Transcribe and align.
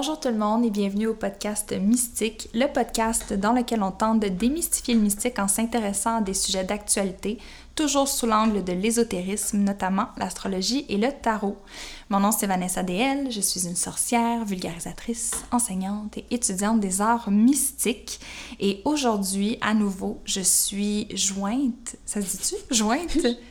Bonjour 0.00 0.18
tout 0.18 0.28
le 0.28 0.38
monde 0.38 0.64
et 0.64 0.70
bienvenue 0.70 1.08
au 1.08 1.12
podcast 1.14 1.74
Mystique, 1.78 2.48
le 2.54 2.72
podcast 2.72 3.34
dans 3.34 3.52
lequel 3.52 3.82
on 3.82 3.90
tente 3.90 4.20
de 4.20 4.28
démystifier 4.28 4.94
le 4.94 5.00
mystique 5.00 5.38
en 5.38 5.46
s'intéressant 5.46 6.16
à 6.16 6.20
des 6.22 6.32
sujets 6.32 6.64
d'actualité, 6.64 7.36
toujours 7.74 8.08
sous 8.08 8.24
l'angle 8.24 8.64
de 8.64 8.72
l'ésotérisme, 8.72 9.58
notamment 9.58 10.06
l'astrologie 10.16 10.86
et 10.88 10.96
le 10.96 11.08
tarot. 11.12 11.58
Mon 12.08 12.18
nom 12.18 12.32
c'est 12.32 12.46
Vanessa 12.46 12.82
DL, 12.82 13.30
je 13.30 13.42
suis 13.42 13.66
une 13.66 13.76
sorcière, 13.76 14.46
vulgarisatrice, 14.46 15.32
enseignante 15.52 16.16
et 16.16 16.24
étudiante 16.30 16.80
des 16.80 17.02
arts 17.02 17.30
mystiques. 17.30 18.20
Et 18.58 18.80
aujourd'hui, 18.86 19.58
à 19.60 19.74
nouveau, 19.74 20.22
je 20.24 20.40
suis 20.40 21.14
jointe, 21.14 21.96
ça 22.06 22.22
se 22.22 22.38
dit-tu? 22.38 22.54
Jointe? 22.74 23.18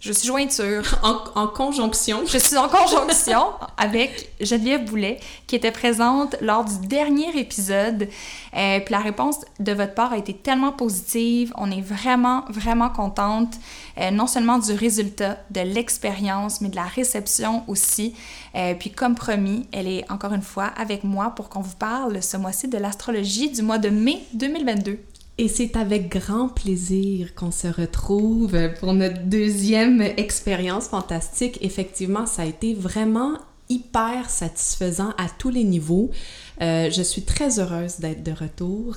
Je 0.00 0.12
suis 0.12 0.28
jointure. 0.28 0.82
En, 1.34 1.46
conjonction. 1.46 2.24
Je 2.26 2.38
suis 2.38 2.56
en 2.56 2.68
conjonction 2.68 3.46
avec 3.76 4.30
Geneviève 4.40 4.84
Boulet, 4.84 5.18
qui 5.46 5.56
était 5.56 5.70
présente 5.70 6.36
lors 6.40 6.64
du 6.64 6.86
dernier 6.86 7.38
épisode. 7.38 8.08
Euh, 8.56 8.80
puis 8.80 8.92
la 8.92 9.00
réponse 9.00 9.40
de 9.58 9.72
votre 9.72 9.94
part 9.94 10.12
a 10.12 10.18
été 10.18 10.34
tellement 10.34 10.72
positive. 10.72 11.52
On 11.56 11.70
est 11.70 11.80
vraiment, 11.80 12.44
vraiment 12.48 12.88
contente, 12.88 13.54
euh, 13.98 14.10
non 14.10 14.26
seulement 14.26 14.58
du 14.58 14.72
résultat, 14.72 15.38
de 15.50 15.60
l'expérience, 15.60 16.60
mais 16.60 16.68
de 16.68 16.76
la 16.76 16.84
réception 16.84 17.64
aussi. 17.68 18.14
Euh, 18.54 18.74
puis 18.74 18.90
comme 18.90 19.14
promis, 19.14 19.66
elle 19.72 19.88
est 19.88 20.10
encore 20.10 20.32
une 20.32 20.42
fois 20.42 20.66
avec 20.76 21.04
moi 21.04 21.32
pour 21.36 21.48
qu'on 21.48 21.60
vous 21.60 21.76
parle 21.76 22.22
ce 22.22 22.36
mois-ci 22.36 22.68
de 22.68 22.78
l'astrologie 22.78 23.50
du 23.50 23.62
mois 23.62 23.78
de 23.78 23.90
mai 23.90 24.22
2022. 24.34 24.98
Et 25.40 25.48
c'est 25.48 25.74
avec 25.76 26.10
grand 26.10 26.48
plaisir 26.48 27.34
qu'on 27.34 27.50
se 27.50 27.66
retrouve 27.66 28.58
pour 28.78 28.92
notre 28.92 29.22
deuxième 29.22 30.02
expérience 30.02 30.88
fantastique. 30.88 31.56
Effectivement, 31.62 32.26
ça 32.26 32.42
a 32.42 32.44
été 32.44 32.74
vraiment 32.74 33.38
hyper 33.70 34.28
satisfaisant 34.28 35.14
à 35.16 35.28
tous 35.38 35.48
les 35.48 35.64
niveaux. 35.64 36.10
Euh, 36.60 36.90
je 36.90 37.00
suis 37.00 37.22
très 37.22 37.58
heureuse 37.58 38.00
d'être 38.00 38.22
de 38.22 38.32
retour, 38.32 38.96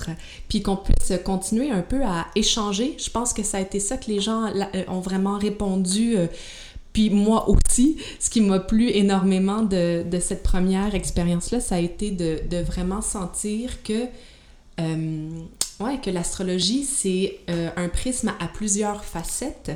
puis 0.50 0.60
qu'on 0.60 0.76
puisse 0.76 1.14
continuer 1.24 1.70
un 1.70 1.80
peu 1.80 2.02
à 2.04 2.26
échanger. 2.36 2.94
Je 2.98 3.08
pense 3.08 3.32
que 3.32 3.42
ça 3.42 3.56
a 3.56 3.60
été 3.62 3.80
ça 3.80 3.96
que 3.96 4.10
les 4.10 4.20
gens 4.20 4.44
euh, 4.44 4.82
ont 4.88 5.00
vraiment 5.00 5.38
répondu. 5.38 6.18
Euh, 6.18 6.26
puis 6.92 7.08
moi 7.08 7.48
aussi, 7.48 7.96
ce 8.20 8.28
qui 8.28 8.42
m'a 8.42 8.60
plu 8.60 8.90
énormément 8.90 9.62
de, 9.62 10.04
cette 10.20 10.42
première 10.42 10.94
expérience-là, 10.94 11.60
ça 11.60 11.76
a 11.76 11.80
été 11.80 12.10
de 12.10 12.58
vraiment 12.58 13.00
sentir 13.00 13.82
que 13.82 14.08
Ouais, 15.80 15.98
que 16.00 16.10
l'astrologie, 16.10 16.84
c'est 16.84 17.38
euh, 17.50 17.70
un 17.76 17.88
prisme 17.88 18.32
à 18.40 18.46
plusieurs 18.46 19.04
facettes 19.04 19.72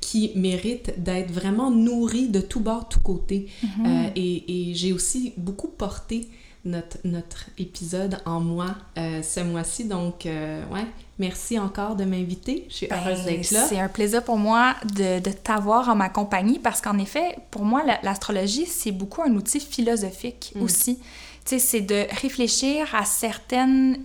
qui 0.00 0.32
mérite 0.34 1.02
d'être 1.02 1.30
vraiment 1.30 1.70
nourri 1.70 2.28
de 2.28 2.40
tout 2.40 2.60
bord, 2.60 2.88
tout 2.88 3.00
côté. 3.00 3.48
Euh, 3.64 4.08
et, 4.16 4.70
et 4.70 4.74
j'ai 4.74 4.92
aussi 4.92 5.32
beaucoup 5.36 5.68
porté 5.68 6.28
notre, 6.64 6.98
notre 7.04 7.46
épisode 7.58 8.18
en 8.24 8.40
moi 8.40 8.74
euh, 8.98 9.22
ce 9.22 9.40
mois-ci. 9.40 9.84
Donc, 9.84 10.24
ouais, 10.24 10.86
merci 11.18 11.58
encore 11.58 11.96
de 11.96 12.04
m'inviter. 12.04 12.66
Je 12.68 12.74
suis 12.74 12.86
ben, 12.88 12.98
heureuse 12.98 13.24
d'être 13.24 13.50
là. 13.50 13.66
C'est 13.68 13.78
un 13.78 13.88
plaisir 13.88 14.24
pour 14.24 14.38
moi 14.38 14.74
de, 14.96 15.20
de 15.20 15.30
t'avoir 15.30 15.88
en 15.88 15.94
ma 15.94 16.08
compagnie 16.08 16.58
parce 16.58 16.80
qu'en 16.80 16.98
effet, 16.98 17.36
pour 17.50 17.64
moi, 17.64 17.82
l'astrologie, 18.02 18.66
c'est 18.66 18.92
beaucoup 18.92 19.22
un 19.22 19.34
outil 19.34 19.60
philosophique 19.60 20.52
mm. 20.56 20.62
aussi. 20.62 20.98
Tu 21.44 21.50
sais, 21.50 21.58
c'est 21.58 21.80
de 21.80 22.06
réfléchir 22.20 22.92
à 22.94 23.04
certaines 23.04 23.98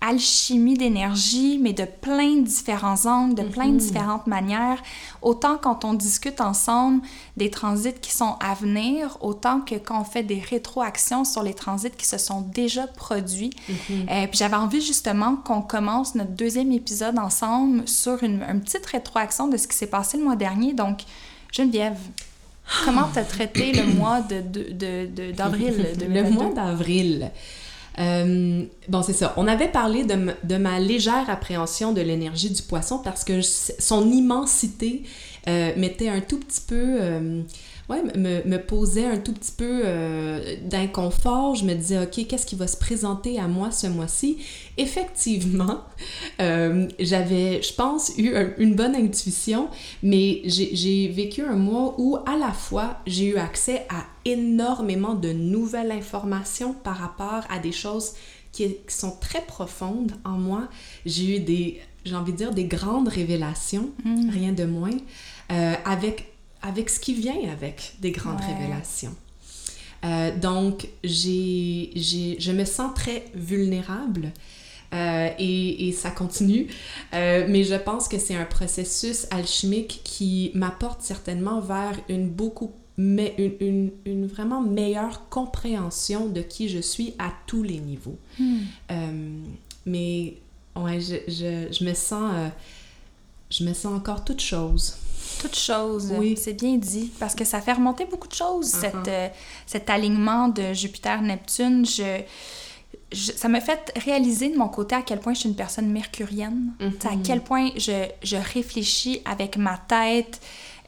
alchimie 0.00 0.74
d'énergie, 0.74 1.58
mais 1.60 1.72
de 1.72 1.84
plein 1.84 2.36
de 2.36 2.42
différents 2.42 3.06
angles, 3.06 3.34
de 3.34 3.42
plein 3.42 3.66
de 3.66 3.72
mhm. 3.72 3.78
différentes 3.78 4.26
manières. 4.26 4.82
Autant 5.22 5.58
quand 5.58 5.84
on 5.84 5.94
discute 5.94 6.40
ensemble 6.40 7.02
des 7.36 7.50
transits 7.50 7.94
qui 8.00 8.12
sont 8.12 8.36
à 8.40 8.54
venir, 8.54 9.18
autant 9.20 9.60
que 9.60 9.74
quand 9.74 10.00
on 10.00 10.04
fait 10.04 10.22
des 10.22 10.38
rétroactions 10.38 11.24
sur 11.24 11.42
les 11.42 11.54
transits 11.54 11.90
qui 11.90 12.06
se 12.06 12.18
sont 12.18 12.42
déjà 12.42 12.86
produits. 12.86 13.50
Mhm. 13.68 14.06
Euh, 14.08 14.26
puis 14.28 14.38
j'avais 14.38 14.56
envie 14.56 14.80
justement 14.80 15.36
qu'on 15.36 15.62
commence 15.62 16.14
notre 16.14 16.32
deuxième 16.32 16.70
épisode 16.72 17.18
ensemble 17.18 17.86
sur 17.88 18.22
une, 18.22 18.40
petite 18.64 18.86
rétroaction 18.86 19.48
de 19.48 19.56
ce 19.56 19.66
qui 19.66 19.76
s'est 19.76 19.86
passé 19.86 20.16
le 20.16 20.24
mois 20.24 20.36
dernier. 20.36 20.74
Donc, 20.74 21.00
Geneviève, 21.50 21.98
comment 22.84 23.08
tu 23.12 23.18
as 23.18 23.24
traité 23.24 23.72
le 23.72 23.94
mois 23.94 24.20
d'avril 24.20 24.52
de, 24.52 25.26
de, 25.26 26.06
de, 26.06 26.14
Le 26.14 26.30
mois 26.30 26.52
d'avril. 26.52 27.30
Euh, 27.98 28.64
bon, 28.88 29.02
c'est 29.02 29.12
ça. 29.12 29.34
On 29.36 29.46
avait 29.46 29.68
parlé 29.68 30.04
de, 30.04 30.56
ma 30.56 30.78
légère 30.78 31.28
appréhension 31.28 31.92
de 31.92 32.00
l'énergie 32.00 32.50
du 32.50 32.62
poisson 32.62 32.98
parce 32.98 33.24
que 33.24 33.40
son 33.42 34.10
immensité 34.10 35.02
euh, 35.48 35.72
mettait 35.76 36.08
un 36.08 36.20
tout 36.20 36.38
petit 36.38 36.62
peu... 36.66 37.44
Ouais, 37.88 38.02
me, 38.02 38.46
me, 38.46 38.58
posait 38.58 39.06
un 39.06 39.16
tout 39.16 39.32
petit 39.32 39.52
peu 39.52 39.80
euh, 39.84 40.56
d'inconfort. 40.62 41.54
Je 41.54 41.64
me 41.64 41.72
disais, 41.72 42.02
OK, 42.02 42.26
qu'est-ce 42.26 42.44
qui 42.44 42.54
va 42.54 42.66
se 42.66 42.76
présenter 42.76 43.38
à 43.38 43.48
moi 43.48 43.70
ce 43.70 43.86
mois-ci? 43.86 44.38
Effectivement, 44.76 45.80
euh, 46.40 46.86
j'avais, 46.98 47.62
je 47.62 47.72
pense, 47.72 48.12
eu 48.18 48.34
une 48.58 48.74
bonne 48.74 48.94
intuition, 48.94 49.68
mais 50.02 50.42
j'ai 50.44 51.08
vécu 51.08 51.42
un 51.42 51.56
mois 51.56 51.94
où, 51.96 52.18
à 52.26 52.36
la 52.36 52.52
fois, 52.52 52.98
j'ai 53.06 53.28
eu 53.28 53.36
accès 53.36 53.86
à 53.88 54.04
énormément 54.26 55.14
de 55.14 55.32
nouvelles 55.32 55.92
informations 55.92 56.74
par 56.74 56.98
rapport 56.98 57.44
à 57.48 57.58
des 57.58 57.72
choses 57.72 58.12
qui, 58.52 58.76
sont 58.88 59.16
très 59.18 59.40
profondes 59.40 60.12
en 60.24 60.32
moi. 60.32 60.68
J'ai 61.06 61.36
eu 61.36 61.40
des, 61.40 61.80
j'ai 62.04 62.16
envie 62.16 62.32
de 62.32 62.36
dire, 62.36 62.52
des 62.52 62.64
grandes 62.64 63.08
révélations, 63.08 63.90
mmh. 64.04 64.30
rien 64.30 64.52
de 64.52 64.64
moins, 64.64 64.96
euh, 65.52 65.74
avec 65.84 66.37
avec 66.62 66.90
ce 66.90 67.00
qui 67.00 67.14
vient 67.14 67.36
avec 67.50 67.94
des 68.00 68.10
grandes 68.10 68.40
révélations. 68.40 69.14
Euh, 70.04 70.36
donc, 70.36 70.88
j'ai, 71.02 71.90
je 71.94 72.52
me 72.52 72.64
sens 72.64 72.94
très 72.94 73.24
vulnérable 73.34 74.32
euh, 74.94 75.28
et, 75.38 75.88
et, 75.88 75.92
ça 75.92 76.10
continue, 76.10 76.68
euh, 77.14 77.46
mais 77.48 77.64
je 77.64 77.74
pense 77.74 78.08
que 78.08 78.18
c'est 78.18 78.36
un 78.36 78.44
processus 78.44 79.26
alchimique 79.30 80.00
qui 80.04 80.50
m'apporte 80.54 81.02
certainement 81.02 81.60
vers 81.60 81.94
une 82.08 82.28
beaucoup 82.28 82.72
mais 83.00 83.34
une, 83.38 83.52
une, 83.60 83.90
une, 84.06 84.26
vraiment 84.26 84.60
meilleure 84.60 85.28
compréhension 85.28 86.26
de 86.26 86.40
qui 86.40 86.68
je 86.68 86.80
suis 86.80 87.14
à 87.20 87.32
tous 87.46 87.62
les 87.62 87.78
niveaux. 87.78 88.18
Hmm. 88.40 89.44
mais 89.86 90.34
ouais, 90.74 91.00
je, 91.00 91.14
je, 91.28 91.68
je 91.70 91.84
me 91.84 91.94
sens 91.94 92.50
je 93.50 93.62
me 93.62 93.72
sens 93.72 93.94
encore 93.94 94.24
toute 94.24 94.40
chose 94.40 94.96
toute 95.40 95.56
chose. 95.56 96.12
Oui. 96.16 96.36
C'est 96.36 96.54
bien 96.54 96.76
dit. 96.76 97.10
Parce 97.18 97.34
que 97.34 97.44
ça 97.44 97.60
fait 97.60 97.72
remonter 97.72 98.04
beaucoup 98.04 98.28
de 98.28 98.34
choses, 98.34 98.74
uh-huh. 98.74 98.80
cette, 98.80 99.08
euh, 99.08 99.28
cet 99.66 99.90
alignement 99.90 100.48
de 100.48 100.72
Jupiter-Neptune. 100.72 101.84
Je, 101.86 102.22
ça 103.12 103.48
m'a 103.48 103.60
fait 103.60 103.92
réaliser 103.96 104.50
de 104.50 104.58
mon 104.58 104.68
côté 104.68 104.94
à 104.94 105.02
quel 105.02 105.20
point 105.20 105.34
je 105.34 105.40
suis 105.40 105.48
une 105.48 105.56
personne 105.56 105.90
mercurienne. 105.90 106.72
À 106.80 106.84
mm-hmm. 106.84 107.22
quel 107.22 107.40
point 107.42 107.70
je, 107.76 108.06
je, 108.22 108.36
réfléchis 108.36 109.22
avec 109.24 109.56
ma 109.56 109.78
tête. 109.78 110.40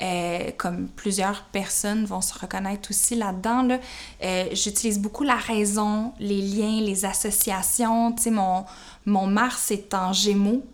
Euh, 0.02 0.50
comme 0.56 0.88
plusieurs 0.88 1.42
personnes 1.52 2.06
vont 2.06 2.22
se 2.22 2.32
reconnaître 2.32 2.88
aussi 2.88 3.16
là-dedans, 3.16 3.62
là, 3.64 3.78
euh, 4.24 4.46
j'utilise 4.52 4.98
beaucoup 4.98 5.24
la 5.24 5.36
raison, 5.36 6.14
les 6.18 6.40
liens, 6.40 6.80
les 6.80 7.04
associations. 7.04 8.12
Tu 8.12 8.22
sais, 8.22 8.30
mon, 8.30 8.64
mon 9.04 9.26
Mars 9.26 9.70
est 9.70 9.92
en 9.92 10.14
gémeaux. 10.14 10.64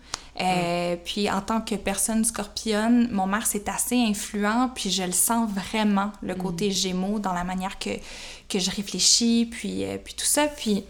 Euh, 0.40 0.96
puis 1.02 1.30
en 1.30 1.40
tant 1.40 1.60
que 1.60 1.74
personne 1.74 2.24
scorpionne, 2.24 3.08
mon 3.10 3.26
Mars 3.26 3.54
est 3.54 3.68
assez 3.68 3.96
influent, 3.96 4.70
puis 4.74 4.90
je 4.90 5.02
le 5.02 5.12
sens 5.12 5.50
vraiment, 5.50 6.12
le 6.22 6.34
mm. 6.34 6.38
côté 6.38 6.70
gémeaux, 6.70 7.18
dans 7.18 7.32
la 7.32 7.44
manière 7.44 7.78
que, 7.78 7.90
que 8.48 8.58
je 8.58 8.70
réfléchis, 8.70 9.48
puis, 9.50 9.84
euh, 9.84 9.96
puis 10.02 10.14
tout 10.14 10.26
ça. 10.26 10.46
Puis 10.46 10.84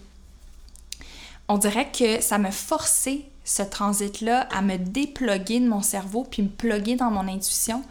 on 1.48 1.58
dirait 1.58 1.90
que 1.90 2.20
ça 2.20 2.38
m'a 2.38 2.50
forcé, 2.50 3.24
ce 3.44 3.62
transit-là, 3.62 4.48
à 4.50 4.62
me 4.62 4.76
déploguer 4.76 5.60
de 5.60 5.68
mon 5.68 5.82
cerveau, 5.82 6.26
puis 6.28 6.42
me 6.42 6.48
plugger 6.48 6.96
dans 6.96 7.12
mon 7.12 7.28
intuition 7.28 7.84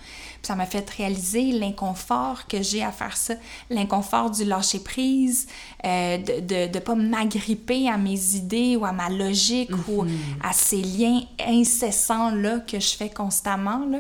ça 0.46 0.56
m'a 0.56 0.66
fait 0.66 0.90
réaliser 0.90 1.52
l'inconfort 1.52 2.48
que 2.48 2.62
j'ai 2.62 2.84
à 2.84 2.92
faire 2.92 3.18
ça, 3.18 3.34
l'inconfort 3.70 4.32
du 4.32 4.46
lâcher-prise, 4.46 5.48
euh, 5.86 6.18
de 6.18 6.74
ne 6.74 6.80
pas 6.80 6.96
m'agripper 6.96 7.90
à 7.90 7.98
mes 7.98 8.36
idées 8.36 8.76
ou 8.76 8.86
à 8.86 8.92
ma 8.92 9.10
logique 9.10 9.72
ou 9.88 10.04
mhm. 10.04 10.18
à 10.44 10.54
ces 10.54 10.82
liens 10.82 11.22
incessants-là 11.46 12.60
que 12.60 12.80
je 12.80 12.96
fais 12.96 13.10
constamment. 13.10 13.86
Là. 13.90 14.00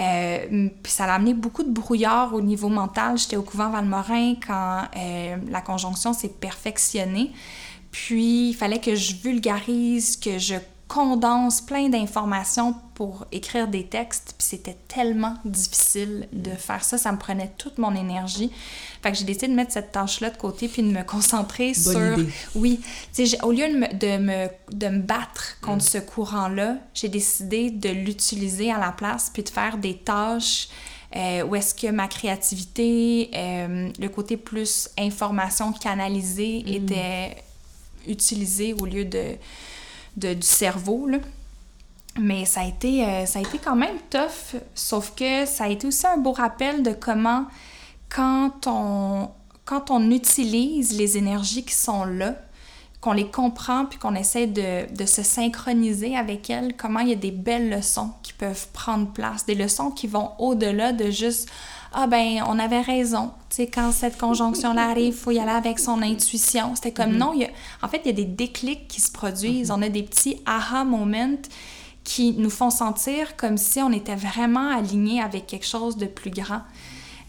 Euh, 0.00 0.68
puis 0.82 0.92
ça 0.92 1.06
a 1.06 1.14
amené 1.14 1.34
beaucoup 1.34 1.62
de 1.62 1.70
brouillard 1.70 2.34
au 2.34 2.40
niveau 2.40 2.68
mental. 2.68 3.18
J'étais 3.18 3.36
au 3.36 3.42
couvent 3.42 3.70
Valmorin 3.70 4.34
quand 4.46 4.82
euh, 4.96 5.36
la 5.50 5.60
conjonction 5.60 6.12
s'est 6.12 6.28
perfectionnée. 6.28 7.32
Puis 7.90 8.50
il 8.50 8.54
fallait 8.54 8.80
que 8.80 8.94
je 8.94 9.14
vulgarise, 9.16 10.16
que 10.16 10.38
je 10.38 10.56
condense 10.88 11.60
plein 11.60 11.90
d'informations 11.90 12.74
pour 12.94 13.26
écrire 13.30 13.68
des 13.68 13.84
textes, 13.84 14.34
puis 14.38 14.46
c'était 14.48 14.76
tellement 14.88 15.36
difficile 15.44 16.26
de 16.32 16.50
faire 16.50 16.82
ça, 16.82 16.96
ça 16.98 17.12
me 17.12 17.18
prenait 17.18 17.52
toute 17.58 17.78
mon 17.78 17.94
énergie. 17.94 18.50
Fait 19.02 19.12
que 19.12 19.18
j'ai 19.18 19.24
décidé 19.24 19.48
de 19.48 19.54
mettre 19.54 19.72
cette 19.72 19.92
tâche-là 19.92 20.30
de 20.30 20.36
côté 20.36 20.66
puis 20.66 20.82
de 20.82 20.90
me 20.90 21.04
concentrer 21.04 21.74
sur... 21.74 22.16
Oui, 22.54 22.80
au 23.42 23.52
lieu 23.52 23.68
de 23.68 23.78
me, 23.78 23.94
de 23.94 24.16
me, 24.16 24.48
de 24.72 24.88
me 24.88 24.98
battre 24.98 25.60
contre 25.60 25.84
mm. 25.84 25.88
ce 25.88 25.98
courant-là, 25.98 26.76
j'ai 26.94 27.08
décidé 27.08 27.70
de 27.70 27.90
l'utiliser 27.90 28.72
à 28.72 28.78
la 28.78 28.90
place 28.90 29.30
puis 29.32 29.42
de 29.42 29.50
faire 29.50 29.76
des 29.76 29.98
tâches 29.98 30.68
euh, 31.14 31.42
où 31.44 31.54
est-ce 31.54 31.74
que 31.74 31.90
ma 31.90 32.08
créativité, 32.08 33.30
euh, 33.34 33.90
le 33.98 34.08
côté 34.08 34.36
plus 34.36 34.88
information 34.98 35.72
canalisée 35.72 36.64
mm. 36.66 36.72
était 36.72 37.36
utilisé 38.06 38.72
au 38.72 38.86
lieu 38.86 39.04
de, 39.04 39.36
de 40.18 40.34
du 40.34 40.46
cerveau. 40.46 41.08
Mais 42.18 42.44
ça 42.44 42.62
a, 42.62 42.64
été, 42.64 43.04
euh, 43.04 43.26
ça 43.26 43.38
a 43.38 43.42
été 43.42 43.58
quand 43.58 43.76
même 43.76 43.96
tough, 44.10 44.60
sauf 44.74 45.12
que 45.14 45.46
ça 45.46 45.64
a 45.64 45.68
été 45.68 45.86
aussi 45.86 46.06
un 46.06 46.16
beau 46.16 46.32
rappel 46.32 46.82
de 46.82 46.92
comment, 46.92 47.46
quand 48.08 48.66
on, 48.66 49.30
quand 49.64 49.90
on 49.90 50.10
utilise 50.10 50.98
les 50.98 51.16
énergies 51.16 51.64
qui 51.64 51.74
sont 51.74 52.04
là, 52.04 52.34
qu'on 53.00 53.12
les 53.12 53.28
comprend 53.30 53.84
puis 53.84 53.98
qu'on 54.00 54.16
essaie 54.16 54.48
de, 54.48 54.92
de, 54.92 55.06
se 55.06 55.22
synchroniser 55.22 56.16
avec 56.16 56.50
elles, 56.50 56.76
comment 56.76 56.98
il 56.98 57.10
y 57.10 57.12
a 57.12 57.16
des 57.16 57.30
belles 57.30 57.70
leçons 57.70 58.10
qui 58.24 58.32
peuvent 58.32 58.66
prendre 58.72 59.12
place, 59.12 59.46
des 59.46 59.54
leçons 59.54 59.92
qui 59.92 60.08
vont 60.08 60.32
au-delà 60.40 60.92
de 60.92 61.10
juste 61.10 61.48
ah 61.92 62.06
ben 62.06 62.42
on 62.46 62.58
avait 62.58 62.80
raison, 62.80 63.32
tu 63.48 63.56
sais 63.56 63.66
quand 63.66 63.92
cette 63.92 64.18
conjonction 64.18 64.74
là 64.74 64.88
arrive, 64.88 65.14
faut 65.14 65.30
y 65.30 65.38
aller 65.38 65.50
avec 65.50 65.78
son 65.78 66.02
intuition. 66.02 66.74
C'était 66.74 66.92
comme 66.92 67.12
mm-hmm. 67.12 67.18
non, 67.18 67.32
il 67.34 67.40
y 67.40 67.44
a, 67.44 67.48
en 67.82 67.88
fait 67.88 68.02
il 68.04 68.06
y 68.06 68.10
a 68.10 68.14
des 68.14 68.24
déclics 68.24 68.88
qui 68.88 69.00
se 69.00 69.10
produisent, 69.10 69.70
mm-hmm. 69.70 69.78
on 69.78 69.82
a 69.82 69.88
des 69.88 70.02
petits 70.02 70.40
aha 70.46 70.84
moments 70.84 71.42
qui 72.04 72.32
nous 72.32 72.50
font 72.50 72.70
sentir 72.70 73.36
comme 73.36 73.58
si 73.58 73.80
on 73.80 73.92
était 73.92 74.16
vraiment 74.16 74.70
aligné 74.70 75.20
avec 75.20 75.46
quelque 75.46 75.66
chose 75.66 75.96
de 75.96 76.06
plus 76.06 76.30
grand. 76.30 76.62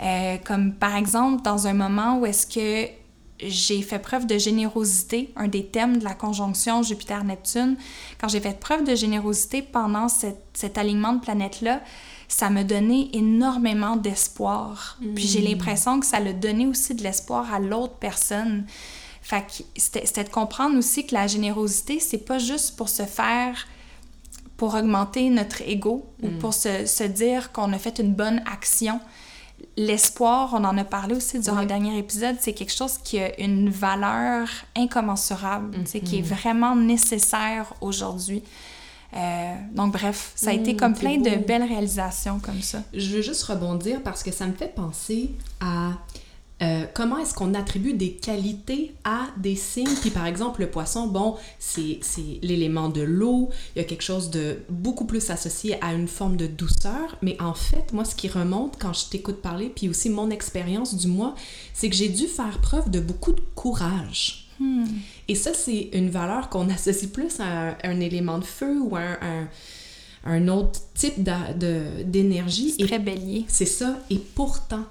Euh, 0.02 0.38
comme 0.46 0.74
par 0.74 0.96
exemple 0.96 1.44
dans 1.44 1.68
un 1.68 1.74
moment 1.74 2.20
où 2.20 2.26
est-ce 2.26 2.48
que 2.48 2.90
j'ai 3.42 3.82
fait 3.82 4.00
preuve 4.00 4.26
de 4.26 4.38
générosité, 4.38 5.32
un 5.36 5.48
des 5.48 5.66
thèmes 5.66 5.98
de 5.98 6.04
la 6.04 6.14
conjonction 6.14 6.84
Jupiter-Neptune. 6.84 7.78
Quand 8.20 8.28
j'ai 8.28 8.40
fait 8.40 8.60
preuve 8.60 8.84
de 8.84 8.96
générosité 8.96 9.62
pendant 9.62 10.08
cet 10.10 10.78
alignement 10.78 11.14
de 11.14 11.22
planètes-là, 11.22 11.82
ça 12.30 12.50
me 12.50 12.64
donnait 12.64 13.10
énormément 13.12 13.98
d'espoir. 13.98 14.98
Puis 15.16 15.28
j'ai 15.28 15.42
mm. 15.42 15.46
l'impression 15.46 16.00
que 16.00 16.06
ça 16.06 16.22
le 16.22 16.34
donnait 16.34 16.68
aussi 16.68 16.96
de 16.96 17.04
l'espoir 17.04 17.54
à 17.54 17.60
l'autre 17.60 17.96
personne. 17.96 18.66
Fait 19.22 19.42
que 19.42 19.64
c'était 19.76 20.24
de 20.24 20.30
comprendre 20.30 20.78
aussi 20.78 21.06
que 21.06 21.14
la 21.14 21.28
générosité, 21.28 22.00
c'est 22.00 22.20
pas 22.20 22.40
juste 22.40 22.78
pour 22.78 22.88
se 22.88 23.04
faire 23.04 23.68
pour 24.56 24.76
augmenter 24.76 25.30
notre 25.30 25.62
ego 25.62 26.06
ou 26.22 26.28
mm. 26.28 26.38
pour 26.40 26.54
se, 26.54 26.86
se 26.86 27.04
dire 27.04 27.52
qu'on 27.52 27.74
a 27.74 27.78
fait 27.78 28.00
une 28.00 28.14
bonne 28.14 28.42
action 28.52 29.00
l'espoir, 29.78 30.52
on 30.54 30.64
en 30.64 30.78
a 30.78 30.84
parlé 30.84 31.16
aussi 31.16 31.40
durant 31.40 31.62
le 31.62 31.66
dernier 31.66 31.98
épisode, 31.98 32.38
c'est 32.40 32.54
quelque 32.54 32.74
chose 32.74 32.98
qui 32.98 33.20
a 33.20 33.40
une 33.40 33.70
valeur 33.70 34.48
incommensurable, 34.76 35.78
c'est 35.86 36.02
qui 36.02 36.18
est 36.18 36.22
mm-hmm. 36.22 36.36
vraiment 36.36 36.76
nécessaire 36.76 37.74
aujourd'hui. 37.82 38.44
Euh, 39.14 39.56
donc 39.74 39.94
bref, 39.94 40.32
ça 40.36 40.52
a 40.52 40.54
été 40.54 40.74
mm, 40.74 40.78
comme 40.78 40.94
plein 40.94 41.18
de 41.18 41.36
belles 41.36 41.64
réalisations 41.64 42.40
comme 42.40 42.62
ça. 42.62 42.84
Je 42.94 43.16
veux 43.16 43.22
juste 43.22 43.44
rebondir 43.44 44.02
parce 44.04 44.24
que 44.24 44.32
ça 44.32 44.46
me 44.46 44.54
fait 44.54 44.74
penser 44.74 45.32
à 45.60 45.94
euh, 46.62 46.86
comment 46.94 47.18
est-ce 47.18 47.34
qu'on 47.34 47.54
attribue 47.54 47.94
des 47.94 48.12
qualités 48.12 48.94
à 49.06 49.28
des 49.38 49.56
signes? 49.56 49.96
Puis 50.02 50.10
par 50.10 50.26
exemple, 50.26 50.62
le 50.62 50.70
poisson, 50.70 51.08
bon, 51.08 51.38
c'est 51.58 52.00
l'élément 52.42 52.90
de 52.90 53.02
l'eau, 53.02 53.50
il 53.76 53.80
y 53.80 53.82
a 53.82 53.86
quelque 53.86 54.04
chose 54.04 54.30
de 54.30 54.60
beaucoup 54.70 55.06
plus 55.06 55.30
associé 55.30 55.82
à 55.82 55.94
une 55.94 56.08
forme 56.08 56.36
de 56.36 56.48
douceur, 56.48 57.18
mais 57.22 57.42
en 57.42 57.54
fait, 57.54 57.94
moi, 57.94 58.04
ce 58.04 58.14
qui 58.14 58.28
remonte 58.28 58.78
quand 58.78 58.94
je 58.94 59.06
t'écoute 59.06 59.42
parler, 59.42 59.72
puis 59.74 59.88
aussi 59.88 60.10
mon 60.10 60.30
expérience 60.30 60.96
du 60.96 61.08
mois, 61.08 61.34
c'est 61.74 61.90
que 61.90 61.96
j'ai 61.96 62.10
dû 62.10 62.28
faire 62.28 62.60
preuve 62.60 62.90
de 62.90 63.00
beaucoup 63.00 63.32
de 63.32 63.42
courage. 63.56 64.49
Hmm. 64.60 64.86
Et 65.28 65.36
ça, 65.36 65.54
c'est 65.54 65.90
une 65.94 66.10
valeur 66.10 66.50
qu'on 66.50 66.70
associe 66.70 67.10
plus 67.10 67.40
à 67.40 67.78
un, 67.84 68.00
élément 68.00 68.40
de 68.40 68.46
feu 68.46 68.80
ou 68.82 68.96
à 68.96 69.18
un, 69.22 69.48
un 70.26 70.48
autre 70.48 70.80
type 70.94 71.28
d'énergie. 72.06 72.76
Très 72.78 73.00
bélier. 73.00 73.46
C'est 73.48 73.66
ça. 73.66 74.00
Et 74.10 74.18
pourtant, 74.18 74.86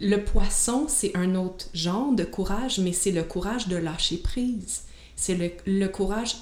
le 0.00 0.16
poisson, 0.18 0.86
c'est 0.88 1.16
un 1.16 1.34
autre 1.34 1.66
genre 1.74 2.12
de 2.12 2.24
courage, 2.24 2.78
mais 2.78 2.92
c'est 2.92 3.12
le 3.12 3.22
courage 3.22 3.68
de 3.68 3.76
lâcher 3.76 4.16
prise. 4.16 4.82
C'est 5.22 5.38
le, 5.66 5.86
courage 5.86 6.34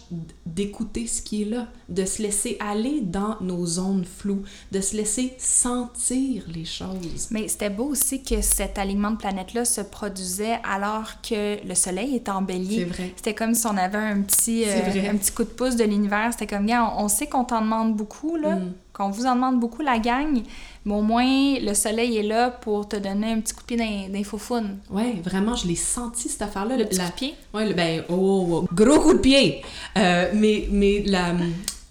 d'écouter 0.47 1.07
ce 1.07 1.21
qui 1.21 1.43
est 1.43 1.45
là, 1.45 1.67
de 1.91 2.07
se 2.07 2.23
laisser 2.23 2.57
aller 2.61 3.03
dans 3.03 3.37
nos 3.43 3.67
zones 3.67 4.07
floues, 4.07 4.43
de 4.73 4.81
se 4.81 4.97
laisser 4.97 5.35
sentir 5.37 6.45
les 6.49 6.65
choses. 6.65 7.29
Mais 7.31 7.47
c'était 7.49 7.69
beau 7.69 7.85
aussi 7.85 8.23
que 8.23 8.41
cet 8.41 8.79
alignement 8.79 9.11
de 9.11 9.19
planète-là 9.19 9.67
se 9.67 9.83
produisait 9.83 10.61
alors 10.65 11.21
que 11.21 11.63
le 11.63 11.75
soleil 11.75 12.15
est 12.15 12.31
en 12.31 12.41
bélier. 12.41 12.79
C'est 12.79 12.85
vrai. 12.85 13.13
C'était 13.17 13.35
comme 13.35 13.55
si 13.55 13.67
on 13.67 13.77
avait 13.77 13.99
un 13.99 14.23
petit, 14.23 14.65
euh, 14.67 15.11
un 15.11 15.17
petit 15.19 15.33
coup 15.33 15.45
de 15.45 15.51
pouce 15.51 15.77
de 15.77 15.85
l'univers. 15.85 16.31
C'était 16.33 16.47
comme, 16.47 16.65
bien, 16.65 16.91
on, 16.97 17.09
sait 17.09 17.27
qu'on 17.27 17.45
t'en 17.45 17.61
demande 17.61 17.95
beaucoup, 17.95 18.37
là, 18.37 18.57
mm. 18.57 18.73
qu'on 18.95 19.11
vous 19.11 19.27
en 19.27 19.35
demande 19.35 19.61
beaucoup, 19.61 19.83
la 19.83 19.99
gang, 19.99 20.43
mais 20.85 20.95
au 20.95 21.03
moins, 21.03 21.59
le 21.61 21.75
soleil 21.75 22.17
est 22.17 22.23
là 22.23 22.51
pour 22.51 22.89
te 22.89 22.97
donner 22.97 23.33
un 23.33 23.41
petit 23.41 23.53
coup 23.53 23.61
de 23.61 23.67
pied 23.67 23.77
dans, 23.77 24.19
dans 24.19 24.67
Oui, 24.91 25.21
vraiment, 25.23 25.55
je 25.55 25.67
l'ai 25.67 25.77
senti, 25.77 26.29
cette 26.29 26.43
affaire-là. 26.43 26.77
Le 26.77 26.87
petit 26.87 26.99
coup 26.99 27.07
de 27.07 27.13
pied? 27.13 27.35
Oui, 27.53 27.75
ben, 27.75 28.03
oh, 28.09 28.15
oh, 28.15 28.47
oh, 28.63 28.69
gros 28.75 29.01
coup 29.01 29.15
de 29.15 29.19
pied! 29.19 29.63
Euh, 29.99 30.31
mais, 30.35 30.67
mais 30.71 31.03
la... 31.07 31.35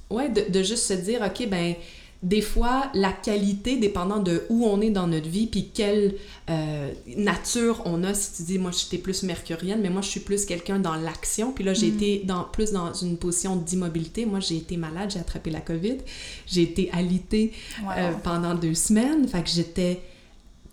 Ouais, 0.10 0.28
de, 0.28 0.52
de, 0.52 0.64
juste 0.64 0.88
se 0.88 0.94
dire, 0.94 1.22
OK, 1.22 1.48
ben 1.48 1.76
des 2.22 2.42
fois, 2.42 2.92
la 2.94 3.14
qualité, 3.14 3.78
dépendant 3.78 4.20
de 4.20 4.44
où 4.50 4.66
on 4.66 4.82
est 4.82 4.90
dans 4.90 5.08
notre 5.08 5.30
vie, 5.30 5.48
puis 5.48 5.70
quelle 5.74 6.16
euh, 6.50 6.92
nature 7.16 7.82
on 7.86 8.04
a, 8.04 8.14
si 8.14 8.36
tu 8.36 8.44
dis, 8.44 8.58
moi, 8.58 8.72
j'étais 8.72 8.98
plus 8.98 9.24
mercurienne, 9.24 9.80
mais 9.82 9.90
moi, 9.90 10.02
je 10.02 10.10
suis 10.10 10.20
plus 10.20 10.46
quelqu'un 10.46 10.80
dans 10.80 10.96
l'action. 10.96 11.54
Puis 11.54 11.64
là, 11.64 11.74
j'ai 11.74 11.90
mm. 11.90 11.96
été 11.96 12.22
dans, 12.26 12.44
plus 12.44 12.74
dans 12.74 12.94
une 12.94 13.16
position 13.16 13.56
d'immobilité. 13.56 14.26
Moi, 14.26 14.42
j'ai 14.42 14.58
été 14.58 14.76
malade, 14.76 15.12
j'ai 15.14 15.20
attrapé 15.20 15.50
la 15.50 15.62
COVID. 15.62 15.98
J'ai 16.46 16.64
été 16.64 16.90
alitée 16.92 17.54
euh, 17.98 18.12
pendant 18.22 18.54
deux 18.54 18.76
semaines. 18.76 19.26
Fait 19.26 19.42
que 19.42 19.50
j'étais 19.50 20.02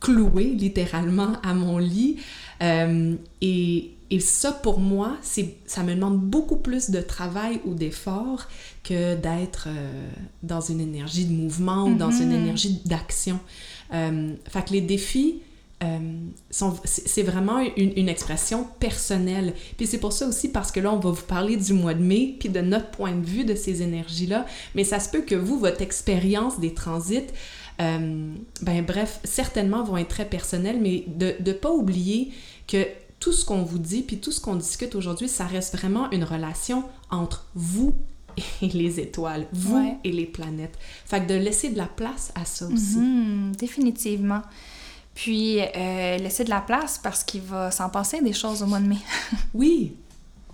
clouée, 0.00 0.46
littéralement, 0.46 1.34
à 1.44 1.54
mon 1.54 1.78
lit. 1.78 2.16
Euh, 2.60 3.14
et 3.40 3.90
et 4.10 4.20
ça, 4.20 4.52
pour 4.52 4.78
moi, 4.78 5.16
ça 5.66 5.82
me 5.82 5.94
demande 5.94 6.20
beaucoup 6.20 6.56
plus 6.56 6.90
de 6.90 7.00
travail 7.00 7.60
ou 7.64 7.74
d'effort 7.74 8.46
que 8.84 9.16
d'être 9.16 9.66
euh, 9.68 10.08
dans 10.44 10.60
une 10.60 10.80
énergie 10.80 11.24
de 11.24 11.32
mouvement 11.32 11.86
ou 11.86 11.94
dans 11.94 12.12
une 12.12 12.28
mhm. 12.28 12.42
énergie 12.42 12.80
d'action. 12.84 13.40
Euh, 13.92 14.32
fait 14.48 14.64
que 14.64 14.72
les 14.72 14.80
défis, 14.80 15.42
euh, 15.82 15.98
c'est, 16.84 17.22
vraiment 17.24 17.58
une, 17.76 17.92
une, 17.96 18.08
expression 18.08 18.66
personnelle. 18.78 19.54
Puis 19.76 19.88
c'est 19.88 19.98
pour 19.98 20.12
ça 20.12 20.28
aussi, 20.28 20.48
parce 20.48 20.70
que 20.70 20.78
là, 20.78 20.92
on 20.92 21.00
va 21.00 21.10
vous 21.10 21.26
parler 21.26 21.56
du 21.56 21.72
mois 21.72 21.94
de 21.94 22.02
mai, 22.02 22.36
puis 22.38 22.48
de 22.48 22.60
notre 22.60 22.90
point 22.90 23.12
de 23.12 23.26
vue 23.26 23.44
de 23.44 23.56
ces 23.56 23.82
énergies-là. 23.82 24.46
Mais 24.76 24.84
ça 24.84 25.00
se 25.00 25.10
peut 25.10 25.22
que 25.22 25.34
vous, 25.34 25.58
votre 25.58 25.82
expérience 25.82 26.60
des 26.60 26.74
transits, 26.74 27.26
ben 27.78 28.82
bref, 28.86 29.20
certainement 29.22 29.84
vont 29.84 29.98
être 29.98 30.08
très 30.08 30.24
personnelles, 30.24 30.78
mais 30.80 31.04
de 31.08 31.34
ne 31.44 31.52
pas 31.52 31.70
oublier 31.70 32.32
que 32.66 32.86
tout 33.26 33.32
ce 33.32 33.44
qu'on 33.44 33.64
vous 33.64 33.80
dit, 33.80 34.02
puis 34.02 34.18
tout 34.18 34.30
ce 34.30 34.40
qu'on 34.40 34.54
discute 34.54 34.94
aujourd'hui, 34.94 35.28
ça 35.28 35.46
reste 35.46 35.76
vraiment 35.76 36.08
une 36.12 36.22
relation 36.22 36.84
entre 37.10 37.44
vous 37.56 37.92
et 38.62 38.68
les 38.68 39.00
étoiles, 39.00 39.48
vous 39.52 39.98
et 40.04 40.12
les 40.12 40.26
planètes. 40.26 40.78
Fait 41.06 41.20
que 41.20 41.26
de 41.26 41.34
laisser 41.34 41.70
de 41.70 41.76
la 41.76 41.86
place 41.86 42.30
à 42.36 42.44
ça 42.44 42.66
aussi. 42.68 42.98
Mhm, 42.98 43.56
définitivement. 43.56 44.42
Puis 45.16 45.58
euh, 45.58 46.18
laisser 46.18 46.44
de 46.44 46.50
la 46.50 46.60
place 46.60 47.00
parce 47.02 47.24
qu'il 47.24 47.40
va 47.40 47.72
s'en 47.72 47.88
passer 47.90 48.20
des 48.20 48.32
choses 48.32 48.62
au 48.62 48.66
mois 48.66 48.78
de 48.78 48.86
mai. 48.86 48.98
oui, 49.54 49.96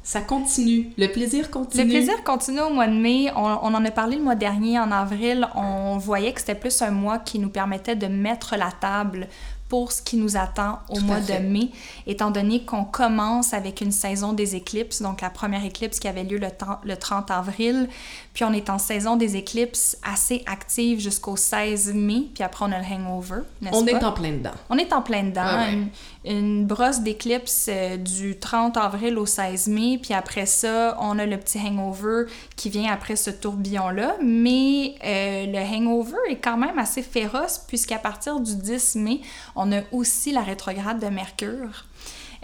ça 0.02 0.23
continue. 0.23 0.93
Le 0.97 1.09
plaisir 1.09 1.50
continue. 1.50 1.85
Le 1.85 1.91
plaisir 1.91 2.25
continue 2.25 2.61
au 2.61 2.71
mois 2.71 2.88
de 2.88 2.95
mai. 2.95 3.31
On, 3.37 3.43
on, 3.43 3.75
en 3.75 3.85
a 3.85 3.91
parlé 3.91 4.17
le 4.17 4.23
mois 4.23 4.35
dernier, 4.35 4.79
en 4.79 4.91
avril. 4.91 5.47
On 5.55 5.99
voyait 5.99 6.33
que 6.33 6.41
c'était 6.41 6.55
plus 6.55 6.81
un 6.81 6.91
mois 6.91 7.19
qui 7.19 7.38
nous 7.38 7.50
permettait 7.50 7.97
de 7.97 8.07
mettre 8.07 8.57
la 8.57 8.73
table 8.73 9.29
pour 9.73 9.91
ce 9.91 10.02
qui 10.02 10.19
nous 10.19 10.37
attend 10.37 10.81
au 10.91 11.00
mois 11.00 11.21
de 11.21 11.33
mai, 11.33 11.71
étant 12.07 12.31
donné 12.31 12.62
qu'on 12.67 12.85
commence 12.85 13.55
avec 13.55 13.81
une 13.81 13.91
saison 13.91 14.35
des 14.35 14.55
éclipses, 14.55 15.00
donc 15.00 15.23
la 15.23 15.31
première 15.31 15.64
éclipse 15.64 15.99
qui 15.99 16.09
avait 16.09 16.25
lieu 16.25 16.37
le, 16.37 16.49
le 16.85 16.95
30 16.95 17.31
avril, 17.31 17.88
puis 18.35 18.45
on 18.45 18.52
est 18.52 18.69
en 18.69 18.76
saison 18.76 19.17
des 19.17 19.35
éclipses 19.37 19.97
assez 20.02 20.43
active 20.45 21.00
jusqu'au 21.00 21.38
16 21.38 21.95
mai, 21.95 22.25
puis 22.35 22.45
après 22.45 22.67
on 22.67 22.71
a 22.71 22.81
le 22.81 22.85
hangover, 22.85 23.45
n'est-ce 23.62 23.75
On 23.75 23.87
est 23.87 24.05
en 24.05 24.12
plein 24.12 24.33
dedans. 24.33 24.50
On 24.69 24.76
est 24.76 24.93
en 24.93 25.00
plein 25.00 25.23
dedans. 25.23 25.67
Une, 25.73 25.88
brosse 26.25 27.00
d'éclipse 27.00 27.67
euh, 27.69 27.97
du 27.97 28.38
30 28.38 28.76
avril 28.76 29.19
au 29.19 29.26
16 29.26 29.69
mai, 29.69 29.99
puis 30.00 30.14
après 30.14 30.47
ça, 30.47 30.97
on 31.00 31.19
a 31.19 31.26
le 31.26 31.37
petit 31.37 31.59
hangover 31.59 32.25
qui 32.57 32.71
vient 32.71 32.93
après 32.93 33.17
ce 33.17 33.31
tourbillon-là, 33.31 34.17
mais 34.23 34.95
euh, 35.05 35.47
le 35.47 35.59
hangover 35.59 36.19
est 36.29 36.37
quand 36.37 36.57
même 36.57 36.79
assez 36.79 37.02
féroce, 37.02 37.64
puisqu'à 37.67 37.99
partir 37.99 38.41
du 38.41 38.55
10 38.55 38.97
mai, 38.97 39.21
on 39.57 39.73
a 39.73 39.81
aussi 39.91 40.33
la 40.33 40.43
rétrograde 40.43 41.00
de 41.00 41.09
Mercure 41.09 41.87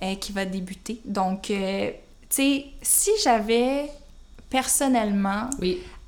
euh, 0.02 0.14
qui 0.14 0.30
va 0.30 0.44
débuter. 0.44 1.00
Donc, 1.04 1.50
euh, 1.50 1.90
tu 2.30 2.36
sais, 2.36 2.66
si 2.82 3.10
j'avais 3.24 3.90
personnellement 4.48 5.50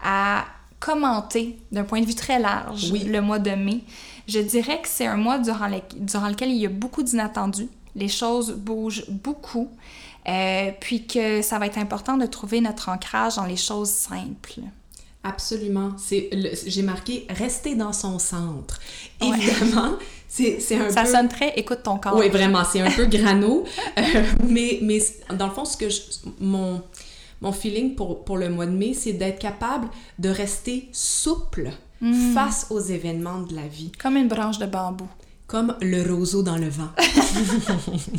à 0.00 0.44
commenter 0.78 1.58
d'un 1.72 1.82
point 1.82 2.00
de 2.00 2.06
vue 2.06 2.14
très 2.14 2.38
large 2.38 2.92
le 2.92 3.20
mois 3.20 3.40
de 3.40 3.50
mai, 3.50 3.80
je 4.30 4.38
dirais 4.38 4.80
que 4.80 4.88
c'est 4.88 5.06
un 5.06 5.16
mois 5.16 5.38
durant, 5.38 5.68
durant 5.96 6.28
lequel 6.28 6.50
il 6.50 6.56
y 6.56 6.66
a 6.66 6.70
beaucoup 6.70 7.02
d'inattendus. 7.02 7.68
Les 7.96 8.08
choses 8.08 8.52
bougent 8.52 9.04
beaucoup. 9.08 9.68
Euh, 10.28 10.70
puis 10.80 11.06
que 11.06 11.40
ça 11.40 11.58
va 11.58 11.66
être 11.66 11.78
important 11.78 12.18
de 12.18 12.26
trouver 12.26 12.60
notre 12.60 12.90
ancrage 12.90 13.36
dans 13.36 13.46
les 13.46 13.56
choses 13.56 13.88
simples. 13.88 14.60
Absolument. 15.24 15.92
C'est 15.96 16.30
j'ai 16.66 16.82
marqué 16.82 17.26
rester 17.30 17.74
dans 17.74 17.92
son 17.92 18.18
centre. 18.18 18.80
Évidemment, 19.20 19.96
c'est 20.28 20.58
un 20.76 20.90
Ça 20.90 21.04
sonne 21.04 21.28
très 21.28 21.52
écoute 21.56 21.80
ton 21.82 21.98
corps. 21.98 22.16
Oui, 22.16 22.28
vraiment, 22.28 22.64
c'est 22.64 22.80
un 22.80 22.90
peu 22.90 23.06
grano. 23.06 23.64
Euh, 23.98 24.02
mais, 24.46 24.78
mais 24.82 25.00
dans 25.36 25.46
le 25.46 25.52
fond, 25.52 25.64
ce 25.64 25.76
que 25.76 25.86
mon, 26.38 26.82
mon 27.40 27.52
feeling 27.52 27.94
pour, 27.94 28.24
pour 28.24 28.36
le 28.36 28.50
mois 28.50 28.66
de 28.66 28.72
mai, 28.72 28.94
c'est 28.94 29.12
d'être 29.12 29.38
capable 29.38 29.88
de 30.18 30.28
rester 30.28 30.88
souple 30.92 31.70
mm. 32.00 32.34
face 32.34 32.66
aux 32.70 32.80
événements 32.80 33.40
de 33.40 33.54
la 33.54 33.66
vie. 33.66 33.92
Comme 34.00 34.16
une 34.16 34.28
branche 34.28 34.58
de 34.58 34.66
bambou. 34.66 35.08
Comme 35.46 35.76
le 35.80 36.02
roseau 36.02 36.42
dans 36.42 36.56
le 36.56 36.68
vent. 36.68 36.90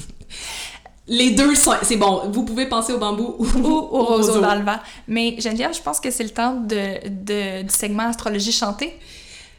Les 1.08 1.32
deux 1.32 1.56
sont. 1.56 1.74
C'est 1.82 1.98
bon, 1.98 2.30
vous 2.32 2.44
pouvez 2.44 2.68
penser 2.68 2.94
au 2.94 2.98
bambou 2.98 3.36
ou, 3.40 3.68
au, 3.68 4.04
roseau, 4.06 4.40
dans 4.40 4.56
le 4.56 4.64
vent. 4.64 4.80
Mais 5.08 5.36
Geneviève, 5.40 5.74
je 5.74 5.82
pense 5.82 6.00
que 6.00 6.12
c'est 6.12 6.24
le 6.24 6.30
temps 6.30 6.56
de, 6.56 7.08
de, 7.10 7.64
du 7.64 7.70
segment 7.70 8.04
astrologie 8.04 8.52
chantée. 8.52 8.98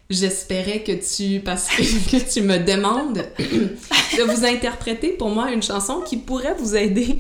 J'espérais 0.09 0.83
que 0.83 0.93
tu, 0.93 1.41
parce 1.41 1.69
que, 1.69 2.33
tu 2.33 2.43
me 2.43 2.59
demandes 2.59 3.25
de 3.39 4.23
vous 4.23 4.45
interpréter 4.45 5.11
pour 5.11 5.31
moi 5.31 5.51
une 5.51 5.63
chanson 5.63 6.01
qui 6.01 6.17
pourrait 6.17 6.55
vous 6.59 6.77
aider. 6.77 7.19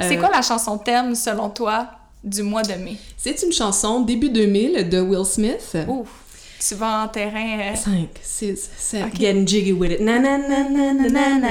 C'est 0.00 0.16
quoi 0.16 0.30
la 0.30 0.42
chanson 0.42 0.78
thème, 0.78 1.14
selon 1.16 1.50
toi, 1.50 1.88
du 2.24 2.42
mois 2.42 2.62
de 2.62 2.74
mai? 2.74 2.96
C'est 3.16 3.42
une 3.42 3.52
chanson 3.52 4.00
début 4.00 4.30
2000 4.30 4.88
de 4.88 5.00
Will 5.00 5.24
Smith. 5.24 5.76
Ouf! 5.88 6.08
Tu 6.60 6.74
vas 6.74 7.04
en 7.04 7.08
terrain. 7.08 7.74
5, 7.76 8.08
6, 8.20 8.70
7. 8.76 9.14
Getting 9.14 9.46
jiggy 9.46 9.72
with 9.72 9.92
it. 9.92 10.00
Na 10.00 10.18
na 10.18 10.36
na 10.38 10.68
na 10.68 10.92
na 10.92 11.08
na 11.08 11.38
na. 11.38 11.50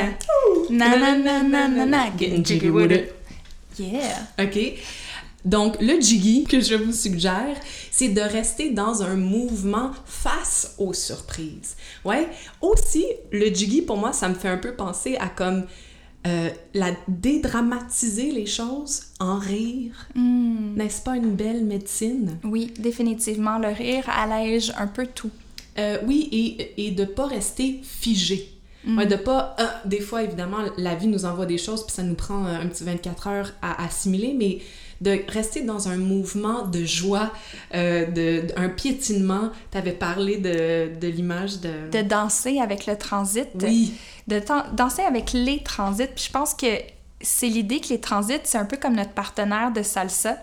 Na 0.70 0.98
na 0.98 1.16
na 1.16 1.44
na 1.44 1.68
na 1.68 1.86
na. 1.86 2.10
Getting 2.10 2.44
jiggy 2.44 2.70
with 2.70 2.92
it. 2.92 3.14
Yeah. 3.80 4.28
OK. 4.38 4.80
Donc, 5.46 5.78
le 5.80 6.02
jiggy 6.02 6.44
que 6.44 6.60
je 6.60 6.76
vous 6.76 6.92
suggère, 6.92 7.56
c'est 7.90 8.10
de 8.10 8.20
rester 8.20 8.72
dans 8.72 9.02
un 9.02 9.16
mouvement 9.16 9.92
face 10.06 10.76
aux 10.78 10.92
surprises. 10.92 11.78
Ouais. 12.04 12.28
Aussi, 12.60 13.06
le 13.32 13.46
jiggy, 13.54 13.82
pour 13.82 13.96
moi, 13.96 14.12
ça 14.12 14.28
me 14.28 14.34
fait 14.34 14.50
un 14.50 14.58
peu 14.58 14.74
penser 14.74 15.16
à 15.16 15.30
comme 15.30 15.66
euh, 16.28 16.50
la 16.74 16.92
dédramatiser 17.08 18.32
les 18.32 18.46
choses, 18.46 19.04
en 19.20 19.40
rire. 19.40 20.08
Hmm. 20.16 20.76
N'est-ce 20.76 21.02
pas 21.02 21.16
une 21.16 21.36
belle 21.36 21.64
médecine? 21.64 22.38
Oui, 22.44 22.74
définitivement. 22.78 23.58
Le 23.58 23.70
rire 23.70 24.10
allège 24.10 24.74
un 24.78 24.88
peu 24.88 25.08
tout. 25.08 25.32
Euh, 25.80 25.98
oui, 26.06 26.28
et, 26.32 26.88
et 26.88 26.92
de 26.92 27.06
pas 27.06 27.28
rester 27.28 27.80
figé. 27.84 28.58
Mm. 28.84 29.06
de 29.06 29.16
pas... 29.16 29.56
Des 29.86 30.00
fois, 30.00 30.24
évidemment, 30.24 30.60
la 30.78 30.96
vie 30.96 31.08
nous 31.08 31.26
envoie 31.26 31.46
des 31.46 31.58
choses, 31.58 31.86
puis 31.86 31.94
ça 31.94 32.04
nous 32.04 32.16
prend 32.16 32.46
un 32.46 32.68
petit 32.68 32.84
24 32.84 33.28
heures 33.28 33.54
à 33.62 33.84
assimiler, 33.86 34.34
mais 34.38 34.60
de 35.02 35.20
rester 35.28 35.62
dans 35.62 35.90
un 35.90 35.98
mouvement 35.98 36.66
de 36.68 36.84
joie, 36.84 37.32
euh, 37.74 38.06
de, 38.06 38.48
un 38.56 38.70
piétinement. 38.70 39.52
Tu 39.72 39.78
avais 39.78 39.92
parlé 39.92 40.38
de, 40.38 41.00
de 41.00 41.08
l'image 41.08 41.60
de... 41.60 41.90
De 41.92 42.02
danser 42.02 42.60
avec 42.60 42.86
le 42.86 42.98
transit. 42.98 43.48
Oui. 43.62 43.94
De 44.28 44.42
danser 44.74 45.04
avec 45.04 45.34
les 45.34 45.64
transits. 45.64 46.08
Puis 46.16 46.26
je 46.28 46.32
pense 46.32 46.54
que 46.54 46.68
c'est 47.22 47.48
l'idée 47.48 47.80
que 47.80 47.90
les 47.90 48.00
transits, 48.00 48.40
c'est 48.44 48.58
un 48.58 48.66
peu 48.66 48.78
comme 48.78 48.96
notre 48.96 49.12
partenaire 49.12 49.72
de 49.72 49.82
salsa. 49.82 50.38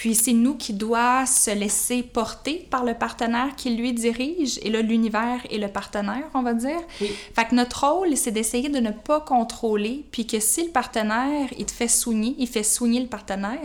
Puis 0.00 0.14
c'est 0.14 0.32
nous 0.32 0.54
qui 0.54 0.72
doit 0.72 1.26
se 1.26 1.50
laisser 1.50 2.02
porter 2.02 2.66
par 2.70 2.86
le 2.86 2.94
partenaire 2.94 3.54
qui 3.54 3.76
lui 3.76 3.92
dirige. 3.92 4.58
Et 4.62 4.70
là, 4.70 4.80
l'univers 4.80 5.42
est 5.50 5.58
le 5.58 5.68
partenaire, 5.68 6.24
on 6.32 6.40
va 6.40 6.54
dire. 6.54 6.80
Fait 7.34 7.44
que 7.44 7.54
notre 7.54 7.86
rôle, 7.86 8.16
c'est 8.16 8.30
d'essayer 8.30 8.70
de 8.70 8.78
ne 8.78 8.92
pas 8.92 9.20
contrôler. 9.20 10.06
Puis 10.10 10.26
que 10.26 10.40
si 10.40 10.64
le 10.64 10.70
partenaire, 10.70 11.50
il 11.58 11.66
te 11.66 11.72
fait 11.72 11.86
soigner, 11.86 12.34
il 12.38 12.48
fait 12.48 12.62
soigner 12.62 12.98
le 12.98 13.08
partenaire, 13.08 13.60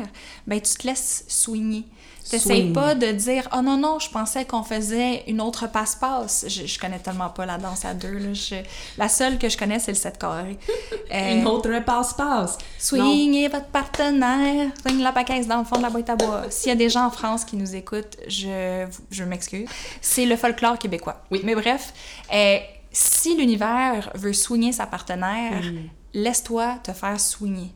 ben 0.45 0.59
tu 0.59 0.73
te 0.73 0.85
laisses 0.85 1.23
soigner. 1.29 1.85
T'essayes 2.29 2.73
pas 2.73 2.95
de 2.95 3.11
dire 3.11 3.47
oh 3.55 3.61
non 3.61 3.77
non 3.77 3.99
je 3.99 4.09
pensais 4.09 4.45
qu'on 4.45 4.63
faisait 4.63 5.23
une 5.27 5.41
autre 5.41 5.69
passe-passe. 5.69 6.45
Je, 6.47 6.65
je 6.65 6.79
connais 6.79 6.99
tellement 6.99 7.29
pas 7.29 7.45
la 7.45 7.57
danse 7.57 7.85
à 7.85 7.93
deux 7.93 8.17
là. 8.17 8.61
la 8.97 9.09
seule 9.09 9.37
que 9.37 9.47
je 9.47 9.57
connais 9.57 9.79
c'est 9.79 9.91
le 9.91 9.97
7 9.97 10.17
carré. 10.17 10.57
Une 11.11 11.45
autre 11.47 11.79
passe-passe. 11.85 12.57
Swingez 12.79 13.47
votre 13.47 13.67
partenaire. 13.67 14.71
Swing 14.85 15.01
la 15.01 15.11
paquette 15.11 15.47
dans 15.47 15.59
le 15.59 15.65
fond 15.65 15.77
de 15.77 15.83
la 15.83 15.89
boîte 15.89 16.09
à 16.09 16.15
bois. 16.15 16.43
S'il 16.49 16.69
y 16.69 16.71
a 16.71 16.75
des 16.75 16.89
gens 16.89 17.05
en 17.05 17.11
France 17.11 17.45
qui 17.45 17.55
nous 17.55 17.75
écoutent 17.75 18.17
je, 18.27 18.85
je 19.11 19.23
m'excuse. 19.23 19.67
C'est 20.01 20.25
le 20.25 20.35
folklore 20.35 20.79
québécois. 20.79 21.23
Oui. 21.31 21.41
Mais 21.43 21.55
bref 21.55 21.93
euh, 22.33 22.57
si 22.91 23.35
l'univers 23.35 24.09
veut 24.15 24.33
soigner 24.33 24.71
sa 24.71 24.87
partenaire 24.87 25.63
mm. 25.63 25.89
laisse-toi 26.13 26.79
te 26.81 26.93
faire 26.93 27.19
soigner 27.19 27.73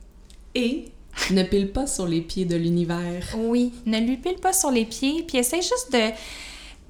et 0.56 0.92
ne 1.32 1.44
pile 1.44 1.72
pas 1.72 1.88
sur 1.88 2.08
les 2.08 2.22
pieds 2.22 2.46
de 2.46 2.56
l'univers. 2.56 3.24
Oui, 3.38 3.74
ne 3.86 4.00
lui 4.00 4.18
pile 4.18 4.38
pas 4.38 4.54
sur 4.54 4.72
les 4.72 4.86
pieds, 4.86 5.24
puis 5.24 5.38
essaie 5.38 5.62
juste 5.62 5.92
de, 5.92 6.12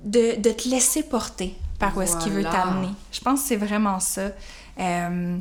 de, 0.04 0.42
de 0.42 0.52
te 0.52 0.68
laisser 0.70 1.04
porter 1.04 1.56
par 1.78 1.96
où 1.96 2.02
est-ce 2.02 2.18
qu'il 2.18 2.34
veut 2.34 2.44
t'amener. 2.44 2.90
Je 3.12 3.20
pense 3.22 3.42
que 3.42 3.48
c'est 3.48 3.56
vraiment 3.56 4.00
ça. 4.00 4.32
Euh... 4.80 5.38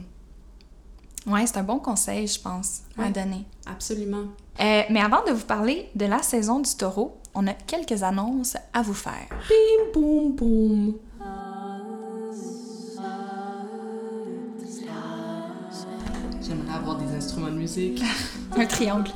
Ouais, 1.26 1.46
c'est 1.46 1.58
un 1.58 1.62
bon 1.62 1.78
conseil, 1.78 2.26
je 2.26 2.40
pense, 2.40 2.82
à 2.96 3.10
donner. 3.10 3.44
Absolument. 3.66 4.24
Euh, 4.60 4.82
mais 4.90 5.00
avant 5.00 5.24
de 5.24 5.32
vous 5.32 5.44
parler 5.44 5.88
de 5.94 6.06
la 6.06 6.22
saison 6.22 6.60
du 6.60 6.74
taureau, 6.74 7.18
on 7.34 7.46
a 7.46 7.52
quelques 7.52 8.02
annonces 8.02 8.56
à 8.72 8.82
vous 8.82 8.94
faire. 8.94 9.28
Bim, 9.30 9.92
boum, 9.92 10.32
boum. 10.32 10.94
J'aimerais 16.48 16.76
avoir 16.76 16.96
des 16.96 17.14
instruments 17.14 17.48
de 17.48 17.58
musique. 17.58 18.02
Un 18.56 18.64
triangle. 18.64 19.10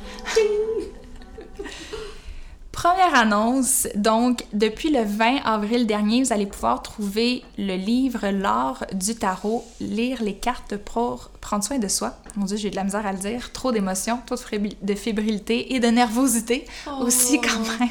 Première 2.71 3.15
annonce, 3.15 3.87
donc 3.95 4.45
depuis 4.53 4.91
le 4.91 5.03
20 5.03 5.37
avril 5.43 5.87
dernier, 5.87 6.23
vous 6.23 6.31
allez 6.31 6.45
pouvoir 6.45 6.83
trouver 6.83 7.43
le 7.57 7.75
livre 7.75 8.27
L'art 8.27 8.85
du 8.93 9.15
tarot, 9.15 9.65
lire 9.79 10.21
les 10.21 10.35
cartes 10.35 10.77
pour 10.77 11.31
prendre 11.41 11.63
soin 11.63 11.79
de 11.79 11.87
soi. 11.87 12.13
Mon 12.35 12.45
Dieu, 12.45 12.57
j'ai 12.57 12.69
de 12.69 12.75
la 12.75 12.83
misère 12.83 13.05
à 13.05 13.13
le 13.13 13.19
dire. 13.19 13.51
Trop 13.51 13.71
d'émotions, 13.71 14.19
trop 14.25 14.35
de 14.35 14.93
fébrilité 14.95 15.73
et 15.73 15.79
de 15.79 15.87
nervosité 15.87 16.65
aussi 16.99 17.39
quand 17.41 17.61
oh. 17.61 17.79
même. 17.79 17.89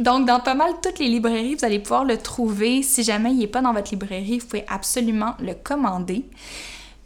Donc, 0.00 0.26
dans 0.26 0.40
pas 0.40 0.54
mal 0.54 0.72
toutes 0.82 0.98
les 0.98 1.08
librairies, 1.08 1.54
vous 1.54 1.64
allez 1.64 1.78
pouvoir 1.78 2.04
le 2.04 2.18
trouver. 2.18 2.82
Si 2.82 3.04
jamais 3.04 3.30
il 3.30 3.38
n'est 3.38 3.46
pas 3.46 3.62
dans 3.62 3.72
votre 3.72 3.90
librairie, 3.90 4.40
vous 4.40 4.46
pouvez 4.46 4.64
absolument 4.68 5.34
le 5.40 5.54
commander. 5.54 6.24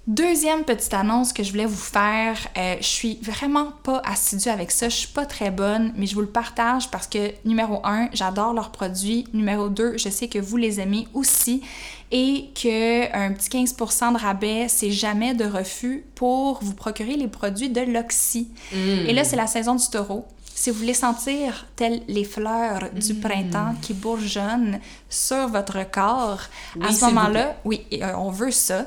Deuxième 0.07 0.65
petite 0.65 0.95
annonce 0.95 1.33
que 1.33 1.43
je 1.43 1.51
voulais 1.51 1.67
vous 1.67 1.77
faire, 1.77 2.37
euh, 2.57 2.77
je 2.81 2.87
suis 2.87 3.19
vraiment 3.23 3.73
pas 3.83 4.01
assidue 4.05 4.49
avec 4.49 4.71
ça, 4.71 4.89
je 4.89 4.97
suis 4.97 5.09
pas 5.09 5.27
très 5.27 5.51
bonne, 5.51 5.93
mais 5.95 6.07
je 6.07 6.15
vous 6.15 6.23
le 6.23 6.27
partage 6.27 6.91
parce 6.91 7.07
que 7.07 7.33
numéro 7.45 7.81
un, 7.85 8.09
j'adore 8.13 8.55
leurs 8.55 8.73
produits. 8.73 9.27
Numéro 9.35 9.69
deux, 9.69 9.99
je 9.99 10.09
sais 10.09 10.27
que 10.27 10.39
vous 10.39 10.57
les 10.57 10.81
aimez 10.81 11.07
aussi 11.13 11.63
et 12.11 12.51
que 12.55 13.15
un 13.15 13.33
petit 13.33 13.51
15% 13.51 14.15
de 14.15 14.19
rabais, 14.19 14.67
c'est 14.69 14.91
jamais 14.91 15.35
de 15.35 15.45
refus 15.45 16.05
pour 16.15 16.59
vous 16.63 16.75
procurer 16.75 17.17
les 17.17 17.29
produits 17.29 17.69
de 17.69 17.83
l'Oxy. 17.83 18.49
Mm. 18.73 18.77
Et 19.07 19.13
là, 19.13 19.23
c'est 19.23 19.37
la 19.37 19.47
saison 19.47 19.75
du 19.75 19.87
taureau. 19.89 20.27
Si 20.61 20.69
vous 20.69 20.79
voulez 20.81 20.93
sentir 20.93 21.67
telles 21.75 22.03
les 22.07 22.25
fleurs 22.25 22.91
du 22.93 23.15
mm. 23.15 23.21
printemps 23.21 23.75
qui 23.81 23.95
bourgeonnent 23.95 24.79
sur 25.09 25.49
votre 25.49 25.91
corps, 25.91 26.43
à 26.83 26.93
ce 26.93 27.07
moment-là, 27.07 27.57
oui, 27.65 27.87
euh, 27.95 28.13
on 28.19 28.31
veut 28.31 28.51
ça. 28.51 28.85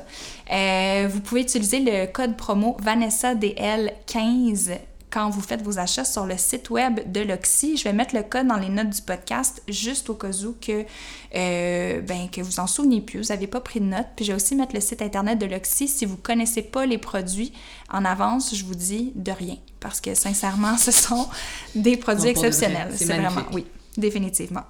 Euh, 0.52 1.08
vous 1.10 1.18
pouvez 1.18 1.40
utiliser 1.40 1.80
le 1.80 2.06
code 2.06 2.36
promo 2.36 2.76
VanessaDL15 2.80 4.78
quand 5.10 5.30
vous 5.30 5.40
faites 5.40 5.62
vos 5.62 5.80
achats 5.80 6.04
sur 6.04 6.26
le 6.26 6.36
site 6.36 6.70
web 6.70 7.10
de 7.10 7.22
l'Oxy. 7.22 7.76
Je 7.76 7.82
vais 7.82 7.92
mettre 7.92 8.14
le 8.14 8.22
code 8.22 8.46
dans 8.46 8.58
les 8.58 8.68
notes 8.68 8.90
du 8.90 9.02
podcast 9.02 9.60
juste 9.66 10.08
au 10.10 10.14
cas 10.14 10.30
où 10.44 10.54
que, 10.60 10.84
euh, 11.34 12.00
ben, 12.02 12.30
que 12.30 12.40
vous 12.40 12.60
en 12.60 12.68
souvenez 12.68 13.00
plus, 13.00 13.20
vous 13.20 13.28
n'avez 13.30 13.48
pas 13.48 13.60
pris 13.60 13.80
de 13.80 13.86
notes. 13.86 14.06
Puis 14.14 14.24
je 14.24 14.30
vais 14.30 14.36
aussi 14.36 14.54
mettre 14.54 14.76
le 14.76 14.80
site 14.80 15.02
internet 15.02 15.40
de 15.40 15.46
l'Oxy. 15.46 15.88
Si 15.88 16.04
vous 16.04 16.14
ne 16.14 16.22
connaissez 16.22 16.62
pas 16.62 16.86
les 16.86 16.98
produits 16.98 17.52
en 17.92 18.04
avance, 18.04 18.54
je 18.54 18.64
vous 18.64 18.76
dis 18.76 19.10
de 19.16 19.32
rien. 19.32 19.56
Parce 19.84 20.00
que 20.00 20.14
sincèrement, 20.14 20.76
ce 20.78 20.90
sont 20.90 21.28
des 21.74 21.98
produits 21.98 22.30
exceptionnels. 22.30 22.92
C'est 22.96 23.04
vraiment, 23.04 23.42
oui, 23.52 23.66
définitivement. 23.98 24.62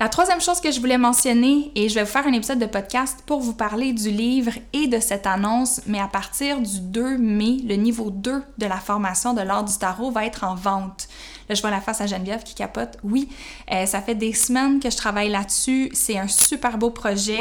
La 0.00 0.08
troisième 0.08 0.40
chose 0.40 0.60
que 0.60 0.72
je 0.72 0.80
voulais 0.80 0.96
mentionner, 0.96 1.70
et 1.74 1.90
je 1.90 1.94
vais 1.94 2.02
vous 2.02 2.10
faire 2.10 2.26
un 2.26 2.32
épisode 2.32 2.58
de 2.58 2.66
podcast 2.66 3.18
pour 3.26 3.40
vous 3.40 3.52
parler 3.52 3.92
du 3.92 4.10
livre 4.10 4.52
et 4.72 4.86
de 4.86 4.98
cette 4.98 5.26
annonce, 5.26 5.82
mais 5.86 6.00
à 6.00 6.08
partir 6.08 6.60
du 6.60 6.80
2 6.80 7.18
mai, 7.18 7.58
le 7.64 7.76
niveau 7.76 8.10
2 8.10 8.42
de 8.56 8.66
la 8.66 8.78
formation 8.78 9.34
de 9.34 9.42
l'art 9.42 9.62
du 9.62 9.76
tarot 9.76 10.10
va 10.10 10.24
être 10.24 10.42
en 10.42 10.54
vente 10.54 11.06
je 11.54 11.60
vois 11.60 11.70
la 11.70 11.80
face 11.80 12.00
à 12.00 12.06
Geneviève 12.06 12.42
qui 12.42 12.54
capote. 12.54 12.98
Oui, 13.02 13.28
euh, 13.72 13.86
ça 13.86 14.00
fait 14.00 14.14
des 14.14 14.32
semaines 14.32 14.80
que 14.80 14.90
je 14.90 14.96
travaille 14.96 15.30
là-dessus. 15.30 15.90
C'est 15.92 16.18
un 16.18 16.28
super 16.28 16.78
beau 16.78 16.90
projet. 16.90 17.38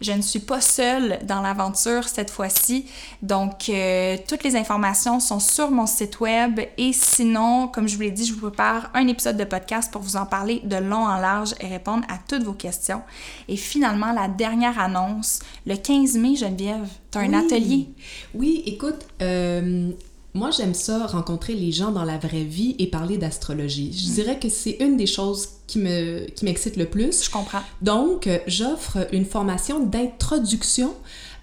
Je 0.00 0.12
ne 0.12 0.22
suis 0.22 0.40
pas 0.40 0.60
seule 0.60 1.20
dans 1.24 1.40
l'aventure 1.40 2.08
cette 2.08 2.30
fois-ci. 2.30 2.86
Donc, 3.22 3.68
euh, 3.68 4.16
toutes 4.26 4.44
les 4.44 4.56
informations 4.56 5.20
sont 5.20 5.40
sur 5.40 5.70
mon 5.70 5.86
site 5.86 6.20
web. 6.20 6.60
Et 6.76 6.92
sinon, 6.92 7.68
comme 7.68 7.88
je 7.88 7.96
vous 7.96 8.02
l'ai 8.02 8.10
dit, 8.10 8.26
je 8.26 8.34
vous 8.34 8.48
prépare 8.48 8.90
un 8.94 9.06
épisode 9.06 9.36
de 9.36 9.44
podcast 9.44 9.92
pour 9.92 10.02
vous 10.02 10.16
en 10.16 10.26
parler 10.26 10.60
de 10.64 10.76
long 10.76 11.04
en 11.04 11.18
large 11.18 11.54
et 11.60 11.66
répondre 11.66 12.04
à 12.08 12.18
toutes 12.28 12.42
vos 12.42 12.52
questions. 12.52 13.02
Et 13.48 13.56
finalement, 13.56 14.12
la 14.12 14.28
dernière 14.28 14.78
annonce, 14.78 15.40
le 15.66 15.76
15 15.76 16.16
mai, 16.16 16.36
Geneviève, 16.36 16.88
tu 17.10 17.18
as 17.18 17.22
un 17.22 17.34
atelier. 17.34 17.88
Oui, 18.34 18.62
écoute, 18.66 19.06
euh, 19.20 19.92
moi, 20.34 20.50
j'aime 20.50 20.72
ça, 20.72 21.06
rencontrer 21.06 21.54
les 21.54 21.72
gens 21.72 21.92
dans 21.92 22.04
la 22.04 22.16
vraie 22.16 22.44
vie 22.44 22.74
et 22.78 22.86
parler 22.86 23.18
d'astrologie. 23.18 23.92
Je 23.92 24.14
dirais 24.14 24.38
que 24.38 24.48
c'est 24.48 24.78
une 24.80 24.96
des 24.96 25.06
choses 25.06 25.48
qui 25.66 25.78
me 25.78 26.24
qui 26.30 26.46
m'excite 26.46 26.76
le 26.76 26.86
plus. 26.86 27.24
Je 27.24 27.30
comprends. 27.30 27.60
Donc, 27.82 28.26
euh, 28.26 28.38
j'offre 28.46 29.06
une 29.12 29.26
formation 29.26 29.80
d'introduction 29.80 30.94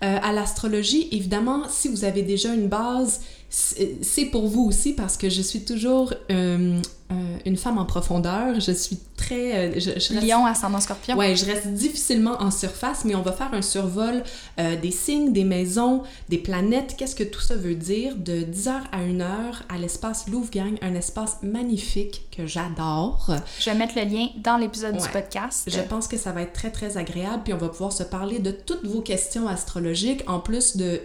euh, 0.04 0.18
à 0.24 0.34
l'astrologie. 0.34 1.08
Évidemment, 1.12 1.64
si 1.70 1.88
vous 1.88 2.04
avez 2.04 2.24
déjà 2.24 2.52
une 2.54 2.68
base, 2.68 3.22
c'est 3.50 4.26
pour 4.26 4.48
vous 4.48 4.64
aussi 4.64 4.94
parce 4.94 5.18
que 5.18 5.30
je 5.30 5.42
suis 5.42 5.62
toujours 5.62 6.14
euh, 6.32 6.80
euh, 7.12 7.38
une 7.44 7.58
femme 7.58 7.80
en 7.80 7.86
profondeur. 7.86 8.60
Je 8.60 8.72
suis 8.72 9.00
très. 9.18 9.56
Euh, 9.56 9.74
je, 9.76 10.00
je 10.00 10.14
reste, 10.14 10.24
Lion, 10.24 10.46
ascendant 10.46 10.80
scorpion. 10.80 11.18
Ouais, 11.18 11.36
je 11.36 11.44
reste 11.44 11.68
difficilement 11.70 12.40
en 12.40 12.52
surface, 12.52 13.04
mais 13.04 13.16
on 13.16 13.24
va 13.24 13.32
faire 13.32 13.52
un 13.52 13.64
survol 13.64 14.24
euh, 14.60 14.76
des 14.76 14.92
signes, 14.92 15.34
des 15.34 15.44
maisons, 15.44 16.04
des 16.30 16.38
planètes. 16.38 16.96
Qu'est-ce 16.98 17.16
que 17.16 17.24
tout 17.24 17.42
ça 17.42 17.56
veut 17.56 17.74
dire? 17.74 18.16
De 18.16 18.42
10h 18.42 18.74
à 18.92 19.02
1h 19.02 19.26
à 19.70 19.78
l'espace 19.80 20.28
Louvre-Gang, 20.28 20.78
un 20.84 20.94
espace 20.94 21.38
magnifique 21.42 22.28
que 22.36 22.46
j'adore. 22.46 23.32
Je 23.60 23.72
vais 23.72 23.76
mettre 23.76 23.96
le 23.96 24.04
lien 24.04 24.28
dans 24.44 24.58
l'épisode 24.58 24.96
du 24.96 25.10
podcast. 25.10 25.68
Je 25.68 25.82
pense 25.82 26.08
que 26.08 26.18
ça 26.18 26.32
va 26.32 26.44
être 26.44 26.54
très, 26.54 26.70
très 26.70 26.98
agréable, 26.98 27.42
puis 27.44 27.54
on 27.54 27.58
va 27.58 27.70
pouvoir 27.70 27.92
se 27.92 28.04
parler 28.04 28.38
de 28.38 28.52
toutes 28.52 28.86
vos 28.86 29.02
questions 29.02 29.48
astrologiques. 29.48 30.24
En 30.28 30.40
plus 30.40 30.78
de. 30.78 31.02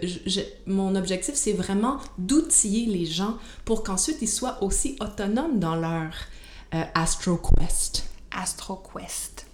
mon 0.67 0.95
objectif, 0.95 1.33
c'est 1.33 1.53
vraiment 1.53 1.97
d'outiller 2.19 2.85
les 2.85 3.07
gens 3.07 3.37
pour 3.63 3.83
qu'ensuite 3.83 4.17
ils 4.21 4.29
soient 4.29 4.61
aussi 4.61 4.97
autonomes 4.99 5.57
dans 5.57 5.75
leur 5.75 5.94
euh, 6.73 6.83
AstroQuest. 6.93 8.05
AstroQuest. 8.31 9.45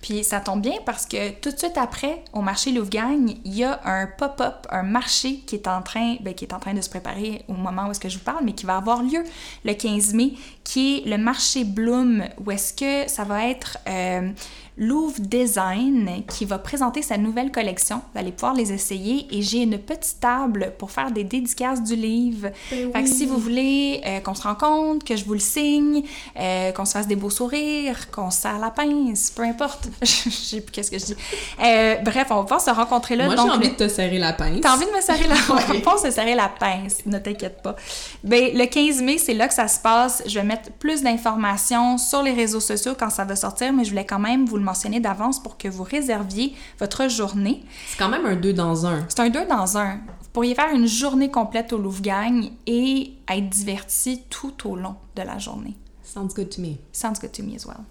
Puis 0.00 0.22
ça 0.22 0.40
tombe 0.40 0.62
bien 0.62 0.76
parce 0.86 1.06
que 1.06 1.30
tout 1.40 1.50
de 1.50 1.58
suite 1.58 1.76
après, 1.76 2.22
au 2.32 2.40
marché 2.40 2.70
Louvre-Gagne, 2.70 3.36
il 3.44 3.54
y 3.54 3.64
a 3.64 3.80
un 3.84 4.06
pop-up, 4.06 4.66
un 4.70 4.84
marché 4.84 5.40
qui 5.40 5.56
est 5.56 5.66
en 5.66 5.82
train, 5.82 6.16
ben, 6.20 6.34
qui 6.34 6.44
est 6.44 6.54
en 6.54 6.60
train 6.60 6.74
de 6.74 6.80
se 6.80 6.88
préparer 6.88 7.44
au 7.48 7.54
moment 7.54 7.88
où 7.88 7.90
est-ce 7.90 8.00
que 8.00 8.08
je 8.08 8.18
vous 8.18 8.24
parle, 8.24 8.44
mais 8.44 8.52
qui 8.52 8.64
va 8.64 8.76
avoir 8.76 9.02
lieu 9.02 9.24
le 9.64 9.74
15 9.74 10.14
mai, 10.14 10.34
qui 10.62 10.98
est 10.98 11.08
le 11.08 11.18
marché 11.18 11.64
Bloom, 11.64 12.24
où 12.44 12.50
est-ce 12.50 12.72
que 12.72 13.10
ça 13.10 13.24
va 13.24 13.48
être 13.48 13.78
euh, 13.88 14.30
Louvre 14.78 15.18
Design 15.18 16.22
qui 16.28 16.44
va 16.44 16.58
présenter 16.58 17.02
sa 17.02 17.18
nouvelle 17.18 17.50
collection. 17.50 18.00
Vous 18.12 18.20
allez 18.20 18.30
pouvoir 18.30 18.54
les 18.54 18.72
essayer 18.72 19.26
et 19.30 19.42
j'ai 19.42 19.62
une 19.62 19.76
petite 19.78 20.20
table 20.20 20.72
pour 20.78 20.92
faire 20.92 21.10
des 21.10 21.24
dédicaces 21.24 21.82
du 21.82 21.96
livre. 21.96 22.50
Ben 22.70 22.92
fait 22.92 23.02
que 23.02 23.08
si 23.08 23.26
vous 23.26 23.38
voulez 23.38 24.00
euh, 24.06 24.20
qu'on 24.20 24.34
se 24.34 24.42
rencontre, 24.42 25.04
que 25.04 25.16
je 25.16 25.24
vous 25.24 25.32
le 25.32 25.40
signe, 25.40 26.02
euh, 26.38 26.70
qu'on 26.72 26.84
se 26.84 26.92
fasse 26.92 27.08
des 27.08 27.16
beaux 27.16 27.30
sourires, 27.30 28.10
qu'on 28.12 28.30
se 28.30 28.42
serre 28.42 28.60
la 28.60 28.70
pince, 28.70 29.32
peu 29.34 29.42
importe. 29.42 29.88
je 30.02 30.30
sais 30.30 30.60
plus 30.60 30.70
qu'est-ce 30.70 30.92
que 30.92 30.98
je 30.98 31.06
dis. 31.06 31.16
Euh, 31.60 31.96
bref, 32.04 32.28
on 32.30 32.36
va 32.36 32.42
pouvoir 32.42 32.60
se 32.60 32.70
rencontrer 32.70 33.16
là. 33.16 33.26
Moi, 33.26 33.34
j'ai 33.34 33.42
envie 33.42 33.70
de 33.70 33.74
te 33.74 33.88
serrer 33.88 34.18
la 34.18 34.32
pince. 34.32 34.60
T'as 34.60 34.74
envie 34.74 34.86
de 34.86 34.92
me 34.92 35.00
serrer 35.00 35.26
la 35.26 35.34
pince? 35.48 35.82
On 35.86 35.90
va 35.90 35.98
se 35.98 36.10
serrer 36.12 36.36
la 36.36 36.48
pince, 36.48 37.04
ne 37.04 37.18
t'inquiète 37.18 37.62
pas. 37.62 37.74
Ben, 38.22 38.50
le 38.54 38.66
15 38.66 39.02
mai, 39.02 39.18
c'est 39.18 39.34
là 39.34 39.48
que 39.48 39.54
ça 39.54 39.66
se 39.66 39.80
passe. 39.80 40.22
Je 40.26 40.38
vais 40.38 40.44
mettre 40.44 40.70
plus 40.72 41.02
d'informations 41.02 41.98
sur 41.98 42.22
les 42.22 42.32
réseaux 42.32 42.60
sociaux 42.60 42.92
quand 42.96 43.10
ça 43.10 43.24
va 43.24 43.34
sortir, 43.34 43.72
mais 43.72 43.84
je 43.84 43.90
voulais 43.90 44.06
quand 44.06 44.20
même 44.20 44.46
vous 44.46 44.56
le 44.56 44.67
d'avance 45.00 45.42
pour 45.42 45.58
que 45.58 45.68
vous 45.68 45.82
réserviez 45.82 46.54
votre 46.78 47.08
journée. 47.08 47.64
C'est 47.86 47.98
quand 47.98 48.08
même 48.08 48.26
un 48.26 48.36
deux 48.36 48.52
dans 48.52 48.86
un. 48.86 49.04
C'est 49.08 49.20
un 49.20 49.30
deux 49.30 49.46
dans 49.46 49.78
un. 49.78 49.96
Vous 49.96 50.30
pourriez 50.32 50.54
faire 50.54 50.74
une 50.74 50.86
journée 50.86 51.30
complète 51.30 51.72
au 51.72 51.78
Louvre-Gagne 51.78 52.52
et 52.66 53.14
être 53.28 53.48
diverti 53.48 54.22
tout 54.30 54.68
au 54.68 54.76
long 54.76 54.96
de 55.16 55.22
la 55.22 55.38
journée. 55.38 55.74
Sounds 56.02 56.34
good 56.34 56.50
to 56.50 56.60
me. 56.60 56.76
Sounds 56.92 57.20
good 57.20 57.32
to 57.32 57.42
me 57.42 57.54
as 57.54 57.66
well. 57.66 57.84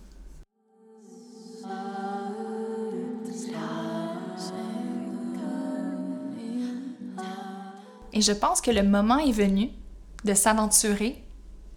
Et 8.14 8.22
je 8.22 8.32
pense 8.32 8.62
que 8.62 8.72
le 8.72 8.82
moment 8.82 9.20
est 9.20 9.32
venu 9.32 9.70
de 10.26 10.34
s'aventurer 10.34 11.24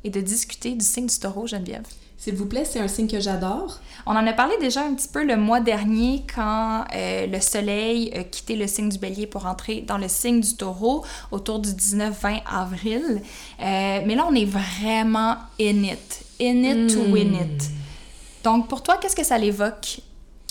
et 0.05 0.11
de 0.11 0.21
discuter 0.23 0.75
du 0.75 0.85
signe 0.85 1.07
du 1.07 1.19
taureau, 1.19 1.47
Geneviève. 1.47 1.87
S'il 2.21 2.35
vous 2.35 2.45
plaît, 2.45 2.67
c'est 2.67 2.81
un 2.81 2.87
signe 2.87 3.09
que 3.09 3.19
j'adore. 3.19 3.79
On 4.05 4.11
en 4.11 4.27
a 4.27 4.35
parlé 4.35 4.53
déjà 4.61 4.83
un 4.83 4.93
petit 4.93 5.09
peu 5.09 5.25
le 5.25 5.39
mois 5.39 5.61
dernier 5.61 6.23
quand 6.35 6.85
euh, 6.95 7.27
le 7.27 7.41
soleil 7.41 8.13
a 8.15 8.25
quitté 8.25 8.57
le 8.57 8.67
signe 8.67 8.91
du 8.91 8.99
bélier 8.99 9.27
pour 9.27 9.47
entrer 9.47 9.81
dans 9.81 9.97
le 9.97 10.07
signe 10.07 10.43
du 10.43 10.55
taureau 10.55 11.03
autour 11.31 11.61
du 11.61 11.71
19-20 11.71 12.43
avril. 12.45 13.23
Euh, 13.59 14.01
mais 14.05 14.15
là, 14.15 14.27
on 14.29 14.35
est 14.35 14.45
vraiment 14.45 15.37
in 15.59 15.83
it. 15.83 16.23
In 16.39 16.63
it 16.63 16.93
to 16.93 17.01
win 17.11 17.31
hmm. 17.31 17.57
it. 17.57 17.71
Donc, 18.45 18.69
pour 18.69 18.83
toi, 18.83 18.99
qu'est-ce 19.01 19.17
que 19.17 19.25
ça 19.25 19.39
l'évoque? 19.39 20.01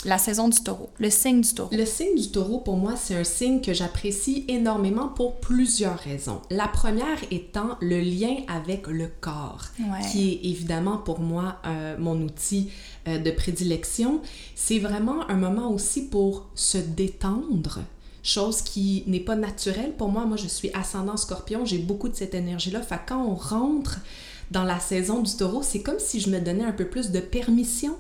La 0.06 0.18
saison 0.18 0.48
du 0.48 0.60
taureau, 0.62 0.90
le 1.00 1.10
signe 1.10 1.42
du 1.42 1.54
taureau. 1.54 1.70
Le 1.76 1.86
signe 1.86 2.16
du 2.16 2.30
taureau, 2.30 2.60
pour 2.60 2.78
moi, 2.78 2.96
c'est 2.96 3.16
un 3.16 3.24
signe 3.24 3.62
que 3.62 3.74
j'apprécie 3.74 4.46
énormément 4.48 5.10
pour 5.10 5.40
plusieurs 5.40 5.98
raisons. 5.98 6.42
La 6.50 6.68
première 6.68 7.18
étant 7.32 7.78
le 7.82 8.00
lien 8.00 8.38
avec 8.48 8.88
le 8.88 9.10
corps, 9.20 9.66
qui 10.12 10.32
est 10.32 10.50
évidemment 10.50 10.98
pour 10.98 11.20
moi 11.20 11.58
euh, 11.66 11.98
mon 11.98 12.22
outil 12.22 12.72
euh, 13.08 13.18
de 13.18 13.32
prédilection. 13.32 14.22
C'est 14.56 14.80
vraiment 14.80 15.30
un 15.30 15.36
moment 15.36 15.72
aussi 15.72 16.08
pour 16.08 16.48
se 16.56 16.78
détendre, 16.78 17.80
chose 18.24 18.62
qui 18.62 19.04
n'est 19.08 19.20
pas 19.20 19.36
naturelle 19.36 19.94
pour 19.98 20.10
moi. 20.10 20.26
Moi, 20.26 20.38
je 20.38 20.48
suis 20.48 20.72
ascendant 20.74 21.18
scorpion, 21.18 21.66
j'ai 21.66 21.80
beaucoup 21.80 22.10
de 22.10 22.16
cette 22.16 22.36
énergie-là. 22.36 22.82
Fait 22.82 23.00
quand 23.06 23.22
on 23.22 23.36
rentre 23.36 24.00
dans 24.52 24.64
la 24.64 24.80
saison 24.80 25.22
du 25.22 25.36
taureau, 25.36 25.62
c'est 25.62 25.82
comme 25.82 26.00
si 26.00 26.20
je 26.20 26.30
me 26.30 26.40
donnais 26.40 26.64
un 26.64 26.72
peu 26.72 26.86
plus 26.86 27.12
de 27.12 27.20
permission 27.20 27.96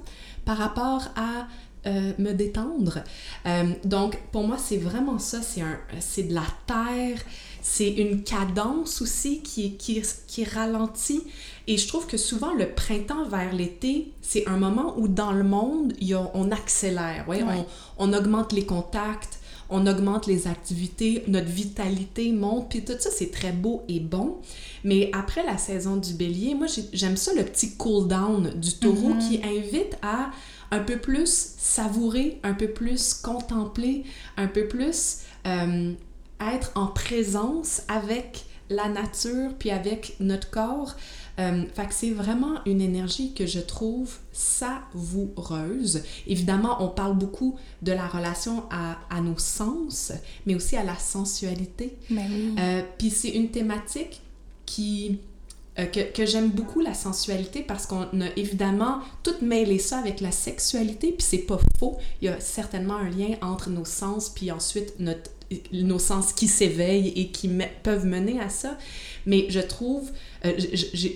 par 0.45 0.57
rapport 0.57 1.09
à 1.15 1.47
euh, 1.85 2.11
me 2.19 2.33
détendre. 2.33 2.99
Euh, 3.45 3.63
donc, 3.85 4.17
pour 4.31 4.45
moi, 4.45 4.57
c'est 4.57 4.77
vraiment 4.77 5.17
ça. 5.17 5.41
C'est, 5.41 5.61
un, 5.61 5.77
c'est 5.99 6.23
de 6.23 6.33
la 6.33 6.43
terre, 6.67 7.19
c'est 7.61 7.89
une 7.89 8.23
cadence 8.23 9.01
aussi 9.01 9.41
qui, 9.41 9.77
qui, 9.77 10.01
qui 10.27 10.43
ralentit. 10.43 11.21
Et 11.67 11.77
je 11.77 11.87
trouve 11.87 12.05
que 12.05 12.17
souvent, 12.17 12.53
le 12.53 12.69
printemps 12.69 13.23
vers 13.29 13.53
l'été, 13.53 14.11
c'est 14.21 14.47
un 14.47 14.57
moment 14.57 14.95
où 14.97 15.07
dans 15.07 15.31
le 15.31 15.43
monde, 15.43 15.93
y 16.01 16.13
a, 16.13 16.29
on 16.33 16.51
accélère. 16.51 17.23
Ouais? 17.29 17.43
On, 17.43 18.09
on, 18.09 18.13
augmente 18.13 18.51
les 18.51 18.65
contacts, 18.65 19.39
on 19.69 19.85
augmente 19.87 20.25
les 20.25 20.47
activités, 20.47 21.23
notre 21.27 21.47
vitalité 21.47 22.31
monte, 22.31 22.69
puis 22.69 22.83
tout 22.83 22.93
ça, 22.99 23.09
c'est 23.11 23.31
très 23.31 23.51
beau 23.51 23.83
et 23.87 23.99
bon. 23.99 24.39
Mais 24.83 25.11
après 25.13 25.45
la 25.45 25.57
saison 25.57 25.95
du 25.95 26.13
bélier, 26.13 26.55
moi, 26.55 26.67
j'aime 26.91 27.17
ça, 27.17 27.33
le 27.33 27.43
petit 27.43 27.75
cool-down 27.75 28.51
du 28.55 28.73
taureau 28.73 29.11
mm-hmm. 29.11 29.29
qui 29.29 29.41
invite 29.43 29.97
à 30.01 30.31
un 30.71 30.79
peu 30.79 30.97
plus 30.97 31.53
savourer, 31.57 32.39
un 32.43 32.53
peu 32.53 32.67
plus 32.67 33.13
contempler, 33.13 34.03
un 34.37 34.47
peu 34.47 34.67
plus 34.67 35.19
euh, 35.47 35.93
être 36.39 36.71
en 36.75 36.87
présence 36.87 37.81
avec 37.87 38.45
la 38.69 38.87
nature 38.87 39.51
puis 39.57 39.71
avec 39.71 40.15
notre 40.19 40.49
corps. 40.49 40.95
Euh, 41.39 41.63
fait 41.73 41.87
que 41.87 41.93
c'est 41.93 42.11
vraiment 42.11 42.55
une 42.65 42.81
énergie 42.81 43.33
que 43.33 43.45
je 43.45 43.59
trouve 43.61 44.17
savoureuse. 44.33 46.03
Évidemment, 46.27 46.83
on 46.83 46.89
parle 46.89 47.17
beaucoup 47.17 47.57
de 47.81 47.93
la 47.93 48.07
relation 48.07 48.65
à, 48.69 48.97
à 49.09 49.21
nos 49.21 49.37
sens, 49.37 50.11
mais 50.45 50.55
aussi 50.55 50.75
à 50.75 50.83
la 50.83 50.97
sensualité. 50.97 51.97
Ben 52.09 52.27
oui. 52.29 52.55
euh, 52.59 52.81
puis 52.97 53.09
c'est 53.09 53.29
une 53.29 53.51
thématique 53.51 54.21
qui 54.65 55.19
euh, 55.79 55.85
que, 55.85 56.25
j'aime 56.25 56.49
beaucoup 56.49 56.81
la 56.81 56.93
sensualité 56.93 57.61
parce 57.61 57.85
qu'on 57.85 58.03
a 58.03 58.29
évidemment 58.35 58.99
tout 59.23 59.35
mêlé 59.41 59.79
ça 59.79 59.99
avec 59.99 60.19
la 60.19 60.31
sexualité, 60.31 61.11
puis 61.11 61.25
c'est 61.25 61.37
pas 61.39 61.59
faux. 61.77 61.97
Il 62.21 62.25
y 62.25 62.27
a 62.27 62.39
certainement 62.39 62.97
un 62.97 63.09
lien 63.09 63.35
entre 63.41 63.69
nos 63.69 63.85
sens, 63.85 64.29
puis 64.29 64.51
ensuite 64.51 64.95
nos 65.71 65.99
sens 65.99 66.33
qui 66.33 66.47
s'éveillent 66.47 67.13
et 67.15 67.29
qui 67.29 67.49
peuvent 67.83 68.05
mener 68.05 68.39
à 68.39 68.49
ça. 68.49 68.77
Mais 69.25 69.45
je 69.49 69.59
trouve, 69.59 70.11
euh, 70.45 70.53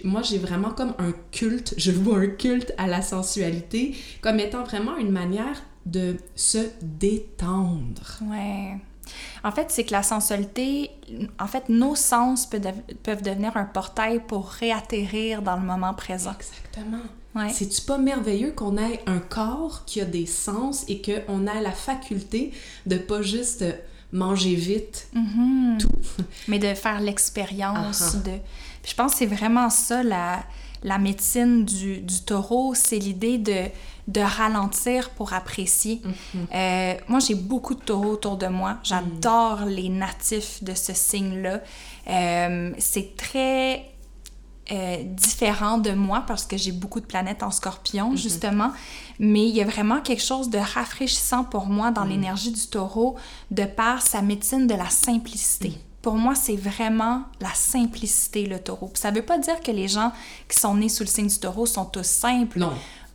moi 0.04 0.22
j'ai 0.22 0.38
vraiment 0.38 0.72
comme 0.72 0.94
un 0.98 1.14
culte, 1.32 1.74
je 1.78 1.92
vois 1.92 2.20
un 2.20 2.28
culte 2.28 2.74
à 2.78 2.88
la 2.88 3.02
sensualité 3.02 3.96
comme 4.22 4.40
étant 4.40 4.64
vraiment 4.64 4.98
une 4.98 5.12
manière 5.12 5.62
de 5.86 6.16
se 6.36 6.70
détendre. 6.82 8.20
Ouais. 8.30 8.78
En 9.44 9.52
fait, 9.52 9.68
c'est 9.70 9.84
que 9.84 9.92
la 9.92 10.04
sensualité, 10.04 10.92
en 11.40 11.48
fait, 11.48 11.70
nos 11.70 11.96
sens 11.96 12.46
peuvent, 12.46 13.22
devenir 13.22 13.58
un 13.58 13.66
portail 13.66 14.22
pour 14.26 14.48
réatterrir 14.50 15.42
dans 15.42 15.56
le 15.56 15.64
moment 15.64 15.94
présent. 15.94 16.34
Exactement. 16.34 17.04
C'est-tu 17.52 17.82
pas 17.82 17.98
merveilleux 17.98 18.52
qu'on 18.52 18.78
ait 18.78 19.02
un 19.08 19.18
corps 19.18 19.86
qui 19.86 20.00
a 20.02 20.06
des 20.06 20.28
sens 20.28 20.86
et 20.88 21.02
qu'on 21.02 21.48
ait 21.48 21.62
la 21.62 21.72
faculté 21.72 22.54
de 22.86 22.98
pas 22.98 23.24
juste 23.24 23.66
manger 24.12 24.54
vite, 24.54 25.08
mm-hmm. 25.16 25.80
tout? 25.80 26.24
Mais 26.48 26.60
de 26.60 26.74
faire 26.76 27.02
l'expérience 27.02 28.18
de... 28.24 28.34
je 28.86 28.94
pense 28.94 29.14
que 29.14 29.18
c'est 29.20 29.26
vraiment 29.26 29.72
ça 29.72 30.04
la, 30.04 30.44
la 30.84 31.00
médecine 31.00 31.66
du, 31.66 32.02
du 32.02 32.22
taureau, 32.22 32.76
c'est 32.76 33.00
l'idée 33.00 33.40
de 33.40 33.66
de 34.08 34.22
ralentir 34.22 35.10
pour 35.12 35.34
apprécier. 35.34 36.02
Mhm. 36.04 36.48
Euh, 36.54 36.94
moi, 37.08 37.20
j'ai 37.20 37.36
beaucoup 37.36 37.76
de 37.76 37.82
taureaux 37.82 38.12
autour 38.12 38.38
de 38.38 38.48
moi. 38.48 38.78
J'adore 38.84 39.62
mhm. 39.62 39.70
les 39.70 39.90
natifs 39.90 40.64
de 40.64 40.74
ce 40.74 40.94
signe-là. 40.94 41.62
Euh, 42.10 42.72
c'est 42.78 43.16
très 43.16 43.86
euh, 44.72 45.04
différent 45.04 45.78
de 45.78 45.92
moi 45.92 46.24
parce 46.28 46.46
que 46.46 46.58
j'ai 46.58 46.74
beaucoup 46.74 47.00
de 47.00 47.06
planètes 47.06 47.44
en 47.44 47.52
scorpion, 47.52 48.12
mhm. 48.12 48.18
justement. 48.18 48.72
Mais 49.20 49.48
il 49.48 49.56
y 49.56 49.62
a 49.62 49.66
vraiment 49.66 50.02
quelque 50.02 50.24
chose 50.24 50.50
de 50.50 50.58
rafraîchissant 50.58 51.46
pour 51.46 51.68
moi 51.68 51.92
dans 51.92 52.04
l'énergie 52.04 52.52
du 52.52 52.68
taureau 52.68 53.16
de 53.52 53.64
par 53.64 54.02
sa 54.02 54.22
médecine 54.22 54.68
de 54.68 54.76
la 54.76 54.90
simplicité. 54.90 55.74
Pour 56.02 56.16
moi, 56.16 56.36
c'est 56.36 56.58
vraiment 56.58 57.24
la 57.40 57.54
simplicité, 57.54 58.46
le 58.46 58.60
taureau. 58.60 58.92
ça 58.96 59.10
ne 59.10 59.16
veut 59.16 59.22
pas 59.22 59.38
dire 59.38 59.62
que 59.62 59.72
les 59.72 59.88
gens 59.88 60.12
qui 60.50 60.60
sont 60.60 60.76
nés 60.76 60.90
sous 60.90 61.04
le 61.04 61.08
signe 61.08 61.28
du 61.28 61.40
taureau 61.40 61.66
sont 61.66 61.86
tous 61.86 62.06
simples. 62.06 62.60
Non 62.60 62.74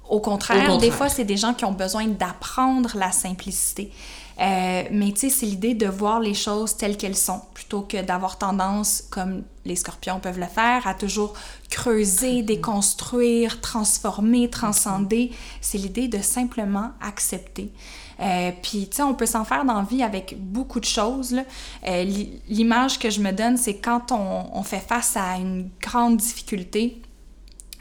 Au 0.09 0.21
contraire, 0.21 0.79
des 0.79 0.91
fois, 0.91 1.09
c'est 1.09 1.25
des 1.25 1.37
gens 1.37 1.55
qui 1.55 1.65
ont 1.65 1.73
besoin 1.73 2.07
d'apprendre 2.07 2.97
la 2.97 3.13
simplicité. 3.13 3.93
Euh, 4.41 4.85
mais 4.93 5.13
tu 5.13 5.21
sais, 5.21 5.31
c'est 5.31 5.47
l'idée 5.47 5.75
de 5.75 5.87
voir 5.87 6.21
les 6.21 6.35
choses 6.35 6.77
telles 6.77 6.97
qu'elles 6.97 7.17
sont, 7.17 7.41
plutôt 7.55 7.83
que 7.83 8.01
d'avoir 8.01 8.39
tendance, 8.39 9.03
comme 9.11 9.43
les 9.65 9.75
scorpions 9.75 10.21
peuvent 10.21 10.39
le 10.39 10.47
faire, 10.47 10.87
à 10.87 10.95
toujours 10.95 11.35
creuser, 11.71 12.43
déconstruire, 12.43 13.61
transformer, 13.61 14.49
transcender. 14.49 15.33
C'est 15.61 15.79
l'idée 15.79 16.07
de 16.07 16.23
simplement 16.23 16.93
accepter. 17.01 17.73
Euh, 18.21 18.53
puis, 18.63 18.89
tu 18.89 18.97
sais, 18.97 19.03
on 19.03 19.15
peut 19.15 19.27
s'en 19.27 19.45
faire 19.45 19.65
dans 19.65 19.75
la 19.75 19.83
vie 19.83 20.03
avec 20.03 20.37
beaucoup 20.39 20.81
de 20.81 20.85
choses. 20.85 21.35
Euh, 21.87 22.05
l'image 22.49 22.99
que 22.99 23.11
je 23.11 23.21
me 23.21 23.33
donne, 23.33 23.57
c'est 23.57 23.79
quand 23.79 24.13
on, 24.13 24.47
on, 24.53 24.63
fait 24.63 24.81
face 24.81 25.17
à 25.17 25.37
une 25.37 25.69
grande 25.81 26.17
difficulté, 26.17 27.01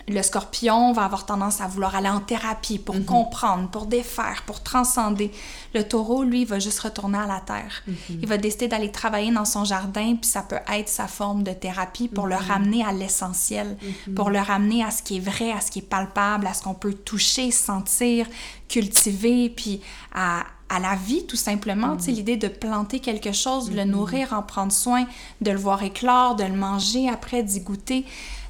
le 0.09 0.21
scorpion 0.23 0.93
va 0.93 1.03
avoir 1.03 1.25
tendance 1.25 1.59
à 1.59 1.67
vouloir 1.67 1.93
aller 1.95 2.07
en 2.07 2.21
thérapie 2.21 2.79
pour 2.79 2.95
mhm. 2.95 3.05
comprendre, 3.05 3.69
pour 3.69 3.87
défaire, 3.87 4.43
pour 4.45 4.63
transcender. 4.63 5.31
Le 5.75 5.83
taureau, 5.83 6.23
lui, 6.23 6.45
va 6.45 6.59
juste 6.59 6.79
retourner 6.79 7.17
à 7.17 7.27
la 7.27 7.41
terre. 7.41 7.83
Mhm. 7.85 7.95
Il 8.21 8.27
va 8.27 8.37
décider 8.37 8.69
d'aller 8.69 8.91
travailler 8.91 9.31
dans 9.31 9.43
son 9.43 9.65
jardin, 9.65 10.15
puis 10.15 10.29
ça 10.29 10.43
peut 10.43 10.59
être 10.73 10.87
sa 10.87 11.07
forme 11.07 11.43
de 11.43 11.51
thérapie 11.51 12.07
pour 12.07 12.25
le 12.25 12.35
mhm. 12.35 12.41
ramener 12.47 12.85
à 12.85 12.93
l'essentiel, 12.93 13.77
pour 14.15 14.29
le 14.29 14.39
ramener 14.39 14.83
à 14.83 14.91
ce 14.91 15.03
qui 15.03 15.17
est 15.17 15.21
vrai, 15.21 15.51
à 15.51 15.59
ce 15.59 15.71
qui 15.71 15.79
est 15.79 15.89
palpable, 15.89 16.47
à 16.47 16.53
ce 16.53 16.63
qu'on 16.63 16.73
peut 16.73 16.93
toucher, 16.93 17.51
sentir, 17.51 18.27
cultiver, 18.69 19.49
puis 19.49 19.81
à, 20.15 20.43
à 20.69 20.79
la 20.79 20.95
vie, 20.95 21.25
tout 21.25 21.35
simplement. 21.35 21.97
Sais, 21.99 22.11
l'idée 22.11 22.37
de 22.37 22.47
planter 22.47 22.99
quelque 22.99 23.31
chose, 23.31 23.69
de 23.69 23.75
le 23.75 23.83
nourrir, 23.83 24.33
en 24.33 24.41
prendre 24.41 24.71
soin, 24.71 25.05
de 25.41 25.51
le 25.51 25.57
voir 25.57 25.83
éclore, 25.83 26.35
de 26.35 26.43
le 26.43 26.55
manger 26.55 27.09
après, 27.09 27.43
d'y 27.43 27.59
goûter. 27.59 28.05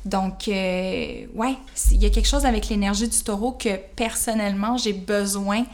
Donc, 0.07 0.47
euh, 0.47 1.25
ouais, 1.35 1.55
il 1.91 2.01
y 2.01 2.05
a 2.05 2.09
quelque 2.09 2.27
chose 2.27 2.45
avec 2.45 2.69
l'énergie 2.69 3.07
du 3.07 3.19
taureau 3.19 3.51
que 3.51 3.77
personnellement, 3.95 4.77
j'ai 4.77 4.93
besoin 4.93 5.65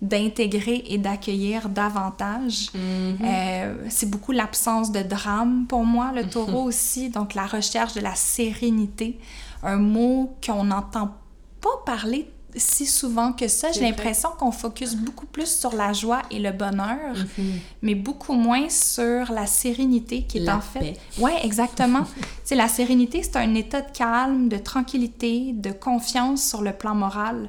d'intégrer 0.00 0.82
et 0.88 0.98
d'accueillir 0.98 1.68
davantage. 1.68 2.70
Mm-hmm. 2.74 3.24
Euh, 3.24 3.74
c'est 3.88 4.10
beaucoup 4.10 4.32
l'absence 4.32 4.90
de 4.90 5.02
drame 5.02 5.66
pour 5.68 5.84
moi, 5.84 6.10
le 6.14 6.24
taureau 6.28 6.64
aussi, 6.64 7.10
donc 7.10 7.34
la 7.34 7.46
recherche 7.46 7.94
de 7.94 8.00
la 8.00 8.14
sérénité, 8.14 9.18
un 9.62 9.76
mot 9.76 10.34
qu'on 10.44 10.64
n'entend 10.64 11.14
pas 11.60 11.82
parler 11.86 12.28
si 12.56 12.86
souvent 12.86 13.32
que 13.32 13.48
ça. 13.48 13.72
J'ai 13.72 13.80
l'impression 13.80 14.30
qu'on 14.38 14.52
focus 14.52 14.94
beaucoup 14.94 15.26
plus 15.26 15.58
sur 15.58 15.74
la 15.74 15.92
joie 15.92 16.22
et 16.30 16.38
le 16.38 16.52
bonheur, 16.52 17.16
mhm. 17.38 17.60
mais 17.82 17.94
beaucoup 17.94 18.34
moins 18.34 18.68
sur 18.68 19.32
la 19.32 19.46
sérénité 19.46 20.22
qui 20.22 20.38
est 20.38 20.50
en 20.50 20.60
fait. 20.60 20.98
Ouais, 21.18 21.44
exactement. 21.44 22.04
c'est 22.44 22.54
la 22.54 22.68
sérénité, 22.68 23.22
c'est 23.22 23.36
un 23.36 23.54
état 23.54 23.80
de 23.80 23.90
calme, 23.92 24.48
de 24.48 24.58
tranquillité, 24.58 25.52
de 25.52 25.72
confiance 25.72 26.48
sur 26.48 26.62
le 26.62 26.72
plan 26.72 26.94
moral. 26.94 27.48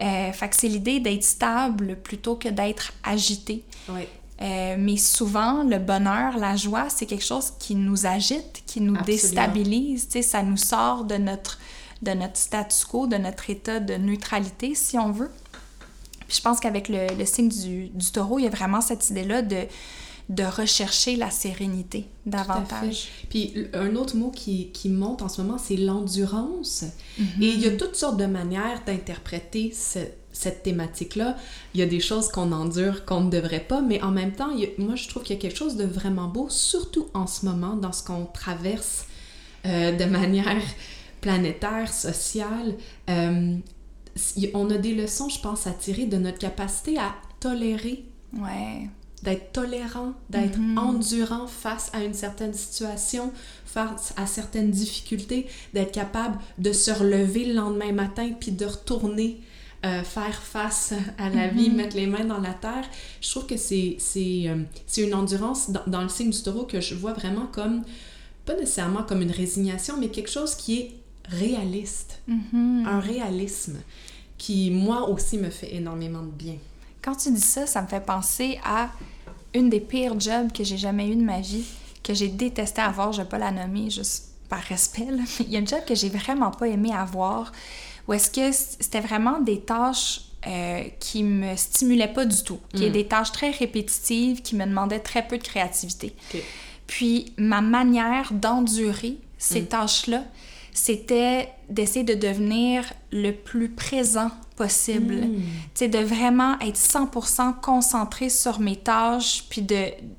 Euh, 0.00 0.32
fait 0.32 0.48
que 0.48 0.56
c'est 0.56 0.68
l'idée 0.68 0.98
d'être 0.98 1.24
stable 1.24 1.96
plutôt 1.96 2.36
que 2.36 2.48
d'être 2.48 2.92
agité. 3.02 3.62
Euh, 4.42 4.76
mais 4.78 4.96
souvent, 4.96 5.62
le 5.64 5.78
bonheur, 5.78 6.38
la 6.38 6.56
joie, 6.56 6.86
c'est 6.88 7.04
quelque 7.04 7.24
chose 7.24 7.52
qui 7.58 7.74
nous 7.74 8.06
agite, 8.06 8.62
qui 8.66 8.80
nous 8.80 8.96
déstabilise. 9.02 10.08
Ça 10.22 10.42
nous 10.42 10.56
sort 10.56 11.04
de 11.04 11.16
notre 11.16 11.58
de 12.02 12.12
notre 12.12 12.36
status 12.36 12.84
quo, 12.84 13.06
de 13.06 13.16
notre 13.16 13.50
état 13.50 13.80
de 13.80 13.94
neutralité, 13.94 14.74
si 14.74 14.98
on 14.98 15.12
veut. 15.12 15.30
Puis 16.26 16.36
je 16.36 16.42
pense 16.42 16.60
qu'avec 16.60 16.88
le, 16.88 17.06
le, 17.18 17.24
signe 17.26 17.48
du, 17.48 17.88
du, 17.88 18.10
taureau, 18.12 18.38
il 18.38 18.44
y 18.44 18.46
a 18.46 18.50
vraiment 18.50 18.80
cette 18.80 19.10
idée-là 19.10 19.42
de, 19.42 19.66
de 20.30 20.44
rechercher 20.44 21.16
la 21.16 21.28
sérénité 21.30 22.06
davantage. 22.24 23.08
Puis 23.28 23.66
un 23.74 23.96
autre 23.96 24.16
mot 24.16 24.30
qui, 24.30 24.70
qui 24.70 24.88
monte 24.88 25.22
en 25.22 25.28
ce 25.28 25.42
moment, 25.42 25.58
c'est 25.58 25.76
l'endurance. 25.76 26.84
Mm-hmm. 27.18 27.42
Et 27.42 27.48
il 27.48 27.60
y 27.60 27.66
a 27.66 27.72
toutes 27.72 27.96
sortes 27.96 28.16
de 28.16 28.26
manières 28.26 28.80
d'interpréter 28.86 29.72
cette 29.74 30.62
thématique-là. 30.62 31.36
Il 31.74 31.80
y 31.80 31.82
a 31.82 31.86
des 31.86 31.98
choses 31.98 32.28
qu'on 32.28 32.52
endure 32.52 33.04
qu'on 33.04 33.22
ne 33.22 33.30
devrait 33.30 33.66
pas, 33.66 33.82
mais 33.82 34.00
en 34.02 34.12
même 34.12 34.32
temps, 34.32 34.50
moi 34.78 34.94
je 34.94 35.08
trouve 35.08 35.24
qu'il 35.24 35.34
y 35.34 35.38
a 35.38 35.42
quelque 35.42 35.58
chose 35.58 35.76
de 35.76 35.84
vraiment 35.84 36.28
beau, 36.28 36.48
surtout 36.48 37.08
en 37.12 37.26
ce 37.26 37.44
moment, 37.44 37.74
dans 37.74 37.92
ce 37.92 38.04
qu'on 38.04 38.26
traverse 38.26 39.06
euh, 39.66 39.90
de 39.90 40.04
manière 40.18 40.62
planétaire, 41.20 41.92
social, 41.92 42.74
euh, 43.08 43.56
on 44.54 44.70
a 44.70 44.78
des 44.78 44.94
leçons, 44.94 45.28
je 45.28 45.40
pense, 45.40 45.66
à 45.66 45.72
tirer 45.72 46.06
de 46.06 46.16
notre 46.16 46.38
capacité 46.38 46.98
à 46.98 47.14
tolérer. 47.38 48.04
Ouais. 48.36 48.88
D'être 49.22 49.52
tolérant, 49.52 50.14
d'être 50.30 50.58
mm-hmm. 50.58 50.78
endurant 50.78 51.46
face 51.46 51.90
à 51.92 52.02
une 52.02 52.14
certaine 52.14 52.54
situation, 52.54 53.32
face 53.66 54.14
à 54.16 54.26
certaines 54.26 54.70
difficultés, 54.70 55.46
d'être 55.74 55.92
capable 55.92 56.38
de 56.58 56.72
se 56.72 56.90
relever 56.90 57.44
le 57.44 57.52
lendemain 57.52 57.92
matin 57.92 58.30
puis 58.38 58.52
de 58.52 58.64
retourner 58.64 59.40
euh, 59.84 60.02
faire 60.02 60.42
face 60.42 60.94
à 61.18 61.28
la 61.28 61.48
vie, 61.48 61.68
mm-hmm. 61.68 61.74
mettre 61.74 61.96
les 61.96 62.06
mains 62.06 62.24
dans 62.24 62.40
la 62.40 62.54
terre. 62.54 62.84
Je 63.20 63.30
trouve 63.30 63.46
que 63.46 63.58
c'est 63.58 63.98
euh, 64.16 64.62
une 64.96 65.14
endurance 65.14 65.70
dans, 65.70 65.84
dans, 65.86 66.02
le 66.02 66.08
signe 66.08 66.30
du 66.30 66.42
taureau 66.42 66.64
que 66.64 66.80
je 66.80 66.94
vois 66.94 67.12
vraiment 67.12 67.46
comme, 67.46 67.82
pas 68.46 68.54
nécessairement 68.54 69.02
comme 69.02 69.20
une 69.20 69.30
résignation, 69.30 69.96
mais 69.98 70.08
quelque 70.08 70.30
chose 70.30 70.54
qui 70.54 70.80
est 70.80 70.99
réaliste, 71.30 72.20
mm-hmm. 72.28 72.86
un 72.86 73.00
réalisme 73.00 73.78
qui, 74.38 74.70
moi 74.70 75.08
aussi, 75.08 75.38
me 75.38 75.50
fait 75.50 75.74
énormément 75.74 76.22
de 76.22 76.30
bien. 76.30 76.56
Quand 77.02 77.14
tu 77.14 77.30
dis 77.30 77.40
ça, 77.40 77.66
ça 77.66 77.82
me 77.82 77.86
fait 77.88 78.04
penser 78.04 78.58
à 78.64 78.90
une 79.54 79.68
des 79.68 79.80
pires 79.80 80.18
jobs 80.18 80.52
que 80.52 80.64
j'ai 80.64 80.78
jamais 80.78 81.08
eu 81.08 81.16
de 81.16 81.22
ma 81.22 81.40
vie, 81.40 81.64
que 82.02 82.14
j'ai 82.14 82.28
détesté 82.28 82.80
avoir, 82.80 83.12
je 83.12 83.22
vais 83.22 83.28
pas 83.28 83.38
la 83.38 83.50
nommer 83.50 83.90
juste 83.90 84.28
par 84.48 84.60
respect, 84.60 85.06
il 85.40 85.50
y 85.50 85.56
a 85.56 85.60
une 85.60 85.68
job 85.68 85.80
que 85.86 85.94
j'ai 85.94 86.08
vraiment 86.08 86.50
pas 86.50 86.68
aimé 86.68 86.92
avoir, 86.92 87.52
où 88.08 88.12
est-ce 88.12 88.30
que 88.30 88.50
c'était 88.52 89.00
vraiment 89.00 89.40
des 89.40 89.60
tâches 89.60 90.22
euh, 90.46 90.84
qui 90.98 91.22
me 91.22 91.54
stimulaient 91.54 92.12
pas 92.12 92.24
du 92.24 92.42
tout, 92.42 92.58
qui 92.74 92.84
est 92.84 92.88
mm. 92.88 92.92
des 92.92 93.06
tâches 93.06 93.32
très 93.32 93.50
répétitives, 93.50 94.42
qui 94.42 94.56
me 94.56 94.64
demandaient 94.64 95.00
très 95.00 95.26
peu 95.26 95.38
de 95.38 95.42
créativité. 95.42 96.14
Puis 96.86 97.32
ma 97.36 97.60
manière 97.60 98.32
d'endurer 98.32 99.18
ces 99.38 99.62
mm. 99.62 99.66
tâches-là, 99.66 100.24
c'était 100.72 101.48
d'essayer 101.68 102.04
de 102.04 102.14
devenir 102.14 102.84
le 103.12 103.32
plus 103.32 103.68
présent 103.68 104.30
possible. 104.56 105.14
Hmm. 105.14 105.36
Tu 105.36 105.70
sais, 105.74 105.88
de 105.88 105.98
vraiment 105.98 106.58
être 106.60 106.76
100% 106.76 107.60
concentré 107.60 108.28
sur 108.28 108.60
mes 108.60 108.76
tâches, 108.76 109.44
puis 109.48 109.66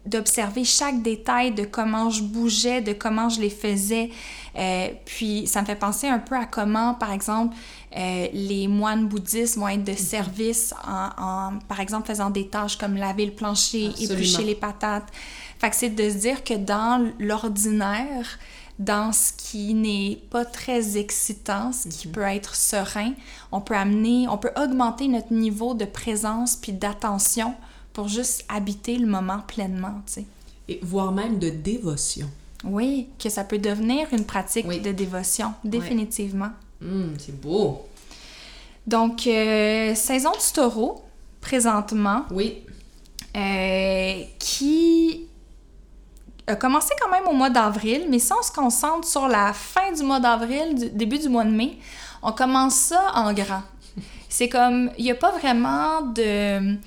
d'observer 0.05 0.63
chaque 0.63 1.01
détail 1.01 1.51
de 1.51 1.63
comment 1.63 2.09
je 2.09 2.23
bougeais, 2.23 2.81
de 2.81 2.93
comment 2.93 3.29
je 3.29 3.39
les 3.39 3.49
faisais. 3.49 4.09
Euh, 4.57 4.87
puis 5.05 5.45
ça 5.45 5.61
me 5.61 5.67
fait 5.67 5.75
penser 5.75 6.07
un 6.07 6.19
peu 6.19 6.35
à 6.35 6.45
comment, 6.45 6.95
par 6.95 7.11
exemple, 7.11 7.55
euh, 7.95 8.27
les 8.33 8.67
moines 8.67 9.07
bouddhistes 9.07 9.57
vont 9.57 9.67
être 9.67 9.83
de 9.83 9.93
service 9.93 10.73
en, 10.87 11.59
par 11.67 11.79
exemple, 11.79 12.07
faisant 12.07 12.29
des 12.29 12.47
tâches 12.47 12.77
comme 12.77 12.95
laver 12.95 13.25
le 13.25 13.33
plancher, 13.33 13.91
éplucher 13.99 14.43
les 14.43 14.55
patates. 14.55 15.07
Fait 15.59 15.69
que 15.69 15.75
c'est 15.75 15.89
de 15.89 16.09
se 16.09 16.15
dire 16.15 16.43
que 16.43 16.55
dans 16.55 17.11
l'ordinaire, 17.19 18.39
dans 18.81 19.13
ce 19.13 19.31
qui 19.31 19.75
n'est 19.75 20.19
pas 20.31 20.43
très 20.43 20.97
excitant, 20.97 21.71
ce 21.71 21.87
qui 21.87 22.07
mhm. 22.07 22.13
peut 22.13 22.21
être 22.21 22.55
serein. 22.55 23.13
On 23.51 23.61
peut 23.61 23.75
amener, 23.75 24.27
on 24.27 24.37
peut 24.37 24.51
augmenter 24.57 25.07
notre 25.07 25.31
niveau 25.33 25.75
de 25.75 25.85
présence 25.85 26.55
puis 26.55 26.73
d'attention 26.73 27.53
pour 27.93 28.07
juste 28.07 28.43
habiter 28.49 28.97
le 28.97 29.05
moment 29.05 29.41
pleinement, 29.47 30.01
tu 30.07 30.13
sais. 30.13 30.25
Et 30.67 30.79
voire 30.81 31.11
même 31.11 31.37
de 31.37 31.49
dévotion. 31.49 32.29
Oui, 32.63 33.07
que 33.19 33.29
ça 33.29 33.43
peut 33.43 33.59
devenir 33.59 34.07
une 34.11 34.25
pratique 34.25 34.67
de 34.67 34.91
dévotion, 34.91 35.53
définitivement. 35.63 36.51
Hum, 36.81 37.13
c'est 37.19 37.39
beau. 37.39 37.85
Donc, 38.87 39.27
euh, 39.27 39.93
saison 39.93 40.31
du 40.31 40.53
taureau, 40.53 41.03
présentement. 41.39 42.25
Oui. 42.31 42.63
Euh, 43.35 44.23
qui 44.39 45.27
a 46.47 46.55
commencé 46.55 46.89
quand 47.01 47.09
même 47.09 47.27
au 47.27 47.33
mois 47.33 47.49
d'avril, 47.49 48.07
mais 48.09 48.19
si 48.19 48.31
on 48.33 48.41
se 48.41 48.51
concentre 48.51 49.07
sur 49.07 49.27
la 49.27 49.53
fin 49.53 49.91
du 49.91 50.03
mois 50.03 50.19
d'avril, 50.19 50.95
début 50.95 51.19
du 51.19 51.29
mois 51.29 51.43
de 51.43 51.51
mai, 51.51 51.77
on 52.21 52.31
commence 52.31 52.75
ça 52.75 53.11
en 53.15 53.33
grand. 53.33 53.63
C'est 54.29 54.47
comme, 54.49 54.91
il 54.97 55.03
n'y 55.03 55.11
a 55.11 55.15
pas 55.15 55.31
vraiment 55.31 56.01
de, 56.01 56.77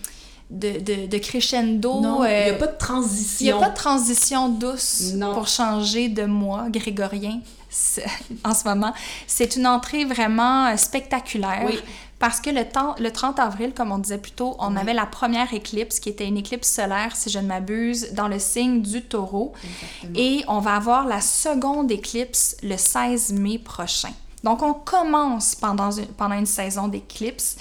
de, 0.50 1.06
de, 1.06 1.18
crescendo. 1.18 2.00
Non, 2.00 2.24
il 2.24 2.28
n'y 2.28 2.34
a 2.34 2.54
euh, 2.54 2.58
pas 2.58 2.68
de 2.68 2.78
transition. 2.78 3.44
Il 3.44 3.44
n'y 3.44 3.52
a 3.52 3.58
pas 3.58 3.70
de 3.70 3.76
transition 3.76 4.48
douce 4.48 5.12
pour 5.34 5.46
changer 5.46 6.08
de 6.08 6.24
mois 6.24 6.68
grégorien 6.70 7.40
en 8.44 8.54
ce 8.54 8.64
moment. 8.66 8.94
C'est 9.26 9.56
une 9.56 9.66
entrée 9.66 10.04
vraiment 10.04 10.74
spectaculaire. 10.76 11.62
Oui. 11.66 11.78
Parce 12.18 12.40
que 12.40 12.50
le, 12.50 12.64
temps, 12.64 12.94
le 12.98 13.10
30 13.10 13.38
avril, 13.38 13.72
comme 13.74 13.92
on 13.92 13.98
disait 13.98 14.18
plus 14.18 14.32
tôt, 14.32 14.56
on 14.58 14.76
avait 14.76 14.94
la 14.94 15.06
première 15.06 15.52
éclipse, 15.52 16.00
qui 16.00 16.08
était 16.08 16.26
une 16.26 16.36
éclipse 16.36 16.70
solaire, 16.70 17.14
si 17.16 17.28
je 17.28 17.38
ne 17.38 17.46
m'abuse, 17.46 18.12
dans 18.12 18.28
le 18.28 18.38
signe 18.38 18.82
du 18.82 19.02
taureau. 19.02 19.52
Et 20.14 20.44
on 20.48 20.60
va 20.60 20.76
avoir 20.76 21.06
la 21.06 21.20
seconde 21.20 21.90
éclipse 21.90 22.56
le 22.62 22.76
16 22.76 23.32
mai 23.32 23.58
prochain. 23.58 24.12
Donc, 24.42 24.62
on 24.62 24.74
commence 24.74 25.54
pendant 25.54 25.90
une, 25.90 26.06
pendant 26.06 26.36
une 26.36 26.46
saison 26.46 26.88
d'éclipse, 26.88 27.56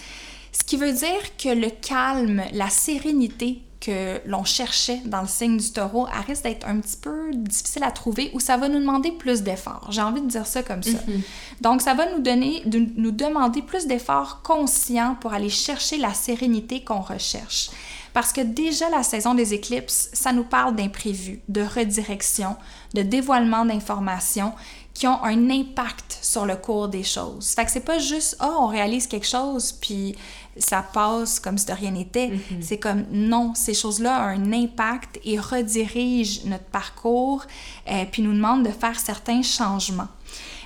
ce 0.51 0.63
qui 0.63 0.77
veut 0.77 0.93
dire 0.93 1.35
que 1.37 1.49
le 1.49 1.69
calme, 1.69 2.43
la 2.53 2.69
sérénité 2.69 3.63
que 3.83 4.21
l'on 4.25 4.45
cherchait 4.45 5.01
dans 5.05 5.21
le 5.21 5.27
signe 5.27 5.57
du 5.57 5.71
taureau, 5.71 6.07
elle 6.07 6.25
risque 6.25 6.43
d'être 6.43 6.65
un 6.65 6.79
petit 6.79 6.95
peu 6.95 7.31
difficile 7.33 7.83
à 7.83 7.91
trouver 7.91 8.31
ou 8.33 8.39
ça 8.39 8.55
va 8.55 8.69
nous 8.69 8.79
demander 8.79 9.11
plus 9.11 9.41
d'efforts. 9.41 9.87
J'ai 9.89 10.01
envie 10.01 10.21
de 10.21 10.27
dire 10.27 10.47
ça 10.47 10.63
comme 10.63 10.81
ça. 10.81 10.97
Mhm. 11.05 11.21
Donc, 11.59 11.81
ça 11.81 11.93
va 11.93 12.09
nous, 12.11 12.21
donner, 12.21 12.61
de, 12.65 12.85
nous 12.95 13.11
demander 13.11 13.61
plus 13.61 13.85
d'efforts 13.85 14.41
conscients 14.41 15.17
pour 15.19 15.33
aller 15.33 15.49
chercher 15.49 15.97
la 15.97 16.13
sérénité 16.13 16.83
qu'on 16.83 17.01
recherche. 17.01 17.71
Parce 18.13 18.31
que 18.31 18.41
déjà 18.41 18.89
la 18.89 19.03
saison 19.03 19.33
des 19.33 19.53
éclipses, 19.53 20.09
ça 20.13 20.31
nous 20.31 20.43
parle 20.43 20.75
d'imprévus, 20.75 21.41
de 21.49 21.61
redirection, 21.61 22.55
de 22.93 23.01
dévoilement 23.01 23.65
d'informations 23.65 24.53
qui 24.93 25.07
ont 25.07 25.23
un 25.23 25.49
impact 25.49 26.19
sur 26.21 26.45
le 26.45 26.55
cours 26.55 26.87
des 26.87 27.03
choses. 27.03 27.49
Fait 27.49 27.65
que 27.65 27.71
c'est 27.71 27.79
pas 27.79 27.97
juste 27.97 28.37
oh 28.41 28.55
on 28.59 28.67
réalise 28.67 29.07
quelque 29.07 29.27
chose 29.27 29.71
puis 29.71 30.15
ça 30.57 30.83
passe 30.83 31.39
comme 31.39 31.57
si 31.57 31.65
de 31.65 31.73
rien 31.73 31.91
n'était. 31.91 32.29
Mhm. 32.29 32.61
C'est 32.61 32.77
comme 32.77 33.05
non, 33.11 33.53
ces 33.55 33.73
choses-là 33.73 34.19
ont 34.19 34.39
un 34.39 34.53
impact 34.53 35.19
et 35.23 35.39
redirigent 35.39 36.41
notre 36.45 36.65
parcours 36.65 37.45
euh, 37.89 38.05
puis 38.11 38.21
nous 38.21 38.33
demandent 38.33 38.65
de 38.65 38.71
faire 38.71 38.99
certains 38.99 39.41
changements. 39.41 40.09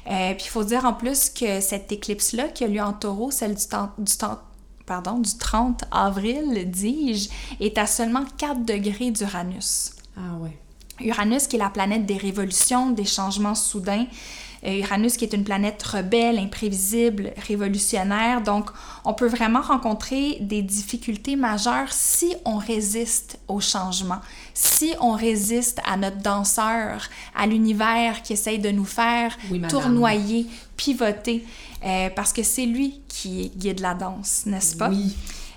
Euh, 0.09 0.33
puis 0.33 0.45
il 0.45 0.49
faut 0.49 0.63
dire 0.63 0.85
en 0.85 0.93
plus 0.93 1.29
que 1.29 1.59
cette 1.59 1.91
éclipse-là 1.91 2.47
qui 2.49 2.63
a 2.63 2.67
lieu 2.67 2.81
en 2.81 2.93
taureau, 2.93 3.31
celle 3.31 3.55
du, 3.55 3.67
temps, 3.67 3.91
du, 3.97 4.15
temps, 4.15 4.39
pardon, 4.85 5.19
du 5.19 5.37
30 5.37 5.83
avril, 5.91 6.69
dis-je, 6.69 7.29
est 7.59 7.77
à 7.77 7.85
seulement 7.85 8.23
4 8.37 8.65
degrés 8.65 9.11
d'Uranus. 9.11 9.91
Ah 10.15 10.35
ouais. 10.39 10.57
Uranus, 10.99 11.47
qui 11.47 11.57
est 11.57 11.59
la 11.59 11.69
planète 11.69 12.05
des 12.05 12.17
révolutions, 12.17 12.89
des 12.91 13.05
changements 13.05 13.55
soudains. 13.55 14.07
Euh, 14.65 14.79
Uranus, 14.79 15.17
qui 15.17 15.25
est 15.25 15.33
une 15.33 15.43
planète 15.43 15.81
rebelle, 15.83 16.39
imprévisible, 16.39 17.31
révolutionnaire. 17.47 18.41
Donc, 18.41 18.69
on 19.05 19.13
peut 19.13 19.27
vraiment 19.27 19.61
rencontrer 19.61 20.37
des 20.41 20.61
difficultés 20.61 21.35
majeures 21.35 21.91
si 21.91 22.33
on 22.45 22.57
résiste 22.57 23.39
au 23.47 23.59
changement, 23.59 24.19
si 24.53 24.93
on 24.99 25.11
résiste 25.11 25.79
à 25.85 25.97
notre 25.97 26.17
danseur, 26.17 27.09
à 27.35 27.45
l'univers 27.45 28.21
qui 28.23 28.33
essaye 28.33 28.59
de 28.59 28.69
nous 28.69 28.85
faire 28.85 29.37
tournoyer, 29.69 30.47
pivoter, 30.75 31.45
euh, 31.85 32.09
parce 32.15 32.33
que 32.33 32.43
c'est 32.43 32.65
lui 32.65 33.01
qui 33.07 33.51
guide 33.55 33.79
la 33.79 33.93
danse, 33.93 34.43
n'est-ce 34.45 34.75
pas? 34.75 34.89
Oui. 34.89 35.15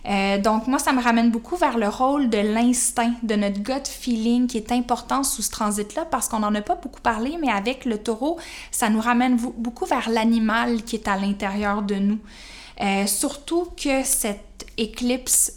Euh, 0.08 0.38
donc 0.38 0.66
moi, 0.66 0.78
ça 0.78 0.92
me 0.92 1.02
ramène 1.02 1.30
beaucoup 1.30 1.56
vers 1.56 1.78
le 1.78 1.88
rôle 1.88 2.30
de 2.30 2.38
l'instinct, 2.38 3.12
de 3.22 3.34
notre 3.34 3.60
gut 3.60 3.86
feeling 3.86 4.46
qui 4.46 4.56
est 4.56 4.72
important 4.72 5.22
sous 5.22 5.42
ce 5.42 5.50
transit-là 5.50 6.06
parce 6.06 6.28
qu'on 6.28 6.40
n'en 6.40 6.54
a 6.54 6.62
pas 6.62 6.76
beaucoup 6.76 7.00
parlé, 7.00 7.36
mais 7.40 7.50
avec 7.50 7.84
le 7.84 7.98
taureau, 7.98 8.38
ça 8.70 8.88
nous 8.88 9.00
ramène 9.00 9.36
beaucoup 9.36 9.84
vers 9.84 10.08
l'animal 10.08 10.82
qui 10.82 10.96
est 10.96 11.08
à 11.08 11.16
l'intérieur 11.16 11.82
de 11.82 11.96
nous. 11.96 12.18
Euh, 12.80 13.06
surtout 13.06 13.68
que 13.76 14.02
cette 14.04 14.66
éclipse 14.78 15.52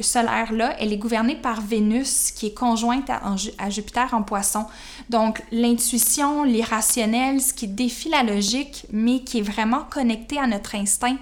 solaire-là, 0.00 0.76
elle 0.78 0.92
est 0.92 0.98
gouvernée 0.98 1.36
par 1.36 1.60
Vénus 1.60 2.30
qui 2.30 2.46
est 2.46 2.54
conjointe 2.54 3.10
à, 3.10 3.20
à 3.58 3.70
Jupiter 3.70 4.12
en 4.12 4.22
poisson. 4.22 4.66
Donc 5.10 5.42
l'intuition, 5.52 6.44
l'irrationnel, 6.44 7.40
ce 7.40 7.52
qui 7.52 7.68
défie 7.68 8.08
la 8.08 8.22
logique, 8.22 8.86
mais 8.92 9.20
qui 9.20 9.38
est 9.38 9.42
vraiment 9.42 9.84
connecté 9.90 10.38
à 10.38 10.46
notre 10.46 10.74
instinct 10.74 11.16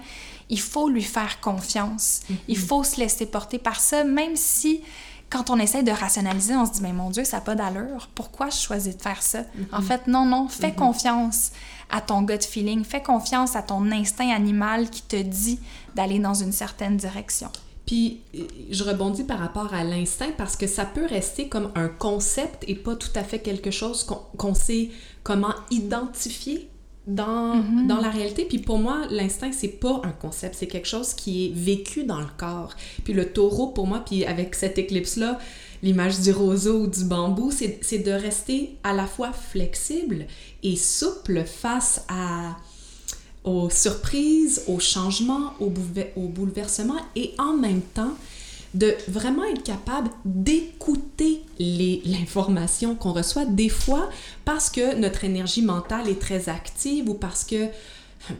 il 0.49 0.59
faut 0.59 0.89
lui 0.89 1.03
faire 1.03 1.39
confiance. 1.41 2.21
Il 2.47 2.57
faut 2.57 2.83
se 2.83 2.99
laisser 2.99 3.25
porter 3.25 3.59
par 3.59 3.79
ça, 3.79 4.03
même 4.03 4.35
si 4.35 4.81
quand 5.29 5.49
on 5.49 5.57
essaie 5.57 5.83
de 5.83 5.91
rationaliser, 5.91 6.55
on 6.55 6.65
se 6.65 6.73
dit, 6.73 6.81
mais 6.81 6.93
mon 6.93 7.09
Dieu, 7.09 7.23
ça 7.23 7.37
n'a 7.37 7.41
pas 7.41 7.55
d'allure. 7.55 8.09
Pourquoi 8.13 8.49
je 8.49 8.57
choisis 8.57 8.95
de 8.95 9.01
faire 9.01 9.21
ça? 9.23 9.39
En 9.71 9.81
fait, 9.81 10.07
non, 10.07 10.25
non, 10.25 10.47
fais 10.47 10.71
confiance 10.71 11.51
à 11.89 12.01
ton 12.01 12.21
gut 12.21 12.41
feeling, 12.41 12.83
fais 12.83 13.01
confiance 13.01 13.55
à 13.55 13.61
ton 13.61 13.91
instinct 13.91 14.29
animal 14.29 14.89
qui 14.89 15.01
te 15.01 15.15
dit 15.15 15.59
d'aller 15.95 16.19
dans 16.19 16.35
une 16.35 16.51
certaine 16.51 16.97
direction. 16.97 17.49
Puis, 17.85 18.21
je 18.71 18.83
rebondis 18.83 19.23
par 19.23 19.39
rapport 19.39 19.73
à 19.73 19.83
l'instinct 19.83 20.31
parce 20.37 20.55
que 20.55 20.67
ça 20.67 20.85
peut 20.85 21.05
rester 21.05 21.49
comme 21.49 21.71
un 21.75 21.87
concept 21.87 22.63
et 22.67 22.75
pas 22.75 22.95
tout 22.95 23.11
à 23.15 23.23
fait 23.23 23.39
quelque 23.39 23.71
chose 23.71 24.03
qu'on 24.37 24.55
sait 24.55 24.89
comment 25.23 25.53
identifier 25.69 26.69
dans, 27.07 27.55
Mhm. 27.55 27.87
dans 27.87 27.97
la 27.97 28.09
réalité. 28.09 28.45
Puis 28.45 28.59
pour 28.59 28.77
moi, 28.79 29.03
l'instinct, 29.09 29.51
c'est 29.51 29.67
pas 29.79 30.01
un 30.03 30.11
concept, 30.11 30.55
c'est 30.57 30.67
quelque 30.67 30.87
chose 30.87 31.13
qui 31.13 31.45
est 31.47 31.51
vécu 31.53 32.03
dans 32.03 32.19
le 32.19 32.27
corps. 32.37 32.73
Puis 33.03 33.13
le 33.13 33.31
taureau, 33.31 33.67
pour 33.67 33.87
moi, 33.87 34.03
puis 34.05 34.25
avec 34.25 34.55
cette 34.55 34.77
éclipse-là, 34.77 35.39
l'image 35.83 36.19
du 36.21 36.31
roseau 36.31 36.81
ou 36.81 36.87
du 36.87 37.03
bambou, 37.03 37.51
c'est 37.51 37.99
de 37.99 38.11
rester 38.11 38.75
à 38.83 38.93
la 38.93 39.05
fois 39.05 39.31
flexible 39.33 40.25
et 40.63 40.75
souple 40.75 41.43
face 41.45 42.03
à, 42.07 42.55
aux 43.43 43.69
surprises, 43.69 44.63
aux 44.67 44.79
changements, 44.79 45.53
aux 45.59 45.69
bouleversements 46.27 47.01
et 47.15 47.33
en 47.37 47.53
même 47.53 47.81
temps 47.81 48.13
de 48.75 48.93
vraiment 49.07 49.43
être 49.45 49.63
capable 49.63 50.09
d'écouter 50.25 51.41
l'information 52.05 52.95
qu'on 52.95 53.13
reçoit 53.13 53.45
des 53.45 53.69
fois 53.69 54.09
parce 54.43 54.69
que 54.69 54.95
notre 54.95 55.23
énergie 55.23 55.61
mentale 55.61 56.09
est 56.09 56.19
très 56.19 56.49
active 56.49 57.09
ou 57.09 57.13
parce 57.15 57.43
que 57.43 57.67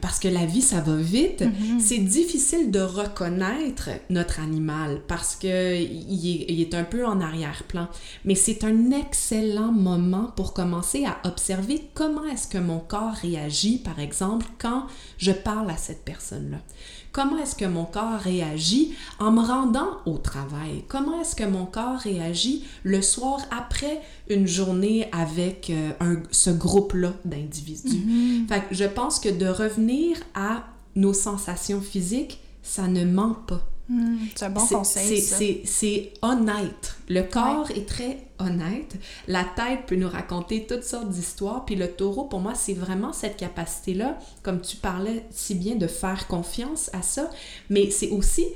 parce 0.00 0.18
que 0.18 0.26
la 0.26 0.46
vie, 0.46 0.62
ça 0.62 0.80
va 0.80 0.96
vite, 0.96 1.42
Mhm. 1.42 1.78
c'est 1.78 1.98
difficile 1.98 2.72
de 2.72 2.80
reconnaître 2.80 3.90
notre 4.10 4.40
animal 4.40 5.00
parce 5.06 5.36
que 5.36 5.76
il 5.80 6.28
est, 6.42 6.46
il 6.48 6.60
est 6.60 6.74
un 6.74 6.82
peu 6.82 7.06
en 7.06 7.20
arrière-plan. 7.20 7.86
Mais 8.24 8.34
c'est 8.34 8.64
un 8.64 8.90
excellent 8.90 9.70
moment 9.70 10.32
pour 10.34 10.54
commencer 10.54 11.04
à 11.04 11.18
observer 11.28 11.82
comment 11.94 12.24
est-ce 12.24 12.48
que 12.48 12.58
mon 12.58 12.80
corps 12.80 13.14
réagit, 13.22 13.78
par 13.78 14.00
exemple, 14.00 14.46
quand 14.58 14.86
je 15.18 15.30
parle 15.30 15.70
à 15.70 15.76
cette 15.76 16.04
personne-là. 16.04 16.58
Comment 17.16 17.38
est-ce 17.38 17.54
que 17.56 17.64
mon 17.64 17.86
corps 17.86 18.20
réagit 18.20 18.92
en 19.18 19.32
me 19.32 19.40
rendant 19.40 20.02
au 20.04 20.18
travail? 20.18 20.84
Comment 20.86 21.18
est-ce 21.18 21.34
que 21.34 21.44
mon 21.44 21.64
corps 21.64 21.98
réagit 21.98 22.64
le 22.82 23.00
soir 23.00 23.40
après 23.50 24.02
une 24.28 24.46
journée 24.46 25.08
avec 25.12 25.70
euh, 25.70 25.92
un, 26.00 26.16
ce 26.30 26.50
groupe-là 26.50 27.14
d'individus? 27.24 28.04
Mhm. 28.06 28.48
Fait 28.48 28.68
que 28.68 28.74
je 28.74 28.84
pense 28.84 29.18
que 29.18 29.30
de 29.30 29.46
revenir 29.46 30.18
à 30.34 30.64
nos 30.94 31.14
sensations 31.14 31.80
physiques, 31.80 32.38
ça 32.62 32.86
ne 32.86 33.06
ment 33.06 33.32
pas. 33.32 33.66
Hmm, 33.88 34.16
c'est 34.34 34.46
un 34.46 34.50
bon 34.50 34.66
conseil. 34.66 35.20
c'est 35.64 36.12
honnête. 36.22 36.96
Le 37.08 37.22
corps 37.22 37.70
est 37.70 37.88
très 37.88 38.26
honnête. 38.38 38.96
La 39.28 39.44
tête 39.44 39.86
peut 39.86 39.94
nous 39.94 40.08
raconter 40.08 40.66
toutes 40.66 40.82
sortes 40.82 41.08
d'histoires. 41.08 41.64
Puis 41.64 41.76
le 41.76 41.88
taureau, 41.88 42.24
pour 42.24 42.40
moi, 42.40 42.54
c'est 42.54 42.74
vraiment 42.74 43.12
cette 43.12 43.36
capacité-là, 43.36 44.18
comme 44.42 44.60
tu 44.60 44.76
parlais 44.76 45.24
si 45.30 45.54
bien, 45.54 45.76
de 45.76 45.86
faire 45.86 46.26
confiance 46.26 46.90
à 46.92 47.02
ça. 47.02 47.30
Mais 47.70 47.90
c'est 47.90 48.10
aussi 48.10 48.46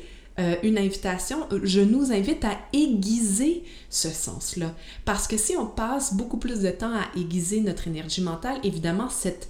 euh, 0.41 0.57
une 0.63 0.79
invitation, 0.79 1.47
je 1.63 1.81
nous 1.81 2.13
invite 2.13 2.45
à 2.45 2.57
aiguiser 2.73 3.63
ce 3.89 4.09
sens-là. 4.09 4.75
Parce 5.05 5.29
que 5.29 5.37
si 5.37 5.57
on 5.57 5.67
passe 5.67 6.15
beaucoup 6.15 6.39
plus 6.39 6.61
de 6.61 6.71
temps 6.71 6.95
à 6.95 7.19
aiguiser 7.19 7.61
notre 7.61 7.87
énergie 7.87 8.23
mentale, 8.23 8.59
évidemment, 8.65 9.11
cette 9.11 9.49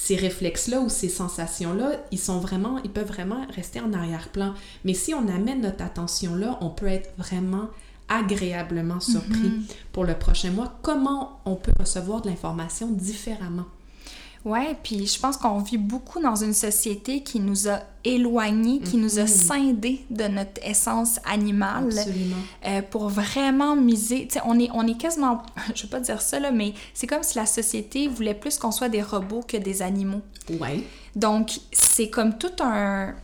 ces 0.00 0.14
réflexes-là 0.14 0.78
ou 0.80 0.88
ces 0.88 1.08
sensations-là, 1.08 1.90
ils 2.12 2.20
sont 2.20 2.38
vraiment, 2.38 2.78
ils 2.84 2.90
peuvent 2.90 3.08
vraiment 3.08 3.44
rester 3.54 3.80
en 3.80 3.92
arrière-plan. 3.92 4.54
Mais 4.84 4.94
si 4.94 5.12
on 5.12 5.26
amène 5.26 5.60
notre 5.62 5.82
attention 5.84 6.36
là, 6.36 6.56
on 6.60 6.70
peut 6.70 6.86
être 6.86 7.10
vraiment 7.18 7.66
agréablement 8.08 9.00
surpris 9.00 9.48
Mhm. 9.48 9.64
pour 9.92 10.04
le 10.04 10.14
prochain 10.14 10.50
mois. 10.52 10.72
Comment 10.82 11.40
on 11.44 11.56
peut 11.56 11.72
recevoir 11.78 12.22
de 12.22 12.28
l'information 12.30 12.88
différemment? 12.92 13.66
Ouais, 14.44 14.76
puis 14.82 15.06
je 15.06 15.18
pense 15.18 15.36
qu'on 15.36 15.58
vit 15.58 15.76
beaucoup 15.78 16.20
dans 16.20 16.36
une 16.36 16.54
société 16.54 17.22
qui 17.22 17.40
nous 17.40 17.68
a 17.68 17.80
éloignés, 18.04 18.80
qui 18.80 18.96
nous 18.96 19.18
a 19.18 19.22
Mhm. 19.22 19.28
scindés 19.28 20.04
de 20.10 20.24
notre 20.28 20.64
essence 20.64 21.18
animale. 21.24 21.88
Absolument. 21.98 22.36
euh, 22.66 22.80
pour 22.82 23.08
vraiment 23.08 23.74
miser. 23.76 24.26
Tu 24.28 24.34
sais, 24.34 24.40
on 24.46 24.58
est, 24.58 24.70
on 24.72 24.86
est 24.86 24.96
quasiment. 24.96 25.42
Je 25.74 25.82
veux 25.82 25.88
pas 25.88 26.00
dire 26.00 26.22
ça, 26.22 26.38
là, 26.40 26.50
mais 26.52 26.72
c'est 26.94 27.06
comme 27.06 27.22
si 27.22 27.36
la 27.36 27.46
société 27.46 28.08
voulait 28.08 28.34
plus 28.34 28.56
qu'on 28.58 28.70
soit 28.70 28.88
des 28.88 29.02
robots 29.02 29.42
que 29.46 29.56
des 29.56 29.82
animaux. 29.82 30.22
Ouais. 30.60 30.82
Donc, 31.16 31.58
c'est 31.72 32.08
comme 32.08 32.38
tout 32.38 32.52
un. 32.60 33.14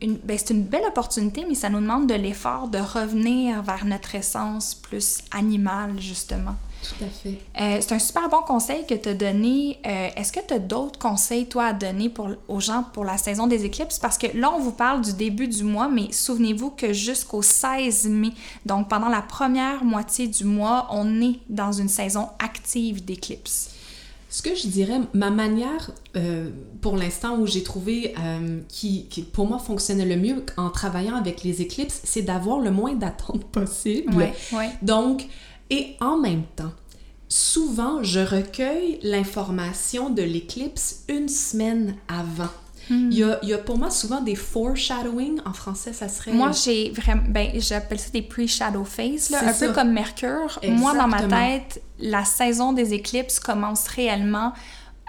Ben, 0.00 0.36
c'est 0.36 0.50
une 0.50 0.64
belle 0.64 0.84
opportunité, 0.88 1.44
mais 1.48 1.54
ça 1.54 1.68
nous 1.68 1.80
demande 1.80 2.08
de 2.08 2.14
l'effort 2.14 2.66
de 2.66 2.78
revenir 2.78 3.62
vers 3.62 3.84
notre 3.84 4.16
essence 4.16 4.74
plus 4.74 5.20
animale, 5.30 6.00
justement. 6.00 6.56
Tout 6.82 7.04
à 7.04 7.08
fait. 7.08 7.38
Euh, 7.60 7.78
c'est 7.80 7.92
un 7.94 7.98
super 7.98 8.28
bon 8.28 8.42
conseil 8.42 8.84
que 8.86 8.94
tu 8.94 9.08
as 9.08 9.14
donné. 9.14 9.78
Euh, 9.86 10.08
Est-ce 10.16 10.32
que 10.32 10.40
tu 10.46 10.54
as 10.54 10.58
d'autres 10.58 10.98
conseils, 10.98 11.46
toi, 11.46 11.66
à 11.66 11.72
donner 11.72 12.08
pour, 12.08 12.28
aux 12.48 12.60
gens 12.60 12.84
pour 12.92 13.04
la 13.04 13.18
saison 13.18 13.46
des 13.46 13.64
éclipses? 13.64 13.98
Parce 13.98 14.18
que 14.18 14.26
là, 14.36 14.52
on 14.52 14.60
vous 14.60 14.72
parle 14.72 15.00
du 15.00 15.12
début 15.12 15.48
du 15.48 15.62
mois, 15.62 15.88
mais 15.88 16.10
souvenez-vous 16.10 16.70
que 16.70 16.92
jusqu'au 16.92 17.42
16 17.42 18.08
mai, 18.08 18.30
donc 18.66 18.88
pendant 18.88 19.08
la 19.08 19.22
première 19.22 19.84
moitié 19.84 20.26
du 20.26 20.44
mois, 20.44 20.88
on 20.90 21.22
est 21.22 21.38
dans 21.48 21.72
une 21.72 21.88
saison 21.88 22.28
active 22.38 23.04
d'éclipses. 23.04 23.70
Ce 24.32 24.40
que 24.40 24.54
je 24.54 24.66
dirais, 24.66 24.98
ma 25.12 25.28
manière, 25.28 25.90
euh, 26.16 26.48
pour 26.80 26.96
l'instant 26.96 27.36
où 27.36 27.46
j'ai 27.46 27.62
trouvé 27.62 28.14
euh, 28.18 28.60
qui, 28.66 29.04
qui, 29.10 29.20
pour 29.20 29.46
moi, 29.46 29.58
fonctionnait 29.58 30.06
le 30.06 30.16
mieux 30.16 30.42
en 30.56 30.70
travaillant 30.70 31.16
avec 31.16 31.44
les 31.44 31.60
éclipses, 31.60 32.00
c'est 32.04 32.22
d'avoir 32.22 32.58
le 32.58 32.70
moins 32.70 32.94
d'attente 32.94 33.44
possible. 33.52 34.14
Ouais, 34.14 34.32
ouais. 34.54 34.70
Donc, 34.80 35.28
et 35.72 35.96
en 36.00 36.18
même 36.18 36.44
temps, 36.54 36.72
souvent, 37.28 38.02
je 38.02 38.20
recueille 38.20 38.98
l'information 39.02 40.10
de 40.10 40.22
l'éclipse 40.22 41.04
une 41.08 41.28
semaine 41.28 41.96
avant. 42.08 42.50
Il, 42.90 43.14
y 43.14 43.22
a, 43.22 43.38
il, 43.42 43.48
y 43.48 43.54
a, 43.54 43.58
pour 43.58 43.78
moi 43.78 43.90
souvent 43.90 44.20
des 44.20 44.34
foreshadowing. 44.34 45.40
En 45.46 45.54
français, 45.54 45.94
ça 45.94 46.08
serait... 46.08 46.32
Moi, 46.32 46.50
j'ai 46.52 46.90
vraiment... 46.90 47.22
Ben, 47.26 47.48
j'appelle 47.54 47.98
ça 47.98 48.10
des 48.10 48.20
pre-shadow 48.20 48.84
phase, 48.84 49.30
là, 49.30 49.48
un 49.48 49.52
peu 49.54 49.72
comme 49.72 49.92
Mercure. 49.92 50.60
Moi, 50.68 50.94
dans 50.94 51.08
ma 51.08 51.22
tête, 51.22 51.80
la 51.98 52.26
saison 52.26 52.74
des 52.74 52.92
éclipses 52.92 53.40
commence 53.40 53.88
réellement 53.88 54.52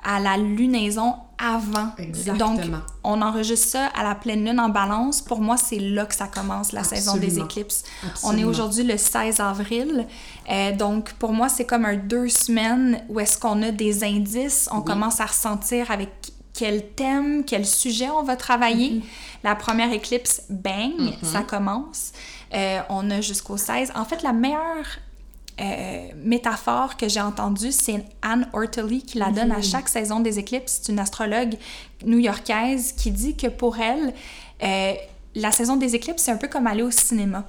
à 0.04 0.20
la 0.20 0.38
lunaison 0.38 1.16
avant. 1.38 1.90
Exactement. 1.98 2.56
Donc, 2.56 2.62
on 3.04 3.22
enregistre 3.22 3.68
ça 3.68 3.88
à 3.88 4.04
la 4.04 4.16
pleine 4.16 4.46
lune 4.46 4.60
en 4.60 4.70
balance. 4.70 5.22
Pour 5.22 5.42
moi, 5.42 5.58
c'est 5.58 5.80
là 5.80 6.06
que 6.06 6.16
ça 6.16 6.28
commence, 6.28 6.72
la 6.72 6.84
saison 6.84 7.18
des 7.18 7.40
éclipses. 7.40 7.84
On 8.24 8.38
est 8.38 8.44
aujourd'hui 8.44 8.84
le 8.84 8.98
16 8.98 9.40
avril. 9.40 10.08
Euh, 10.50 10.76
donc, 10.76 11.14
pour 11.14 11.34
moi, 11.34 11.50
c'est 11.50 11.66
comme 11.66 11.86
un 11.86 11.96
deux 11.96 12.30
semaines 12.30 13.04
où 13.10 13.20
est-ce 13.20 13.38
qu'on 13.38 13.62
a 13.62 13.72
des 13.72 14.04
indices. 14.04 14.70
On 14.72 14.82
commence 14.82 15.20
à 15.20 15.26
ressentir 15.26 15.92
avec 15.92 16.10
quel 16.54 16.88
thème, 16.92 17.44
quel 17.46 17.66
sujet 17.66 18.10
on 18.10 18.24
va 18.24 18.36
travailler. 18.36 18.92
Mm-hmm. 18.92 19.04
La 19.44 19.56
première 19.56 19.92
éclipse, 19.92 20.44
bang, 20.50 20.94
mm-hmm. 21.00 21.26
ça 21.26 21.42
commence. 21.42 22.12
Euh, 22.54 22.82
on 22.90 23.10
a 23.10 23.22
jusqu'au 23.22 23.58
16. 23.58 23.92
En 23.96 24.06
fait, 24.06 24.22
la 24.22 24.34
meilleure 24.34 24.86
euh, 25.64 26.08
métaphore 26.24 26.98
que 26.98 27.08
j'ai 27.08 27.22
entendue, 27.22 27.72
c'est 27.72 28.04
Anne 28.22 28.48
Ortely 28.54 29.04
qui 29.04 29.18
la 29.18 29.32
donne 29.32 29.52
à 29.52 29.58
mhm. 29.58 29.64
chaque 29.64 29.90
saison 29.90 30.20
des 30.20 30.40
éclipses. 30.40 30.82
C'est 30.82 30.92
une 30.92 31.00
astrologue 31.00 31.56
new-yorkaise 32.06 32.94
qui 32.94 33.12
dit 33.12 33.36
que 33.36 33.48
pour 33.48 33.78
elle, 33.80 34.14
euh, 34.64 34.94
la 35.36 35.52
saison 35.52 35.76
des 35.78 35.96
éclipses, 35.96 36.24
c'est 36.24 36.32
un 36.32 36.38
peu 36.38 36.48
comme 36.48 36.68
aller 36.68 36.84
au 36.84 36.92
cinéma. 36.92 37.46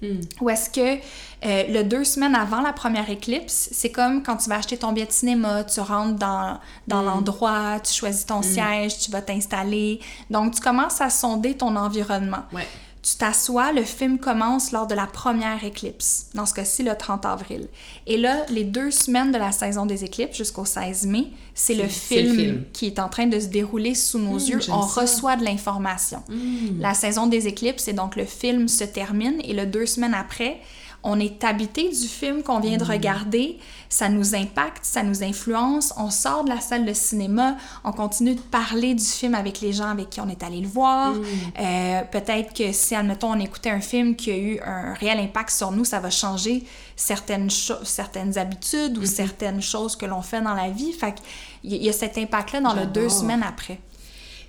Hmm. 0.00 0.20
Ou 0.40 0.50
est-ce 0.50 0.68
que 0.68 0.96
euh, 0.96 1.64
le 1.68 1.84
deux 1.84 2.02
semaines 2.02 2.34
avant 2.34 2.60
la 2.60 2.72
première 2.72 3.08
éclipse, 3.08 3.68
c'est 3.70 3.92
comme 3.92 4.24
quand 4.24 4.36
tu 4.36 4.48
vas 4.48 4.56
acheter 4.56 4.76
ton 4.76 4.90
billet 4.90 5.06
de 5.06 5.12
cinéma, 5.12 5.62
tu 5.62 5.78
rentres 5.78 6.18
dans, 6.18 6.58
dans 6.88 7.02
hmm. 7.02 7.06
l'endroit, 7.06 7.80
tu 7.80 7.92
choisis 7.92 8.26
ton 8.26 8.40
hmm. 8.40 8.42
siège, 8.42 8.98
tu 8.98 9.12
vas 9.12 9.22
t'installer. 9.22 10.00
Donc, 10.30 10.54
tu 10.54 10.60
commences 10.60 11.00
à 11.00 11.10
sonder 11.10 11.54
ton 11.54 11.76
environnement. 11.76 12.42
Ouais 12.52 12.66
tu 13.02 13.16
t'assois, 13.16 13.72
le 13.72 13.82
film 13.82 14.18
commence 14.18 14.70
lors 14.70 14.86
de 14.86 14.94
la 14.94 15.06
première 15.06 15.64
éclipse, 15.64 16.26
dans 16.34 16.46
ce 16.46 16.54
cas-ci 16.54 16.84
le 16.84 16.94
30 16.96 17.26
avril. 17.26 17.68
Et 18.06 18.16
là, 18.16 18.46
les 18.48 18.62
deux 18.62 18.92
semaines 18.92 19.32
de 19.32 19.38
la 19.38 19.50
saison 19.50 19.86
des 19.86 20.04
éclipses 20.04 20.36
jusqu'au 20.36 20.64
16 20.64 21.06
mai, 21.06 21.26
c'est 21.52 21.74
le, 21.74 21.88
film 21.88 22.62
qui 22.72 22.86
est 22.86 23.00
en 23.00 23.08
train 23.08 23.26
de 23.26 23.40
se 23.40 23.46
dérouler 23.46 23.96
sous 23.96 24.20
nos 24.20 24.36
mmh, 24.36 24.48
yeux. 24.50 24.60
On 24.68 24.80
reçoit 24.82 25.34
de 25.34 25.44
l'information. 25.44 26.22
Mmh. 26.28 26.80
La 26.80 26.94
saison 26.94 27.26
des 27.26 27.48
éclipses, 27.48 27.82
c'est 27.82 27.92
donc 27.92 28.14
le 28.14 28.24
film 28.24 28.68
se 28.68 28.84
termine 28.84 29.40
et 29.42 29.52
le 29.52 29.66
deux 29.66 29.86
semaines 29.86 30.14
après, 30.14 30.60
on 31.04 31.18
est 31.18 31.42
habité 31.42 31.88
du 31.88 32.08
film 32.08 32.42
qu'on 32.42 32.60
vient 32.60 32.76
de 32.76 32.84
mm. 32.84 32.90
regarder, 32.90 33.58
ça 33.88 34.08
nous 34.08 34.34
impacte, 34.34 34.84
ça 34.84 35.02
nous 35.02 35.22
influence, 35.22 35.92
on 35.96 36.10
sort 36.10 36.44
de 36.44 36.50
la 36.50 36.60
salle 36.60 36.84
de 36.84 36.92
cinéma, 36.92 37.56
on 37.84 37.92
continue 37.92 38.34
de 38.34 38.40
parler 38.40 38.94
du 38.94 39.04
film 39.04 39.34
avec 39.34 39.60
les 39.60 39.72
gens 39.72 39.88
avec 39.88 40.10
qui 40.10 40.20
on 40.20 40.28
est 40.28 40.42
allé 40.42 40.60
le 40.60 40.68
voir. 40.68 41.14
Mm. 41.14 41.24
Euh, 41.58 42.02
peut-être 42.10 42.54
que 42.54 42.72
si, 42.72 42.94
admettons, 42.94 43.32
on 43.32 43.40
écoutait 43.40 43.70
un 43.70 43.80
film 43.80 44.14
qui 44.14 44.30
a 44.30 44.36
eu 44.36 44.60
un 44.64 44.94
réel 44.94 45.18
impact 45.18 45.50
sur 45.50 45.72
nous, 45.72 45.84
ça 45.84 45.98
va 45.98 46.10
changer 46.10 46.64
certaines, 46.94 47.50
certaines 47.50 48.38
habitudes 48.38 48.96
ou 48.96 49.02
mm-hmm. 49.02 49.06
certaines 49.06 49.62
choses 49.62 49.96
que 49.96 50.06
l'on 50.06 50.22
fait 50.22 50.40
dans 50.40 50.54
la 50.54 50.70
vie. 50.70 50.92
Fait 50.92 51.14
qu'il 51.62 51.82
y 51.82 51.88
a 51.88 51.92
cet 51.92 52.16
impact-là 52.16 52.60
dans 52.60 52.74
le 52.74 52.86
deux 52.86 53.08
semaines 53.08 53.42
après. 53.42 53.78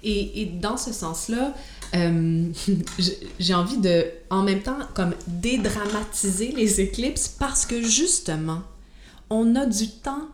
Et, 0.04 0.42
et 0.42 0.46
dans 0.46 0.78
ce 0.78 0.92
sens-là, 0.92 1.54
euh, 1.96 2.52
j'ai 3.40 3.54
envie 3.54 3.78
de, 3.78 4.06
en 4.30 4.44
même 4.44 4.62
temps, 4.62 4.78
comme 4.94 5.14
dédramatiser 5.28 6.52
les 6.52 6.82
éclipses 6.82 7.28
parce 7.28 7.66
que 7.66 7.82
justement, 7.82 8.62
on 9.30 9.56
a 9.56 9.66
du 9.66 9.90
temps 9.90 10.28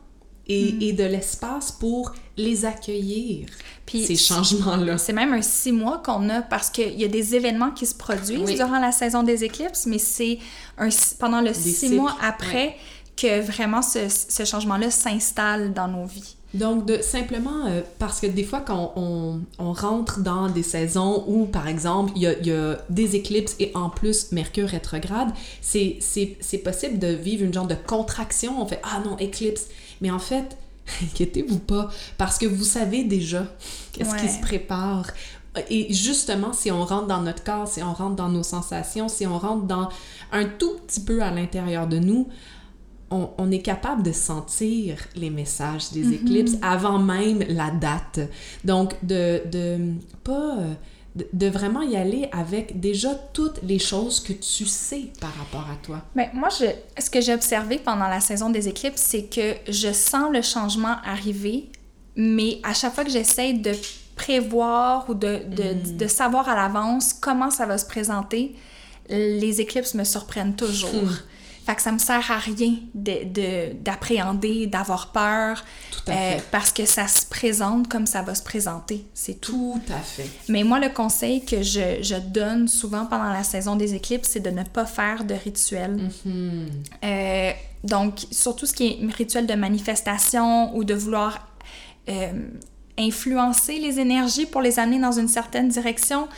et, 0.48 0.74
mm. 0.74 0.82
et 0.82 0.94
de 0.94 1.04
l'espace 1.04 1.72
pour 1.72 2.14
les 2.38 2.66
accueillir, 2.66 3.48
Puis, 3.86 4.06
ces 4.06 4.16
changements-là. 4.16 4.98
C'est 4.98 5.14
même 5.14 5.34
un 5.34 5.42
six 5.42 5.72
mois 5.72 6.02
qu'on 6.04 6.30
a 6.30 6.42
parce 6.42 6.70
qu'il 6.70 7.00
y 7.00 7.04
a 7.04 7.08
des 7.08 7.36
événements 7.36 7.72
qui 7.72 7.86
se 7.86 7.94
produisent 7.96 8.56
durant 8.56 8.80
la 8.80 8.92
saison 8.92 9.24
des 9.24 9.44
éclipses, 9.44 9.86
mais 9.86 9.98
c'est 9.98 10.40
pendant 11.20 11.42
le 11.42 11.54
six 11.54 11.90
mois 11.90 12.16
après 12.22 12.78
que 13.20 13.42
vraiment 13.42 13.82
ce, 13.82 14.08
ce 14.10 14.46
changement-là 14.46 14.92
s'installe 14.92 15.74
dans 15.74 15.88
nos 15.88 16.06
vies. 16.06 16.36
Donc, 16.54 16.88
de, 16.88 17.00
simplement 17.02 17.68
euh, 17.68 17.82
parce 18.00 18.20
que 18.20 18.26
des 18.26 18.44
fois, 18.44 18.62
quand 18.62 18.94
on, 18.96 19.42
on, 19.60 19.72
rentre 19.72 20.22
dans 20.22 20.50
des 20.50 20.64
saisons 20.64 21.24
où, 21.28 21.46
par 21.46 21.68
exemple, 21.68 22.12
il 22.16 22.24
y 22.24 22.28
a, 22.28 22.40
y 22.40 22.52
a, 22.52 22.78
des 22.90 23.16
éclipses 23.16 23.56
et 23.60 23.72
en 23.76 23.90
plus 23.90 24.32
Mercure 24.32 24.68
rétrograde, 24.68 25.30
c'est 25.62 26.00
possible 26.64 26.98
de 26.98 27.10
vivre 27.10 27.44
une 27.44 27.54
genre 27.54 27.68
de 27.68 27.76
contraction. 27.76 28.60
On 28.60 28.66
fait 28.66 28.82
Ah 28.84 29.02
non, 29.06 29.16
éclipse. 29.18 29.68
Mais 30.02 30.10
en 30.10 30.18
fait, 30.18 30.58
inquiétez-vous 31.04 31.60
pas, 31.60 31.90
parce 32.18 32.40
que 32.40 32.48
vous 32.48 32.64
savez 32.64 33.04
déjà 33.04 33.46
qu'est-ce 33.94 34.16
qui 34.16 34.30
se 34.30 34.42
prépare. 34.42 35.06
Et 35.70 35.94
justement, 35.94 36.54
si 36.54 36.72
on 36.72 36.84
rentre 36.84 37.08
dans 37.08 37.22
notre 37.22 37.44
corps, 37.44 37.68
si 37.68 37.84
on 37.84 37.94
rentre 37.94 38.16
dans 38.16 38.30
nos 38.30 38.44
sensations, 38.44 39.08
si 39.08 39.28
on 39.28 39.38
rentre 39.38 39.66
dans 39.66 39.90
un 40.32 40.46
tout 40.46 40.78
petit 40.88 41.02
peu 41.02 41.22
à 41.22 41.32
l'intérieur 41.32 41.86
de 41.86 42.00
nous, 42.00 42.28
on, 43.12 43.52
est 43.52 43.62
capable 43.62 44.04
de 44.04 44.12
sentir 44.12 44.98
les 45.16 45.30
messages 45.30 45.92
des 45.92 46.04
mhm. 46.04 46.14
éclipses 46.14 46.58
avant 46.62 47.00
même 47.00 47.44
la 47.48 47.72
date. 47.72 48.20
Donc, 48.64 48.94
de, 49.04 49.42
de 49.52 49.94
pas... 50.24 50.58
De, 51.34 51.48
vraiment 51.48 51.82
y 51.82 51.98
aller 51.98 52.30
avec 52.32 52.80
déjà 52.80 53.14
toutes 53.34 53.62
les 53.64 53.80
choses 53.80 54.22
que 54.22 54.32
tu 54.32 54.66
sais 54.66 55.08
par 55.20 55.34
rapport 55.36 55.68
à 55.70 55.76
toi. 55.84 56.02
Mais 56.16 56.30
moi, 56.34 56.48
je, 56.50 56.66
ce 57.02 57.10
que 57.10 57.20
j'ai 57.20 57.34
observé 57.34 57.78
pendant 57.78 58.08
la 58.08 58.22
saison 58.22 58.50
des 58.50 58.70
éclipses, 58.70 59.02
c'est 59.02 59.24
que 59.24 59.56
je 59.68 59.92
sens 59.92 60.32
le 60.32 60.42
changement 60.42 60.96
arriver, 61.04 61.70
mais 62.16 62.60
à 62.64 62.74
chaque 62.74 62.94
fois 62.94 63.04
que 63.04 63.10
j'essaie 63.10 63.54
de 63.54 63.72
prévoir 64.16 65.10
ou 65.10 65.14
de, 65.14 65.42
de, 65.50 65.74
mm. 65.74 65.98
de 65.98 66.08
savoir 66.08 66.48
à 66.48 66.56
l'avance 66.56 67.12
comment 67.14 67.50
ça 67.50 67.66
va 67.66 67.78
se 67.78 67.86
présenter, 67.86 68.56
les 69.10 69.60
éclipses 69.60 69.96
me 69.96 70.04
surprennent 70.04 70.56
toujours. 70.56 71.10
Fait 71.70 71.76
que 71.76 71.84
ça 71.84 71.92
me 71.92 72.00
sert 72.00 72.32
à 72.32 72.40
rien 72.40 72.78
d'appréhender, 72.96 74.66
de, 74.66 74.72
d'avoir 74.72 75.12
peur. 75.12 75.64
Tout 75.92 76.10
à 76.10 76.14
euh, 76.14 76.32
fait. 76.38 76.44
parce 76.50 76.72
que 76.72 76.84
ça 76.88 77.08
se 77.08 77.28
présente 77.28 77.88
comme 77.88 78.08
ça 78.08 78.24
va 78.24 78.34
se 78.34 78.42
présenter. 78.42 79.06
C'est 79.14 79.40
tout. 79.40 79.80
Tout 79.86 79.94
à 79.94 80.00
fait. 80.00 80.28
Mais 80.48 80.64
moi, 80.64 80.80
le 80.80 80.90
conseil 80.90 81.46
que 81.46 81.62
je, 81.62 82.02
je 82.02 82.16
donne 82.16 82.68
souvent 82.68 83.06
pendant 83.06 83.32
la 83.32 83.44
saison 83.44 83.76
des 83.76 83.94
éclipses, 83.94 84.30
c'est 84.30 84.40
de 84.40 84.50
ne 84.50 84.64
pas 84.64 84.88
faire 84.88 85.26
de 85.26 85.36
rituel. 85.36 86.10
Mm-hmm. 86.26 86.66
Euh, 87.04 87.52
donc, 87.84 88.18
surtout 88.32 88.66
ce 88.66 88.74
qui 88.74 88.88
est 88.88 89.16
rituel 89.16 89.46
de 89.46 89.54
manifestation 89.54 90.76
ou 90.76 90.84
de 90.84 90.96
vouloir 90.96 91.50
euh, 92.10 92.32
influencer 92.98 93.78
les 93.78 94.00
énergies 94.00 94.48
pour 94.48 94.64
les 94.64 94.80
amener 94.80 95.00
dans 95.00 95.12
une 95.12 95.28
certaine 95.28 95.70
direction. 95.70 96.30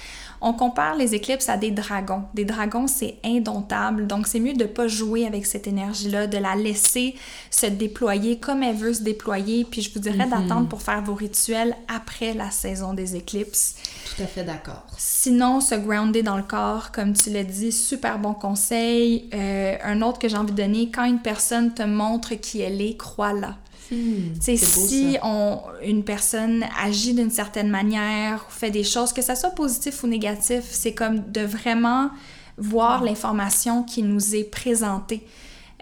On 0.41 0.53
compare 0.53 0.95
les 0.95 1.13
éclipses 1.13 1.49
à 1.49 1.57
des 1.57 1.69
dragons. 1.71 2.23
Des 2.33 2.45
dragons, 2.45 2.87
c'est 2.87 3.17
indomptable, 3.23 4.07
donc 4.07 4.25
c'est 4.25 4.39
mieux 4.39 4.53
de 4.53 4.63
ne 4.63 4.67
pas 4.67 4.87
jouer 4.87 5.27
avec 5.27 5.45
cette 5.45 5.67
énergie-là, 5.67 6.25
de 6.25 6.37
la 6.37 6.55
laisser 6.55 7.15
se 7.51 7.67
déployer 7.67 8.39
comme 8.39 8.63
elle 8.63 8.75
veut 8.75 8.93
se 8.93 9.03
déployer, 9.03 9.65
puis 9.65 9.81
je 9.81 9.93
vous 9.93 9.99
dirais 9.99 10.25
mhm. 10.25 10.31
d'attendre 10.31 10.67
pour 10.67 10.81
faire 10.81 11.01
vos 11.03 11.13
rituels 11.13 11.75
après 11.87 12.33
la 12.33 12.49
saison 12.49 12.93
des 12.93 13.15
éclipses. 13.15 13.75
Tout 14.15 14.23
à 14.23 14.25
fait 14.25 14.43
d'accord. 14.43 14.85
Sinon, 14.97 15.61
se 15.61 15.75
grounder 15.75 16.23
dans 16.23 16.37
le 16.37 16.43
corps, 16.43 16.91
comme 16.91 17.13
tu 17.13 17.29
l'as 17.29 17.43
dit, 17.43 17.71
super 17.71 18.17
bon 18.17 18.33
conseil. 18.33 19.29
Euh, 19.33 19.77
un 19.83 20.01
autre 20.01 20.19
que 20.19 20.27
j'ai 20.27 20.37
envie 20.37 20.53
de 20.53 20.57
donner, 20.57 20.89
quand 20.91 21.05
une 21.05 21.19
personne 21.19 21.73
te 21.73 21.83
montre 21.83 22.33
qui 22.35 22.61
elle 22.61 22.81
est, 22.81 22.97
crois-la. 22.97 23.55
Hmm, 23.91 24.33
si 24.39 25.17
on, 25.21 25.59
une 25.83 26.03
personne 26.03 26.65
agit 26.81 27.13
d'une 27.13 27.29
certaine 27.29 27.69
manière 27.69 28.45
ou 28.47 28.51
fait 28.51 28.71
des 28.71 28.85
choses, 28.85 29.11
que 29.11 29.21
ça 29.21 29.35
soit 29.35 29.49
positif 29.49 30.03
ou 30.03 30.07
négatif, 30.07 30.63
c'est 30.71 30.93
comme 30.93 31.29
de 31.31 31.41
vraiment 31.41 32.09
voir 32.57 33.03
l'information 33.03 33.83
qui 33.83 34.01
nous 34.01 34.35
est 34.35 34.45
présentée. 34.45 35.25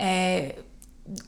Euh, 0.02 0.50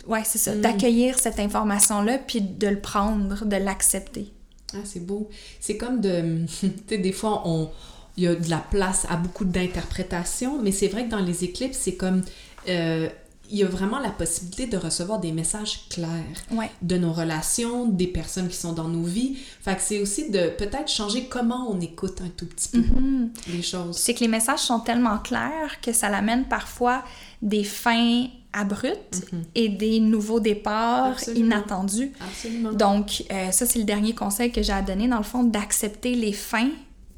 ouais, 0.08 0.24
c'est 0.24 0.40
ça, 0.40 0.56
hmm. 0.56 0.62
d'accueillir 0.62 1.20
cette 1.20 1.40
information-là 1.40 2.18
puis 2.18 2.42
de 2.42 2.68
le 2.68 2.80
prendre, 2.80 3.46
de 3.46 3.58
l'accepter. 3.58 4.34
Ah, 4.74 4.78
c'est 4.84 5.06
beau. 5.06 5.30
C'est 5.60 5.78
comme 5.78 6.02
de. 6.02 6.46
tu 6.60 6.72
sais, 6.88 6.98
des 6.98 7.12
fois, 7.12 7.44
on. 7.46 7.70
Il 8.18 8.26
y 8.26 8.28
a 8.28 8.36
de 8.36 8.50
la 8.50 8.58
place 8.58 9.06
à 9.10 9.16
beaucoup 9.16 9.46
d'interprétations, 9.46 10.62
mais 10.62 10.74
c'est 10.74 10.90
vrai 10.90 11.06
que 11.06 11.10
dans 11.10 11.22
les 11.22 11.46
éclipses, 11.46 11.78
c'est 11.78 11.96
comme 11.96 12.24
euh, 12.68 13.08
il 13.52 13.58
y 13.58 13.64
a 13.64 13.68
vraiment 13.68 14.00
la 14.00 14.10
possibilité 14.10 14.66
de 14.66 14.78
recevoir 14.78 15.20
des 15.20 15.32
messages 15.32 15.82
clairs 15.90 16.70
de 16.82 16.98
nos 16.98 17.12
relations, 17.12 17.86
des 17.86 18.08
personnes 18.08 18.48
qui 18.48 18.56
sont 18.56 18.74
dans 18.74 18.88
nos 18.88 19.04
vies. 19.04 19.38
Fait 19.62 19.76
que 19.76 19.82
c'est 19.82 20.00
aussi 20.00 20.32
de 20.32 20.50
peut-être 20.58 20.90
changer 20.90 21.26
comment 21.26 21.70
on 21.70 21.80
écoute 21.82 22.22
un 22.22 22.30
tout 22.30 22.46
petit 22.46 22.70
peu 22.70 22.80
mm-hmm. 22.80 23.30
les 23.50 23.62
choses. 23.62 23.98
C'est 23.98 24.14
que 24.14 24.22
les 24.22 24.30
messages 24.30 24.60
sont 24.60 24.80
tellement 24.80 25.18
clairs 25.18 25.82
que 25.82 25.92
ça 25.92 26.10
l'amène 26.10 26.46
parfois 26.46 27.04
des 27.42 27.64
fins 27.64 28.28
abruptes 28.54 29.16
mm-hmm. 29.16 29.44
et 29.56 29.70
des 29.70 30.00
nouveaux 30.00 30.40
départs 30.40 31.20
inattendus. 31.36 32.14
Absolument. 32.22 32.74
Donc, 32.74 33.26
euh, 33.32 33.52
ça, 33.52 33.66
c'est 33.66 33.80
le 33.80 33.86
dernier 33.86 34.16
conseil 34.16 34.52
que 34.52 34.62
j'ai 34.62 34.74
à 34.74 34.82
donner, 34.82 35.08
dans 35.08 35.18
le 35.18 35.24
fond, 35.24 35.44
d'accepter 35.44 36.16
les 36.16 36.34
fins 36.34 36.70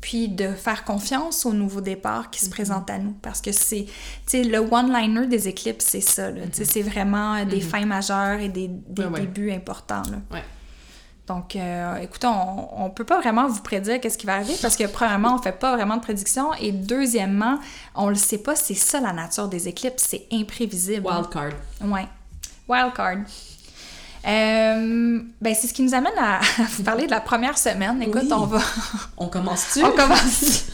puis 0.04 0.28
de 0.28 0.50
faire 0.50 0.84
confiance 0.84 1.46
au 1.46 1.54
nouveau 1.54 1.80
départ 1.80 2.30
qui 2.30 2.42
se 2.42 2.48
mhm. 2.48 2.52
présente 2.52 2.90
à 2.90 2.98
nous. 2.98 3.14
Parce 3.22 3.40
que 3.40 3.54
c'est, 3.54 3.86
tu 3.86 3.92
sais, 4.26 4.44
le 4.44 4.58
one-liner 4.60 5.28
des 5.28 5.48
éclipses, 5.48 5.86
c'est 5.86 6.02
ça, 6.02 6.30
là. 6.30 6.42
Mhm. 6.42 6.52
c'est 6.52 6.82
vraiment 6.82 7.46
des 7.46 7.56
mhm. 7.56 7.62
fins 7.62 7.86
majeures 7.86 8.42
et 8.42 8.50
des, 8.50 8.68
des 8.68 9.06
débuts 9.06 9.54
importants, 9.54 10.04
là. 10.12 10.18
Ouais. 10.30 10.44
Donc, 11.26 11.56
euh, 11.56 11.96
écoutez, 12.00 12.28
on 12.28 12.84
ne 12.84 12.90
peut 12.90 13.06
pas 13.06 13.22
vraiment 13.22 13.48
vous 13.48 13.62
prédire 13.62 14.02
qu'est-ce 14.02 14.18
qui 14.18 14.26
va 14.26 14.36
arriver 14.36 14.56
parce 14.62 14.76
que, 14.76 14.86
premièrement, 14.88 15.36
on 15.36 15.42
fait 15.42 15.58
pas 15.58 15.74
vraiment 15.74 15.96
de 15.96 16.02
prédictions 16.02 16.54
et 16.56 16.74
deuxièmement, 16.74 17.60
on 17.96 18.10
le 18.10 18.16
sait 18.16 18.40
pas, 18.40 18.58
c'est 18.58 18.74
ça 18.74 19.00
la 19.00 19.14
nature 19.14 19.48
des 19.48 19.70
éclipses, 19.70 20.06
c'est 20.06 20.28
imprévisible. 20.34 21.08
Wild 21.08 21.30
card. 21.30 21.54
Ouais. 21.82 22.10
Wild 22.68 22.94
card. 22.94 23.20
Euh, 24.26 25.20
ben, 25.42 25.56
c'est 25.56 25.68
ce 25.68 25.74
qui 25.74 25.82
nous 25.82 25.94
amène 25.94 26.18
à, 26.18 26.40
vous 26.78 26.84
parler 26.84 27.06
de 27.06 27.12
la 27.12 27.22
première 27.22 27.58
semaine. 27.58 28.02
Écoute, 28.02 28.32
on 28.32 28.46
va. 28.46 28.62
On 29.18 29.28
commence-tu? 29.28 29.84
on 29.84 29.92
commence. 29.92 30.66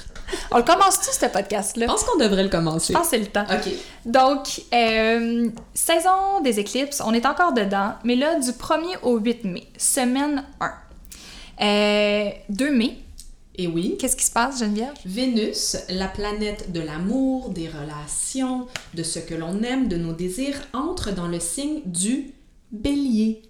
On 0.52 0.58
le 0.58 0.64
commence-tu, 0.64 1.10
ce 1.12 1.26
podcast-là? 1.26 1.86
Je 1.88 1.91
pense 1.91 2.04
qu'on 2.04 2.18
devrait 2.18 2.43
le 2.43 2.50
commencer. 2.50 2.93
Je 2.93 2.97
pense 2.97 3.10
que 3.10 3.18
c'est 3.18 3.20
le 3.20 3.28
temps. 3.28 3.45
OK. 3.50 3.72
Donc, 4.06 4.62
euh, 4.74 5.50
saison 5.74 6.41
des 6.43 6.60
éclipses, 6.60 7.02
on 7.04 7.14
est 7.14 7.26
encore 7.26 7.54
dedans, 7.54 7.93
mais 8.04 8.16
là, 8.16 8.39
du 8.39 8.52
1er 8.52 9.00
au 9.04 9.18
8 9.18 9.45
mai, 9.45 9.68
semaine 9.78 10.43
1. 10.60 10.74
Euh, 11.62 12.30
2 12.50 12.72
mai. 12.72 12.97
Et 13.56 13.68
oui. 13.68 13.97
Qu'est-ce 14.00 14.16
qui 14.16 14.26
se 14.26 14.32
passe, 14.32 14.60
Geneviève? 14.60 14.93
Vénus, 15.06 15.78
la 15.89 16.08
planète 16.08 16.72
de 16.72 16.80
l'amour, 16.80 17.50
des 17.50 17.68
relations, 17.68 18.68
de 18.93 19.04
ce 19.04 19.20
que 19.20 19.36
l'on 19.36 19.62
aime, 19.64 19.88
de 19.88 19.97
nos 19.97 20.14
désirs, 20.14 20.62
entre 20.74 21.12
dans 21.12 21.28
le 21.28 21.39
signe 21.39 21.82
du 21.86 22.34
bélier. 22.72 23.41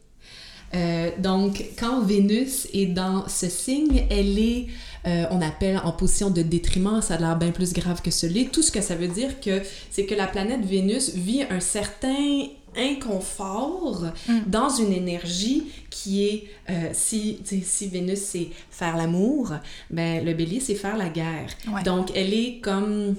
Euh, 0.75 1.09
donc, 1.17 1.63
quand 1.79 2.01
Vénus 2.01 2.67
est 2.73 2.85
dans 2.85 3.27
ce 3.27 3.49
signe, 3.49 4.05
elle 4.09 4.37
est, 4.37 4.67
euh, 5.07 5.25
on 5.31 5.41
appelle 5.41 5.81
en 5.83 5.91
position 5.91 6.29
de 6.29 6.41
détriment, 6.43 7.01
ça 7.01 7.15
a 7.15 7.17
l'air 7.17 7.37
bien 7.37 7.51
plus 7.51 7.73
grave 7.73 8.01
que 8.01 8.11
cela. 8.11 8.43
Tout 8.51 8.61
ce 8.61 8.71
que 8.71 8.81
ça 8.81 8.95
veut 8.95 9.07
dire, 9.07 9.39
que, 9.39 9.61
c'est 9.89 10.05
que 10.05 10.13
la 10.13 10.27
planète 10.27 10.63
Vénus 10.63 11.15
vit 11.15 11.43
un 11.49 11.59
certain 11.59 12.49
inconfort 12.77 14.03
Mm. 14.27 14.39
dans 14.47 14.69
une 14.69 14.93
énergie 14.93 15.71
qui 15.89 16.25
est, 16.27 16.43
euh, 16.69 16.89
si, 16.93 17.39
si 17.63 17.87
Vénus 17.87 18.19
c'est 18.19 18.49
faire 18.69 18.95
l'amour, 18.95 19.53
ben 19.89 20.23
le 20.23 20.33
bélier 20.33 20.59
c'est 20.59 20.75
faire 20.75 20.95
la 20.97 21.09
guerre. 21.09 21.49
Ouais. 21.73 21.83
Donc 21.83 22.11
elle 22.15 22.33
est 22.33 22.59
comme 22.61 23.15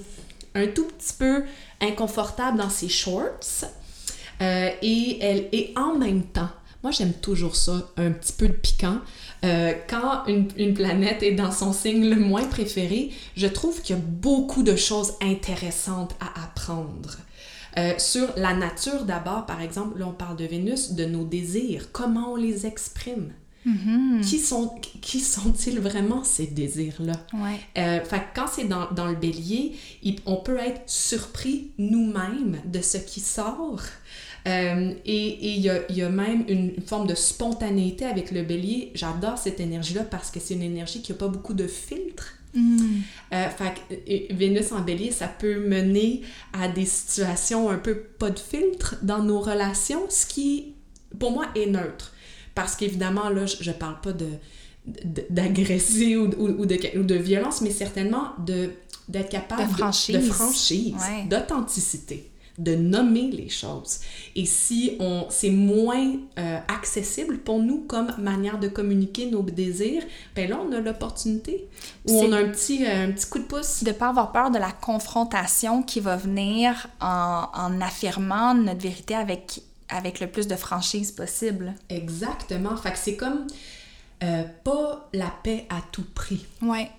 un 0.55 0.67
tout 0.67 0.85
petit 0.85 1.13
peu 1.17 1.43
inconfortable 1.81 2.57
dans 2.57 2.69
ses 2.69 2.89
shorts 2.89 3.65
euh, 4.41 4.69
et 4.81 5.17
elle 5.21 5.47
est 5.51 5.73
en 5.77 5.95
même 5.97 6.23
temps. 6.23 6.49
Moi 6.83 6.91
j'aime 6.91 7.13
toujours 7.13 7.55
ça, 7.55 7.91
un 7.97 8.11
petit 8.11 8.33
peu 8.33 8.47
de 8.47 8.53
piquant. 8.53 8.97
Euh, 9.45 9.73
quand 9.87 10.25
une, 10.27 10.47
une 10.57 10.73
planète 10.73 11.21
est 11.23 11.33
dans 11.33 11.51
son 11.51 11.73
signe 11.73 12.09
le 12.09 12.15
moins 12.19 12.45
préféré, 12.45 13.11
je 13.35 13.47
trouve 13.47 13.81
qu'il 13.81 13.95
y 13.95 13.99
a 13.99 14.01
beaucoup 14.01 14.63
de 14.63 14.75
choses 14.75 15.13
intéressantes 15.21 16.15
à 16.19 16.43
apprendre. 16.43 17.17
Euh, 17.77 17.93
sur 17.99 18.27
la 18.35 18.53
nature 18.53 19.05
d'abord, 19.05 19.45
par 19.45 19.61
exemple, 19.61 19.99
là 19.99 20.07
on 20.07 20.11
parle 20.13 20.35
de 20.37 20.45
Vénus, 20.45 20.91
de 20.93 21.05
nos 21.05 21.23
désirs, 21.23 21.91
comment 21.91 22.33
on 22.33 22.35
les 22.35 22.65
exprime. 22.65 23.31
Mhm. 23.63 24.21
Qui 24.23 24.39
sont 24.39 24.73
qui 25.01 25.19
sont-ils 25.19 25.79
vraiment 25.79 26.23
ces 26.23 26.47
désirs-là? 26.47 27.13
Ouais. 27.33 27.59
Euh, 27.77 28.03
fait 28.03 28.23
quand 28.35 28.47
c'est 28.51 28.63
dans, 28.63 28.89
dans 28.91 29.05
le 29.05 29.15
bélier, 29.15 29.75
il- 30.01 30.19
on 30.25 30.37
peut 30.37 30.57
être 30.57 30.81
surpris 30.87 31.69
nous-mêmes 31.77 32.57
de 32.65 32.81
ce 32.81 32.97
qui 32.97 33.19
sort. 33.19 33.81
Euh, 34.47 34.93
et 35.05 35.53
il 35.55 35.59
y, 35.61 35.69
a, 35.69 35.91
y 35.91 36.01
a 36.01 36.09
même 36.09 36.43
une, 36.47 36.71
une 36.75 36.81
forme 36.83 37.05
de 37.07 37.13
spontanéité 37.15 38.05
avec 38.05 38.31
le 38.31 38.41
bélier. 38.43 38.91
J'adore 38.95 39.37
cette 39.37 39.59
énergie-là 39.59 40.03
parce 40.03 40.31
que 40.31 40.39
c'est 40.39 40.55
une 40.55 40.63
énergie 40.63 41.01
qui 41.01 41.11
n'a 41.11 41.17
pas 41.17 41.27
beaucoup 41.27 41.53
de 41.53 41.67
filtres. 41.67 42.33
Mhm. 42.53 43.01
Euh, 43.33 43.49
fait 43.49 43.73
que, 43.75 44.11
euh, 44.11 44.35
Vénus 44.35 44.71
en 44.71 44.81
bélier, 44.81 45.11
ça 45.11 45.27
peut 45.27 45.59
mener 45.67 46.21
à 46.53 46.67
des 46.67 46.85
situations 46.85 47.69
un 47.69 47.77
peu 47.77 47.95
pas 47.95 48.29
de 48.31 48.39
filtre 48.39 48.95
dans 49.03 49.23
nos 49.23 49.39
relations, 49.41 50.01
ce 50.09 50.25
qui, 50.25 50.73
pour 51.19 51.31
moi, 51.31 51.45
est 51.55 51.67
neutre. 51.67 52.11
Parce 52.55 52.75
qu'évidemment, 52.75 53.29
là, 53.29 53.45
je, 53.45 53.57
je 53.61 53.71
parle 53.71 54.01
pas 54.01 54.11
de 54.13 54.27
de- 54.87 55.23
d'agresser 55.29 56.17
ou, 56.17 56.25
ou, 56.39 56.47
ou 56.61 56.65
de, 56.65 56.75
ou 56.99 57.03
de 57.03 57.13
violence, 57.15 57.61
mais 57.61 57.69
certainement 57.69 58.29
de 58.43 58.71
d'être 59.07 59.29
capable 59.29 59.67
De 59.71 59.77
franchise. 59.77 60.15
de, 60.15 60.21
franchise, 60.21 60.95
d'authenticité, 61.29 62.30
de 62.61 62.75
nommer 62.75 63.29
les 63.31 63.49
choses. 63.49 63.99
Et 64.35 64.45
si 64.45 64.95
on 64.99 65.25
c'est 65.29 65.49
moins 65.49 66.13
euh, 66.39 66.59
accessible 66.67 67.39
pour 67.39 67.59
nous 67.59 67.79
comme 67.87 68.13
manière 68.17 68.59
de 68.59 68.67
communiquer 68.67 69.25
nos 69.29 69.41
désirs, 69.41 70.03
ben 70.35 70.49
là 70.49 70.59
on 70.65 70.71
a 70.71 70.79
l'opportunité 70.79 71.67
où 72.07 72.19
on 72.19 72.31
a 72.31 72.37
un 72.37 72.49
petit 72.49 72.85
euh, 72.85 73.07
un 73.07 73.11
petit 73.11 73.27
coup 73.27 73.39
de 73.39 73.45
pouce. 73.45 73.83
de 73.83 73.91
pas 73.91 74.09
avoir 74.09 74.31
peur 74.31 74.51
de 74.51 74.59
la 74.59 74.71
confrontation 74.71 75.83
qui 75.83 75.99
va 75.99 76.15
venir 76.15 76.87
en, 77.01 77.47
en 77.53 77.81
affirmant 77.81 78.53
notre 78.53 78.81
vérité 78.81 79.15
avec, 79.15 79.61
avec 79.89 80.19
le 80.19 80.27
plus 80.27 80.47
de 80.47 80.55
franchise 80.55 81.11
possible. 81.11 81.73
Exactement. 81.89 82.75
Fait 82.77 82.91
que 82.91 82.97
c'est 82.97 83.15
comme 83.15 83.47
euh, 84.23 84.43
pas 84.63 85.09
la 85.13 85.33
paix 85.43 85.65
à 85.69 85.81
tout 85.91 86.05
prix. 86.13 86.45
Ouais. 86.61 86.91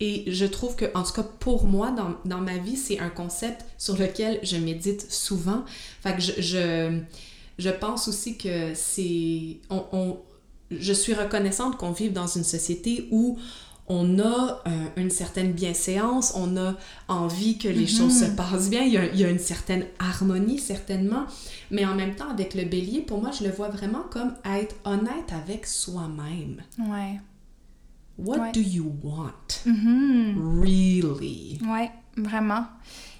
Et 0.00 0.24
je 0.32 0.44
trouve 0.44 0.74
que, 0.76 0.86
en 0.94 1.02
tout 1.04 1.12
cas, 1.12 1.22
pour 1.22 1.64
moi, 1.66 1.90
dans, 1.92 2.14
dans 2.24 2.40
ma 2.40 2.58
vie, 2.58 2.76
c'est 2.76 2.98
un 2.98 3.10
concept 3.10 3.64
sur 3.78 3.96
lequel 3.96 4.40
je 4.42 4.56
médite 4.56 5.10
souvent. 5.10 5.64
Fait 6.02 6.14
que 6.16 6.20
je, 6.20 6.32
je, 6.42 6.98
je 7.58 7.70
pense 7.70 8.08
aussi 8.08 8.36
que 8.36 8.72
c'est... 8.74 9.58
On, 9.70 9.84
on- 9.92 10.18
je 10.70 10.92
suis 10.92 11.14
reconnaissante 11.14 11.76
qu'on 11.76 11.92
vive 11.92 12.12
dans 12.12 12.26
une 12.26 12.42
société 12.42 13.06
où 13.12 13.38
on 13.86 14.18
a 14.18 14.62
euh, 14.66 14.70
une 14.96 15.10
certaine 15.10 15.52
bienséance, 15.52 16.32
on 16.34 16.56
a 16.56 16.74
envie 17.06 17.58
que 17.58 17.68
les 17.68 17.86
choses 17.86 18.18
se 18.18 18.24
passent 18.24 18.70
bien, 18.70 18.82
il 18.82 18.94
y, 18.94 18.96
a, 18.96 19.04
il 19.04 19.20
y 19.20 19.24
a 19.24 19.28
une 19.28 19.38
certaine 19.38 19.84
harmonie 19.98 20.58
certainement, 20.58 21.26
mais 21.70 21.84
en 21.84 21.94
même 21.94 22.16
temps 22.16 22.30
avec 22.30 22.54
le 22.54 22.64
bélier, 22.64 23.02
pour 23.02 23.20
moi, 23.20 23.30
je 23.38 23.44
le 23.44 23.50
vois 23.50 23.68
vraiment 23.68 24.04
comme 24.10 24.32
être 24.46 24.74
honnête 24.86 25.30
avec 25.32 25.66
soi-même. 25.66 26.62
Ouais. 26.78 27.20
What 28.18 28.38
Ouais. 28.38 28.52
do 28.52 28.60
you 28.60 28.92
want? 29.02 29.60
Mhm. 29.66 30.60
Really? 30.62 31.58
Ouais, 31.68 31.90
vraiment. 32.16 32.64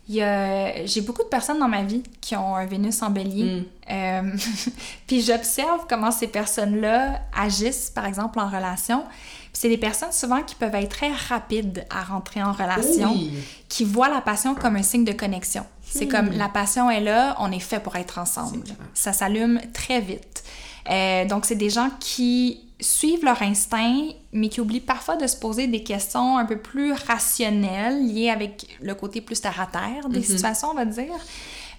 Il 0.09 0.17
y 0.17 0.23
a... 0.23 0.85
J'ai 0.87 1.01
beaucoup 1.01 1.23
de 1.23 1.29
personnes 1.29 1.59
dans 1.59 1.69
ma 1.69 1.83
vie 1.83 2.03
qui 2.21 2.37
ont 2.37 2.55
un 2.57 2.67
Vénus 2.67 3.01
en 3.03 3.09
bélier. 3.11 3.45
Mm. 3.45 3.65
Euh, 3.91 4.23
Puis 5.07 5.23
j'observe 5.23 5.87
comment 5.89 6.11
ces 6.11 6.27
personnes-là 6.29 7.23
agissent, 7.37 7.91
par 7.91 8.05
exemple, 8.07 8.39
en 8.39 8.47
relation. 8.47 9.03
Puis 9.05 9.53
c'est 9.63 9.69
des 9.71 9.79
personnes 9.79 10.13
souvent 10.13 10.43
qui 10.43 10.55
peuvent 10.57 10.75
être 10.75 10.91
très 10.91 11.11
rapides 11.13 11.87
à 11.91 12.03
rentrer 12.05 12.43
en 12.43 12.53
relation, 12.53 13.13
Oui. 13.15 13.33
qui 13.69 13.85
voient 13.85 14.09
la 14.11 14.21
passion 14.21 14.55
comme 14.55 14.77
un 14.77 14.83
signe 14.83 15.05
de 15.05 15.13
connexion. 15.13 15.65
C'est 15.83 16.07
Hmm. 16.07 16.09
comme 16.11 16.31
la 16.33 16.49
passion 16.49 16.91
est 16.91 17.01
là, 17.01 17.35
on 17.39 17.51
est 17.51 17.59
fait 17.61 17.81
pour 17.81 17.97
être 17.97 18.19
ensemble. 18.19 18.65
Ça 18.95 19.13
s'allume 19.13 19.61
très 19.73 20.01
vite. 20.01 20.45
Euh, 20.91 21.25
donc 21.25 21.47
c'est 21.47 21.55
des 21.55 21.71
gens 21.71 21.89
qui 21.99 22.61
suivent 22.81 23.25
leur 23.25 23.41
instinct, 23.43 24.09
mais 24.33 24.49
qui 24.49 24.61
oublient 24.61 24.81
parfois 24.81 25.17
de 25.17 25.27
se 25.27 25.37
poser 25.37 25.67
des 25.67 25.83
questions 25.83 26.39
un 26.39 26.45
peu 26.45 26.59
plus 26.59 26.93
rationnelles, 26.93 28.07
liées 28.07 28.31
avec 28.31 28.67
le 28.83 28.95
côté 28.95 29.21
plus 29.21 29.41
terre 29.41 29.61
à 29.61 29.67
terre 29.67 30.09
des 30.09 30.19
Mhm. 30.19 30.25
situations, 30.25 30.69
on 30.71 30.75
va 30.75 30.85
dire. 30.85 31.15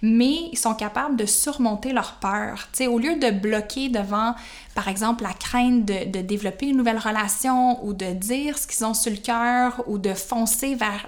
Mais 0.02 0.50
ils 0.52 0.58
sont 0.58 0.74
capables 0.76 1.16
de 1.16 1.26
surmonter 1.26 1.92
leur 1.94 2.14
peur. 2.16 2.68
Tu 2.72 2.78
sais, 2.80 2.88
au 2.88 3.00
lieu 3.00 3.16
de 3.16 3.32
bloquer 3.32 3.90
devant, 3.90 4.36
par 4.76 4.88
exemple, 4.90 5.24
la 5.24 5.34
crainte 5.34 5.86
de, 5.86 6.12
de 6.12 6.22
développer 6.22 6.68
une 6.68 6.78
nouvelle 6.78 7.00
relation 7.00 7.84
ou 7.84 7.94
de 7.94 8.12
dire 8.14 8.58
ce 8.60 8.68
qu'ils 8.68 8.86
ont 8.86 8.94
sur 8.94 9.10
le 9.12 9.18
cœur 9.18 9.82
ou 9.88 9.98
de 9.98 10.14
foncer 10.14 10.76
vers 10.76 11.08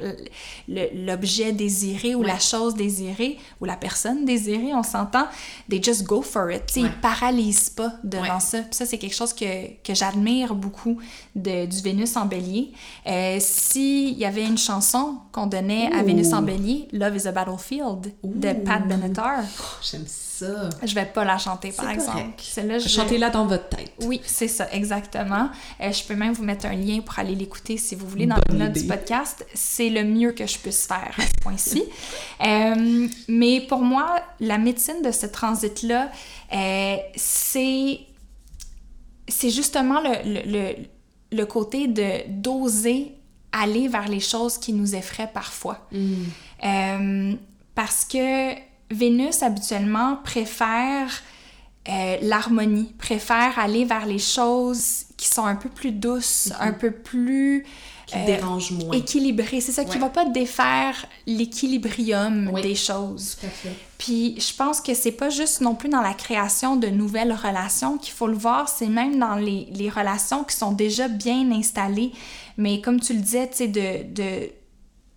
l'objet 0.67 1.51
désiré 1.51 2.15
ou 2.15 2.21
Ouais. 2.21 2.27
la 2.27 2.39
chose 2.39 2.75
désirée 2.75 3.37
ou 3.61 3.65
la 3.65 3.75
personne 3.75 4.25
désirée, 4.25 4.73
on 4.73 4.83
s'entend, 4.83 5.27
they 5.69 5.81
just 5.83 6.03
go 6.03 6.21
for 6.21 6.51
it. 6.51 6.63
Ouais. 6.75 6.83
Ils 6.83 6.91
paralysent 7.01 7.69
pas 7.69 7.93
devant 8.03 8.23
Ouais. 8.35 8.39
ça. 8.39 8.59
Puis 8.59 8.73
ça, 8.73 8.85
c'est 8.85 8.97
quelque 8.97 9.15
chose 9.15 9.33
que, 9.33 9.67
que 9.83 9.93
j'admire 9.93 10.55
beaucoup 10.55 10.97
de, 11.35 11.65
du 11.65 11.81
Vénus 11.81 12.15
en 12.17 12.25
bélier. 12.25 12.71
Euh, 13.05 13.37
S'il 13.39 14.17
y 14.17 14.25
avait 14.25 14.45
une 14.45 14.57
chanson 14.57 15.17
qu'on 15.31 15.47
donnait 15.47 15.89
à. 15.93 16.03
Vénus 16.03 16.31
en 16.33 16.41
bélier, 16.41 16.87
Love 16.93 17.17
is 17.17 17.27
a 17.27 17.31
Battlefield 17.31 18.13
de. 18.23 18.53
Pat 18.53 18.87
Benatar, 18.87 19.39
Oh, 19.59 19.63
J'aime 19.81 20.05
ça. 20.07 20.69
je 20.83 20.95
vais 20.95 21.05
pas 21.05 21.23
la 21.25 21.37
chanter 21.37 21.71
par 21.71 21.89
exemple. 21.89 22.19
Celle-là, 22.37 22.79
je 22.79 22.83
vais- 22.85 22.89
Chantez-la 22.89 23.29
dans 23.29 23.45
votre 23.45 23.56
tête. 23.57 23.91
oui, 24.01 24.21
c'est 24.25 24.47
ça, 24.47 24.71
exactement. 24.71 25.49
Euh, 25.81 25.91
je 25.91 26.03
peux 26.03 26.15
même 26.15 26.33
vous 26.33 26.43
mettre 26.43 26.65
un 26.65 26.75
lien 26.75 27.01
pour 27.01 27.17
aller 27.19 27.35
l'écouter 27.35 27.77
si 27.77 27.95
vous 27.95 28.07
voulez 28.07 28.25
dans 28.25 28.35
Bonne 28.47 28.59
les 28.59 28.65
notes 28.65 28.73
du 28.73 28.87
podcast. 28.87 29.45
C'est 29.53 29.89
le 29.89 30.03
mieux 30.03 30.31
que 30.31 30.45
je 30.45 30.57
puisse 30.57 30.85
faire 30.87 31.13
à 31.17 31.21
ce 31.21 31.41
point-ci. 31.41 31.83
Euh, 32.45 33.07
mais 33.27 33.61
pour 33.61 33.79
moi, 33.79 34.21
la 34.39 34.59
médecine 34.59 35.01
de 35.01 35.11
ce 35.11 35.25
transit-là, 35.25 36.11
euh, 36.53 36.95
c'est 37.15 37.99
c'est 39.27 39.49
justement 39.49 39.99
le, 40.01 40.11
le, 40.23 40.51
le, 40.51 40.75
le 41.31 41.45
côté 41.45 41.87
de 41.87 42.29
d'oser 42.29 43.17
aller 43.51 43.87
vers 43.87 44.07
les 44.07 44.19
choses 44.19 44.57
qui 44.57 44.73
nous 44.73 44.95
effraient 44.95 45.31
parfois. 45.33 45.87
Euh, 46.63 47.33
parce 47.75 48.05
que 48.05 48.53
Vénus, 48.89 49.43
habituellement, 49.43 50.17
préfère 50.23 51.09
euh, 51.89 52.17
l'harmonie, 52.21 52.93
préfère 52.97 53.57
aller 53.59 53.85
vers 53.85 54.05
les 54.05 54.19
choses 54.19 55.05
qui 55.15 55.27
sont 55.27 55.45
un 55.45 55.55
peu 55.55 55.69
plus 55.69 55.91
douces, 55.91 56.51
un 56.59 56.73
peu 56.73 56.91
plus 56.91 57.65
qui 58.07 58.17
dérange 58.25 58.71
moins. 58.71 58.95
Équilibrées. 58.95 59.59
C'est 59.59 59.73
ça, 59.73 59.83
qui 59.83 59.97
va 59.97 60.09
pas 60.09 60.25
défaire 60.25 61.05
l'équilibrium 61.25 62.51
des 62.61 62.75
choses. 62.75 63.37
Tout 63.39 63.45
à 63.45 63.49
fait. 63.49 63.73
Puis 63.97 64.39
je 64.39 64.55
pense 64.55 64.79
que 64.79 64.93
c'est 64.93 65.11
pas 65.11 65.29
juste 65.29 65.61
non 65.61 65.75
plus 65.75 65.89
dans 65.89 66.01
la 66.01 66.13
création 66.13 66.77
de 66.77 66.87
nouvelles 66.87 67.33
relations 67.33 67.97
qu'il 67.97 68.13
faut 68.13 68.27
le 68.27 68.37
voir, 68.37 68.69
c'est 68.69 68.87
même 68.87 69.19
dans 69.19 69.35
les, 69.35 69.67
les, 69.73 69.89
relations 69.89 70.43
qui 70.43 70.55
sont 70.55 70.71
déjà 70.71 71.07
bien 71.07 71.51
installées. 71.51 72.11
Mais 72.57 72.79
comme 72.79 72.99
tu 72.99 73.13
le 73.13 73.21
disais, 73.21 73.49
tu 73.49 73.57
sais, 73.57 73.67
de, 73.67 74.03
de 74.13 74.49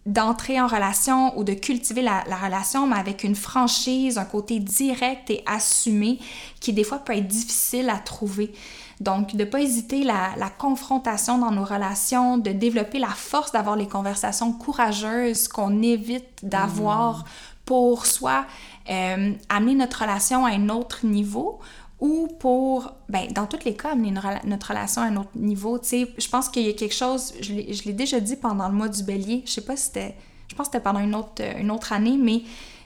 d'entrer 0.07 0.61
en 0.61 0.67
relation 0.67 1.39
ou 1.39 1.45
de 1.45 1.53
cultiver 1.53 2.03
la, 2.03 2.25
la, 2.27 2.37
relation, 2.37 2.87
mais 2.87 2.97
avec 2.97 3.23
une 3.23 3.35
franchise, 3.35 4.17
un 4.17 4.25
côté 4.25 4.59
direct 4.59 5.29
et 5.31 5.43
assumé 5.47 6.19
qui 6.59 6.73
des 6.73 6.85
fois 6.85 6.99
peut 6.99 7.15
être 7.15 7.29
difficile 7.29 7.91
à 7.91 7.99
trouver. 7.99 8.53
Donc, 9.01 9.35
de 9.35 9.45
ne 9.45 9.49
pas 9.49 9.61
hésiter 9.61 10.03
la, 10.03 10.31
la, 10.37 10.51
confrontation 10.51 11.39
dans 11.39 11.51
nos 11.51 11.65
relations, 11.65 12.39
de 12.39 12.51
développer 12.53 12.99
la 12.99 13.09
force 13.09 13.53
d'avoir 13.53 13.77
les 13.77 13.89
conversations 13.89 14.53
courageuses 14.53 15.49
qu'on 15.49 15.83
évite 15.83 16.29
d'avoir 16.43 17.19
mmh. 17.19 17.25
pour 17.65 18.07
soit 18.07 18.47
euh, 18.91 19.33
amener 19.49 19.75
notre 19.75 20.01
relation 20.01 20.45
à 20.45 20.51
un 20.51 20.69
autre 20.69 21.07
niveau 21.07 21.61
ou 22.01 22.29
pour, 22.39 22.93
ben, 23.09 23.31
dans 23.33 23.47
tous 23.47 23.65
les 23.65 23.75
cas, 23.75 23.91
amener 23.91 24.15
notre 24.45 24.69
relation 24.69 25.03
à 25.03 25.07
un 25.07 25.17
autre 25.17 25.31
niveau. 25.35 25.79
Tu 25.79 25.89
sais, 25.89 26.09
je 26.17 26.29
pense 26.29 26.49
qu'il 26.49 26.67
y 26.67 26.71
a 26.71 26.73
quelque 26.73 26.95
chose, 26.95 27.35
je 27.41 27.53
l'ai 27.53 27.93
déjà 27.93 28.21
dit 28.21 28.37
pendant 28.37 28.69
le 28.69 28.75
mois 28.75 28.89
du 28.89 29.03
bélier, 29.03 29.43
je 29.47 29.53
sais 29.53 29.61
pas 29.61 29.77
si 29.77 29.87
c'était, 29.87 30.15
je 30.49 30.55
pense 30.55 30.69
que 30.69 30.73
c'était 30.73 30.85
pendant 30.85 31.01
une 31.01 31.15
autre, 31.15 31.43
une 31.59 31.71
autre 31.71 31.93
année, 31.93 32.17
mais 32.19 32.43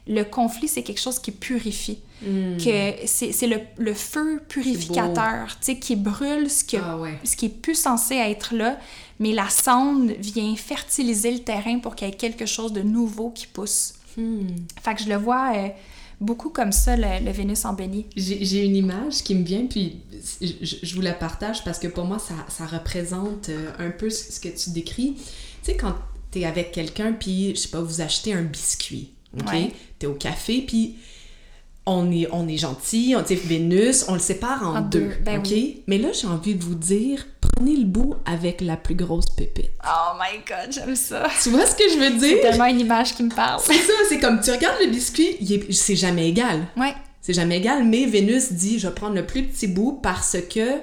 le 0.07 0.23
conflit, 0.25 0.69
c'est 0.69 0.83
quelque 0.83 1.01
chose 1.01 1.19
qui 1.19 1.31
purifie. 1.31 2.01
Hmm. 2.23 2.57
Que 2.57 3.07
c'est 3.07 3.47
le, 3.47 3.61
le, 3.79 3.95
feu 3.95 4.43
purificateur, 4.49 5.49
tu 5.61 5.67
sais, 5.67 5.79
qui 5.79 5.97
brûle 5.97 6.51
ce, 6.51 6.65
que, 6.65 6.77
ah 6.77 6.99
ce 7.23 7.37
qui 7.37 7.47
est 7.47 7.61
plus 7.61 7.75
censé 7.75 8.17
être 8.17 8.55
là, 8.55 8.79
mais 9.21 9.33
la 9.33 9.49
sonde 9.49 10.11
vient 10.19 10.55
fertiliser 10.57 11.31
le 11.31 11.41
terrain 11.41 11.79
pour 11.79 11.95
qu'il 11.95 12.09
y 12.09 12.11
ait 12.11 12.15
quelque 12.15 12.47
chose 12.47 12.73
de 12.73 12.83
nouveau 12.83 13.31
qui 13.31 13.47
pousse. 13.47 13.95
Hmm. 14.17 14.47
Fait 14.83 14.95
que 14.95 15.03
je 15.03 15.09
le 15.09 15.17
vois 15.17 15.53
euh, 15.55 15.69
beaucoup 16.21 16.51
comme 16.51 16.73
ça, 16.73 16.97
le, 16.97 17.31
Vénus 17.31 17.65
en 17.65 17.73
béni. 17.75 18.07
J'ai 18.17 18.65
une 18.65 18.77
image 18.77 19.23
qui 19.23 19.35
me 19.35 19.45
vient, 19.45 19.67
puis 19.67 20.01
je, 20.41 20.77
je, 20.83 20.95
vous 20.95 21.01
la 21.01 21.15
partage 21.15 21.65
parce 21.65 21.79
que 21.79 21.89
pour 21.89 22.05
moi, 22.05 22.19
ça, 22.19 22.35
ça 22.49 22.67
représente 22.67 23.49
euh, 23.49 23.71
un 23.79 23.91
peu 23.91 24.11
ce 24.11 24.41
que 24.41 24.49
tu 24.49 24.71
décris. 24.71 25.15
Tu 25.15 25.23
sais, 25.63 25.77
quand 25.77 25.95
tu 26.31 26.41
es 26.41 26.45
avec 26.45 26.73
quelqu'un, 26.73 27.13
puis, 27.13 27.51
je 27.51 27.61
sais 27.61 27.69
pas, 27.69 27.81
vous 27.81 28.01
achetez 28.01 28.33
un 28.33 28.43
biscuit 28.43 29.11
OK? 29.41 29.73
T'es 29.99 30.07
au 30.07 30.15
café, 30.15 30.63
puis 30.67 30.97
on 31.87 32.11
est, 32.11 32.29
on 32.33 32.49
est 32.49 32.57
gentil, 32.57 33.15
on 33.17 33.23
dit 33.23 33.35
Vénus, 33.35 34.07
on 34.09 34.15
le 34.15 34.21
sépare 34.21 34.67
en, 34.67 34.81
deux, 34.81 35.11
ben 35.25 35.41
OK? 35.41 35.53
Mais 35.87 35.99
là, 35.99 36.13
j'ai 36.13 36.27
envie 36.27 36.55
de 36.55 36.63
vous 36.63 36.75
dire, 36.75 37.27
prenez 37.55 37.77
le 37.77 37.85
bout 37.85 38.15
avec 38.25 38.61
la 38.61 38.77
plus 38.77 38.95
grosse 38.95 39.31
pépite. 39.31 39.71
Oh 39.85 40.17
my 40.19 40.39
God, 40.47 40.73
j'aime 40.73 40.97
ça! 40.97 41.29
Tu 41.43 41.51
vois 41.51 41.67
ce 41.67 41.75
que 41.75 41.85
je 41.89 41.99
veux 41.99 42.19
dire? 42.19 42.39
C'est 42.43 42.51
tellement 42.51 42.67
une 42.67 42.81
image 42.81 43.15
qui 43.15 43.23
me 43.23 43.35
parle. 43.35 43.61
C'est 43.65 43.75
ça, 43.75 43.93
c'est 44.09 44.19
comme, 44.19 44.41
tu 44.41 44.51
regardes 44.51 44.81
le 44.81 44.91
biscuit, 44.91 45.37
c'est 45.71 45.97
jamais 45.97 46.29
égal. 46.29 46.67
Ouais. 46.77 46.95
C'est 47.21 47.33
jamais 47.33 47.59
égal, 47.59 47.85
mais 47.85 48.05
Vénus 48.07 48.53
dit, 48.53 48.79
je 48.79 48.87
vais 48.87 48.95
prendre 48.95 49.15
le 49.15 49.27
plus 49.27 49.45
petit 49.45 49.67
bout 49.67 49.99
parce 50.03 50.37
que 50.53 50.81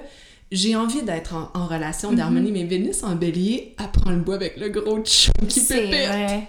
j'ai 0.50 0.76
envie 0.76 1.02
d'être 1.02 1.34
en, 1.54 1.66
relation 1.66 2.12
d'harmonie, 2.12 2.50
mm-hmm. 2.50 2.54
mais 2.54 2.64
Vénus 2.64 3.02
en 3.04 3.14
bélier, 3.14 3.74
elle 3.78 3.88
prend 3.88 4.10
le 4.10 4.18
bout 4.18 4.32
avec 4.32 4.56
le 4.56 4.68
gros 4.68 5.04
chou 5.04 5.30
qui 5.48 5.60
pépite. 5.60 6.08
Vrai. 6.08 6.48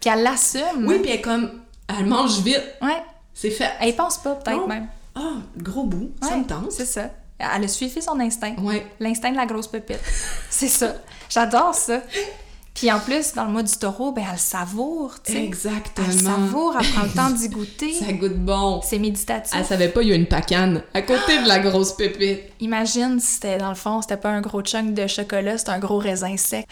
Puis 0.00 0.10
elle 0.10 0.22
l'assume. 0.22 0.86
Oui, 0.86 0.98
puis 1.00 1.12
elle 1.12 1.22
comme, 1.22 1.50
elle 1.88 2.06
mange 2.06 2.40
vite. 2.40 2.62
Ouais. 2.82 3.02
C'est 3.32 3.50
fait. 3.50 3.70
Elle 3.80 3.94
pense 3.94 4.18
pas, 4.18 4.34
peut-être 4.34 4.66
même. 4.66 4.88
Ah, 5.14 5.36
gros 5.56 5.84
bout, 5.84 6.10
ça 6.20 6.36
me 6.36 6.44
tente. 6.44 6.72
C'est 6.72 6.84
ça. 6.84 7.10
Elle 7.38 7.64
a 7.64 7.68
suivi 7.68 8.02
son 8.02 8.18
instinct. 8.20 8.54
Ouais. 8.58 8.86
L'instinct 9.00 9.30
de 9.30 9.36
la 9.36 9.46
grosse 9.46 9.68
pépite. 9.68 10.00
c'est 10.50 10.68
ça. 10.68 10.94
J'adore 11.28 11.74
ça. 11.74 12.02
Puis 12.78 12.92
en 12.92 13.00
plus, 13.00 13.34
dans 13.34 13.44
le 13.44 13.50
mois 13.50 13.64
du 13.64 13.72
taureau, 13.72 14.12
ben 14.12 14.24
elle 14.32 14.38
savoure, 14.38 15.20
tu 15.20 15.32
sais. 15.32 15.44
Exactement. 15.44 16.06
Elle 16.08 16.20
savoure, 16.20 16.76
elle 16.78 16.86
prend 16.86 17.02
le 17.02 17.10
temps 17.10 17.30
d'y 17.30 17.48
goûter. 17.50 17.92
Ça 17.92 18.12
goûte 18.12 18.36
bon. 18.36 18.80
C'est 18.84 19.00
méditatif. 19.00 19.52
Elle 19.56 19.64
savait 19.64 19.88
pas, 19.88 20.02
il 20.02 20.10
y 20.10 20.12
a 20.12 20.14
une 20.14 20.26
pacane 20.26 20.82
à 20.94 21.02
côté 21.02 21.42
de 21.42 21.48
la 21.48 21.58
grosse 21.68 21.92
pépite. 21.96 22.40
Imagine 22.60 23.18
si 23.18 23.34
c'était, 23.34 23.58
dans 23.58 23.70
le 23.70 23.74
fond, 23.74 24.00
c'était 24.00 24.16
pas 24.16 24.30
un 24.30 24.40
gros 24.40 24.62
chunk 24.62 24.94
de 24.94 25.08
chocolat, 25.08 25.58
c'était 25.58 25.72
un 25.72 25.80
gros 25.80 25.98
raisin 25.98 26.36
sec. 26.36 26.68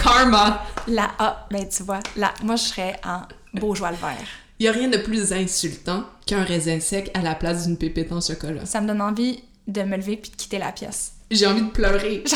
Karma! 0.00 0.62
La 0.86 1.10
A, 1.18 1.48
ben 1.50 1.68
tu 1.68 1.82
vois, 1.82 2.00
là, 2.16 2.32
moi 2.44 2.54
je 2.54 2.62
serais 2.62 3.00
en 3.04 3.22
beau 3.58 3.74
joie 3.74 3.90
le 3.90 3.96
vert. 3.96 4.16
Il 4.60 4.66
y 4.66 4.68
a 4.68 4.72
rien 4.72 4.88
de 4.88 4.98
plus 4.98 5.32
insultant 5.32 6.04
qu'un 6.24 6.44
raisin 6.44 6.78
sec 6.78 7.10
à 7.14 7.20
la 7.20 7.34
place 7.34 7.66
d'une 7.66 7.76
pépite 7.76 8.12
en 8.12 8.20
chocolat. 8.20 8.64
Ça 8.64 8.80
me 8.80 8.86
donne 8.86 9.00
envie 9.00 9.42
de 9.68 9.82
me 9.82 9.96
lever 9.96 10.16
puis 10.16 10.30
de 10.30 10.36
quitter 10.36 10.58
la 10.58 10.72
pièce. 10.72 11.12
J'ai 11.30 11.46
envie 11.46 11.62
de 11.62 11.70
pleurer. 11.70 12.24
tu 12.26 12.32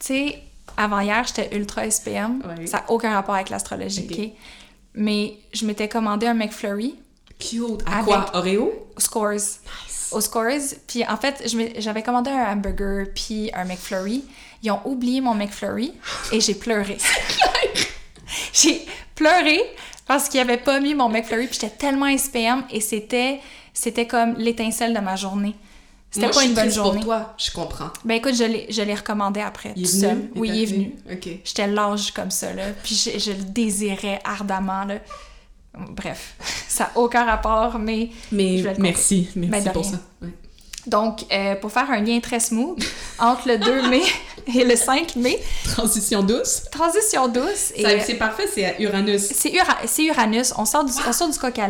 sais, 0.00 0.42
avant 0.76 1.00
hier, 1.00 1.24
j'étais 1.26 1.54
ultra 1.56 1.88
SPM. 1.88 2.42
Ça 2.66 2.78
n'a 2.78 2.90
aucun 2.90 3.12
rapport 3.12 3.34
avec 3.34 3.50
l'astrologie? 3.50 4.32
Mais 4.94 5.34
je 5.52 5.64
m'étais 5.64 5.88
commandé 5.88 6.26
un 6.26 6.34
McFlurry. 6.34 6.96
Cute. 7.38 7.82
À 7.86 8.02
quoi? 8.02 8.30
Oreo? 8.34 8.88
Scores. 8.98 9.32
Nice. 9.32 10.10
Au 10.12 10.20
Scores. 10.20 10.76
Puis 10.86 11.04
en 11.06 11.16
fait, 11.16 11.42
j'avais 11.78 12.02
commandé 12.02 12.30
un 12.30 12.52
hamburger 12.52 13.06
puis 13.14 13.50
un 13.54 13.64
McFlurry. 13.64 14.24
Ils 14.62 14.70
ont 14.70 14.80
oublié 14.84 15.20
mon 15.20 15.34
McFlurry 15.34 15.92
et 16.30 16.40
j'ai 16.40 16.54
pleuré. 16.54 16.98
j'ai 18.52 18.86
pleuré 19.14 19.60
parce 20.06 20.28
qu'ils 20.28 20.40
n'avaient 20.40 20.62
pas 20.62 20.78
mis 20.80 20.94
mon 20.94 21.08
McFlurry 21.08 21.46
puis 21.46 21.58
j'étais 21.60 21.74
tellement 21.74 22.16
SPM 22.16 22.64
et 22.70 22.80
c'était 22.80 23.40
c'était 23.74 24.06
comme 24.06 24.34
l'étincelle 24.34 24.94
de 24.94 25.00
ma 25.00 25.16
journée. 25.16 25.56
C'était 26.12 26.30
pas 26.30 26.44
une 26.44 26.54
bonne 26.54 26.70
journée. 26.70 27.00
pour 27.00 27.04
toi, 27.04 27.34
je 27.38 27.50
comprends. 27.50 27.90
Ben 28.04 28.16
écoute, 28.16 28.34
je 28.34 28.82
l'ai 28.82 28.94
recommandé 28.94 29.40
après, 29.40 29.72
tout 29.74 29.84
seul. 29.84 30.28
Oui, 30.36 30.50
il 30.52 30.62
est 30.62 30.66
venu. 30.66 30.94
OK. 31.10 31.28
J'étais 31.42 31.66
large 31.66 32.12
comme 32.12 32.30
ça, 32.30 32.52
là. 32.52 32.64
Puis 32.82 32.94
je, 32.94 33.18
je 33.18 33.30
le 33.30 33.44
désirais 33.44 34.20
ardemment, 34.22 34.84
là. 34.84 34.98
Bref, 35.74 36.34
ça 36.68 36.84
n'a 36.84 37.00
aucun 37.00 37.24
rapport, 37.24 37.78
mais... 37.78 38.10
Mais 38.30 38.62
merci, 38.78 39.30
merci 39.34 39.64
ben, 39.64 39.72
pour 39.72 39.84
ça. 39.84 39.98
Donc, 40.86 41.24
euh, 41.32 41.54
pour 41.56 41.70
faire 41.70 41.90
un 41.90 42.00
lien 42.00 42.18
très 42.20 42.40
smooth 42.40 42.82
entre 43.18 43.48
le 43.48 43.58
2 43.58 43.88
mai 43.88 44.02
et 44.54 44.64
le 44.64 44.74
5 44.74 45.14
mai. 45.16 45.40
Transition 45.64 46.22
douce. 46.22 46.64
Transition 46.72 47.28
douce. 47.28 47.72
C'est 47.76 48.14
parfait, 48.18 48.48
c'est 48.52 48.76
Uranus. 48.80 49.22
C'est 49.22 49.52
Uranus. 50.02 50.52
On 50.58 50.64
sort, 50.64 50.84
du, 50.84 50.92
on 51.06 51.12
sort 51.12 51.30
du 51.30 51.38
coq 51.38 51.60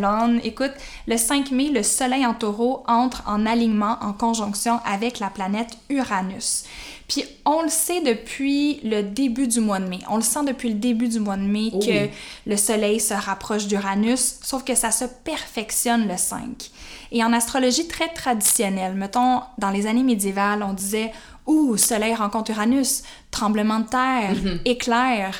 Écoute, 0.44 0.72
le 1.06 1.16
5 1.18 1.50
mai, 1.50 1.68
le 1.68 1.82
Soleil 1.82 2.24
en 2.24 2.34
taureau 2.34 2.82
entre 2.86 3.22
en 3.26 3.44
alignement, 3.44 3.98
en 4.00 4.14
conjonction 4.14 4.80
avec 4.86 5.18
la 5.18 5.28
planète 5.28 5.68
Uranus. 5.90 6.64
Puis 7.06 7.24
on 7.44 7.62
le 7.62 7.68
sait 7.68 8.00
depuis 8.00 8.80
le 8.84 9.02
début 9.02 9.46
du 9.46 9.60
mois 9.60 9.80
de 9.80 9.86
mai. 9.86 9.98
On 10.08 10.16
le 10.16 10.22
sent 10.22 10.44
depuis 10.46 10.70
le 10.70 10.76
début 10.76 11.08
du 11.08 11.20
mois 11.20 11.36
de 11.36 11.42
mai 11.42 11.68
oh 11.74 11.78
que 11.78 12.08
le 12.46 12.56
Soleil 12.56 13.00
se 13.00 13.12
rapproche 13.12 13.66
d'Uranus, 13.66 14.36
sauf 14.42 14.64
que 14.64 14.74
ça 14.74 14.90
se 14.90 15.04
perfectionne 15.04 16.08
le 16.08 16.16
5. 16.16 16.70
Et 17.12 17.22
en 17.22 17.32
astrologie 17.34 17.86
très 17.86 18.08
traditionnelle, 18.08 18.94
mettons, 18.94 19.42
dans 19.58 19.70
les 19.70 19.86
années 19.86 20.02
médiévales, 20.02 20.62
on 20.62 20.72
disait 20.72 21.12
Ouh, 21.46 21.76
Soleil 21.76 22.14
rencontre 22.14 22.50
Uranus, 22.50 23.02
tremblement 23.30 23.80
de 23.80 23.88
terre, 23.88 24.34
mhm. 24.34 24.60
éclair. 24.64 25.34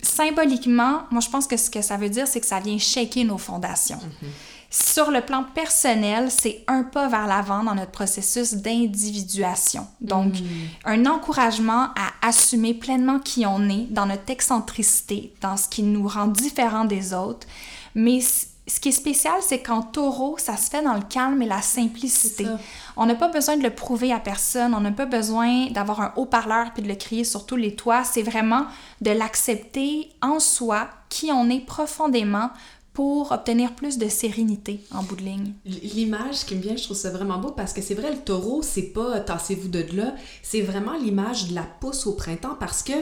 Symboliquement, 0.00 1.02
moi 1.10 1.20
je 1.20 1.28
pense 1.28 1.46
que 1.46 1.56
ce 1.56 1.70
que 1.70 1.82
ça 1.82 1.96
veut 1.96 2.08
dire, 2.08 2.26
c'est 2.26 2.40
que 2.40 2.46
ça 2.46 2.60
vient 2.60 2.78
shaker 2.78 3.24
nos 3.24 3.38
fondations. 3.38 4.00
Mhm. 4.02 4.30
Sur 4.70 5.10
le 5.10 5.20
plan 5.20 5.44
personnel, 5.54 6.30
c'est 6.30 6.64
un 6.66 6.82
pas 6.82 7.06
vers 7.06 7.26
l'avant 7.26 7.62
dans 7.62 7.74
notre 7.74 7.90
processus 7.90 8.54
d'individuation. 8.54 9.86
Donc, 10.00 10.40
mhm. 10.40 10.68
un 10.86 11.06
encouragement 11.06 11.88
à 11.94 12.26
assumer 12.26 12.72
pleinement 12.72 13.18
qui 13.18 13.44
on 13.44 13.68
est 13.68 13.86
dans 13.90 14.06
notre 14.06 14.30
excentricité, 14.30 15.34
dans 15.42 15.58
ce 15.58 15.68
qui 15.68 15.82
nous 15.82 16.08
rend 16.08 16.26
différents 16.26 16.86
des 16.86 17.12
autres, 17.12 17.46
mais 17.94 18.20
ce 18.68 18.78
qui 18.78 18.90
est 18.90 18.92
spécial, 18.92 19.34
c'est 19.40 19.60
qu'en 19.60 19.82
taureau, 19.82 20.36
ça 20.38 20.56
se 20.56 20.70
fait 20.70 20.82
dans 20.82 20.94
le 20.94 21.02
calme 21.02 21.42
et 21.42 21.46
la 21.46 21.62
simplicité. 21.62 22.46
On 22.96 23.06
n'a 23.06 23.16
pas 23.16 23.28
besoin 23.28 23.56
de 23.56 23.62
le 23.62 23.74
prouver 23.74 24.12
à 24.12 24.20
personne, 24.20 24.74
on 24.74 24.80
n'a 24.80 24.92
pas 24.92 25.06
besoin 25.06 25.66
d'avoir 25.70 26.00
un 26.00 26.12
haut-parleur 26.16 26.72
puis 26.72 26.82
de 26.82 26.88
le 26.88 26.94
crier 26.94 27.24
sur 27.24 27.44
tous 27.44 27.56
les 27.56 27.74
toits. 27.74 28.04
C'est 28.04 28.22
vraiment 28.22 28.66
de 29.00 29.10
l'accepter 29.10 30.10
en 30.22 30.38
soi, 30.38 30.88
qui 31.08 31.32
on 31.32 31.50
est 31.50 31.64
profondément 31.66 32.50
pour 32.92 33.32
obtenir 33.32 33.74
plus 33.74 33.96
de 33.96 34.06
sérénité 34.08 34.80
en 34.92 35.02
bout 35.02 35.16
de 35.16 35.22
ligne. 35.22 35.54
L'image 35.64 36.44
qui 36.44 36.54
me 36.54 36.60
vient, 36.60 36.76
je 36.76 36.84
trouve 36.84 36.96
ça 36.96 37.10
vraiment 37.10 37.38
beau 37.38 37.50
parce 37.50 37.72
que 37.72 37.80
c'est 37.80 37.94
vrai, 37.94 38.10
le 38.10 38.18
taureau, 38.18 38.60
c'est 38.62 38.92
pas 38.92 39.20
tassez-vous 39.20 39.68
de 39.68 39.84
là, 39.94 40.14
c'est 40.42 40.60
vraiment 40.60 40.92
l'image 40.92 41.48
de 41.48 41.54
la 41.54 41.62
pousse 41.62 42.06
au 42.06 42.12
printemps 42.12 42.56
parce 42.60 42.82
que 42.82 42.92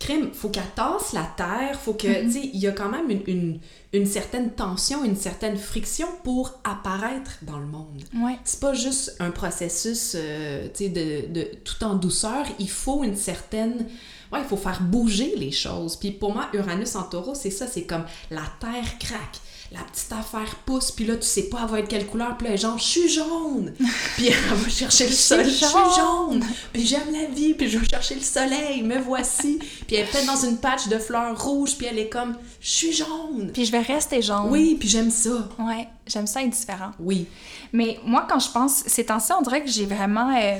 crème, 0.00 0.30
faut 0.32 0.48
qu'elle 0.48 0.62
tasse 0.74 1.12
la 1.12 1.28
terre, 1.36 1.78
faut 1.78 1.92
que, 1.92 2.06
mm-hmm. 2.06 2.24
tu 2.24 2.32
sais, 2.32 2.50
il 2.54 2.60
y 2.60 2.66
a 2.66 2.72
quand 2.72 2.88
même 2.88 3.10
une, 3.10 3.22
une, 3.26 3.60
certaine 4.06 4.50
tension, 4.50 5.04
une 5.04 5.16
certaine 5.16 5.56
friction 5.56 6.08
pour 6.24 6.58
apparaître 6.64 7.38
dans 7.42 7.58
le 7.58 7.66
monde. 7.66 8.02
Ouais. 8.14 8.36
C'est 8.44 8.60
pas 8.60 8.74
juste 8.74 9.16
un 9.20 9.30
processus, 9.30 10.16
euh, 10.16 10.66
tu 10.74 10.84
sais, 10.84 10.88
de, 10.88 11.32
de, 11.32 11.42
tout 11.64 11.84
en 11.84 11.94
douceur, 11.94 12.44
il 12.58 12.68
faut 12.68 13.04
une 13.04 13.16
certaine 13.16 13.86
ouais, 14.32 14.40
il 14.40 14.48
faut 14.48 14.56
faire 14.56 14.82
bouger 14.82 15.34
les 15.36 15.52
choses. 15.52 15.96
Puis 15.96 16.10
pour 16.10 16.32
moi, 16.32 16.48
Uranus 16.52 16.96
en 16.96 17.04
taureau, 17.04 17.34
c'est 17.34 17.50
ça, 17.50 17.66
c'est 17.66 17.84
comme 17.84 18.04
la 18.30 18.42
terre 18.60 18.98
craque. 18.98 19.40
La 19.74 19.82
petite 19.82 20.12
affaire 20.12 20.56
pousse, 20.64 20.92
puis 20.92 21.04
là, 21.04 21.16
tu 21.16 21.26
sais 21.26 21.48
pas, 21.48 21.60
elle 21.64 21.70
va 21.70 21.80
être 21.80 21.88
quelle 21.88 22.06
couleur, 22.06 22.36
puis 22.36 22.48
là, 22.48 22.56
genre, 22.56 22.78
je 22.78 22.84
suis 22.84 23.08
jaune! 23.08 23.74
puis 24.16 24.28
elle 24.28 24.56
va 24.56 24.68
chercher 24.68 25.06
le 25.06 25.12
soleil, 25.12 25.50
je 25.50 25.64
suis 25.64 25.68
jaune! 25.96 26.44
Puis 26.72 26.86
j'aime 26.86 27.12
la 27.12 27.26
vie, 27.26 27.54
puis 27.54 27.68
je 27.68 27.78
vais 27.78 27.86
chercher 27.86 28.14
le 28.14 28.20
soleil, 28.20 28.82
me 28.82 28.98
voici! 28.98 29.58
puis 29.86 29.96
elle 29.96 30.04
est 30.04 30.10
peut-être 30.10 30.26
dans 30.26 30.48
une 30.48 30.58
patch 30.58 30.88
de 30.88 30.98
fleurs 30.98 31.42
rouges, 31.42 31.76
puis 31.76 31.86
elle 31.86 31.98
est 31.98 32.08
comme, 32.08 32.36
je 32.60 32.70
suis 32.70 32.92
jaune! 32.92 33.50
Puis 33.52 33.64
je 33.64 33.72
vais 33.72 33.80
rester 33.80 34.22
jaune. 34.22 34.48
Oui, 34.50 34.76
puis 34.78 34.88
j'aime 34.88 35.10
ça. 35.10 35.48
Ouais, 35.58 35.88
j'aime 36.06 36.26
ça 36.26 36.42
être 36.42 36.50
différent. 36.50 36.92
Oui. 37.00 37.26
Mais 37.72 37.98
moi, 38.04 38.26
quand 38.28 38.38
je 38.38 38.50
pense, 38.50 38.84
ces 38.86 39.06
temps-ci, 39.06 39.32
on 39.32 39.42
dirait 39.42 39.64
que 39.64 39.70
j'ai 39.70 39.86
vraiment. 39.86 40.36
Euh, 40.36 40.58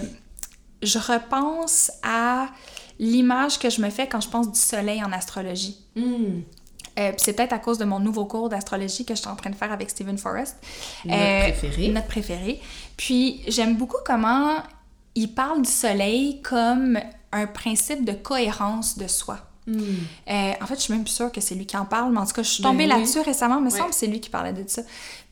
je 0.82 0.98
repense 0.98 1.92
à 2.02 2.48
l'image 2.98 3.58
que 3.58 3.70
je 3.70 3.80
me 3.80 3.90
fais 3.90 4.08
quand 4.08 4.20
je 4.20 4.28
pense 4.28 4.50
du 4.50 4.58
soleil 4.58 5.02
en 5.02 5.12
astrologie. 5.12 5.78
Hmm. 5.96 6.40
Euh, 6.98 7.12
c'est 7.16 7.32
peut-être 7.32 7.52
à 7.52 7.58
cause 7.58 7.78
de 7.78 7.84
mon 7.84 7.98
nouveau 7.98 8.24
cours 8.24 8.48
d'astrologie 8.48 9.04
que 9.04 9.14
je 9.14 9.20
suis 9.20 9.28
en 9.28 9.36
train 9.36 9.50
de 9.50 9.56
faire 9.56 9.72
avec 9.72 9.90
Stephen 9.90 10.18
Forrest. 10.18 10.56
Notre 11.04 11.20
euh, 11.20 11.40
préféré. 11.40 11.88
Notre 11.88 12.06
préféré. 12.06 12.60
Puis 12.96 13.42
j'aime 13.48 13.76
beaucoup 13.76 13.96
comment 14.04 14.56
il 15.14 15.32
parle 15.32 15.62
du 15.62 15.70
soleil 15.70 16.40
comme 16.42 16.98
un 17.32 17.46
principe 17.46 18.04
de 18.04 18.12
cohérence 18.12 18.96
de 18.96 19.08
soi. 19.08 19.38
Hmm. 19.66 19.80
Euh, 20.28 20.52
en 20.60 20.66
fait, 20.66 20.74
je 20.74 20.80
suis 20.80 20.92
même 20.92 21.04
plus 21.04 21.14
sûre 21.14 21.32
que 21.32 21.40
c'est 21.40 21.54
lui 21.54 21.66
qui 21.66 21.76
en 21.76 21.86
parle, 21.86 22.12
mais 22.12 22.18
en 22.18 22.26
tout 22.26 22.34
cas, 22.34 22.42
je 22.42 22.50
suis 22.50 22.62
tombée 22.62 22.86
ben 22.86 22.98
là-dessus 22.98 23.20
récemment, 23.20 23.58
il 23.58 23.64
me 23.64 23.70
semble 23.70 23.90
que 23.90 23.96
c'est 23.96 24.06
lui 24.06 24.20
qui 24.20 24.30
parlait 24.30 24.52
de 24.52 24.62
ça. 24.68 24.82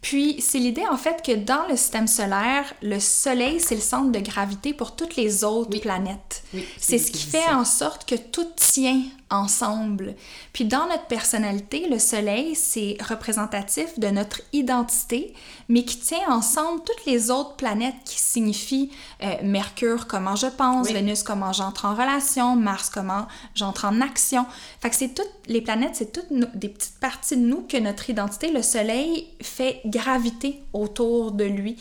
Puis, 0.03 0.37
c'est 0.41 0.59
l'idée, 0.59 0.85
en 0.91 0.97
fait, 0.97 1.23
que 1.25 1.33
dans 1.33 1.67
le 1.69 1.77
système 1.77 2.09
solaire, 2.09 2.75
le 2.83 2.99
Soleil, 2.99 3.61
c'est 3.61 3.77
le 3.77 3.81
centre 3.81 4.11
de 4.11 4.19
gravité 4.19 4.75
pour 4.75 4.97
toutes 4.97 5.17
les 5.17 5.45
autres 5.45 5.79
planètes. 5.79 6.43
c'est 6.77 6.99
ce 6.99 7.11
qui 7.13 7.25
fait 7.25 7.49
en 7.49 7.65
sorte 7.65 8.07
que 8.09 8.17
tout 8.17 8.47
tient 8.57 9.03
ensemble. 9.33 10.15
Puis 10.53 10.67
dans 10.67 10.87
notre 10.87 11.07
personnalité, 11.07 11.89
le 11.89 11.99
soleil, 11.99 12.55
c'est 12.55 12.97
représentatif 13.09 13.99
de 13.99 14.09
notre 14.09 14.43
identité, 14.53 15.33
mais 15.69 15.85
qui 15.85 15.99
tient 15.99 16.29
ensemble 16.29 16.83
toutes 16.85 17.07
les 17.07 17.31
autres 17.31 17.57
planètes 17.57 17.95
qui 18.05 18.19
signifient 18.19 18.91
euh, 19.23 19.35
Mercure, 19.43 20.07
comment 20.07 20.37
je 20.37 20.47
pense, 20.47 20.91
Vénus, 20.91 21.23
comment 21.23 21.53
j'entre 21.53 21.87
en 21.87 21.95
relation, 21.95 22.57
Mars, 22.57 22.91
comment 22.91 23.27
j'entre 23.55 23.87
en 23.87 24.01
action. 24.01 24.45
Fait 24.81 24.91
que 24.91 24.97
c'est 24.97 25.15
toutes 25.15 25.33
les 25.47 25.63
planètes, 25.63 25.95
c'est 25.95 26.13
toutes 26.13 26.33
des 26.55 26.69
petites 26.69 27.01
parties 27.01 27.37
de 27.37 27.43
nous 27.43 27.63
que 27.63 27.79
notre 27.79 28.11
identité, 28.11 28.53
le 28.53 28.63
soleil, 28.63 29.29
fait 29.41 29.81
graviter 29.93 30.63
autour 30.73 31.33
de 31.33 31.45
lui. 31.45 31.77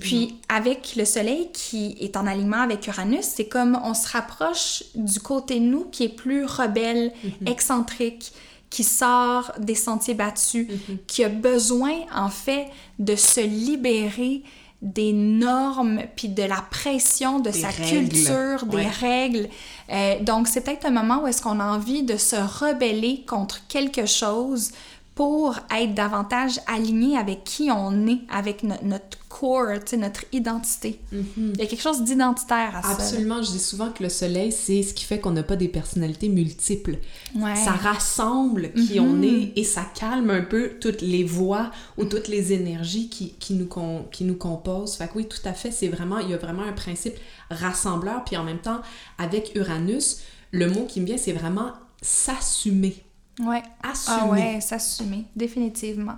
Puis 0.00 0.34
avec 0.48 0.94
le 0.96 1.04
soleil 1.04 1.48
qui 1.52 1.96
est 2.00 2.16
en 2.16 2.26
alignement 2.26 2.60
avec 2.60 2.86
Uranus, 2.86 3.24
c'est 3.24 3.46
comme 3.46 3.80
on 3.84 3.94
se 3.94 4.08
rapproche 4.08 4.82
du 4.94 5.20
côté 5.20 5.60
de 5.60 5.64
nous 5.64 5.84
qui 5.84 6.04
est 6.04 6.16
plus 6.16 6.44
rebelle 6.44 7.12
Mhm. 7.24 7.48
excentrique, 7.48 8.32
qui 8.70 8.84
sort 8.84 9.52
des 9.58 9.74
sentiers 9.74 10.14
battus, 10.14 10.66
mhm. 10.68 10.98
qui 11.06 11.24
a 11.24 11.28
besoin, 11.28 11.92
en 12.14 12.30
fait, 12.30 12.66
de 12.98 13.16
se 13.16 13.40
libérer 13.40 14.42
des 14.80 15.12
normes 15.12 16.00
puis 16.16 16.28
de 16.28 16.42
la 16.42 16.64
pression 16.70 17.38
de 17.38 17.52
sa 17.52 17.72
culture, 17.72 18.66
des 18.66 18.86
règles. 18.86 19.48
Euh, 19.90 20.18
donc, 20.20 20.48
c'est 20.48 20.62
peut-être 20.62 20.86
un 20.86 20.90
moment 20.90 21.22
où 21.22 21.26
est-ce 21.28 21.40
qu'on 21.40 21.60
a 21.60 21.64
envie 21.64 22.02
de 22.02 22.16
se 22.16 22.34
rebeller 22.34 23.24
contre 23.28 23.64
quelque 23.68 24.06
chose 24.06 24.72
pour 25.14 25.56
être 25.70 25.94
davantage 25.94 26.58
aligné 26.66 27.18
avec 27.18 27.44
qui 27.44 27.70
on 27.70 28.06
est, 28.06 28.20
avec 28.30 28.62
notre 28.62 29.18
core, 29.28 29.78
notre 29.98 30.24
identité. 30.32 31.00
Mm-hmm. 31.12 31.22
Il 31.54 31.58
y 31.58 31.62
a 31.62 31.66
quelque 31.66 31.82
chose 31.82 32.02
d'identitaire 32.02 32.76
à 32.76 32.82
ça. 32.82 32.88
Absolument. 32.92 33.42
Je 33.42 33.50
dis 33.50 33.58
souvent 33.58 33.90
que 33.90 34.02
le 34.02 34.08
soleil, 34.08 34.52
c'est 34.52 34.82
ce 34.82 34.94
qui 34.94 35.04
fait 35.04 35.20
qu'on 35.20 35.32
n'a 35.32 35.42
pas 35.42 35.56
des 35.56 35.68
personnalités 35.68 36.30
multiples. 36.30 36.96
Ça 37.34 37.72
rassemble 37.72 38.72
qui 38.72 39.00
on 39.00 39.16
mm-hmm. 39.16 39.52
est 39.56 39.58
et 39.58 39.64
ça 39.64 39.84
calme 39.94 40.30
un 40.30 40.42
peu 40.42 40.72
toutes 40.80 41.02
les 41.02 41.24
voix 41.24 41.70
ou 41.98 42.04
toutes 42.04 42.28
les 42.28 42.54
énergies 42.54 43.10
qui, 43.10 43.34
qui, 43.34 43.52
nous, 43.52 43.68
qui 44.10 44.24
nous 44.24 44.36
composent. 44.36 44.94
Fait 44.94 45.08
que 45.08 45.16
oui, 45.16 45.28
tout 45.28 45.46
à 45.46 45.52
fait, 45.52 45.70
c'est 45.70 45.88
vraiment, 45.88 46.18
il 46.18 46.30
y 46.30 46.34
a 46.34 46.38
vraiment 46.38 46.62
un 46.62 46.72
principe 46.72 47.16
rassembleur. 47.50 48.24
Puis 48.24 48.38
en 48.38 48.44
même 48.44 48.60
temps, 48.60 48.80
avec 49.18 49.54
Uranus, 49.54 50.20
le 50.52 50.70
mot 50.70 50.86
qui 50.86 51.02
me 51.02 51.06
vient, 51.06 51.18
c'est 51.18 51.32
vraiment 51.32 51.72
s'assumer. 52.00 53.04
Ouais. 53.40 53.62
Assumer. 53.82 54.16
Ah 54.20 54.26
ouais, 54.26 54.60
s'assumer, 54.60 55.24
définitivement. 55.34 56.16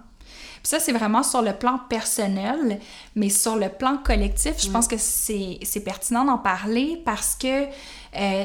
Puis 0.65 0.71
ça, 0.71 0.81
c'est 0.81 0.93
vraiment 0.93 1.23
sur 1.23 1.43
le 1.43 1.53
plan 1.53 1.79
personnel, 1.89 2.81
mais 3.15 3.29
sur 3.29 3.57
le 3.57 3.69
plan 3.69 3.99
collectif, 3.99 4.55
je 4.59 4.71
pense 4.71 4.89
que 4.89 4.97
c'est 4.99 5.85
pertinent 5.85 6.25
d'en 6.25 6.39
parler 6.39 7.03
parce 7.05 7.37
que 7.37 7.67
euh, 8.17 8.45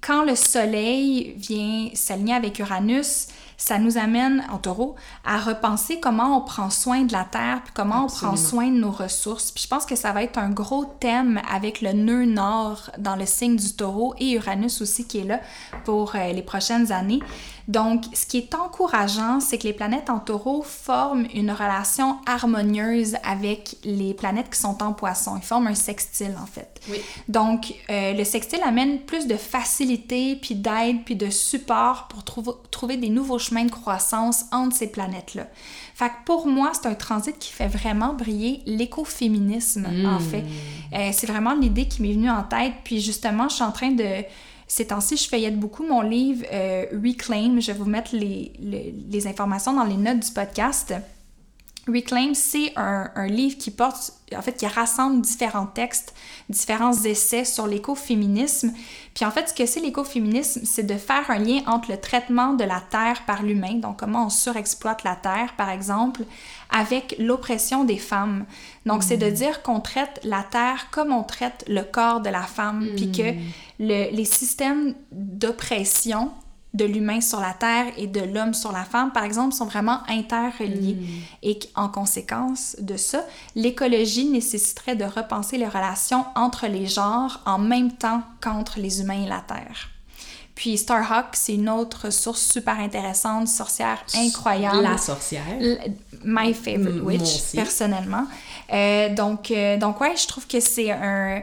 quand 0.00 0.24
le 0.24 0.34
Soleil 0.34 1.34
vient 1.36 1.90
s'aligner 1.94 2.34
avec 2.34 2.58
Uranus, 2.58 3.28
ça 3.56 3.78
nous 3.78 3.98
amène, 3.98 4.42
en 4.50 4.56
taureau, 4.56 4.94
à 5.22 5.38
repenser 5.38 6.00
comment 6.00 6.38
on 6.38 6.40
prend 6.40 6.70
soin 6.70 7.02
de 7.02 7.12
la 7.12 7.24
Terre, 7.24 7.60
puis 7.62 7.74
comment 7.76 8.04
on 8.04 8.06
prend 8.06 8.34
soin 8.34 8.68
de 8.68 8.78
nos 8.78 8.90
ressources. 8.90 9.52
Puis 9.52 9.64
je 9.64 9.68
pense 9.68 9.84
que 9.84 9.96
ça 9.96 10.12
va 10.12 10.22
être 10.22 10.38
un 10.38 10.48
gros 10.48 10.86
thème 10.86 11.42
avec 11.50 11.82
le 11.82 11.92
nœud 11.92 12.24
nord 12.24 12.90
dans 12.96 13.16
le 13.16 13.26
signe 13.26 13.56
du 13.56 13.74
taureau 13.74 14.14
et 14.18 14.32
Uranus 14.32 14.80
aussi 14.80 15.06
qui 15.06 15.18
est 15.18 15.24
là 15.24 15.40
pour 15.84 16.16
euh, 16.16 16.32
les 16.32 16.42
prochaines 16.42 16.90
années. 16.90 17.20
Donc, 17.70 18.02
ce 18.14 18.26
qui 18.26 18.38
est 18.38 18.52
encourageant, 18.56 19.38
c'est 19.38 19.56
que 19.56 19.62
les 19.62 19.72
planètes 19.72 20.10
en 20.10 20.18
taureau 20.18 20.62
forment 20.62 21.26
une 21.32 21.52
relation 21.52 22.16
harmonieuse 22.26 23.14
avec 23.22 23.76
les 23.84 24.12
planètes 24.12 24.50
qui 24.50 24.58
sont 24.58 24.82
en 24.82 24.92
poisson. 24.92 25.36
Ils 25.36 25.46
forment 25.46 25.68
un 25.68 25.76
sextile, 25.76 26.34
en 26.42 26.46
fait. 26.46 26.80
Oui. 26.90 26.96
Donc, 27.28 27.72
euh, 27.88 28.12
le 28.12 28.24
sextile 28.24 28.58
amène 28.64 28.98
plus 28.98 29.28
de 29.28 29.36
facilité, 29.36 30.34
puis 30.34 30.56
d'aide, 30.56 31.04
puis 31.04 31.14
de 31.14 31.30
support 31.30 32.08
pour 32.08 32.24
trouver 32.72 32.96
des 32.96 33.08
nouveaux 33.08 33.38
chemins 33.38 33.66
de 33.66 33.70
croissance 33.70 34.46
entre 34.50 34.74
ces 34.74 34.90
planètes-là. 34.90 35.46
Fait 35.94 36.08
que 36.08 36.24
pour 36.26 36.48
moi, 36.48 36.72
c'est 36.74 36.88
un 36.88 36.94
transit 36.94 37.38
qui 37.38 37.52
fait 37.52 37.68
vraiment 37.68 38.14
briller 38.14 38.62
l'écoféminisme, 38.66 39.86
en 39.86 40.18
hmm. 40.18 40.20
fait. 40.20 40.44
Euh, 40.92 41.10
c'est 41.12 41.28
vraiment 41.28 41.54
l'idée 41.54 41.86
qui 41.86 42.02
m'est 42.02 42.14
venue 42.14 42.30
en 42.30 42.42
tête. 42.42 42.72
Puis 42.82 43.00
justement, 43.00 43.48
je 43.48 43.54
suis 43.54 43.64
en 43.64 43.70
train 43.70 43.92
de 43.92 44.24
ces 44.70 44.86
temps-ci, 44.86 45.16
je 45.16 45.28
feuillette 45.28 45.58
beaucoup 45.58 45.82
mon 45.84 46.00
livre 46.00 46.46
euh, 46.52 46.84
Reclaim. 46.92 47.58
Je 47.58 47.72
vais 47.72 47.78
vous 47.78 47.90
mettre 47.90 48.14
les, 48.14 48.52
les, 48.60 49.26
informations 49.26 49.72
dans 49.72 49.82
les 49.82 49.96
notes 49.96 50.20
du 50.20 50.30
podcast. 50.30 50.94
Reclaim, 51.94 52.34
c'est 52.34 52.72
un, 52.76 53.10
un, 53.14 53.26
livre 53.26 53.58
qui 53.58 53.70
porte, 53.70 54.12
en 54.36 54.42
fait, 54.42 54.52
qui 54.52 54.66
rassemble 54.66 55.20
différents 55.20 55.66
textes, 55.66 56.14
différents 56.48 56.92
essais 56.92 57.44
sur 57.44 57.66
l'écoféminisme. 57.66 58.72
Puis 59.14 59.24
en 59.24 59.30
fait, 59.30 59.48
ce 59.48 59.54
que 59.54 59.66
c'est 59.66 59.80
l'écoféminisme, 59.80 60.62
c'est 60.64 60.84
de 60.84 60.96
faire 60.96 61.30
un 61.30 61.38
lien 61.38 61.60
entre 61.66 61.90
le 61.90 61.98
traitement 61.98 62.54
de 62.54 62.64
la 62.64 62.80
terre 62.90 63.22
par 63.26 63.42
l'humain, 63.42 63.74
donc 63.74 63.98
comment 63.98 64.26
on 64.26 64.30
surexploite 64.30 65.04
la 65.04 65.16
terre, 65.16 65.54
par 65.56 65.70
exemple, 65.70 66.22
avec 66.70 67.16
l'oppression 67.18 67.84
des 67.84 67.98
femmes. 67.98 68.44
Donc, 68.86 69.02
c'est 69.02 69.16
de 69.16 69.30
mm. 69.30 69.34
dire 69.34 69.62
qu'on 69.62 69.80
traite 69.80 70.20
la 70.24 70.42
terre 70.42 70.88
comme 70.90 71.12
on 71.12 71.24
traite 71.24 71.64
le 71.68 71.82
corps 71.82 72.20
de 72.20 72.30
la 72.30 72.42
femme, 72.42 72.86
puis 72.96 73.10
que 73.12 73.32
mm. 73.32 73.38
les 74.14 74.24
systèmes 74.24 74.94
d'oppression 75.12 76.30
de 76.72 76.84
l'humain 76.84 77.20
sur 77.20 77.40
la 77.40 77.52
terre 77.52 77.86
et 77.96 78.06
de 78.06 78.20
l'homme 78.20 78.54
sur 78.54 78.72
la 78.72 78.84
femme, 78.84 79.10
par 79.12 79.24
exemple, 79.24 79.54
sont 79.54 79.66
vraiment 79.66 80.00
interreliés. 80.08 80.94
Mm. 80.94 81.06
Et 81.42 81.58
qu'en 81.58 81.88
conséquence 81.88 82.76
de 82.78 82.96
ça, 82.96 83.24
l'écologie 83.54 84.26
nécessiterait 84.26 84.96
de 84.96 85.04
repenser 85.04 85.58
les 85.58 85.66
relations 85.66 86.24
entre 86.36 86.66
les 86.66 86.86
genres 86.86 87.40
en 87.46 87.58
même 87.58 87.92
temps 87.92 88.22
qu'entre 88.40 88.78
les 88.78 89.00
humains 89.00 89.24
et 89.24 89.28
la 89.28 89.40
terre. 89.40 89.88
Puis 90.54 90.76
Starhawk, 90.76 91.28
c'est 91.32 91.54
une 91.54 91.70
autre 91.70 92.10
source 92.10 92.42
super 92.42 92.78
intéressante, 92.78 93.48
sorcière 93.48 94.04
incroyable. 94.14 94.82
La 94.82 94.98
sorcière. 94.98 95.42
my 96.22 96.52
favorite 96.52 97.02
witch, 97.02 97.54
personnellement. 97.54 98.26
Euh, 98.70 99.14
donc, 99.14 99.50
euh, 99.50 99.78
donc, 99.78 100.00
ouais, 100.02 100.14
je 100.16 100.26
trouve 100.26 100.46
que 100.46 100.60
c'est 100.60 100.90
un 100.90 101.42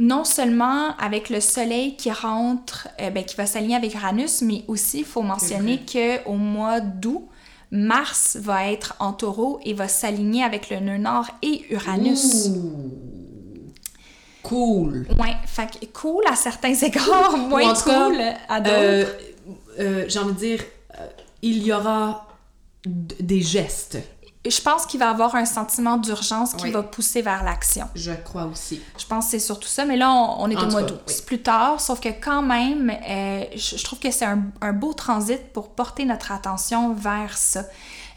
non 0.00 0.24
seulement 0.24 0.96
avec 0.96 1.28
le 1.28 1.40
soleil 1.40 1.94
qui 1.94 2.10
rentre, 2.10 2.88
euh, 3.00 3.10
ben, 3.10 3.22
qui 3.22 3.36
va 3.36 3.44
s'aligner 3.44 3.76
avec 3.76 3.94
Uranus, 3.94 4.40
mais 4.40 4.64
aussi 4.66 5.00
il 5.00 5.04
faut 5.04 5.20
mentionner 5.20 5.80
qu'au 5.80 6.32
mois 6.32 6.80
d'août, 6.80 7.28
Mars 7.70 8.36
va 8.40 8.72
être 8.72 8.96
en 8.98 9.12
taureau 9.12 9.60
et 9.62 9.74
va 9.74 9.88
s'aligner 9.88 10.42
avec 10.42 10.70
le 10.70 10.80
nœud 10.80 10.96
nord 10.96 11.26
et 11.42 11.66
Uranus. 11.70 12.48
Cool. 14.42 15.06
Ouais, 15.18 15.36
fait 15.46 15.92
cool 15.92 16.24
à 16.26 16.34
certains 16.34 16.74
égards, 16.82 17.36
moins 17.36 17.74
cool 17.74 18.16
à 18.48 18.60
d'autres. 18.60 18.76
Euh, 18.76 19.04
euh, 19.78 20.04
j'ai 20.08 20.18
envie 20.18 20.32
de 20.32 20.38
dire, 20.38 20.64
il 21.42 21.62
y 21.62 21.74
aura 21.74 22.26
des 22.86 23.42
gestes 23.42 23.98
je 24.48 24.60
pense 24.62 24.86
qu'il 24.86 24.98
va 24.98 25.06
y 25.06 25.08
avoir 25.10 25.34
un 25.34 25.44
sentiment 25.44 25.98
d'urgence 25.98 26.54
qui 26.54 26.70
va 26.70 26.82
pousser 26.82 27.20
vers 27.20 27.44
l'action. 27.44 27.86
Je 27.94 28.12
crois 28.12 28.46
aussi. 28.46 28.80
Je 28.98 29.04
pense 29.04 29.26
que 29.26 29.30
c'est 29.32 29.38
surtout 29.38 29.68
ça, 29.68 29.84
mais 29.84 29.98
là, 29.98 30.10
on, 30.14 30.48
est 30.48 30.56
au 30.56 30.66
mois 30.70 30.82
d'août. 30.82 31.00
C'est 31.06 31.26
plus 31.26 31.42
tard, 31.42 31.78
sauf 31.78 32.00
que 32.00 32.08
quand 32.08 32.40
même, 32.40 32.90
euh, 32.90 33.44
je, 33.54 33.82
trouve 33.84 33.98
que 33.98 34.10
c'est 34.10 34.24
un, 34.24 34.72
beau 34.72 34.94
transit 34.94 35.52
pour 35.52 35.70
porter 35.70 36.06
notre 36.06 36.32
attention 36.32 36.94
vers 36.94 37.36
ça. 37.36 37.64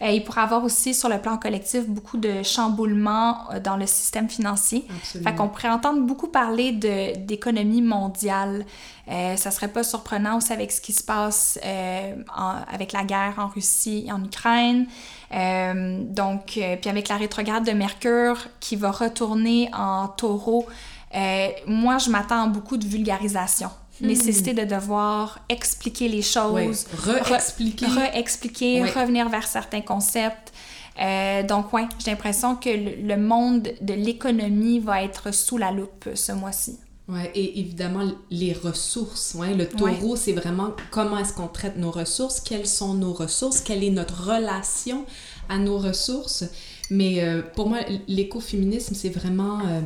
Euh, 0.02 0.12
il 0.12 0.24
pourrait 0.24 0.42
avoir 0.42 0.64
aussi, 0.64 0.94
sur 0.94 1.10
le 1.10 1.20
plan 1.20 1.38
collectif, 1.38 1.88
beaucoup 1.88 2.18
de 2.18 2.42
chamboulements 2.42 3.40
dans 3.62 3.76
le 3.76 3.86
système 3.86 4.30
financier. 4.30 4.86
Absolument. 4.90 5.30
Fait 5.30 5.36
qu'on 5.36 5.50
pourrait 5.50 5.70
entendre 5.70 6.02
beaucoup 6.02 6.28
parler 6.28 6.72
d'économie 6.72 7.82
mondiale. 7.82 8.66
Euh, 9.10 9.36
ça 9.36 9.52
serait 9.52 9.68
pas 9.68 9.84
surprenant 9.84 10.38
aussi 10.38 10.54
avec 10.54 10.72
ce 10.72 10.80
qui 10.80 10.94
se 10.94 11.04
passe 11.04 11.60
avec 12.72 12.94
la 12.94 13.04
guerre 13.04 13.36
en 13.38 13.48
Russie 13.48 14.06
et 14.08 14.12
en 14.14 14.24
Ukraine. 14.24 14.88
Donc, 15.34 16.60
puis 16.82 16.90
avec 16.90 17.08
la 17.08 17.18
rétrograde 17.18 17.66
de 17.66 17.72
Mercure 17.72 18.38
qui 18.60 18.76
va 18.76 18.92
retourner 18.92 19.70
en 19.74 20.08
taureau, 20.08 20.68
moi, 21.68 21.98
je 21.98 22.10
m'attends 22.10 22.44
à 22.44 22.48
beaucoup 22.48 22.78
de 22.78 22.86
vulgarisation. 22.86 23.70
Hmm. 24.02 24.08
nécessité 24.08 24.54
de 24.54 24.64
devoir 24.64 25.40
expliquer 25.50 26.08
les 26.08 26.24
choses, 26.24 26.88
re-expliquer, 26.98 27.86
re-expliquer, 27.86 28.84
revenir 28.84 29.30
vers 29.30 29.46
certains 29.46 29.82
concepts. 29.82 30.52
Euh, 31.00 31.44
donc, 31.44 31.72
ouais, 31.74 31.86
j'ai 32.04 32.12
l'impression 32.12 32.56
que 32.56 32.70
le, 32.70 33.18
monde 33.18 33.70
de 33.82 33.94
l'économie 33.94 34.80
va 34.80 35.04
être 35.04 35.34
sous 35.34 35.58
la 35.58 35.72
loupe 35.72 36.10
ce 36.16 36.32
mois-ci. 36.32 36.80
Ouais, 37.10 37.32
et 37.36 37.60
évidemment, 37.60 38.10
les 38.32 38.54
ressources. 38.54 39.34
Ouais, 39.34 39.54
le 39.54 39.68
taureau, 39.68 40.16
c'est 40.16 40.32
vraiment 40.32 40.72
comment 40.90 41.18
est-ce 41.18 41.34
qu'on 41.34 41.50
traite 41.50 41.78
nos 41.78 41.92
ressources, 41.92 42.40
quelles 42.40 42.68
sont 42.68 42.94
nos 42.94 43.12
ressources, 43.12 43.60
quelle 43.60 43.84
est 43.84 43.90
notre 43.90 44.30
relation 44.30 45.06
à 45.50 45.58
nos 45.58 45.78
ressources. 45.78 46.46
Mais 46.90 47.22
euh, 47.22 47.42
pour 47.42 47.68
moi, 47.68 47.80
l'écoféminisme, 48.08 48.96
c'est 48.96 49.10
vraiment 49.10 49.60
euh, 49.60 49.82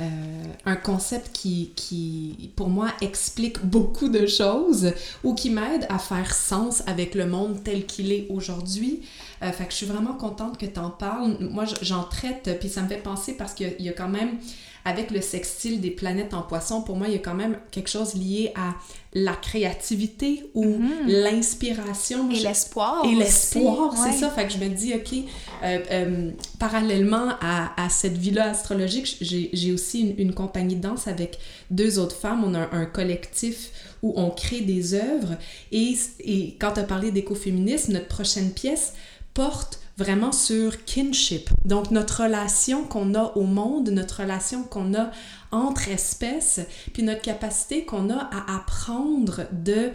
euh, 0.00 0.44
un 0.64 0.76
concept 0.76 1.36
qui, 1.36 1.72
qui, 1.76 2.50
pour 2.56 2.70
moi, 2.70 2.88
explique 3.02 3.62
beaucoup 3.62 4.08
de 4.08 4.26
choses 4.26 4.92
ou 5.22 5.34
qui 5.34 5.50
m'aide 5.50 5.86
à 5.90 5.98
faire 5.98 6.34
sens 6.34 6.82
avec 6.86 7.14
le 7.14 7.26
monde 7.26 7.62
tel 7.62 7.84
qu'il 7.84 8.10
est 8.10 8.26
aujourd'hui. 8.30 9.02
Fait 9.42 9.66
que 9.66 9.72
je 9.72 9.76
suis 9.76 9.86
vraiment 9.86 10.14
contente 10.14 10.56
que 10.56 10.64
tu 10.64 10.80
en 10.80 10.88
parles. 10.88 11.36
Moi, 11.40 11.66
j'en 11.82 12.04
traite, 12.04 12.56
puis 12.60 12.70
ça 12.70 12.80
me 12.80 12.88
fait 12.88 12.96
penser 12.96 13.36
parce 13.36 13.52
qu'il 13.52 13.74
y 13.78 13.90
a 13.90 13.92
quand 13.92 14.08
même 14.08 14.38
avec 14.84 15.10
le 15.10 15.22
sextile 15.22 15.80
des 15.80 15.90
planètes 15.90 16.34
en 16.34 16.42
poisson, 16.42 16.82
pour 16.82 16.96
moi, 16.96 17.08
il 17.08 17.14
y 17.14 17.16
a 17.16 17.20
quand 17.20 17.34
même 17.34 17.56
quelque 17.70 17.88
chose 17.88 18.14
lié 18.14 18.52
à 18.54 18.74
la 19.14 19.32
créativité 19.32 20.50
ou 20.54 20.64
mhm. 20.64 21.06
l'inspiration. 21.06 22.30
Et 22.30 22.40
l'espoir. 22.40 23.04
Et 23.06 23.14
l'espoir, 23.14 23.96
c'est 23.96 24.12
ça. 24.12 24.28
Fait 24.28 24.46
que 24.46 24.52
je 24.52 24.58
me 24.58 24.68
dis, 24.68 24.92
OK, 24.92 25.14
euh, 25.62 25.78
euh, 25.90 26.30
parallèlement 26.58 27.30
à, 27.40 27.82
à 27.82 27.88
cette 27.88 28.18
vie-là 28.18 28.50
astrologique, 28.50 29.16
j'ai 29.20 29.72
aussi 29.72 30.00
une, 30.00 30.18
une, 30.18 30.34
compagnie 30.34 30.76
de 30.76 30.82
danse 30.82 31.08
avec 31.08 31.38
deux 31.70 31.98
autres 31.98 32.16
femmes. 32.16 32.44
On 32.44 32.54
a 32.54 32.68
un, 32.74 32.84
collectif 32.84 33.70
où 34.02 34.12
on 34.16 34.28
crée 34.30 34.60
des 34.60 34.94
œuvres. 34.94 35.36
Et, 35.72 35.96
et 36.20 36.56
quand 36.60 36.72
tu 36.72 36.80
as 36.80 36.84
parlé 36.84 37.10
d'écoféminisme, 37.10 37.92
notre 37.92 38.08
prochaine 38.08 38.50
pièce 38.50 38.92
porte 39.32 39.80
vraiment 39.96 40.32
sur 40.32 40.84
kinship. 40.84 41.50
Donc 41.64 41.90
notre 41.90 42.24
relation 42.24 42.84
qu'on 42.84 43.14
a 43.14 43.32
au 43.36 43.44
monde, 43.44 43.90
notre 43.90 44.22
relation 44.22 44.64
qu'on 44.64 44.94
a 44.94 45.10
entre 45.52 45.88
espèces, 45.88 46.60
puis 46.92 47.02
notre 47.02 47.22
capacité 47.22 47.84
qu'on 47.84 48.10
a 48.10 48.16
à 48.32 48.56
apprendre 48.56 49.42
de 49.52 49.90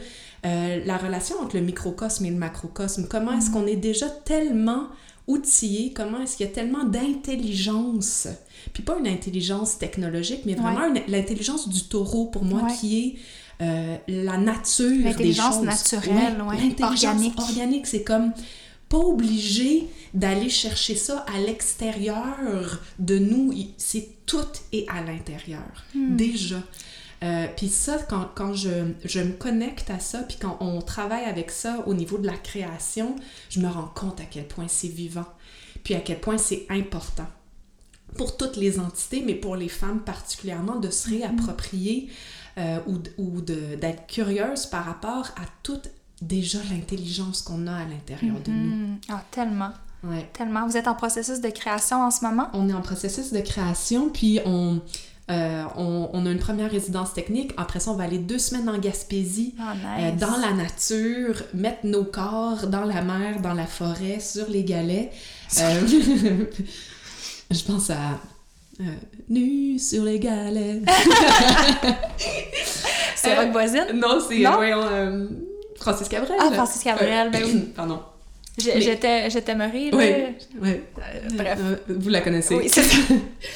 euh, 0.46 0.82
la 0.86 0.98
relation 0.98 1.36
entre 1.42 1.58
le 1.58 1.64
microcosme 1.64 2.26
et 2.26 2.30
le 2.30 2.38
macrocosme. 2.38 3.08
Comment 3.10 3.38
est-ce 3.38 3.52
qu'on 3.52 3.68
est 3.68 3.76
déjà 3.76 4.08
tellement 4.08 4.88
outillé, 5.28 5.94
comment 5.94 6.22
est-ce 6.22 6.38
qu'il 6.38 6.48
y 6.48 6.50
a 6.50 6.52
tellement 6.52 6.86
d'intelligence, 6.86 8.28
puis 8.74 8.82
pas 8.82 8.98
une 8.98 9.08
intelligence 9.08 9.78
technologique, 9.78 10.42
mais 10.46 10.56
vraiment 10.56 10.92
l'intelligence 11.08 11.70
du 11.70 11.84
taureau 11.84 12.26
pour 12.26 12.44
moi 12.44 12.68
qui 12.80 13.00
est 13.00 13.16
euh, 13.62 13.98
la 14.08 14.38
nature 14.38 15.04
L'intelligence 15.04 15.62
naturelle, 15.62 16.42
ouais, 16.42 16.84
organique. 16.84 17.38
organique, 17.38 17.86
c'est 17.86 18.04
comme 18.04 18.32
pas 18.90 18.98
obligé 18.98 19.88
d'aller 20.14 20.50
chercher 20.50 20.96
ça 20.96 21.20
à 21.34 21.40
l'extérieur 21.40 22.82
de 22.98 23.20
nous. 23.20 23.54
C'est 23.78 24.10
tout 24.26 24.48
et 24.72 24.86
à 24.90 25.02
l'intérieur, 25.02 25.86
hmm. 25.96 26.16
déjà. 26.16 26.62
Euh, 27.22 27.48
puis 27.56 27.68
ça, 27.68 27.98
quand, 28.10 28.30
quand 28.34 28.54
je, 28.54 28.94
je, 29.04 29.20
me 29.20 29.34
connecte 29.34 29.90
à 29.90 30.00
ça, 30.00 30.20
puis 30.24 30.38
quand 30.40 30.58
on 30.62 30.82
travaille 30.82 31.26
avec 31.26 31.52
ça 31.52 31.84
au 31.86 31.94
niveau 31.94 32.18
de 32.18 32.26
la 32.26 32.38
création, 32.38 33.16
je 33.50 33.60
me 33.60 33.68
rends 33.68 33.92
compte 33.94 34.22
à 34.22 34.26
quel 34.26 34.48
point 34.48 34.68
c'est 34.68 34.88
vivant, 34.88 35.28
puis 35.84 35.94
à 35.96 36.00
quel 36.00 36.20
point 36.20 36.38
c'est 36.38 36.66
important 36.70 37.28
pour 38.18 38.38
toutes 38.38 38.56
les 38.56 38.80
entités, 38.80 39.22
mais 39.24 39.36
pour 39.36 39.56
les 39.56 39.70
femmes 39.70 40.00
particulièrement, 40.00 40.78
de 40.78 40.90
se 40.90 41.10
hmm. 41.10 41.14
réapproprier 41.14 42.10
euh, 42.58 42.80
ou, 42.88 42.98
ou 43.22 43.42
d'être 43.42 44.08
curieuse 44.08 44.66
par 44.66 44.86
rapport 44.86 45.28
à 45.36 45.46
toute 45.62 45.90
déjà 46.22 46.60
l'intelligence 46.70 47.42
qu'on 47.42 47.68
a 47.68 47.74
à 47.74 47.86
l'intérieur 47.86 48.36
de 48.44 48.52
nous. 48.52 48.76
Mhm. 48.76 48.98
Ah, 49.10 49.24
tellement. 49.32 49.72
Ouais. 50.04 50.30
Tellement. 50.34 50.68
Vous 50.68 50.78
êtes 50.78 50.88
en 50.88 50.96
processus 50.96 51.42
de 51.42 51.50
création 51.50 52.02
en 52.02 52.12
ce 52.12 52.24
moment? 52.24 52.48
On 52.54 52.70
est 52.70 52.74
en 52.74 52.82
processus 52.82 53.34
de 53.34 53.40
création, 53.40 54.10
puis 54.10 54.40
on, 54.46 54.82
euh, 55.30 55.64
on, 55.76 56.26
a 56.26 56.32
une 56.32 56.40
première 56.40 56.72
résidence 56.72 57.14
technique. 57.14 57.52
Après 57.58 57.80
ça, 57.80 57.92
on 57.92 57.96
va 57.96 58.06
aller 58.06 58.18
deux 58.18 58.40
semaines 58.40 58.70
en 58.70 58.78
Gaspésie, 58.78 59.56
ah, 59.60 59.74
euh, 60.00 60.12
dans 60.16 60.38
la 60.38 60.54
nature, 60.54 61.44
mettre 61.54 61.86
nos 61.86 62.06
corps 62.06 62.68
dans 62.68 62.86
la 62.86 63.02
mer, 63.02 63.42
dans 63.42 63.54
la 63.54 63.68
forêt, 63.68 64.20
sur 64.20 64.50
les 64.50 64.64
galets. 64.64 65.12
Euh, 65.60 65.82
je 67.50 67.64
pense 67.64 67.90
à 67.90 68.20
Nu 69.30 69.80
sur 69.80 70.04
les 70.04 70.20
galets. 70.20 70.84
c'est 73.16 73.36
Rock 73.36 73.52
Voisine? 73.52 73.88
Non, 73.96 74.20
c'est. 74.30 74.44
Francis 75.80 76.08
Cabrel. 76.08 76.38
Ah, 76.40 76.52
Francis 76.52 76.84
Cabrel, 76.84 77.32
ben 77.32 77.44
oui. 77.44 77.60
Pardon. 77.76 78.00
J'étais 78.58 79.30
t'aimerais, 79.42 79.92
là. 79.92 79.98
Oui, 79.98 80.36
oui. 80.62 80.70
Euh, 80.70 81.30
bref. 81.34 81.60
Euh, 81.62 81.76
vous 81.88 82.10
la 82.10 82.22
connaissez. 82.22 82.56
Oui, 82.56 82.68
c'est 82.68 82.84
ça. 82.84 82.98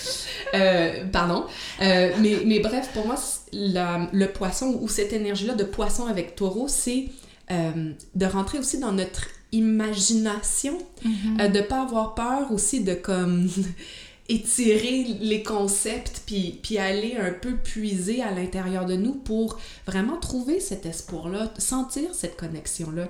euh, 0.53 1.05
pardon. 1.11 1.45
Euh, 1.82 2.11
mais, 2.19 2.38
mais 2.45 2.59
bref, 2.59 2.89
pour 2.93 3.05
moi, 3.05 3.15
la, 3.51 4.09
le 4.13 4.28
poisson, 4.28 4.78
ou 4.82 4.88
cette 4.88 5.11
énergie-là 5.11 5.55
de 5.55 5.63
poisson 5.63 6.05
avec 6.05 6.36
taureau, 6.36 6.67
c'est 6.67 7.07
de 7.49 8.26
rentrer 8.26 8.57
aussi 8.57 8.80
dans 8.80 8.93
notre 8.93 9.28
imagination, 9.51 10.80
mm-hmm. 11.05 11.51
de 11.51 11.61
pas 11.61 11.84
avoir 11.84 12.15
peur 12.15 12.51
aussi 12.51 12.80
de 12.80 12.95
comme 12.95 13.47
étirer 14.34 15.04
les 15.20 15.44
concepts 15.44 16.24
puis, 16.26 16.60
puis 16.62 16.78
aller 16.78 17.16
un 17.18 17.32
peu 17.32 17.56
puiser 17.56 18.22
à 18.22 18.32
l'intérieur 18.32 18.86
de 18.86 18.96
nous 18.96 19.14
pour 19.14 19.60
vraiment 19.86 20.18
trouver 20.18 20.60
cet 20.60 20.86
espoir-là, 20.86 21.52
sentir 21.58 22.14
cette 22.14 22.38
connexion-là. 22.38 23.08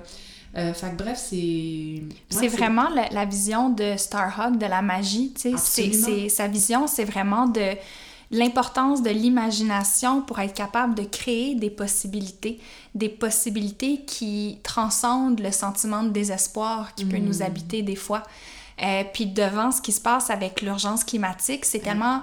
Euh, 0.56 0.72
fait 0.72 0.90
que 0.90 0.96
bref, 0.96 1.18
c'est... 1.18 2.02
c'est 2.30 2.48
vraiment 2.48 2.88
la, 2.88 3.24
vision 3.24 3.70
de 3.70 3.96
Starhawk, 3.96 4.56
de 4.58 4.66
la 4.66 4.82
magie, 4.82 5.32
tu 5.32 5.56
sais. 5.56 6.28
Sa 6.28 6.46
vision, 6.46 6.86
c'est 6.86 7.04
vraiment 7.04 7.46
de 7.46 7.76
l'importance 8.30 9.02
de 9.02 9.10
l'imagination 9.10 10.22
pour 10.22 10.38
être 10.40 10.54
capable 10.54 10.94
de 10.94 11.02
créer 11.02 11.54
des 11.54 11.70
possibilités, 11.70 12.60
des 12.94 13.08
possibilités 13.08 14.02
qui 14.06 14.58
transcendent 14.62 15.40
le 15.40 15.50
sentiment 15.50 16.02
de 16.02 16.10
désespoir 16.10 16.94
qui 16.94 17.04
peut 17.04 17.18
nous 17.18 17.38
mm. 17.38 17.42
habiter 17.42 17.82
des 17.82 17.96
fois. 17.96 18.22
Euh, 18.82 19.04
puis 19.12 19.26
devant 19.26 19.70
ce 19.70 19.80
qui 19.80 19.92
se 19.92 20.00
passe 20.00 20.30
avec 20.30 20.60
l'urgence 20.62 21.04
climatique, 21.04 21.64
c'est 21.64 21.80
tellement 21.80 22.22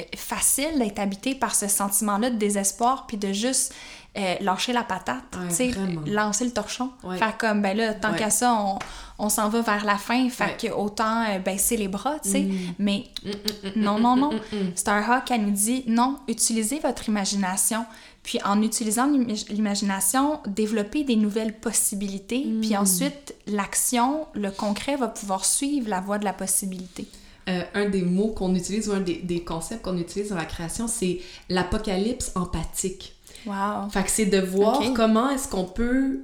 euh, 0.00 0.04
facile 0.16 0.78
d'être 0.78 0.98
habité 0.98 1.34
par 1.34 1.54
ce 1.54 1.68
sentiment-là 1.68 2.30
de 2.30 2.36
désespoir, 2.36 3.06
puis 3.06 3.16
de 3.16 3.32
juste 3.32 3.74
euh, 4.18 4.34
lâcher 4.40 4.72
la 4.72 4.82
patate, 4.82 5.22
tu 5.48 5.54
sais, 5.54 5.70
lancer 6.06 6.44
le 6.44 6.50
torchon. 6.50 6.90
Faire 7.18 7.38
comme, 7.38 7.62
ben 7.62 7.76
là, 7.76 7.94
tant 7.94 8.12
qu'à 8.14 8.30
ça, 8.30 8.54
on, 8.54 8.78
on 9.18 9.28
s'en 9.28 9.48
va 9.48 9.62
vers 9.62 9.84
la 9.84 9.96
fin, 9.96 10.28
fait 10.28 10.56
que 10.60 10.72
autant 10.72 11.24
baisser 11.44 11.76
les 11.76 11.88
bras, 11.88 12.18
tu 12.22 12.30
sais. 12.30 12.42
Mm. 12.42 12.58
Mais 12.78 13.04
mm, 13.24 13.28
mm, 13.28 13.82
non, 13.82 13.98
non, 13.98 14.16
non. 14.16 14.30
Starhawk, 14.74 15.30
elle 15.30 15.42
nous 15.42 15.50
dit, 15.50 15.84
non, 15.86 16.18
utilisez 16.28 16.80
votre 16.80 17.08
imagination. 17.08 17.84
Puis 18.22 18.38
en 18.44 18.60
utilisant 18.60 19.10
l'imagination, 19.48 20.40
développer 20.46 21.02
des 21.02 21.16
nouvelles 21.16 21.54
possibilités. 21.54 22.46
Puis 22.60 22.76
ensuite, 22.76 23.34
l'action, 23.46 24.26
le 24.34 24.50
concret 24.50 24.96
va 24.96 25.08
pouvoir 25.08 25.44
suivre 25.44 25.88
la 25.88 26.00
voie 26.00 26.18
de 26.18 26.24
la 26.24 26.34
possibilité. 26.34 27.06
Euh, 27.48 27.62
un 27.72 27.88
des 27.88 28.02
mots 28.02 28.28
qu'on 28.28 28.54
utilise 28.54 28.90
ou 28.90 28.92
un 28.92 29.00
des, 29.00 29.22
des 29.22 29.42
concepts 29.42 29.82
qu'on 29.82 29.96
utilise 29.96 30.28
dans 30.28 30.36
la 30.36 30.44
création, 30.44 30.86
c'est 30.86 31.20
l'apocalypse 31.48 32.32
empathique. 32.34 33.14
Wow. 33.46 33.88
Fait 33.90 34.02
que 34.04 34.10
c'est 34.10 34.26
de 34.26 34.40
voir 34.40 34.80
comment 34.94 35.30
est-ce 35.30 35.48
qu'on 35.48 35.64
peut... 35.64 36.20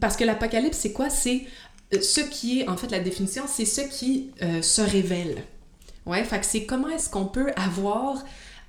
Parce 0.00 0.16
que 0.16 0.24
l'apocalypse, 0.24 0.78
c'est 0.78 0.92
quoi? 0.92 1.10
C'est 1.10 1.46
euh, 1.94 2.00
ce 2.00 2.20
qui 2.20 2.60
est, 2.60 2.68
en 2.68 2.76
fait, 2.76 2.90
la 2.90 3.00
définition, 3.00 3.44
c'est 3.48 3.64
ce 3.64 3.80
qui 3.80 4.30
euh, 4.42 4.62
se 4.62 4.82
révèle. 4.82 5.42
Ouais, 6.06 6.22
fait 6.24 6.40
que 6.40 6.46
c'est 6.46 6.64
comment 6.64 6.88
est-ce 6.88 7.10
qu'on 7.10 7.26
peut 7.26 7.52
avoir 7.56 8.18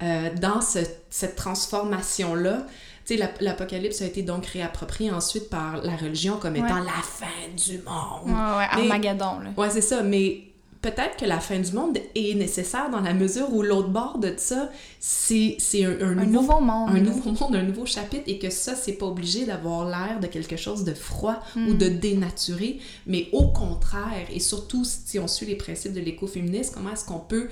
euh, 0.03 0.29
dans 0.39 0.61
cette 0.61 1.35
transformation-là, 1.35 2.65
tu 3.05 3.17
sais, 3.17 3.29
l'Apocalypse 3.39 4.01
a 4.01 4.05
été 4.05 4.21
donc 4.21 4.45
réapproprié 4.47 5.11
ensuite 5.11 5.49
par 5.49 5.77
la 5.77 5.95
religion 5.95 6.37
comme 6.37 6.55
étant 6.55 6.79
la 6.79 6.91
fin 7.03 7.25
du 7.55 7.79
monde. 7.79 8.27
Ouais, 8.27 8.57
ouais, 8.57 8.67
Armageddon, 8.71 9.39
là. 9.39 9.49
Ouais, 9.57 9.69
c'est 9.69 9.81
ça, 9.81 10.03
mais 10.03 10.50
peut-être 10.81 11.17
que 11.17 11.25
la 11.25 11.39
fin 11.39 11.59
du 11.59 11.71
monde 11.73 11.97
est 12.15 12.35
nécessaire 12.35 12.89
dans 12.89 13.01
la 13.01 13.13
mesure 13.13 13.53
où 13.53 13.61
l'autre 13.61 13.89
bord 13.89 14.17
de 14.17 14.33
ça, 14.37 14.69
c'est 14.99 15.57
un, 15.83 16.01
un, 16.01 16.25
nouveau, 16.25 16.59
monde. 16.59 16.89
Un 16.89 16.99
nouveau 16.99 17.31
monde, 17.31 17.55
un 17.55 17.63
nouveau 17.63 17.85
chapitre, 17.85 18.23
et 18.27 18.39
que 18.39 18.49
ça, 18.49 18.75
c'est 18.75 18.93
pas 18.93 19.05
obligé 19.05 19.45
d'avoir 19.45 19.85
l'air 19.85 20.19
de 20.19 20.27
quelque 20.27 20.57
chose 20.57 20.83
de 20.83 20.93
froid 20.93 21.39
ou 21.55 21.73
de 21.73 21.87
hmm. 21.87 21.99
dénaturé, 21.99 22.79
mais 23.05 23.29
au 23.31 23.47
contraire, 23.49 24.27
et 24.31 24.39
surtout 24.39 24.83
si 24.83 25.19
on 25.19 25.27
suit 25.27 25.45
les 25.45 25.55
principes 25.55 25.93
de 25.93 26.01
l'écoféminisme, 26.01 26.73
comment 26.73 26.91
est-ce 26.91 27.05
qu'on 27.05 27.19
peut 27.19 27.49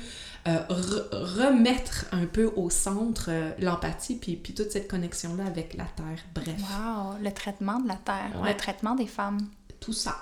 euh, 0.48 0.60
remettre 0.70 2.06
un 2.12 2.26
peu 2.26 2.52
au 2.56 2.70
centre 2.70 3.26
euh, 3.30 3.52
l'empathie 3.60 4.16
puis, 4.16 4.38
puis 4.38 4.54
toute 4.54 4.72
cette 4.72 4.88
connexion-là 4.88 5.46
avec 5.46 5.76
la 5.76 5.86
Terre? 5.86 6.24
Bref. 6.34 6.56
Wow! 6.60 7.24
Le 7.24 7.32
traitement 7.32 7.80
de 7.80 7.88
la 7.88 7.96
Terre, 7.98 8.32
le 8.44 8.56
traitement 8.56 8.96
des 8.96 9.08
femmes. 9.08 9.40
Tout 9.80 9.94
ça. 9.94 10.18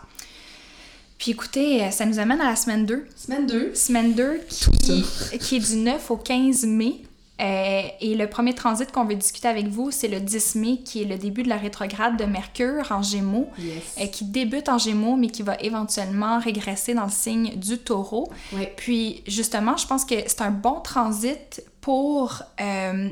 Puis 1.18 1.32
écoutez, 1.32 1.90
ça 1.92 2.06
nous 2.06 2.20
amène 2.20 2.42
à 2.42 2.50
la 2.50 2.56
semaine 2.56 2.86
2. 2.86 3.08
Semaine 3.16 3.48
2. 3.48 3.74
Semaine 3.74 4.14
2 4.14 4.42
qui, 4.84 5.04
qui 5.40 5.56
est 5.56 5.60
du 5.60 5.76
9 5.78 6.12
au 6.12 6.18
15 6.18 6.66
mai. 6.66 7.02
Euh, 7.40 7.82
et 8.02 8.16
le 8.16 8.28
premier 8.28 8.56
transit 8.56 8.92
qu'on 8.92 9.06
veut 9.06 9.16
discuter 9.16 9.48
avec 9.48 9.68
vous, 9.68 9.92
c'est 9.92 10.08
le 10.08 10.20
10 10.20 10.56
mai, 10.56 10.78
qui 10.84 11.04
est 11.04 11.06
le 11.06 11.18
début 11.18 11.44
de 11.44 11.50
la 11.50 11.58
rétrograde 11.58 12.18
de 12.18 12.26
Mercure 12.26 12.92
en 12.92 13.04
Gémeaux, 13.04 13.50
euh, 13.60 14.08
qui 14.08 14.26
débute 14.26 14.70
en 14.70 14.78
Gémeaux, 14.78 15.16
mais 15.16 15.28
qui 15.28 15.44
va 15.44 15.56
éventuellement 15.60 16.40
régresser 16.40 16.96
dans 16.96 17.06
le 17.06 17.12
signe 17.12 17.56
du 17.56 17.78
Taureau. 17.78 18.32
Puis 18.76 19.24
justement, 19.28 19.78
je 19.78 19.86
pense 19.86 20.04
que 20.04 20.16
c'est 20.26 20.42
un 20.42 20.52
bon 20.52 20.80
transit 20.80 21.64
pour 21.80 22.42
euh, 22.60 23.10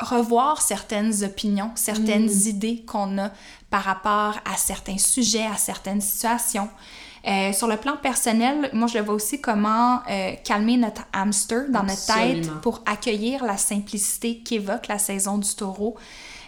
revoir 0.00 0.62
certaines 0.62 1.22
opinions, 1.22 1.70
certaines 1.74 2.26
mm. 2.26 2.48
idées 2.48 2.84
qu'on 2.86 3.18
a 3.18 3.30
par 3.68 3.82
rapport 3.82 4.38
à 4.50 4.56
certains 4.56 4.98
sujets, 4.98 5.44
à 5.44 5.56
certaines 5.56 6.00
situations. 6.00 6.70
Euh, 7.28 7.52
sur 7.52 7.66
le 7.66 7.76
plan 7.76 7.96
personnel, 7.96 8.70
moi, 8.72 8.86
je 8.86 8.96
le 8.96 9.04
vois 9.04 9.14
aussi 9.14 9.40
comment 9.40 10.00
euh, 10.08 10.32
calmer 10.44 10.78
notre 10.78 11.02
hamster 11.12 11.68
dans 11.68 11.82
notre 11.82 12.06
tête 12.06 12.50
pour 12.62 12.82
accueillir 12.86 13.44
la 13.44 13.58
simplicité 13.58 14.38
qu'évoque 14.38 14.88
la 14.88 14.98
saison 14.98 15.36
du 15.36 15.54
taureau. 15.54 15.96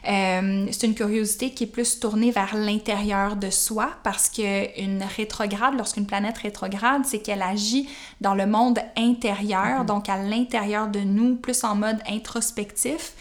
Euh, 0.09 0.67
c'est 0.71 0.87
une 0.87 0.95
curiosité 0.95 1.51
qui 1.51 1.65
est 1.65 1.67
plus 1.67 2.01
tournée 2.01 2.31
vers 2.31 2.57
l'intérieur 2.57 3.37
de 3.37 3.51
soi 3.51 3.91
parce 4.03 4.31
qu'une 4.31 5.05
rétrograde, 5.17 5.75
lorsqu'une 5.77 6.07
planète 6.07 6.39
rétrograde, 6.39 7.03
c'est 7.05 7.19
qu'elle 7.19 7.43
agit 7.43 7.87
dans 8.23 8.35
le 8.35 8.47
monde 8.47 8.79
intérieur, 8.97 9.83
mm-hmm. 9.83 9.87
donc 9.87 10.09
à 10.09 10.17
l'intérieur 10.17 10.89
de 10.89 11.01
nous, 11.01 11.37
plus 11.37 11.63
en 11.63 11.75
mode 11.75 11.99
introspectif 12.09 13.13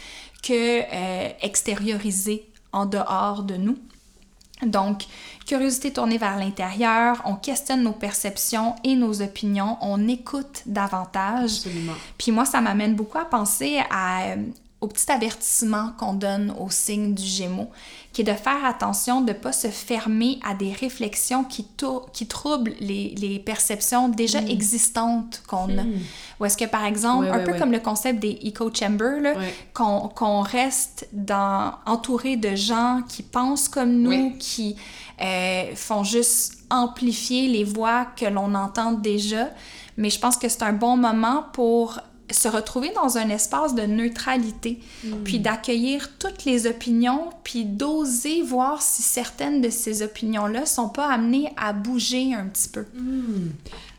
que 0.42 0.80
extériorisé 1.44 2.48
en 2.72 2.86
dehors 2.86 3.42
de 3.42 3.56
nous. 3.56 3.76
Donc, 4.66 5.04
curiosité 5.50 5.92
tournée 5.92 6.16
vers 6.16 6.38
l'intérieur, 6.38 7.20
on 7.24 7.34
questionne 7.34 7.82
nos 7.82 7.90
perceptions 7.90 8.76
et 8.84 8.94
nos 8.94 9.20
opinions, 9.20 9.78
on 9.80 10.06
écoute 10.06 10.62
davantage. 10.64 11.56
Absolument. 11.66 11.94
Puis 12.18 12.30
moi, 12.30 12.44
ça 12.44 12.60
m'amène 12.60 12.94
beaucoup 12.94 13.18
à 13.18 13.24
penser 13.24 13.80
à, 13.90 14.26
euh, 14.26 14.36
au 14.80 14.86
petit 14.86 15.12
avertissement 15.12 15.92
qu'on 15.98 16.14
donne 16.14 16.54
au 16.58 16.70
signe 16.70 17.12
du 17.12 17.22
Gémeaux, 17.22 17.68
qui 18.12 18.22
est 18.22 18.24
de 18.24 18.32
faire 18.32 18.64
attention 18.64 19.20
de 19.20 19.32
ne 19.32 19.38
pas 19.38 19.52
se 19.52 19.68
fermer 19.68 20.40
à 20.42 20.54
des 20.54 20.72
réflexions 20.72 21.44
qui, 21.44 21.66
qui 22.14 22.26
troublent 22.26 22.72
les, 22.80 23.14
les, 23.16 23.38
perceptions 23.38 24.08
déjà 24.08 24.40
hmm. 24.40 24.48
existantes 24.48 25.42
qu'on 25.46 25.78
a. 25.78 25.82
Hmm. 25.82 26.00
Ou 26.40 26.46
est-ce 26.46 26.56
que, 26.56 26.64
par 26.64 26.86
exemple, 26.86 27.28
un 27.28 27.44
peu 27.44 27.58
comme 27.58 27.72
le 27.72 27.80
concept 27.80 28.20
des 28.20 28.38
echo 28.42 28.70
chambers, 28.72 29.36
qu'on 29.74 30.40
reste 30.40 31.08
dans, 31.12 31.74
entouré 31.84 32.36
de 32.36 32.56
gens 32.56 33.02
qui 33.06 33.22
pensent 33.22 33.68
comme 33.68 33.92
nous, 33.92 34.32
qui 34.38 34.76
euh, 35.20 35.74
font 35.74 36.04
juste 36.04 36.64
amplifier 36.70 37.48
les 37.48 37.64
voix 37.64 38.06
que 38.16 38.24
l'on 38.24 38.54
entend 38.54 38.92
déjà. 38.92 39.50
Mais 39.98 40.08
je 40.08 40.18
pense 40.18 40.38
que 40.38 40.48
c'est 40.48 40.62
un 40.62 40.72
bon 40.72 40.96
moment 40.96 41.44
pour 41.52 42.00
se 42.30 42.48
retrouver 42.48 42.90
dans 42.94 43.18
un 43.18 43.28
espace 43.28 43.74
de 43.74 43.82
neutralité, 43.82 44.80
hmm. 45.04 45.22
puis 45.24 45.40
d'accueillir 45.40 46.10
toutes 46.18 46.44
les 46.44 46.66
opinions, 46.66 47.30
puis 47.44 47.64
d'oser 47.64 48.42
voir 48.42 48.82
si 48.82 49.02
certaines 49.02 49.60
de 49.60 49.70
ces 49.70 50.02
opinions-là 50.02 50.66
sont 50.66 50.88
pas 50.88 51.08
amenées 51.08 51.52
à 51.56 51.72
bouger 51.72 52.34
un 52.34 52.46
petit 52.46 52.68
peu. 52.68 52.84
Hmm. 52.94 53.50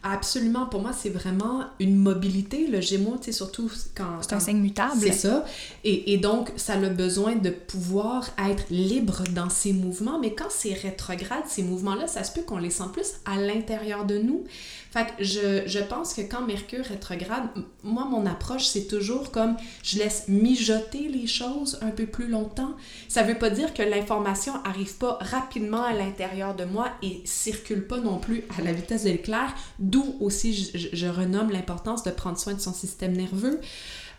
Absolument. 0.03 0.65
Pour 0.65 0.81
moi, 0.81 0.91
c'est 0.99 1.11
vraiment 1.11 1.65
une 1.79 1.95
mobilité. 1.95 2.65
Le 2.65 2.81
Gémeaux, 2.81 3.17
sais, 3.21 3.31
surtout 3.31 3.69
quand... 3.95 4.17
C'est 4.21 4.33
un 4.33 4.39
signe 4.39 4.57
mutable. 4.57 4.99
C'est 4.99 5.11
ça. 5.11 5.45
Et, 5.83 6.13
et, 6.13 6.17
donc, 6.17 6.51
ça 6.55 6.73
a 6.73 6.89
besoin 6.89 7.35
de 7.35 7.51
pouvoir 7.51 8.27
être 8.49 8.63
libre 8.71 9.23
dans 9.35 9.49
ses 9.49 9.73
mouvements. 9.73 10.17
Mais 10.17 10.33
quand 10.33 10.49
c'est 10.49 10.73
rétrograde, 10.73 11.43
ces 11.47 11.61
mouvements-là, 11.61 12.07
ça 12.07 12.23
se 12.23 12.31
peut 12.31 12.41
qu'on 12.41 12.57
les 12.57 12.71
sent 12.71 12.85
plus 12.93 13.13
à 13.25 13.37
l'intérieur 13.37 14.05
de 14.05 14.17
nous. 14.17 14.43
Fait 14.91 15.05
que 15.05 15.23
je, 15.23 15.63
je 15.67 15.79
pense 15.79 16.13
que 16.13 16.21
quand 16.21 16.45
Mercure 16.45 16.83
rétrograde, 16.83 17.43
moi, 17.81 18.03
mon 18.03 18.25
approche, 18.25 18.65
c'est 18.65 18.87
toujours 18.87 19.31
comme 19.31 19.55
je 19.83 19.99
laisse 19.99 20.25
mijoter 20.27 21.07
les 21.07 21.27
choses 21.27 21.79
un 21.81 21.91
peu 21.91 22.05
plus 22.05 22.27
longtemps. 22.27 22.75
Ça 23.07 23.23
veut 23.23 23.37
pas 23.37 23.49
dire 23.49 23.73
que 23.73 23.83
l'information 23.83 24.53
arrive 24.65 24.97
pas 24.97 25.17
rapidement 25.21 25.83
à 25.83 25.93
l'intérieur 25.93 26.55
de 26.55 26.65
moi 26.65 26.89
et 27.01 27.21
circule 27.23 27.87
pas 27.87 27.99
non 27.99 28.17
plus 28.17 28.43
à 28.59 28.61
la 28.63 28.73
vitesse 28.73 29.05
de 29.05 29.11
l'éclair, 29.11 29.55
d'où 29.79 30.17
aussi 30.19 30.53
je, 30.53 30.89
je, 30.91 31.07
renomme 31.07 31.51
l'importance 31.51 32.03
de 32.03 32.11
prendre 32.11 32.37
soin 32.37 32.53
de 32.53 32.59
son 32.59 32.73
système 32.73 33.13
nerveux. 33.13 33.61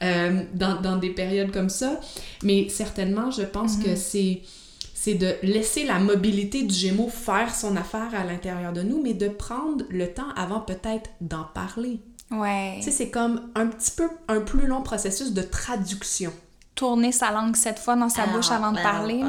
Euh, 0.03 0.43
dans, 0.55 0.81
dans, 0.81 0.97
des 0.97 1.11
périodes 1.11 1.53
comme 1.53 1.69
ça. 1.69 2.01
Mais 2.43 2.69
certainement, 2.69 3.31
je 3.31 3.43
pense 3.43 3.77
que 3.77 3.91
mm-hmm. 3.91 3.97
c'est 3.97 4.41
c'est 5.03 5.15
de 5.15 5.35
laisser 5.43 5.85
la 5.85 5.99
mobilité 5.99 6.63
du 6.63 6.73
Gémeaux 6.73 7.09
faire 7.09 7.53
son 7.53 7.77
affaire 7.77 8.15
à 8.15 8.23
l'intérieur 8.23 8.73
de 8.73 8.83
nous, 8.83 9.03
mais 9.03 9.15
de 9.15 9.27
prendre 9.27 9.85
le 9.91 10.07
temps 10.07 10.31
avant 10.37 10.61
peut-être 10.61 11.11
d'en 11.21 11.43
parler. 11.43 11.99
Ouais. 12.31 12.75
Tu 12.77 12.85
sais, 12.85 12.91
c'est 12.93 13.11
comme 13.11 13.51
un 13.57 13.67
petit 13.67 13.91
peu 13.91 14.09
un 14.29 14.41
plus 14.43 14.69
long 14.69 14.81
processus 14.81 15.33
de 15.33 15.43
traduction 15.43 16.33
tourner 16.75 17.13
sa 17.13 17.31
langue 17.31 17.55
sept 17.55 17.79
fois 17.79 17.97
dans 17.97 18.09
sa 18.09 18.27
bouche 18.27 18.51
avant 18.51 18.73
de 18.73 18.81
parler. 18.81 19.23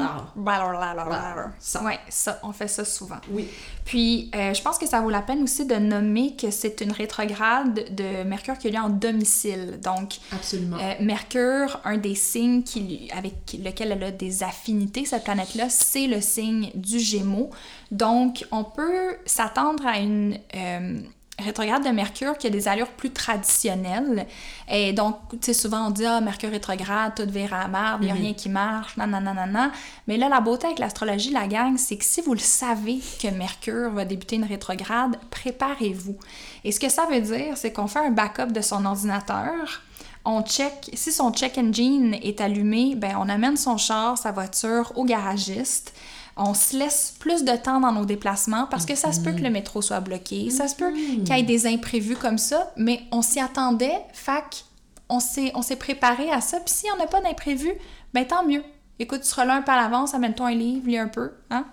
Ça. 1.58 1.82
Ouais, 1.82 1.98
ça, 2.08 2.40
on 2.42 2.52
fait 2.52 2.68
ça 2.68 2.84
souvent. 2.84 3.18
Oui. 3.30 3.48
Puis, 3.84 4.30
euh, 4.34 4.54
je 4.54 4.62
pense 4.62 4.78
que 4.78 4.86
ça 4.86 5.00
vaut 5.00 5.10
la 5.10 5.20
peine 5.20 5.42
aussi 5.42 5.66
de 5.66 5.74
nommer 5.74 6.36
que 6.36 6.50
c'est 6.50 6.80
une 6.80 6.92
rétrograde 6.92 7.94
de 7.94 8.24
Mercure 8.24 8.56
qui 8.56 8.68
est 8.68 8.70
lieu 8.70 8.78
en 8.78 8.88
domicile. 8.88 9.78
Donc, 9.82 10.14
Absolument. 10.32 10.78
Euh, 10.80 10.94
Mercure, 11.00 11.80
un 11.84 11.98
des 11.98 12.14
signes 12.14 12.62
qui, 12.62 13.10
avec 13.14 13.56
lequel 13.62 13.92
elle 13.92 14.04
a 14.04 14.10
des 14.10 14.42
affinités, 14.42 15.04
cette 15.04 15.24
planète-là, 15.24 15.68
c'est 15.68 16.06
le 16.06 16.22
signe 16.22 16.70
du 16.74 16.98
Gémeaux. 16.98 17.50
Donc, 17.90 18.46
on 18.52 18.64
peut 18.64 19.16
s'attendre 19.26 19.86
à 19.86 19.98
une... 19.98 20.38
Euh, 20.54 21.00
rétrograde 21.38 21.84
de 21.84 21.90
Mercure 21.90 22.38
qui 22.38 22.46
a 22.46 22.50
des 22.50 22.68
allures 22.68 22.90
plus 22.90 23.10
traditionnelles. 23.10 24.26
Et 24.70 24.92
donc, 24.92 25.16
tu 25.30 25.38
sais, 25.42 25.54
souvent 25.54 25.88
on 25.88 25.90
dit, 25.90 26.06
ah, 26.06 26.20
Mercure 26.20 26.50
rétrograde, 26.50 27.14
tout 27.16 27.28
vire 27.28 27.52
à 27.52 27.64
il 28.00 28.06
n'y 28.06 28.10
a 28.10 28.14
mhm. 28.14 28.20
rien 28.20 28.34
qui 28.34 28.48
marche, 28.48 28.96
nanana. 28.96 29.72
Mais 30.06 30.16
là, 30.16 30.28
la 30.28 30.40
beauté 30.40 30.66
avec 30.66 30.78
l'astrologie, 30.78 31.30
la 31.30 31.46
gang, 31.46 31.76
c'est 31.76 31.96
que 31.96 32.04
si 32.04 32.20
vous 32.20 32.34
le 32.34 32.40
savez 32.40 33.00
que 33.20 33.28
Mercure 33.28 33.90
va 33.90 34.04
débuter 34.04 34.36
une 34.36 34.44
rétrograde, 34.44 35.16
préparez-vous. 35.30 36.16
Et 36.62 36.72
ce 36.72 36.80
que 36.80 36.88
ça 36.88 37.06
veut 37.10 37.20
dire, 37.20 37.56
c'est 37.56 37.72
qu'on 37.72 37.88
fait 37.88 38.00
un 38.06 38.10
backup 38.10 38.52
de 38.52 38.60
son 38.60 38.84
ordinateur. 38.84 39.82
On 40.24 40.42
check, 40.42 40.90
si 40.94 41.12
son 41.12 41.32
check 41.32 41.58
engine 41.58 42.14
est 42.22 42.40
allumé, 42.40 42.94
ben 42.96 43.16
on 43.18 43.28
amène 43.28 43.56
son 43.56 43.76
char, 43.76 44.16
sa 44.16 44.32
voiture 44.32 44.92
au 44.96 45.04
garagiste 45.04 45.92
on 46.36 46.54
se 46.54 46.76
laisse 46.76 47.14
plus 47.18 47.44
de 47.44 47.56
temps 47.56 47.80
dans 47.80 47.92
nos 47.92 48.04
déplacements 48.04 48.66
parce 48.70 48.86
que 48.86 48.94
ça 48.94 49.12
se 49.12 49.20
peut 49.20 49.32
que 49.32 49.42
le 49.42 49.50
métro 49.50 49.82
soit 49.82 50.00
bloqué, 50.00 50.50
ça 50.50 50.66
se 50.68 50.74
peut 50.74 50.92
qu'il 50.92 51.28
y 51.28 51.38
ait 51.38 51.42
des 51.42 51.66
imprévus 51.66 52.16
comme 52.16 52.38
ça, 52.38 52.72
mais 52.76 53.02
on 53.12 53.22
s'y 53.22 53.40
attendait, 53.40 54.00
fac, 54.12 54.64
on 55.08 55.20
s'est, 55.20 55.52
on 55.54 55.62
s'est 55.62 55.76
préparé 55.76 56.30
à 56.30 56.40
ça. 56.40 56.58
Puis 56.60 56.74
s'il 56.74 56.90
n'y 56.90 56.98
en 56.98 57.04
a 57.04 57.06
pas 57.06 57.20
d'imprévu, 57.20 57.72
ben 58.12 58.26
tant 58.26 58.44
mieux. 58.44 58.64
Écoute, 58.98 59.22
tu 59.22 59.28
seras 59.28 59.44
là 59.44 59.54
un 59.54 59.62
peu 59.62 59.72
à 59.72 59.76
l'avance, 59.76 60.14
amène-toi 60.14 60.48
un 60.48 60.54
livre, 60.54 60.86
lis 60.86 60.98
un 60.98 61.08
peu. 61.08 61.32
Hein? 61.50 61.64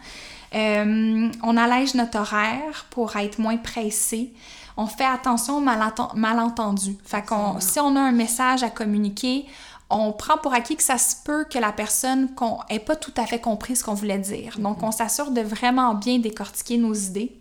Euh, 0.53 1.29
on 1.43 1.57
allège 1.57 1.95
notre 1.95 2.19
horaire 2.19 2.85
pour 2.89 3.15
être 3.15 3.39
moins 3.39 3.57
pressé. 3.57 4.33
On 4.77 4.87
fait 4.87 5.05
attention 5.05 5.57
aux 5.57 6.15
malentendus. 6.15 6.97
Fait 7.03 7.23
qu'on, 7.23 7.59
si 7.59 7.79
on 7.79 7.95
a 7.95 7.99
un 7.99 8.11
message 8.11 8.63
à 8.63 8.69
communiquer, 8.69 9.45
on 9.91 10.11
prend 10.13 10.37
pour 10.37 10.53
acquis 10.53 10.75
que 10.75 10.83
ça 10.83 10.97
se 10.97 11.15
peut 11.23 11.45
que 11.45 11.59
la 11.59 11.71
personne 11.71 12.29
n'ait 12.69 12.79
pas 12.79 12.95
tout 12.95 13.13
à 13.17 13.25
fait 13.25 13.39
compris 13.39 13.75
ce 13.75 13.83
qu'on 13.83 13.93
voulait 13.93 14.19
dire. 14.19 14.57
Donc, 14.59 14.79
mm-hmm. 14.79 14.85
on 14.85 14.91
s'assure 14.91 15.31
de 15.31 15.41
vraiment 15.41 15.93
bien 15.93 16.19
décortiquer 16.19 16.77
nos 16.77 16.93
idées. 16.93 17.37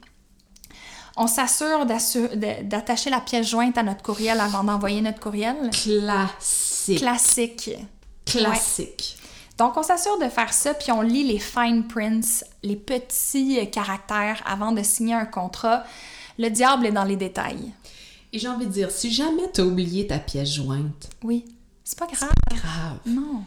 On 1.17 1.27
s'assure 1.27 1.87
d'attacher 1.87 3.11
la 3.11 3.21
pièce 3.21 3.49
jointe 3.49 3.77
à 3.77 3.83
notre 3.83 4.03
courriel 4.03 4.41
avant 4.41 4.65
d'envoyer 4.65 5.01
notre 5.01 5.21
courriel. 5.21 5.71
Classique. 5.71 6.99
Classique. 6.99 7.71
Classique. 8.25 9.17
Donc, 9.59 9.77
on 9.77 9.83
s'assure 9.83 10.19
de 10.19 10.29
faire 10.29 10.53
ça, 10.53 10.73
puis 10.73 10.91
on 10.91 11.03
lit 11.03 11.25
les 11.25 11.39
fine 11.39 11.87
prints, 11.87 12.45
les 12.63 12.77
petits 12.77 13.69
caractères 13.71 14.43
avant 14.47 14.73
de 14.73 14.83
signer 14.83 15.15
un 15.15 15.27
contrat. 15.27 15.85
Le 16.39 16.49
diable 16.49 16.87
est 16.87 16.93
dans 16.93 17.05
les 17.05 17.17
détails. 17.17 17.73
Et 18.33 18.39
j'ai 18.39 18.49
envie 18.49 18.67
de 18.67 18.73
dire, 18.73 18.91
si 18.91 19.13
jamais 19.13 19.51
tu 19.53 19.61
as 19.61 19.65
oublié 19.65 20.07
ta 20.07 20.19
pièce 20.19 20.55
jointe, 20.55 21.11
oui 21.23 21.45
c'est 21.91 21.99
pas 21.99 22.07
grave. 22.07 22.31
grave. 22.49 22.99
Non. 23.05 23.43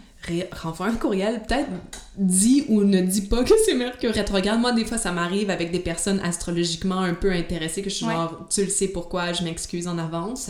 renvoie 0.52 0.88
un 0.88 0.96
courriel, 0.96 1.41
peut-être 1.48 1.70
dis 2.18 2.66
ou 2.68 2.84
ne 2.84 3.00
dis 3.00 3.22
pas 3.22 3.41
que 3.46 3.54
c'est 3.66 3.74
Mercure 3.74 4.12
rétrograde. 4.12 4.60
Moi, 4.60 4.74
des 4.74 4.84
fois, 4.84 4.98
ça 4.98 5.14
m'arrive 5.14 5.50
avec 5.50 5.72
des 5.72 5.80
personnes 5.80 6.20
astrologiquement 6.20 7.00
un 7.00 7.14
peu 7.14 7.32
intéressées 7.32 7.82
que 7.82 7.89
je 7.89 7.96
suis 7.96 8.06
genre, 8.06 8.46
tu 8.50 8.66
le 8.66 8.70
sais 8.70 8.89
pourquoi, 8.89 9.32
je 9.32 9.44
m'excuse 9.44 9.88
en 9.88 9.98
avance. 9.98 10.50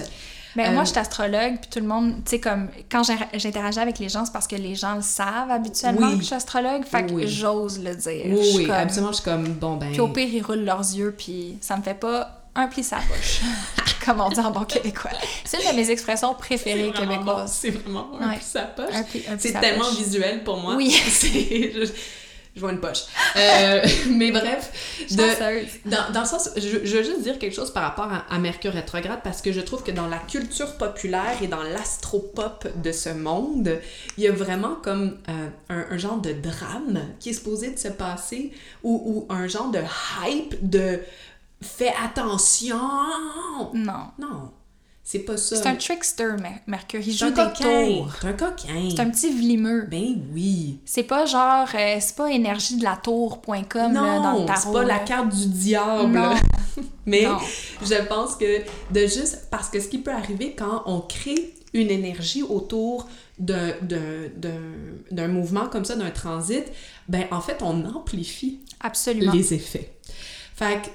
Ben, 0.55 0.71
moi, 0.71 0.81
euh, 0.81 0.85
je 0.85 0.89
suis 0.89 0.99
astrologue, 0.99 1.59
puis 1.61 1.69
tout 1.69 1.79
le 1.79 1.87
monde, 1.87 2.15
tu 2.25 2.31
sais, 2.31 2.39
comme, 2.39 2.69
quand 2.91 3.03
j'interagis 3.03 3.79
avec 3.79 3.99
les 3.99 4.09
gens, 4.09 4.25
c'est 4.25 4.33
parce 4.33 4.47
que 4.47 4.55
les 4.55 4.73
gens 4.73 4.95
le 4.95 5.01
savent 5.01 5.51
habituellement 5.51 6.11
que 6.13 6.17
je 6.17 6.23
suis 6.23 6.35
astrologue, 6.35 6.85
fait 6.85 7.05
que 7.05 7.27
j'ose 7.27 7.79
le 7.79 7.95
dire. 7.95 8.25
Oui, 8.25 8.53
oui, 8.55 8.71
absolument, 8.71 9.11
je 9.11 9.17
suis 9.17 9.23
comme, 9.23 9.53
bon, 9.53 9.77
ben... 9.77 9.91
Puis 9.91 9.99
au 9.99 10.07
pire, 10.07 10.29
ils 10.31 10.41
roulent 10.41 10.65
leurs 10.65 10.81
yeux, 10.81 11.13
puis 11.15 11.57
ça 11.61 11.77
me 11.77 11.83
fait 11.83 11.99
pas 11.99 12.42
un 12.55 12.67
pli 12.67 12.83
sa 12.83 12.97
poche, 12.97 13.41
comme 14.05 14.21
on 14.21 14.29
dit 14.29 14.39
en 14.39 14.51
bon 14.51 14.65
québécois. 14.65 15.11
C'est 15.43 15.63
une 15.63 15.71
de 15.71 15.75
mes 15.75 15.89
expressions 15.89 16.33
préférées 16.35 16.91
québécoises. 16.91 17.51
C'est 17.51 17.71
vraiment 17.71 18.11
un 18.19 18.29
ouais. 18.29 18.35
pli 18.37 18.45
sa 18.45 18.63
poche. 18.63 18.93
C'est 19.39 19.59
tellement 19.59 19.89
visuel 19.91 20.43
pour 20.43 20.57
moi. 20.57 20.75
Oui. 20.75 20.95
je 22.55 22.59
vois 22.59 22.71
une 22.71 22.79
poche. 22.79 23.05
Euh, 23.35 23.83
mais 24.09 24.31
bref, 24.31 25.07
de, 25.09 25.89
dans, 25.89 26.11
dans, 26.13 26.19
le 26.19 26.25
sens, 26.25 26.51
je, 26.55 26.85
je, 26.85 26.97
veux 26.97 27.03
juste 27.03 27.23
dire 27.23 27.39
quelque 27.39 27.55
chose 27.55 27.71
par 27.71 27.83
rapport 27.83 28.09
à, 28.29 28.39
Mercure 28.39 28.73
rétrograde 28.73 29.21
parce 29.23 29.41
que 29.41 29.51
je 29.51 29.61
trouve 29.61 29.83
que 29.83 29.91
dans 29.91 30.07
la 30.07 30.19
culture 30.19 30.77
populaire 30.77 31.37
et 31.41 31.47
dans 31.47 31.63
l'astropop 31.63 32.67
de 32.81 32.91
ce 32.91 33.09
monde, 33.09 33.79
il 34.17 34.23
y 34.23 34.27
a 34.27 34.31
vraiment 34.31 34.75
comme 34.75 35.17
euh, 35.29 35.47
un, 35.69 35.85
un, 35.89 35.97
genre 35.97 36.17
de 36.17 36.33
drame 36.33 36.99
qui 37.19 37.29
est 37.29 37.33
supposé 37.33 37.71
de 37.71 37.79
se 37.79 37.87
passer 37.87 38.51
ou, 38.83 39.01
ou 39.29 39.33
un 39.33 39.47
genre 39.47 39.71
de 39.71 39.79
hype 40.23 40.55
de 40.61 40.99
fais 41.63 41.93
attention. 42.03 42.79
Non. 43.73 44.11
Non. 44.19 44.51
C'est 45.05 45.19
pas 45.19 45.35
ça. 45.35 45.57
C'est 45.57 45.67
un 45.67 45.75
trickster, 45.75 46.35
Mercure. 46.65 47.01
Il 47.05 47.13
joue 47.13 47.29
des 47.29 47.53
tours. 47.53 48.13
C'est 48.21 48.27
un 48.27 48.33
coquin. 48.33 48.89
C'est 48.89 49.01
un 49.01 49.09
petit 49.09 49.31
vlimeux. 49.33 49.85
Ben 49.91 50.23
oui. 50.33 50.79
C'est 50.85 51.03
pas 51.03 51.25
genre, 51.25 51.67
euh, 51.75 51.97
c'est 51.99 52.15
pas 52.15 52.31
énergie 52.31 52.77
de 52.77 52.83
la 52.83 52.95
tour.com 52.95 53.93
dans 53.93 54.39
le 54.39 54.45
tarot. 54.45 54.61
c'est 54.63 54.71
pas 54.71 54.83
la 54.83 54.99
carte 54.99 55.29
du 55.29 55.47
diable. 55.47 56.13
Non. 56.13 56.33
Mais 57.05 57.27
je 57.81 58.07
pense 58.07 58.37
que 58.37 58.61
de 58.91 59.01
juste, 59.01 59.47
parce 59.51 59.67
que 59.69 59.81
ce 59.81 59.89
qui 59.89 59.97
peut 59.97 60.11
arriver 60.11 60.55
quand 60.57 60.83
on 60.85 61.01
crée 61.01 61.53
une 61.73 61.89
énergie 61.89 62.43
autour 62.43 63.07
d'un 63.39 63.77
mouvement 65.27 65.67
comme 65.67 65.83
ça, 65.83 65.95
d'un 65.97 66.11
transit, 66.11 66.65
ben 67.09 67.25
en 67.31 67.41
fait, 67.41 67.57
on 67.61 67.83
amplifie 67.85 68.61
Absolument. 68.79 69.33
les 69.33 69.53
effets. 69.53 69.93
Fait 70.55 70.81
que 70.81 70.87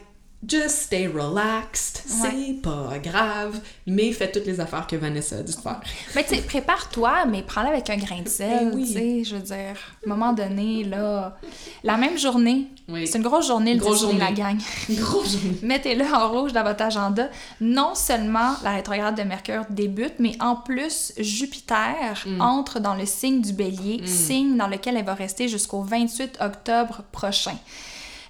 Just 0.47 0.83
stay 0.83 1.09
relaxed, 1.09 2.05
c'est 2.07 2.63
pas 2.63 2.99
grave, 3.03 3.61
mais 3.89 4.13
fais 4.13 4.31
toutes 4.31 4.47
les 4.47 4.61
affaires 4.61 4.87
que 4.87 4.95
Vanessa 4.95 5.39
a 5.39 5.43
dit 5.43 5.55
de 5.55 5.61
faire. 5.61 5.81
Mais 6.15 6.23
tu 6.23 6.37
sais, 6.37 6.43
prépare-toi, 6.43 7.27
mais 7.27 7.43
prends-le 7.43 7.69
avec 7.69 7.91
un 7.91 7.97
grain 7.97 8.23
de 8.23 8.29
sel, 8.29 8.71
ben 8.71 8.79
tu 8.79 8.87
sais, 8.87 9.25
je 9.25 9.35
veux 9.35 9.43
dire, 9.43 9.57
à 9.57 10.07
un 10.07 10.09
moment 10.09 10.33
donné, 10.33 10.85
là, 10.85 11.37
la 11.83 11.97
même 11.97 12.17
journée, 12.17 12.69
c'est 13.05 13.19
une 13.19 13.25
grosse 13.25 13.49
journée, 13.49 13.75
le 13.75 13.81
grosse 13.81 14.03
journée, 14.03 14.21
la 14.21 14.31
gang. 14.31 14.57
grosse 14.91 15.33
journée. 15.33 15.59
Mettez-le 15.63 16.05
en 16.05 16.31
rouge 16.31 16.53
dans 16.53 16.63
votre 16.63 16.85
agenda. 16.85 17.29
Non 17.61 17.97
seulement 17.97 18.55
la 18.63 18.71
rétrograde 18.71 19.17
de 19.17 19.25
Mercure 19.25 19.65
débute, 19.71 20.15
mais 20.21 20.37
en 20.41 20.55
plus, 20.55 21.13
Jupiter 21.19 22.25
mm. 22.25 22.41
entre 22.41 22.79
dans 22.79 22.95
le 22.95 23.07
signe 23.07 23.41
du 23.41 23.53
bélier, 23.53 24.01
mm. 24.03 24.07
signe 24.07 24.57
dans 24.57 24.69
lequel 24.69 24.97
elle 24.97 25.05
va 25.05 25.15
rester 25.15 25.49
jusqu'au 25.49 25.83
28 25.83 26.39
octobre 26.41 27.03
prochain. 27.11 27.57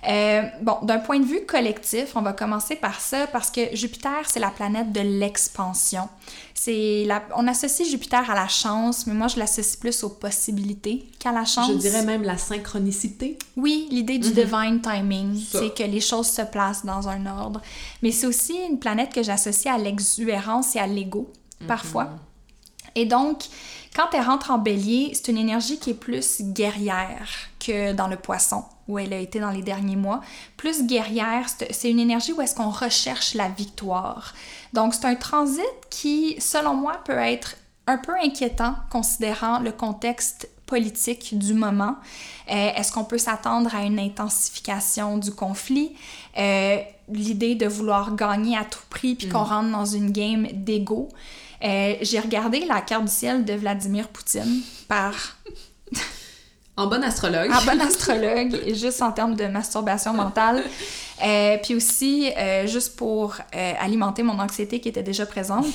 Euh, 0.06 0.42
bon, 0.62 0.76
d'un 0.82 0.98
point 0.98 1.18
de 1.18 1.24
vue 1.24 1.44
collectif, 1.44 2.14
on 2.14 2.22
va 2.22 2.32
commencer 2.32 2.76
par 2.76 3.00
ça 3.00 3.26
parce 3.26 3.50
que 3.50 3.74
Jupiter, 3.74 4.22
c'est 4.26 4.38
la 4.38 4.50
planète 4.50 4.92
de 4.92 5.00
l'expansion. 5.00 6.08
C'est 6.54 7.04
la... 7.06 7.22
On 7.36 7.46
associe 7.48 7.88
Jupiter 7.88 8.30
à 8.30 8.34
la 8.34 8.48
chance, 8.48 9.06
mais 9.06 9.14
moi, 9.14 9.28
je 9.28 9.38
l'associe 9.38 9.76
plus 9.76 10.04
aux 10.04 10.10
possibilités 10.10 11.04
qu'à 11.18 11.32
la 11.32 11.44
chance. 11.44 11.68
Je 11.68 11.74
dirais 11.74 12.04
même 12.04 12.22
la 12.22 12.38
synchronicité. 12.38 13.38
Oui, 13.56 13.88
l'idée 13.90 14.18
du 14.18 14.28
mhm. 14.28 14.34
divine 14.34 14.80
timing, 14.80 15.40
c'est 15.50 15.74
que 15.74 15.82
les 15.82 16.00
choses 16.00 16.28
se 16.28 16.42
placent 16.42 16.84
dans 16.84 17.08
un 17.08 17.26
ordre. 17.26 17.60
Mais 18.02 18.12
c'est 18.12 18.26
aussi 18.26 18.54
une 18.68 18.78
planète 18.78 19.12
que 19.12 19.22
j'associe 19.22 19.74
à 19.74 19.78
l'exubérance 19.78 20.76
et 20.76 20.78
à 20.78 20.86
l'ego, 20.86 21.32
mhm. 21.60 21.66
parfois. 21.66 22.10
Et 22.94 23.06
donc, 23.06 23.44
quand 23.94 24.08
elle 24.12 24.22
rentre 24.22 24.50
en 24.50 24.58
bélier, 24.58 25.12
c'est 25.14 25.28
une 25.28 25.38
énergie 25.38 25.78
qui 25.78 25.90
est 25.90 25.94
plus 25.94 26.42
guerrière 26.42 27.28
que 27.58 27.92
dans 27.92 28.08
le 28.08 28.16
poisson 28.16 28.64
où 28.88 28.98
elle 28.98 29.12
a 29.12 29.18
été 29.18 29.38
dans 29.38 29.50
les 29.50 29.62
derniers 29.62 29.96
mois. 29.96 30.22
Plus 30.56 30.86
guerrière, 30.86 31.46
c'est 31.70 31.90
une 31.90 32.00
énergie 32.00 32.32
où 32.32 32.40
est-ce 32.40 32.54
qu'on 32.54 32.70
recherche 32.70 33.34
la 33.34 33.48
victoire. 33.48 34.34
Donc 34.72 34.94
c'est 34.94 35.04
un 35.04 35.14
transit 35.14 35.62
qui, 35.90 36.36
selon 36.40 36.74
moi, 36.74 37.00
peut 37.04 37.18
être 37.18 37.56
un 37.86 37.98
peu 37.98 38.14
inquiétant 38.22 38.76
considérant 38.90 39.60
le 39.60 39.72
contexte 39.72 40.48
politique 40.66 41.38
du 41.38 41.54
moment. 41.54 41.96
Euh, 42.50 42.70
est-ce 42.76 42.92
qu'on 42.92 43.04
peut 43.04 43.18
s'attendre 43.18 43.74
à 43.74 43.82
une 43.82 43.98
intensification 43.98 45.16
du 45.16 45.32
conflit? 45.32 45.94
Euh, 46.38 46.78
l'idée 47.10 47.54
de 47.54 47.66
vouloir 47.66 48.14
gagner 48.14 48.56
à 48.56 48.64
tout 48.64 48.82
prix 48.90 49.14
puis 49.14 49.28
qu'on 49.28 49.40
mm. 49.40 49.48
rentre 49.48 49.70
dans 49.70 49.86
une 49.86 50.12
game 50.12 50.46
d'ego. 50.52 51.08
Euh, 51.64 51.96
j'ai 52.02 52.20
regardé 52.20 52.64
la 52.64 52.80
carte 52.80 53.04
du 53.04 53.10
ciel 53.10 53.44
de 53.44 53.54
Vladimir 53.54 54.08
Poutine 54.08 54.62
par 54.86 55.14
en 56.76 56.86
bon 56.86 57.02
astrologue. 57.02 57.50
En 57.50 57.64
bon 57.64 57.80
astrologue, 57.80 58.74
juste 58.74 59.02
en 59.02 59.10
termes 59.10 59.34
de 59.34 59.46
masturbation 59.46 60.12
mentale. 60.14 60.62
Euh, 61.24 61.56
puis 61.62 61.74
aussi, 61.74 62.30
euh, 62.36 62.66
juste 62.68 62.94
pour 62.96 63.36
alimenter 63.52 64.22
mon 64.22 64.38
anxiété 64.38 64.80
qui 64.80 64.88
était 64.88 65.02
déjà 65.02 65.26
présente. 65.26 65.66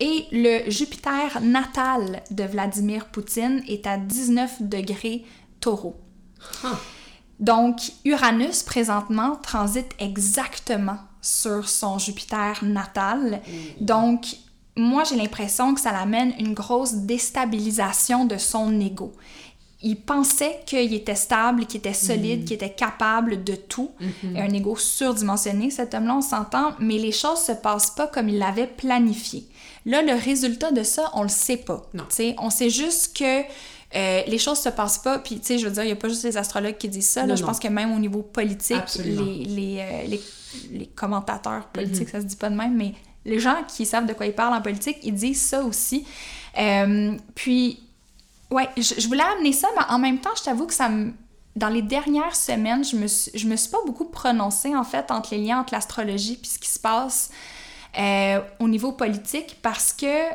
Et 0.00 0.26
le 0.32 0.70
Jupiter 0.70 1.40
natal 1.42 2.22
de 2.30 2.44
Vladimir 2.44 3.06
Poutine 3.06 3.62
est 3.68 3.86
à 3.86 3.98
19 3.98 4.62
degrés 4.62 5.24
taureau. 5.60 6.00
Donc, 7.40 7.80
Uranus, 8.04 8.62
présentement, 8.62 9.36
transite 9.36 9.94
exactement 9.98 10.98
sur 11.20 11.68
son 11.68 11.98
Jupiter 11.98 12.58
natal. 12.62 13.40
Mm. 13.46 13.84
Donc, 13.84 14.36
moi, 14.76 15.04
j'ai 15.04 15.16
l'impression 15.16 15.74
que 15.74 15.80
ça 15.80 15.92
l'amène 15.92 16.32
une 16.38 16.54
grosse 16.54 16.94
déstabilisation 16.94 18.24
de 18.24 18.38
son 18.38 18.80
ego 18.80 19.12
il 19.82 19.96
pensait 19.96 20.60
qu'il 20.64 20.94
était 20.94 21.14
stable, 21.14 21.66
qu'il 21.66 21.78
était 21.78 21.92
solide, 21.92 22.42
mm. 22.42 22.44
qu'il 22.44 22.54
était 22.54 22.72
capable 22.72 23.42
de 23.42 23.54
tout. 23.54 23.90
Mm-hmm. 24.00 24.40
Un 24.40 24.54
ego 24.54 24.76
surdimensionné, 24.76 25.70
cet 25.70 25.94
homme-là, 25.94 26.16
on 26.16 26.22
s'entend, 26.22 26.72
mais 26.78 26.98
les 26.98 27.12
choses 27.12 27.40
se 27.40 27.52
passent 27.52 27.90
pas 27.90 28.06
comme 28.06 28.28
il 28.28 28.38
l'avait 28.38 28.68
planifié. 28.68 29.46
Là, 29.84 30.02
le 30.02 30.12
résultat 30.12 30.70
de 30.70 30.84
ça, 30.84 31.10
on 31.14 31.24
le 31.24 31.28
sait 31.28 31.56
pas. 31.56 31.82
Non. 31.94 32.04
on 32.38 32.50
sait 32.50 32.70
juste 32.70 33.16
que 33.16 33.42
euh, 33.94 34.22
les 34.26 34.38
choses 34.38 34.58
se 34.58 34.68
passent 34.68 34.98
pas. 34.98 35.18
Puis, 35.18 35.40
tu 35.40 35.46
sais, 35.46 35.58
je 35.58 35.66
veux 35.66 35.72
dire, 35.72 35.82
il 35.82 35.86
n'y 35.86 35.92
a 35.92 35.96
pas 35.96 36.08
juste 36.08 36.22
les 36.24 36.36
astrologues 36.36 36.78
qui 36.78 36.88
disent 36.88 37.08
ça. 37.08 37.26
Là, 37.26 37.34
je 37.34 37.42
pense 37.42 37.58
que 37.58 37.68
même 37.68 37.92
au 37.92 37.98
niveau 37.98 38.22
politique, 38.22 38.94
les, 39.04 39.44
les, 39.44 39.78
euh, 39.80 40.06
les, 40.06 40.20
les, 40.70 40.86
commentateurs 40.86 41.66
politiques, 41.66 42.08
mm-hmm. 42.08 42.12
ça 42.12 42.20
se 42.20 42.26
dit 42.26 42.36
pas 42.36 42.48
de 42.48 42.54
même, 42.54 42.76
mais 42.76 42.94
les 43.24 43.38
gens 43.38 43.62
qui 43.68 43.86
savent 43.86 44.06
de 44.06 44.12
quoi 44.12 44.26
ils 44.26 44.34
parlent 44.34 44.54
en 44.54 44.62
politique, 44.62 44.98
ils 45.02 45.14
disent 45.14 45.42
ça 45.42 45.62
aussi. 45.62 46.06
Euh, 46.58 47.16
puis, 47.34 47.80
Ouais, 48.52 48.68
je, 48.76 49.08
voulais 49.08 49.22
amener 49.22 49.52
ça, 49.52 49.68
mais 49.74 49.84
en 49.88 49.98
même 49.98 50.18
temps, 50.18 50.30
je 50.36 50.42
t'avoue 50.42 50.66
que 50.66 50.74
ça 50.74 50.88
me. 50.88 51.12
Dans 51.56 51.68
les 51.68 51.82
dernières 51.82 52.36
semaines, 52.36 52.84
je 52.84 52.96
me, 52.96 53.06
suis, 53.06 53.30
je 53.34 53.46
me 53.46 53.56
suis 53.56 53.70
pas 53.70 53.78
beaucoup 53.86 54.06
prononcée, 54.06 54.74
en 54.74 54.84
fait, 54.84 55.10
entre 55.10 55.34
les 55.34 55.42
liens 55.42 55.60
entre 55.60 55.74
l'astrologie 55.74 56.38
et 56.42 56.46
ce 56.46 56.58
qui 56.58 56.68
se 56.68 56.78
passe 56.78 57.30
euh, 57.98 58.40
au 58.58 58.68
niveau 58.68 58.92
politique 58.92 59.58
parce 59.60 59.92
que 59.92 60.28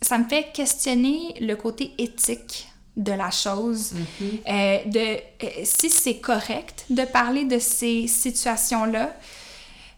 ça 0.00 0.16
me 0.16 0.24
fait 0.24 0.52
questionner 0.54 1.34
le 1.40 1.54
côté 1.54 1.92
éthique 1.98 2.68
de 2.96 3.12
la 3.12 3.30
chose, 3.30 3.92
mm-hmm. 3.92 4.40
euh, 4.48 4.78
de 4.86 5.64
si 5.64 5.90
c'est 5.90 6.16
correct 6.16 6.86
de 6.88 7.04
parler 7.04 7.44
de 7.44 7.58
ces 7.58 8.06
situations-là, 8.06 9.14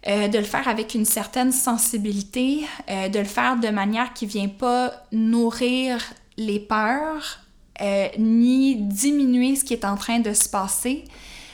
de 0.06 0.38
le 0.38 0.44
faire 0.44 0.68
avec 0.68 0.94
une 0.94 1.04
certaine 1.04 1.52
sensibilité, 1.52 2.64
de 2.88 3.18
le 3.18 3.24
faire 3.24 3.56
de 3.56 3.68
manière 3.68 4.12
qui 4.12 4.26
vient 4.26 4.48
pas 4.48 4.92
nourrir 5.12 6.00
les 6.36 6.60
peurs, 6.60 7.40
euh, 7.80 8.08
ni 8.18 8.76
diminuer 8.76 9.56
ce 9.56 9.64
qui 9.64 9.74
est 9.74 9.84
en 9.84 9.96
train 9.96 10.20
de 10.20 10.32
se 10.32 10.48
passer. 10.48 11.04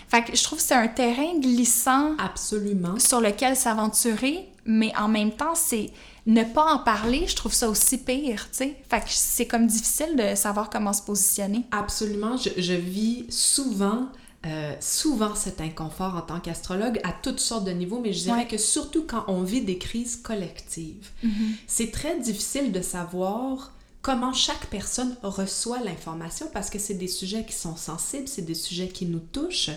Fait 0.09 0.23
que 0.23 0.37
je 0.37 0.43
trouve 0.43 0.59
que 0.59 0.65
c'est 0.65 0.75
un 0.75 0.89
terrain 0.89 1.39
glissant. 1.39 2.17
Absolument. 2.19 2.99
Sur 2.99 3.21
lequel 3.21 3.57
s'aventurer, 3.57 4.49
mais 4.65 4.93
en 4.97 5.09
même 5.09 5.33
temps, 5.33 5.55
c'est 5.55 5.91
ne 6.27 6.45
pas 6.45 6.75
en 6.75 6.79
parler, 6.79 7.27
je 7.27 7.35
trouve 7.35 7.53
ça 7.53 7.69
aussi 7.69 7.99
pire, 7.99 8.47
tu 8.53 8.59
sais. 8.59 8.77
Fait 8.89 9.01
que 9.01 9.07
c'est 9.09 9.47
comme 9.47 9.67
difficile 9.67 10.15
de 10.15 10.37
savoir 10.37 10.71
comment 10.71 10.93
se 10.93 11.03
positionner. 11.03 11.65
Absolument. 11.73 12.37
Je, 12.37 12.51
je 12.57 12.75
vis 12.75 13.25
souvent 13.31 14.09
euh, 14.45 14.75
souvent 14.81 15.35
cet 15.35 15.61
inconfort 15.61 16.17
en 16.17 16.23
tant 16.23 16.41
qu'astrologue 16.41 17.01
à 17.05 17.13
toutes 17.13 17.41
sortes 17.41 17.65
de 17.65 17.71
niveaux, 17.71 18.01
mais 18.01 18.13
je 18.13 18.23
dirais 18.25 18.49
que 18.49 18.59
surtout 18.59 19.05
quand 19.07 19.25
on 19.29 19.43
vit 19.43 19.61
des 19.61 19.79
crises 19.79 20.17
collectives, 20.17 21.11
mm-hmm. 21.25 21.29
c'est 21.67 21.93
très 21.93 22.19
difficile 22.19 22.73
de 22.73 22.81
savoir 22.81 23.73
comment 24.03 24.33
chaque 24.33 24.67
personne 24.67 25.17
reçoit 25.23 25.81
l'information 25.81 26.49
parce 26.53 26.69
que 26.71 26.79
c'est 26.79 26.95
des 26.95 27.09
sujets 27.09 27.45
qui 27.45 27.55
sont 27.55 27.77
sensibles, 27.77 28.29
c'est 28.29 28.43
des 28.43 28.55
sujets 28.55 28.89
qui 28.89 29.07
nous 29.07 29.21
touchent. 29.21 29.71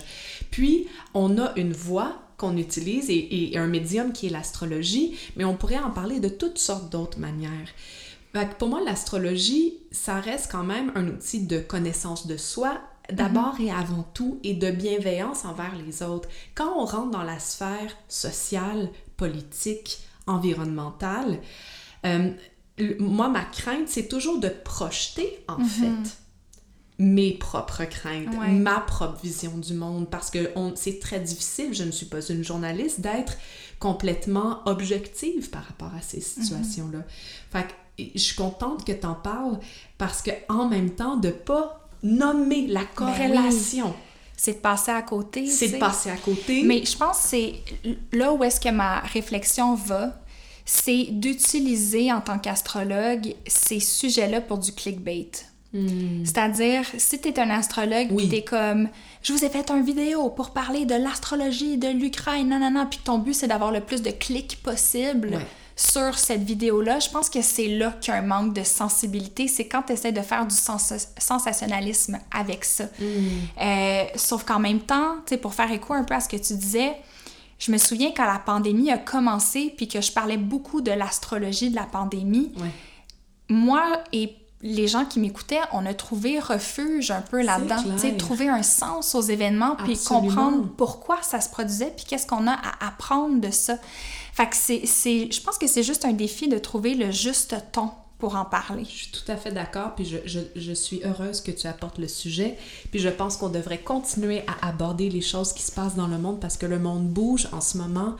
Puis, 0.50 0.88
on 1.14 1.38
a 1.38 1.52
une 1.56 1.72
voix 1.72 2.20
qu'on 2.36 2.56
utilise 2.56 3.08
et, 3.08 3.52
un 3.56 3.66
médium 3.66 4.12
qui 4.12 4.26
est 4.26 4.30
l'astrologie, 4.30 5.16
mais 5.36 5.44
on 5.44 5.56
pourrait 5.56 5.78
en 5.78 5.90
parler 5.90 6.20
de 6.20 6.28
toutes 6.28 6.58
sortes 6.58 6.90
d'autres 6.90 7.18
manières. 7.18 7.68
pour 8.58 8.68
moi, 8.68 8.80
l'astrologie, 8.84 9.74
ça 9.90 10.20
reste 10.20 10.50
quand 10.50 10.64
même 10.64 10.92
un 10.94 11.06
outil 11.06 11.46
de 11.46 11.58
connaissance 11.58 12.26
de 12.26 12.36
soi, 12.36 12.80
d'abord 13.12 13.56
et 13.60 13.70
avant 13.70 14.06
tout, 14.14 14.40
et 14.42 14.54
de 14.54 14.70
bienveillance 14.70 15.44
envers 15.44 15.74
les 15.76 16.02
autres. 16.02 16.28
Quand 16.54 16.72
on 16.76 16.84
rentre 16.84 17.10
dans 17.10 17.22
la 17.22 17.38
sphère 17.38 17.96
sociale, 18.08 18.90
politique, 19.16 20.00
environnementale, 20.26 21.40
euh, 22.04 22.30
moi, 22.98 23.28
ma 23.28 23.44
crainte, 23.44 23.88
c'est 23.88 24.08
toujours 24.08 24.38
de 24.38 24.48
projeter, 24.48 25.38
en 25.48 25.58
mhm. 25.58 25.66
fait, 25.66 26.18
mes 26.98 27.32
propres 27.32 27.84
craintes, 27.84 28.28
ma 28.50 28.80
propre 28.80 29.20
vision 29.22 29.56
du 29.58 29.74
monde, 29.74 30.08
parce 30.08 30.30
que 30.30 30.50
c'est 30.74 30.98
très 30.98 31.20
difficile, 31.20 31.74
je 31.74 31.84
ne 31.84 31.90
suis 31.90 32.06
pas 32.06 32.20
une 32.26 32.44
journaliste, 32.44 33.00
d'être 33.00 33.36
complètement 33.78 34.60
objective 34.66 35.50
par 35.50 35.64
rapport 35.64 35.94
à 35.94 36.02
ces 36.02 36.18
mhm. 36.18 36.22
situations-là. 36.22 36.98
Fait 37.50 37.66
que 37.66 38.02
je 38.14 38.20
suis 38.20 38.36
contente 38.36 38.84
que 38.84 38.92
tu 38.92 39.06
en 39.06 39.14
parles, 39.14 39.58
parce 39.98 40.22
que 40.22 40.30
en 40.48 40.68
même 40.68 40.90
temps, 40.90 41.16
de 41.16 41.30
pas 41.30 41.85
nommer 42.06 42.66
la 42.66 42.80
ben 42.80 42.88
corrélation. 42.94 43.94
C'est 44.36 44.54
de 44.54 44.58
passer 44.58 44.90
à 44.92 45.02
côté. 45.02 45.46
C'est 45.46 45.68
de 45.68 45.78
passer 45.78 46.10
à 46.10 46.16
côté. 46.16 46.62
Mais 46.62 46.84
je 46.84 46.96
pense 46.96 47.22
que 47.22 47.28
c'est 47.28 47.54
là 48.12 48.32
où 48.32 48.44
est-ce 48.44 48.60
que 48.60 48.68
ma 48.68 49.00
réflexion 49.00 49.74
va, 49.74 50.14
c'est 50.64 51.06
d'utiliser 51.10 52.12
en 52.12 52.20
tant 52.20 52.38
qu'astrologue 52.38 53.34
ces 53.46 53.80
sujets-là 53.80 54.40
pour 54.42 54.58
du 54.58 54.72
clickbait. 54.72 55.30
Hmm. 55.72 56.24
C'est-à-dire, 56.24 56.84
si 56.96 57.20
tu 57.20 57.28
es 57.28 57.38
un 57.40 57.50
astrologue, 57.50 58.08
oui. 58.10 58.28
tu 58.28 58.36
es 58.36 58.42
comme, 58.42 58.88
je 59.22 59.32
vous 59.32 59.44
ai 59.44 59.48
fait 59.48 59.70
une 59.70 59.84
vidéo 59.84 60.28
pour 60.30 60.50
parler 60.50 60.84
de 60.84 60.94
l'astrologie 60.94 61.76
de 61.76 61.88
l'Ukraine, 61.88 62.48
non, 62.48 62.58
non, 62.58 62.70
non, 62.70 62.86
puis 62.86 63.00
ton 63.02 63.18
but, 63.18 63.34
c'est 63.34 63.48
d'avoir 63.48 63.72
le 63.72 63.80
plus 63.80 64.02
de 64.02 64.10
clics 64.10 64.62
possible 64.62 65.38
sur 65.76 66.18
cette 66.18 66.42
vidéo-là. 66.42 67.00
Je 67.00 67.10
pense 67.10 67.28
que 67.28 67.42
c'est 67.42 67.68
là 67.68 67.94
qu'il 68.00 68.14
y 68.14 68.16
a 68.16 68.20
un 68.20 68.26
manque 68.26 68.54
de 68.54 68.64
sensibilité. 68.64 69.46
C'est 69.46 69.68
quand 69.68 69.82
tu 69.82 69.92
essaies 69.92 70.12
de 70.12 70.22
faire 70.22 70.46
du 70.46 70.54
sensationnalisme 70.54 72.18
avec 72.34 72.64
ça. 72.64 72.84
Hmm. 72.98 73.04
Euh, 73.60 74.04
sauf 74.16 74.44
qu'en 74.44 74.58
même 74.58 74.80
temps, 74.80 75.16
pour 75.42 75.52
faire 75.52 75.70
écho 75.70 75.92
un 75.92 76.04
peu 76.04 76.14
à 76.14 76.20
ce 76.20 76.28
que 76.30 76.36
tu 76.36 76.54
disais, 76.54 76.96
je 77.58 77.70
me 77.70 77.78
souviens 77.78 78.10
quand 78.16 78.24
la 78.24 78.38
pandémie 78.38 78.90
a 78.90 78.98
commencé, 78.98 79.72
puis 79.76 79.86
que 79.86 80.00
je 80.00 80.12
parlais 80.12 80.38
beaucoup 80.38 80.80
de 80.80 80.92
l'astrologie 80.92 81.70
de 81.70 81.76
la 81.76 81.84
pandémie, 81.84 82.52
moi 83.50 84.02
et 84.12 84.34
les 84.62 84.88
gens 84.88 85.04
qui 85.04 85.20
m'écoutaient, 85.20 85.60
on 85.72 85.84
a 85.84 85.92
trouvé 85.92 86.40
refuge 86.40 87.10
un 87.10 87.20
peu 87.20 87.42
là-dedans, 87.42 87.76
trouver 88.18 88.48
un 88.48 88.62
sens 88.62 89.14
aux 89.14 89.20
événements, 89.20 89.76
puis 89.76 89.98
comprendre 89.98 90.66
pourquoi 90.76 91.18
ça 91.22 91.40
se 91.40 91.50
produisait, 91.50 91.92
puis 91.94 92.06
qu'est-ce 92.06 92.26
qu'on 92.26 92.46
a 92.46 92.52
à 92.52 92.86
apprendre 92.88 93.40
de 93.40 93.50
ça. 93.50 93.76
Fait 94.36 94.50
que 94.50 94.54
c'est, 94.54 95.32
je 95.32 95.40
pense 95.40 95.56
que 95.56 95.66
c'est 95.66 95.82
juste 95.82 96.04
un 96.04 96.12
défi 96.12 96.46
de 96.46 96.58
trouver 96.58 96.94
le 96.94 97.10
juste 97.10 97.56
ton 97.72 97.90
pour 98.18 98.36
en 98.36 98.44
parler. 98.44 98.84
Je 98.84 98.90
suis 98.90 99.10
tout 99.10 99.32
à 99.32 99.36
fait 99.36 99.50
d'accord, 99.50 99.94
puis 99.94 100.04
je, 100.04 100.18
je, 100.26 100.40
je, 100.54 100.72
suis 100.72 101.00
heureuse 101.04 101.40
que 101.40 101.50
tu 101.50 101.66
apportes 101.66 101.96
le 101.96 102.06
sujet, 102.06 102.58
puis 102.90 103.00
je 103.00 103.08
pense 103.08 103.38
qu'on 103.38 103.48
devrait 103.48 103.78
continuer 103.78 104.42
à 104.46 104.68
aborder 104.68 105.08
les 105.08 105.22
choses 105.22 105.54
qui 105.54 105.62
se 105.62 105.72
passent 105.72 105.94
dans 105.94 106.06
le 106.06 106.18
monde 106.18 106.38
parce 106.38 106.58
que 106.58 106.66
le 106.66 106.78
monde 106.78 107.08
bouge 107.08 107.48
en 107.52 107.62
ce 107.62 107.78
moment. 107.78 108.16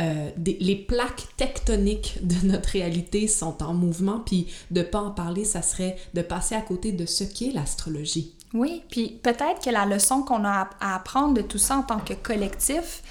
Euh, 0.00 0.30
les 0.38 0.76
plaques 0.76 1.26
tectoniques 1.36 2.18
de 2.22 2.46
notre 2.46 2.70
réalité 2.70 3.28
sont 3.28 3.62
en 3.62 3.74
mouvement, 3.74 4.20
puis 4.20 4.46
de 4.70 4.80
pas 4.80 5.00
en 5.00 5.10
parler, 5.10 5.44
ça 5.44 5.60
serait 5.60 5.98
de 6.14 6.22
passer 6.22 6.54
à 6.54 6.62
côté 6.62 6.92
de 6.92 7.04
ce 7.04 7.22
qu'est 7.22 7.52
l'astrologie. 7.52 8.34
Oui, 8.54 8.82
puis 8.90 9.20
peut-être 9.22 9.62
que 9.62 9.68
la 9.68 9.84
leçon 9.84 10.22
qu'on 10.22 10.46
a 10.46 10.70
à 10.80 10.94
apprendre 10.94 11.34
de 11.34 11.42
tout 11.42 11.58
ça 11.58 11.76
en 11.76 11.82
tant 11.82 11.98
que 11.98 12.14
collectif, 12.14 13.02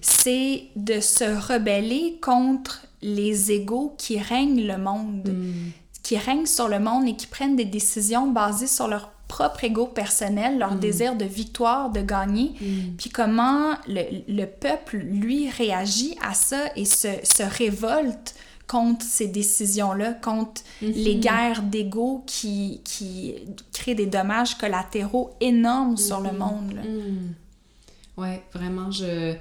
c'est 0.00 0.64
de 0.76 1.00
se 1.00 1.52
rebeller 1.52 2.18
contre 2.20 2.86
les 3.02 3.52
égaux 3.52 3.94
qui 3.98 4.18
règnent 4.18 4.66
le 4.66 4.78
monde, 4.78 5.28
hmm. 5.28 5.70
qui 6.02 6.16
règnent 6.16 6.46
sur 6.46 6.68
le 6.68 6.78
monde 6.78 7.06
et 7.08 7.16
qui 7.16 7.26
prennent 7.26 7.56
des 7.56 7.64
décisions 7.64 8.26
basées 8.28 8.66
sur 8.66 8.88
leur 8.88 9.14
propre 9.28 9.64
ego 9.64 9.86
personnel, 9.86 10.58
leur 10.58 10.74
mm. 10.74 10.80
désir 10.80 11.16
de 11.16 11.24
victoire, 11.24 11.90
de 11.90 12.00
gagner, 12.00 12.52
mm. 12.60 12.96
puis 12.96 13.10
comment 13.10 13.72
le, 13.88 14.44
peuple, 14.44 14.98
lui, 14.98 15.50
réagit 15.50 16.16
à 16.22 16.34
ça 16.34 16.66
et 16.76 16.84
se, 16.84 17.08
se 17.22 17.42
révolte 17.42 18.34
contre 18.66 19.04
ces 19.04 19.26
décisions-là, 19.26 20.12
contre 20.14 20.62
mm-hmm. 20.82 20.92
les 20.92 21.16
guerres 21.16 21.62
d'ego 21.62 22.22
qui, 22.26 22.80
qui 22.84 23.34
créent 23.72 23.94
des 23.94 24.06
dommages 24.06 24.56
collatéraux 24.56 25.30
énormes 25.40 25.96
sur 25.96 26.20
le 26.20 26.30
mm-hmm. 26.30 26.38
monde. 26.38 26.80
Mm. 26.84 28.20
Ouais, 28.20 28.42
vraiment, 28.52 28.90
je... 28.90 29.34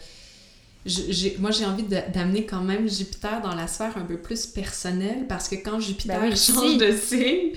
moi, 1.39 1.51
j'ai 1.51 1.65
envie 1.65 1.83
d'amener 1.83 2.45
quand 2.45 2.61
même 2.61 2.89
Jupiter 2.89 3.41
dans 3.41 3.55
la 3.55 3.67
sphère 3.67 3.97
un 3.97 4.05
peu 4.05 4.17
plus 4.17 4.45
personnelle 4.45 5.25
parce 5.27 5.47
que 5.47 5.55
quand 5.55 5.79
Jupiter 5.79 6.19
ben 6.19 6.35
change 6.35 6.77
de 6.77 6.91
signe, 6.95 7.51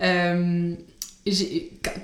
euh, 0.00 0.76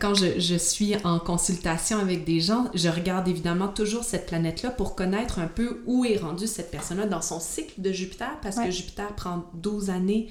quand 0.00 0.14
je, 0.14 0.56
suis 0.56 0.96
en 1.04 1.18
consultation 1.18 1.98
avec 1.98 2.24
des 2.24 2.40
gens, 2.40 2.70
je 2.74 2.88
regarde 2.88 3.28
évidemment 3.28 3.68
toujours 3.68 4.04
cette 4.04 4.26
planète-là 4.26 4.70
pour 4.70 4.94
connaître 4.94 5.38
un 5.38 5.46
peu 5.46 5.82
où 5.86 6.04
est 6.04 6.16
rendue 6.16 6.46
cette 6.46 6.70
personne-là 6.70 7.06
dans 7.06 7.22
son 7.22 7.40
cycle 7.40 7.80
de 7.80 7.92
Jupiter, 7.92 8.38
parce 8.42 8.56
que 8.56 8.70
Jupiter 8.70 9.14
prend 9.14 9.44
12 9.54 9.90
années, 9.90 10.28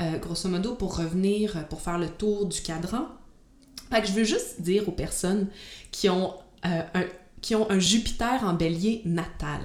euh, 0.00 0.18
grosso 0.18 0.48
modo, 0.48 0.74
pour 0.74 0.96
revenir, 0.96 1.56
euh, 1.56 1.62
pour 1.62 1.80
faire 1.80 1.98
le 1.98 2.08
tour 2.08 2.46
du 2.46 2.60
cadran. 2.60 3.06
Fait 3.90 4.00
que 4.00 4.08
je 4.08 4.12
veux 4.12 4.24
juste 4.24 4.60
dire 4.60 4.88
aux 4.88 4.92
personnes 4.92 5.48
qui 5.90 6.08
ont, 6.08 6.34
euh, 6.66 6.82
un, 6.94 7.04
qui 7.44 7.54
ont 7.54 7.70
un 7.70 7.78
Jupiter 7.78 8.42
en 8.42 8.54
bélier 8.54 9.02
natal. 9.04 9.60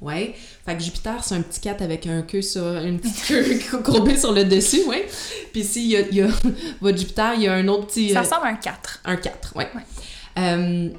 Ouais. 0.00 0.34
Fait 0.66 0.76
que 0.76 0.82
Jupiter, 0.82 1.22
c'est 1.22 1.36
un 1.36 1.42
petit 1.42 1.60
4 1.60 1.80
avec 1.80 2.08
un 2.08 2.22
queue 2.22 2.42
sur, 2.42 2.66
une 2.76 2.98
petite 2.98 3.24
queue 3.24 3.82
courbée 3.84 4.16
sur 4.16 4.32
le 4.32 4.44
dessus, 4.44 4.82
ouais. 4.88 5.06
Puis 5.52 5.60
ici, 5.60 5.84
il 5.84 5.90
y 5.90 5.96
a, 5.96 6.00
y 6.00 6.20
a, 6.22 6.28
votre 6.80 6.98
Jupiter, 6.98 7.34
il 7.34 7.42
y 7.42 7.46
a 7.46 7.54
un 7.54 7.68
autre 7.68 7.86
petit... 7.86 8.10
Ça 8.10 8.18
euh, 8.18 8.22
ressemble 8.22 8.46
à 8.46 8.50
un 8.50 8.56
4. 8.56 9.00
Un 9.04 9.16
4, 9.16 9.56
ouais. 9.56 9.68
Euh, 10.38 10.90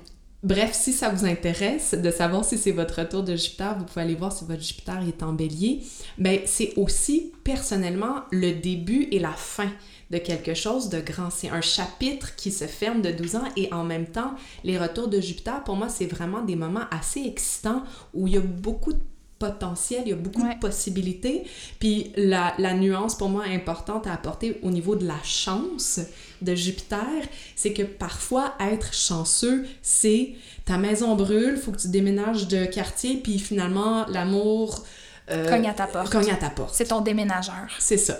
bref, 0.41 0.72
si 0.74 0.93
ça 0.93 1.10
vous 1.10 1.26
intéresse 1.26 1.93
de 1.93 2.12
savoir 2.12 2.45
si 2.45 2.58
c'est 2.58 2.72
votre 2.72 3.00
retour 3.00 3.24
de 3.24 3.36
Jupiter, 3.36 3.78
vous 3.78 3.84
pouvez 3.84 4.04
aller 4.04 4.16
voir 4.16 4.32
si 4.32 4.45
votre 4.45 4.64
Jupiter 4.64 5.02
est 5.06 5.22
en 5.22 5.34
bélier. 5.34 5.84
Mais 6.18 6.43
c'est 6.45 6.74
aussi, 6.78 7.34
personnellement, 7.43 8.22
le 8.32 8.54
début 8.54 9.10
et 9.12 9.20
la 9.20 9.34
fin 9.34 9.70
de 10.10 10.18
quelque 10.18 10.53
chose 10.53 10.89
de 10.89 10.99
grand. 10.99 11.30
C'est 11.30 11.49
un 11.49 11.62
chapitre 11.62 12.36
qui 12.36 12.51
se 12.51 12.66
ferme 12.66 13.01
de 13.01 13.12
12 13.12 13.36
ans 13.36 13.47
et 13.55 13.72
en 13.74 13.84
même 13.84 14.07
temps, 14.07 14.34
les 14.64 14.78
retours 14.78 15.07
de 15.07 15.20
Jupiter, 15.22 15.64
pour 15.64 15.76
moi, 15.76 15.89
c'est 15.89 16.07
vraiment 16.07 16.41
des 16.41 16.55
moments 16.55 16.86
assez 16.91 17.22
excitants 17.22 17.84
où 18.14 18.28
il 18.28 18.34
y 18.34 18.38
a 18.38 18.41
beaucoup 18.41 18.93
de 18.93 18.99
potentiel, 19.39 20.01
il 20.05 20.10
y 20.10 20.14
a 20.14 20.18
beaucoup 20.18 20.43
de 20.43 20.60
possibilités. 20.60 21.45
Puis 21.80 22.12
la, 22.18 22.53
la, 22.57 22.74
nuance 22.74 23.18
pour 23.18 23.30
moi 23.30 23.45
importante 23.45 24.05
à 24.05 24.14
apporter 24.14 24.60
au 24.64 24.70
niveau 24.70 24.95
de 24.95 25.07
la 25.07 25.22
chance 25.24 26.01
de 26.41 26.53
Jupiter, 26.55 27.07
c'est 27.55 27.72
que 27.72 27.84
parfois 27.84 28.53
être 28.60 28.93
chanceux, 28.93 29.66
c'est 29.82 30.34
ta 30.66 30.78
maison 30.78 31.16
brûle, 31.16 31.57
faut 31.57 31.72
que 31.72 31.80
tu 31.80 31.88
déménages 31.88 32.47
de 32.47 32.66
quartier, 32.66 33.18
puis 33.18 33.39
finalement 33.39 34.05
l'amour 34.07 34.84
euh, 35.32 35.49
cogne 35.49 35.67
à 35.67 35.73
ta 35.73 35.88
porte. 35.88 36.09
Cogne 36.11 36.32
à 36.32 36.36
ta 36.36 36.49
porte. 36.49 36.73
C'est 36.73 36.86
ton 36.86 37.01
déménageur. 37.01 37.67
C'est 37.80 37.97
ça. 37.97 38.17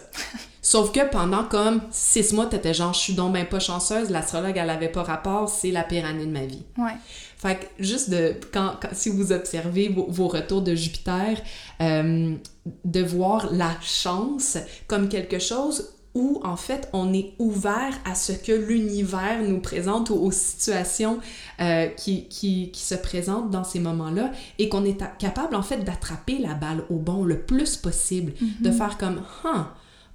Sauf 0.62 0.92
que 0.92 1.10
pendant 1.10 1.46
comme 1.46 1.82
six 1.92 2.34
mois, 2.34 2.46
t'étais 2.46 2.74
genre, 2.74 2.94
je 2.94 3.00
suis 3.00 3.14
donc 3.14 3.34
ben 3.34 3.46
pas 3.46 3.60
chanceuse, 3.60 4.10
l'astrologue, 4.10 4.58
elle 4.58 4.70
avait 4.70 4.90
pas 4.90 5.04
rapport, 5.04 5.50
c'est 5.50 5.72
la 5.72 5.84
pire 5.84 6.06
année 6.06 6.26
de 6.26 6.32
ma 6.32 6.46
vie. 6.46 6.66
Ouais. 6.78 6.96
Fait 7.38 7.56
que 7.56 7.84
juste 7.84 8.10
de, 8.10 8.36
quand, 8.52 8.74
si 8.92 9.10
vous 9.10 9.32
observez 9.32 9.88
vos, 9.88 10.28
retours 10.28 10.62
de 10.62 10.76
Jupiter, 10.76 11.42
euh, 11.82 12.36
de 12.84 13.02
voir 13.02 13.52
la 13.54 13.72
chance 13.82 14.58
comme 14.88 15.08
quelque 15.08 15.40
chose 15.40 15.94
où 16.20 16.42
en 16.44 16.58
fait 16.58 16.90
on 16.92 17.14
est 17.14 17.34
ouvert 17.40 17.98
à 18.04 18.14
ce 18.14 18.34
que 18.34 18.52
l'univers 18.52 19.42
nous 19.42 19.62
présente 19.62 20.10
ou 20.10 20.16
aux 20.16 20.32
situations 20.32 21.20
euh, 21.62 21.88
qui, 21.88 22.28
qui, 22.28 22.72
qui, 22.72 22.82
se 22.82 22.96
présentent 22.96 23.50
dans 23.50 23.64
ces 23.64 23.80
moments-là 23.80 24.32
et 24.58 24.68
qu'on 24.68 24.84
est 24.84 25.02
capable 25.18 25.56
en 25.56 25.64
fait 25.64 25.78
d'attraper 25.78 26.38
la 26.38 26.56
balle 26.56 26.84
au 26.90 26.98
bon 26.98 27.24
le 27.24 27.40
plus 27.40 27.78
possible, 27.78 28.34
de 28.60 28.70
mm-hmm. 28.70 28.78
faire 28.78 28.98
comme 28.98 29.22
huh, 29.46 29.64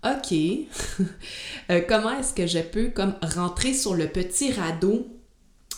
OK, 0.05 0.35
euh, 1.71 1.81
comment 1.89 2.19
est-ce 2.19 2.35
que 2.35 2.47
je 2.47 2.59
peux 2.59 2.89
comme 2.89 3.15
rentrer 3.23 3.73
sur 3.73 3.95
le 3.95 4.07
petit 4.07 4.53
radeau 4.53 5.07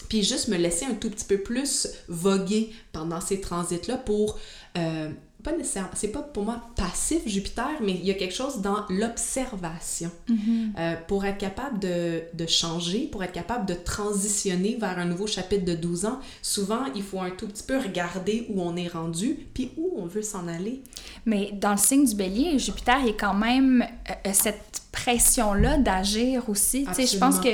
puis 0.09 0.23
juste 0.23 0.48
me 0.48 0.57
laisser 0.57 0.85
un 0.85 0.94
tout 0.94 1.11
petit 1.11 1.24
peu 1.24 1.39
plus 1.39 1.89
voguer 2.09 2.73
pendant 2.93 3.20
ces 3.20 3.40
transits-là 3.40 3.97
pour 3.97 4.39
euh, 4.77 5.11
pas 5.47 5.56
nécessairement, 5.56 5.90
c'est 5.94 6.09
pas 6.09 6.23
pour 6.23 6.44
moi 6.44 6.60
passif 6.74 7.23
Jupiter, 7.24 7.70
mais 7.81 7.93
il 7.93 8.05
y 8.05 8.10
a 8.10 8.14
quelque 8.14 8.35
chose 8.35 8.62
dans 8.62 8.85
l'observation 8.89 10.10
mm-hmm. 10.28 10.70
euh, 10.77 10.97
pour 11.06 11.24
être 11.24 11.39
capable 11.39 11.78
de, 11.78 12.23
de, 12.35 12.47
changer, 12.47 13.06
pour 13.06 13.23
être 13.23 13.32
capable 13.32 13.64
de 13.64 13.74
transitionner 13.74 14.77
vers 14.81 14.98
un 14.98 15.05
nouveau 15.05 15.28
chapitre 15.28 15.64
de 15.64 15.74
12 15.74 16.06
ans. 16.06 16.18
Souvent, 16.43 16.86
il 16.97 17.02
faut 17.05 17.20
un 17.20 17.31
tout 17.31 17.47
petit 17.47 17.62
peu 17.62 17.78
regarder 17.78 18.47
où 18.48 18.60
on 18.60 18.74
est 18.74 18.89
rendu, 18.89 19.39
puis 19.55 19.70
où 19.77 19.93
on 19.97 20.06
veut 20.06 20.23
s'en 20.23 20.48
aller. 20.48 20.82
Mais 21.27 21.52
dans 21.52 21.70
le 21.70 21.78
signe 21.78 22.05
du 22.05 22.16
bélier, 22.16 22.59
Jupiter 22.59 23.06
est 23.06 23.16
quand 23.16 23.35
même 23.35 23.86
euh, 24.10 24.31
cette 24.32 24.82
pression-là 24.90 25.78
d'agir 25.78 26.48
aussi. 26.48 26.86
Je 26.98 27.18
pense 27.18 27.39
que 27.39 27.51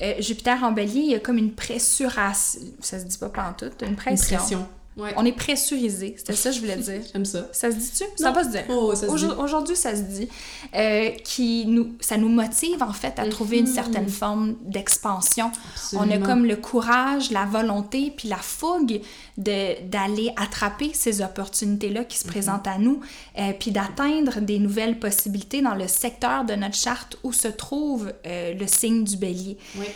euh, 0.00 0.14
Jupiter 0.20 0.64
en 0.64 0.72
bélier, 0.72 1.00
il 1.00 1.10
y 1.10 1.14
a 1.14 1.20
comme 1.20 1.36
une 1.36 1.52
pressuration, 1.52 2.60
ça 2.80 2.98
se 2.98 3.04
dit 3.04 3.18
pas 3.18 3.28
tout, 3.58 3.66
une 3.84 3.94
pression. 3.94 4.36
Une 4.36 4.38
pression 4.38 4.68
On 5.16 5.24
est 5.26 5.32
pressurisé. 5.32 6.14
C'était 6.16 6.34
ça 6.34 6.48
que 6.50 6.56
je 6.56 6.60
voulais 6.60 6.76
dire. 6.76 7.02
J'aime 7.12 7.24
ça. 7.24 7.48
Ça 7.52 7.70
se 7.70 7.76
dit-tu? 7.76 8.04
Ça 8.16 8.30
va 8.30 8.44
se 8.44 8.48
dire. 8.48 8.64
Oh, 8.70 8.94
ça 8.94 9.06
se 9.08 9.14
dit. 9.14 9.24
Aujourd'hui, 9.38 9.76
ça 9.76 9.94
se 9.94 10.00
dit. 10.02 10.28
Euh, 10.74 11.10
qui 11.22 11.66
nous, 11.66 11.94
ça 12.00 12.16
nous 12.16 12.28
motive, 12.30 12.82
en 12.82 12.92
fait, 12.92 13.18
à 13.18 13.26
trouver 13.28 13.58
une 13.58 13.66
certaine 13.66 14.08
forme 14.08 14.56
d'expansion. 14.64 15.50
On 15.92 16.10
a 16.10 16.18
comme 16.18 16.44
le 16.46 16.56
courage, 16.56 17.30
la 17.30 17.44
volonté, 17.44 18.12
puis 18.16 18.28
la 18.28 18.36
fougue 18.38 19.00
d'aller 19.36 20.32
attraper 20.36 20.90
ces 20.94 21.20
opportunités-là 21.22 22.04
qui 22.04 22.18
se 22.18 22.24
Mhm. 22.24 22.30
présentent 22.30 22.66
à 22.66 22.78
nous, 22.78 23.00
euh, 23.38 23.52
puis 23.58 23.70
d'atteindre 23.70 24.40
des 24.40 24.58
nouvelles 24.58 24.98
possibilités 24.98 25.60
dans 25.62 25.74
le 25.74 25.88
secteur 25.88 26.44
de 26.44 26.54
notre 26.54 26.74
charte 26.76 27.18
où 27.22 27.32
se 27.32 27.48
trouve 27.48 28.12
euh, 28.26 28.54
le 28.54 28.66
signe 28.66 29.04
du 29.04 29.16
bélier. 29.16 29.58
Oui. 29.78 29.86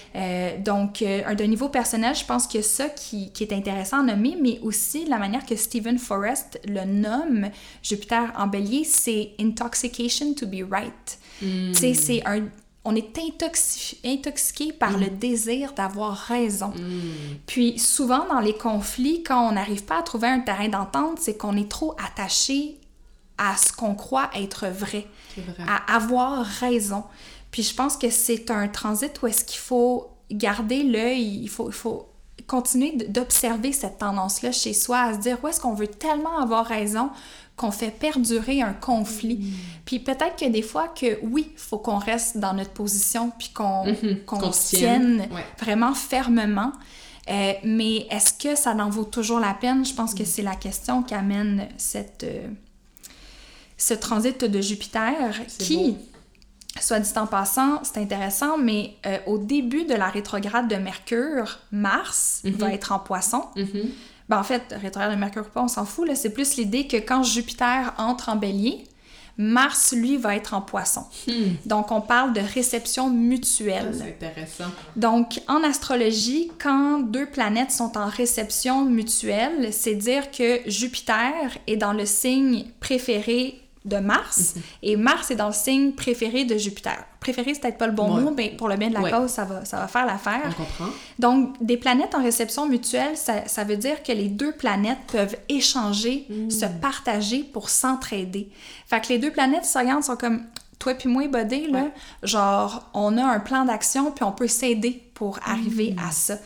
Donc, 0.65 1.03
un- 1.03 1.35
d'un 1.35 1.47
niveau 1.47 1.69
personnel, 1.69 2.15
je 2.15 2.25
pense 2.25 2.47
que 2.47 2.61
ça 2.63 2.89
qui, 2.89 3.31
qui 3.33 3.45
est 3.45 3.53
intéressant 3.53 4.01
à 4.01 4.03
nommer, 4.03 4.37
mais 4.41 4.59
aussi 4.63 4.90
la 5.09 5.19
manière 5.19 5.45
que 5.47 5.57
Stephen 5.57 5.99
Forrest 5.99 6.61
le 6.67 6.85
nomme, 6.85 7.51
Jupiter 7.83 8.33
en 8.37 8.47
bélier, 8.47 8.85
c'est 8.85 9.33
intoxication 9.41 10.35
to 10.35 10.47
be 10.47 10.63
right. 10.71 11.19
Hmm. 11.43 11.73
Tu 11.73 11.75
sais, 11.75 11.95
c'est 11.95 12.27
un. 12.27 12.49
On 12.83 12.95
est 12.97 13.15
intoxi- 13.19 13.99
intoxiqué 14.05 14.73
par 14.73 14.97
le 14.97 15.09
désir 15.09 15.75
d'avoir 15.75 16.17
raison. 16.17 16.73
Puis 17.47 17.79
souvent 17.79 18.27
dans 18.27 18.41
les 18.41 18.55
conflits, 18.55 19.23
quand 19.23 19.49
on 19.49 19.53
n'arrive 19.53 19.85
pas 19.85 19.99
à 19.99 20.03
trouver 20.03 20.29
un 20.29 20.41
terrain 20.41 20.69
d'entente, 20.69 21.19
c'est 21.21 21.37
qu'on 21.37 21.57
est 21.59 21.71
trop 21.71 21.95
attaché 22.03 22.79
à 23.37 23.55
ce 23.57 23.73
qu'on 23.73 23.95
croit 23.95 24.31
être 24.35 24.67
vrai, 24.69 25.07
vrai. 25.37 25.65
à 25.69 25.95
avoir 25.95 26.43
raison. 26.45 27.05
Puis 27.51 27.63
je 27.65 27.75
pense 27.75 27.99
que 27.99 28.09
c'est 28.09 28.51
un 28.51 28.67
transit 28.69 29.13
où 29.23 29.27
est-ce 29.27 29.45
qu'il 29.45 29.61
faut 29.61 30.09
garder 30.31 30.83
l'œil, 30.83 31.41
il 31.43 31.49
faut, 31.49 31.69
il 31.69 31.75
faut 31.75 32.07
continuer 32.51 32.93
d'observer 33.09 33.73
cette 33.73 33.99
tendance-là 33.99 34.51
chez 34.51 34.73
soi, 34.73 34.99
à 35.03 35.15
se 35.15 35.19
dire 35.21 35.39
où 35.43 35.47
est-ce 35.49 35.61
qu'on 35.61 35.75
veut 35.75 35.87
tellement 35.87 36.39
avoir 36.41 36.67
raison 36.67 37.11
qu'on 37.57 37.71
fait 37.71 37.91
perdurer 37.93 38.61
un 38.63 38.73
conflit? 38.73 39.39
Puis 39.85 40.01
peut-être 40.01 40.35
que 40.37 40.49
des 40.49 40.63
fois 40.63 40.89
que 40.89 41.21
oui, 41.23 41.51
il 41.53 41.59
faut 41.59 41.79
qu'on 41.79 41.99
reste 41.99 42.39
dans 42.39 42.53
notre 42.55 42.71
position 42.73 43.31
puis 43.39 43.51
qu'on 43.55 43.85
Mhm. 43.87 44.53
se 44.53 44.77
tienne. 44.77 45.29
Ouais. 45.33 45.45
vraiment 45.61 45.95
fermement. 45.95 46.73
Euh, 47.29 47.53
mais 47.63 48.07
est-ce 48.11 48.33
que 48.33 48.57
ça 48.57 48.73
en 48.73 48.89
vaut 48.91 49.05
toujours 49.05 49.39
la 49.39 49.55
peine? 49.55 49.85
Je 49.87 49.95
pense 49.95 50.13
que 50.15 50.25
c'est 50.25 50.43
la 50.43 50.57
question 50.57 51.03
qu'amène 51.05 51.69
cette, 51.77 52.25
euh, 52.25 52.49
ce 53.77 53.95
transit 53.95 54.43
de 54.45 54.61
Jupiter 54.61 55.15
qui, 55.59 55.93
beau. 55.93 55.99
Soit 56.81 57.01
dit 57.01 57.11
en 57.17 57.27
passant, 57.27 57.81
c'est 57.83 57.99
intéressant, 57.99 58.57
mais 58.59 58.95
euh, 59.07 59.19
au 59.27 59.39
début 59.39 59.85
de 59.85 59.95
la 59.95 60.09
rétrograde 60.09 60.69
de 60.69 60.77
Mercure, 60.77 61.59
Mars 61.73 62.41
Mhm. 62.45 62.53
va 62.55 62.73
être 62.73 62.93
en 62.93 62.99
poisson. 62.99 63.45
Ben, 64.29 64.39
en 64.39 64.45
fait, 64.45 64.63
rétrograde 64.81 65.13
de 65.13 65.19
Mercure 65.19 65.43
ou 65.47 65.51
pas, 65.51 65.63
on 65.63 65.69
s'en 65.69 65.85
fout. 65.85 66.09
C'est 66.15 66.31
plus 66.31 66.57
l'idée 66.57 66.87
que 66.87 66.97
quand 66.99 67.23
Jupiter 67.25 67.93
entre 67.99 68.29
en 68.29 68.37
bélier, 68.37 68.85
Mars, 69.39 69.95
lui, 69.97 70.19
va 70.19 70.37
être 70.37 70.53
en 70.55 70.61
poisson. 70.61 71.03
Hmm. 71.27 71.55
Donc, 71.65 71.91
on 71.93 72.01
parle 72.03 72.35
de 72.35 72.41
réception 72.41 73.09
mutuelle. 73.09 73.95
C'est 73.97 74.27
intéressant. 74.27 74.71
Donc, 74.97 75.41
en 75.49 75.63
astrologie, 75.65 76.53
quand 76.63 76.99
deux 77.01 77.25
planètes 77.27 77.71
sont 77.71 77.97
en 77.97 78.07
réception 78.07 78.85
mutuelle, 78.85 79.73
c'est 79.73 79.95
dire 79.95 80.31
que 80.31 80.61
Jupiter 80.67 81.57
est 81.67 81.77
dans 81.77 81.95
le 81.95 82.05
signe 82.05 82.67
préféré 82.81 83.59
de 83.87 83.97
Mars 83.97 84.55
et 84.83 84.95
Mars 84.97 85.31
est 85.31 85.37
dans 85.37 85.47
le 85.47 85.55
signe 85.55 85.93
préféré 85.93 86.45
de 86.45 86.59
Jupiter. 86.59 87.03
Préféré, 87.19 87.55
c'est 87.55 87.61
peut-être 87.61 87.79
pas 87.79 87.87
le 87.87 87.93
bon 87.95 88.15
Ouais. 88.15 88.23
mot, 88.23 88.33
mais 88.37 88.51
pour 88.51 88.69
le 88.69 88.77
bien 88.77 88.89
de 88.89 88.95
la 88.95 89.01
Ouais. 89.01 89.11
cause, 89.11 89.31
ça 89.31 89.45
va, 89.45 89.65
ça 89.65 89.79
va 89.79 89.89
faire 89.89 90.05
l'affaire. 90.05 90.43
On 90.49 90.53
comprend. 90.53 90.87
Donc, 91.19 91.55
des 91.65 91.77
planètes 91.79 92.15
en 92.15 92.23
réception 92.23 92.67
mutuelle, 92.69 93.17
ça, 93.17 93.47
ça 93.47 93.65
veut 93.65 93.77
dire 93.77 94.03
que 94.03 94.13
les 94.13 94.29
deux 94.29 94.53
planètes 94.53 94.99
peuvent 95.11 95.37
échanger, 95.49 96.27
se 96.51 96.67
partager 96.67 97.39
pour 97.43 97.71
s'entraider. 97.71 98.51
Fait 98.87 99.01
que 99.01 99.09
les 99.09 99.19
deux 99.19 99.31
planètes 99.33 99.65
se 99.65 99.79
regardent, 99.79 100.05
sont 100.05 100.17
comme 100.17 100.45
toi 100.79 100.95
puis 100.95 101.09
moi, 101.09 101.27
Bodé, 101.29 101.67
là, 101.67 101.83
Ouais. 101.85 101.91
genre, 102.23 102.89
on 102.95 103.17
a 103.19 103.25
un 103.25 103.41
plan 103.41 103.65
d'action 103.65 104.11
puis 104.13 104.25
on 104.25 104.33
peut 104.33 104.49
s'aider 104.49 105.03
pour 105.15 105.39
arriver 105.47 105.95
à 106.07 106.11
ça. 106.11 106.37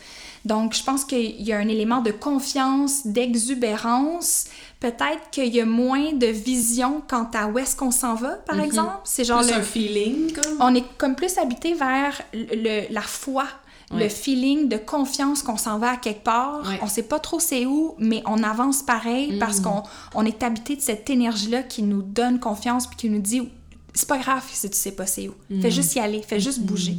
Donc, 0.43 0.75
je 0.75 0.83
pense 0.83 1.03
qu'il 1.05 1.41
y 1.41 1.53
a 1.53 1.57
un 1.57 1.67
élément 1.67 2.01
de 2.01 2.11
confiance, 2.11 3.07
d'exubérance. 3.07 4.45
Peut-être 4.79 5.29
qu'il 5.31 5.53
y 5.55 5.61
a 5.61 5.65
moins 5.65 6.11
de 6.13 6.27
vision 6.27 7.01
quant 7.07 7.29
à 7.33 7.47
où 7.47 7.57
est-ce 7.57 7.75
qu'on 7.75 7.91
s'en 7.91 8.15
va, 8.15 8.31
par 8.35 8.59
exemple. 8.59 8.99
C'est 9.05 9.23
genre 9.23 9.41
Plus 9.41 9.51
le- 9.51 9.57
un 9.57 9.61
feeling, 9.61 10.33
comme. 10.33 10.57
on 10.59 10.75
est 10.75 10.83
comme 10.97 11.15
plus 11.15 11.37
habité 11.37 11.73
vers 11.73 12.21
le, 12.33 12.91
la 12.93 13.01
foi, 13.01 13.45
le 13.91 14.09
feeling 14.09 14.67
de 14.67 14.77
confiance 14.77 15.41
qu'on 15.43 15.57
s'en 15.57 15.77
va 15.79 15.91
à 15.91 15.97
quelque 15.97 16.23
part. 16.23 16.67
Ouais. 16.67 16.79
On 16.81 16.87
sait 16.87 17.03
pas 17.03 17.19
trop 17.19 17.39
c'est 17.39 17.65
où, 17.65 17.95
mais 17.99 18.21
on 18.25 18.43
avance 18.43 18.83
pareil 18.83 19.37
parce 19.39 19.59
qu'on 19.61 19.83
on 20.13 20.25
est 20.25 20.43
habité 20.43 20.75
de 20.75 20.81
cette 20.81 21.09
énergie-là 21.09 21.63
qui 21.63 21.81
nous 21.83 22.01
donne 22.01 22.39
confiance 22.39 22.87
puis 22.87 22.97
qui 22.97 23.09
nous 23.09 23.19
dit 23.21 23.47
c'est 23.93 24.07
pas 24.09 24.17
grave 24.17 24.43
si 24.51 24.69
tu 24.69 24.75
sais 24.77 24.91
pas 24.91 25.05
c'est 25.05 25.29
où. 25.29 25.35
Fais 25.61 25.71
juste 25.71 25.95
y 25.95 25.99
aller, 25.99 26.21
fais 26.21 26.39
juste 26.41 26.59
bouger. 26.59 26.97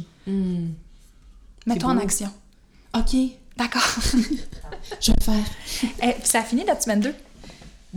Mets-toi 1.65 1.89
en 1.91 1.97
action. 1.97 2.31
OK, 2.95 3.15
D'accord. 3.57 3.81
je 5.01 5.11
vais 5.11 5.17
le 5.17 5.23
faire. 5.23 5.45
Eh, 6.03 6.13
puis 6.13 6.21
ça 6.29 6.39
a 6.39 6.43
fini 6.43 6.63
la 6.63 6.79
semaine 6.79 6.99
2. 7.01 7.13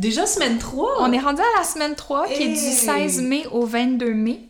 Déjà 0.01 0.25
semaine 0.27 0.57
3? 0.57 1.03
On 1.03 1.13
est 1.13 1.19
rendu 1.19 1.43
à 1.43 1.59
la 1.59 1.63
semaine 1.65 1.95
3 1.95 2.27
qui 2.29 2.43
est 2.45 2.49
du 2.49 2.55
Hey! 2.55 3.11
16 3.11 3.21
mai 3.21 3.45
au 3.53 3.67
22 3.67 4.15
mai. 4.15 4.41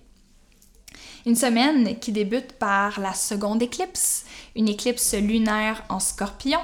Une 1.27 1.35
semaine 1.35 1.98
qui 1.98 2.12
débute 2.12 2.52
par 2.52 3.01
la 3.01 3.12
seconde 3.14 3.60
éclipse, 3.60 4.24
une 4.55 4.68
éclipse 4.68 5.12
lunaire 5.14 5.82
en 5.89 5.98
scorpion. 5.98 6.60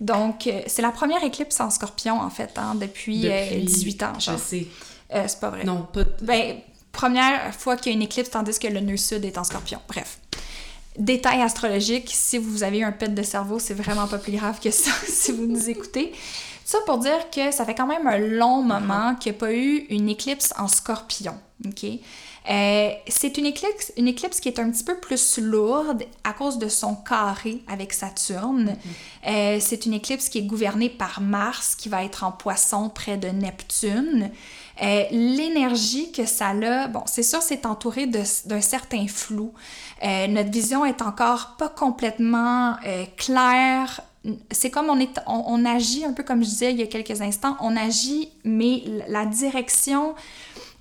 Donc, 0.00 0.46
euh, 0.46 0.60
c'est 0.68 0.82
la 0.82 0.92
première 0.92 1.24
éclipse 1.24 1.58
en 1.58 1.70
scorpion, 1.70 2.20
en 2.20 2.30
fait, 2.30 2.52
hein, 2.58 2.76
depuis, 2.76 3.26
euh, 3.28 3.44
Depuis- 3.50 3.64
18 3.64 4.02
ans. 4.04 4.12
Je 4.20 4.24
genre. 4.26 4.38
sais. 4.38 4.68
Euh, 5.12 5.24
c'est 5.26 5.40
pas 5.40 5.50
vrai. 5.50 5.64
Non, 5.64 5.88
pas... 5.92 6.04
Ben, 6.22 6.58
première 6.92 7.52
fois 7.56 7.76
qu'il 7.76 7.90
y 7.90 7.94
a 7.94 7.96
une 7.96 8.02
éclipse, 8.02 8.30
tandis 8.30 8.56
que 8.56 8.68
le 8.68 8.78
nœud 8.80 8.96
sud 8.96 9.24
est 9.24 9.36
en 9.36 9.42
scorpion. 9.44 9.80
Bref. 9.88 10.18
Détail 10.96 11.42
astrologique, 11.42 12.10
si 12.14 12.38
vous 12.38 12.62
avez 12.62 12.84
un 12.84 12.92
pet 12.92 13.12
de 13.12 13.22
cerveau, 13.22 13.58
c'est 13.58 13.74
vraiment 13.74 14.06
pas 14.06 14.18
plus 14.18 14.32
grave 14.32 14.60
que 14.60 14.70
ça 14.70 14.92
si 15.08 15.32
vous 15.32 15.46
nous 15.46 15.68
écoutez. 15.68 16.12
Ça 16.64 16.78
pour 16.86 16.98
dire 16.98 17.30
que 17.30 17.50
ça 17.50 17.64
fait 17.64 17.74
quand 17.74 17.86
même 17.86 18.06
un 18.06 18.18
long 18.18 18.62
moment 18.62 19.14
qu'il 19.16 19.32
n'y 19.32 19.38
a 19.38 19.40
pas 19.40 19.52
eu 19.52 19.86
une 19.90 20.08
éclipse 20.08 20.52
en 20.58 20.68
scorpion. 20.68 21.34
OK? 21.66 21.84
Euh, 22.50 22.90
c'est 23.06 23.38
une 23.38 23.46
éclipse, 23.46 23.92
une 23.96 24.08
éclipse 24.08 24.40
qui 24.40 24.48
est 24.48 24.58
un 24.58 24.68
petit 24.70 24.82
peu 24.82 24.98
plus 24.98 25.38
lourde 25.38 26.02
à 26.24 26.32
cause 26.32 26.58
de 26.58 26.68
son 26.68 26.96
carré 26.96 27.62
avec 27.68 27.92
Saturne. 27.92 28.76
Euh, 29.28 29.58
c'est 29.60 29.86
une 29.86 29.92
éclipse 29.92 30.28
qui 30.28 30.38
est 30.38 30.42
gouvernée 30.42 30.88
par 30.88 31.20
Mars, 31.20 31.76
qui 31.76 31.88
va 31.88 32.02
être 32.02 32.24
en 32.24 32.32
poisson 32.32 32.88
près 32.88 33.16
de 33.16 33.28
Neptune. 33.28 34.32
Euh, 34.82 35.04
L'énergie 35.12 36.10
que 36.10 36.26
ça 36.26 36.48
a, 36.48 36.88
bon, 36.88 37.02
c'est 37.06 37.22
sûr, 37.22 37.40
c'est 37.42 37.64
entouré 37.64 38.06
de- 38.06 38.48
d'un 38.48 38.60
certain 38.60 39.06
flou. 39.06 39.52
Notre 40.02 40.50
vision 40.50 40.84
est 40.84 41.00
encore 41.00 41.54
pas 41.58 41.68
complètement 41.68 42.74
claire. 43.16 44.00
C'est 44.50 44.70
comme 44.70 44.88
on, 44.88 44.98
est, 45.00 45.18
on, 45.26 45.44
on 45.46 45.64
agit, 45.64 46.04
un 46.04 46.12
peu 46.12 46.22
comme 46.22 46.42
je 46.44 46.48
disais 46.48 46.72
il 46.72 46.78
y 46.78 46.82
a 46.82 46.86
quelques 46.86 47.20
instants, 47.20 47.56
on 47.60 47.76
agit, 47.76 48.30
mais 48.44 48.84
la 49.08 49.26
direction, 49.26 50.14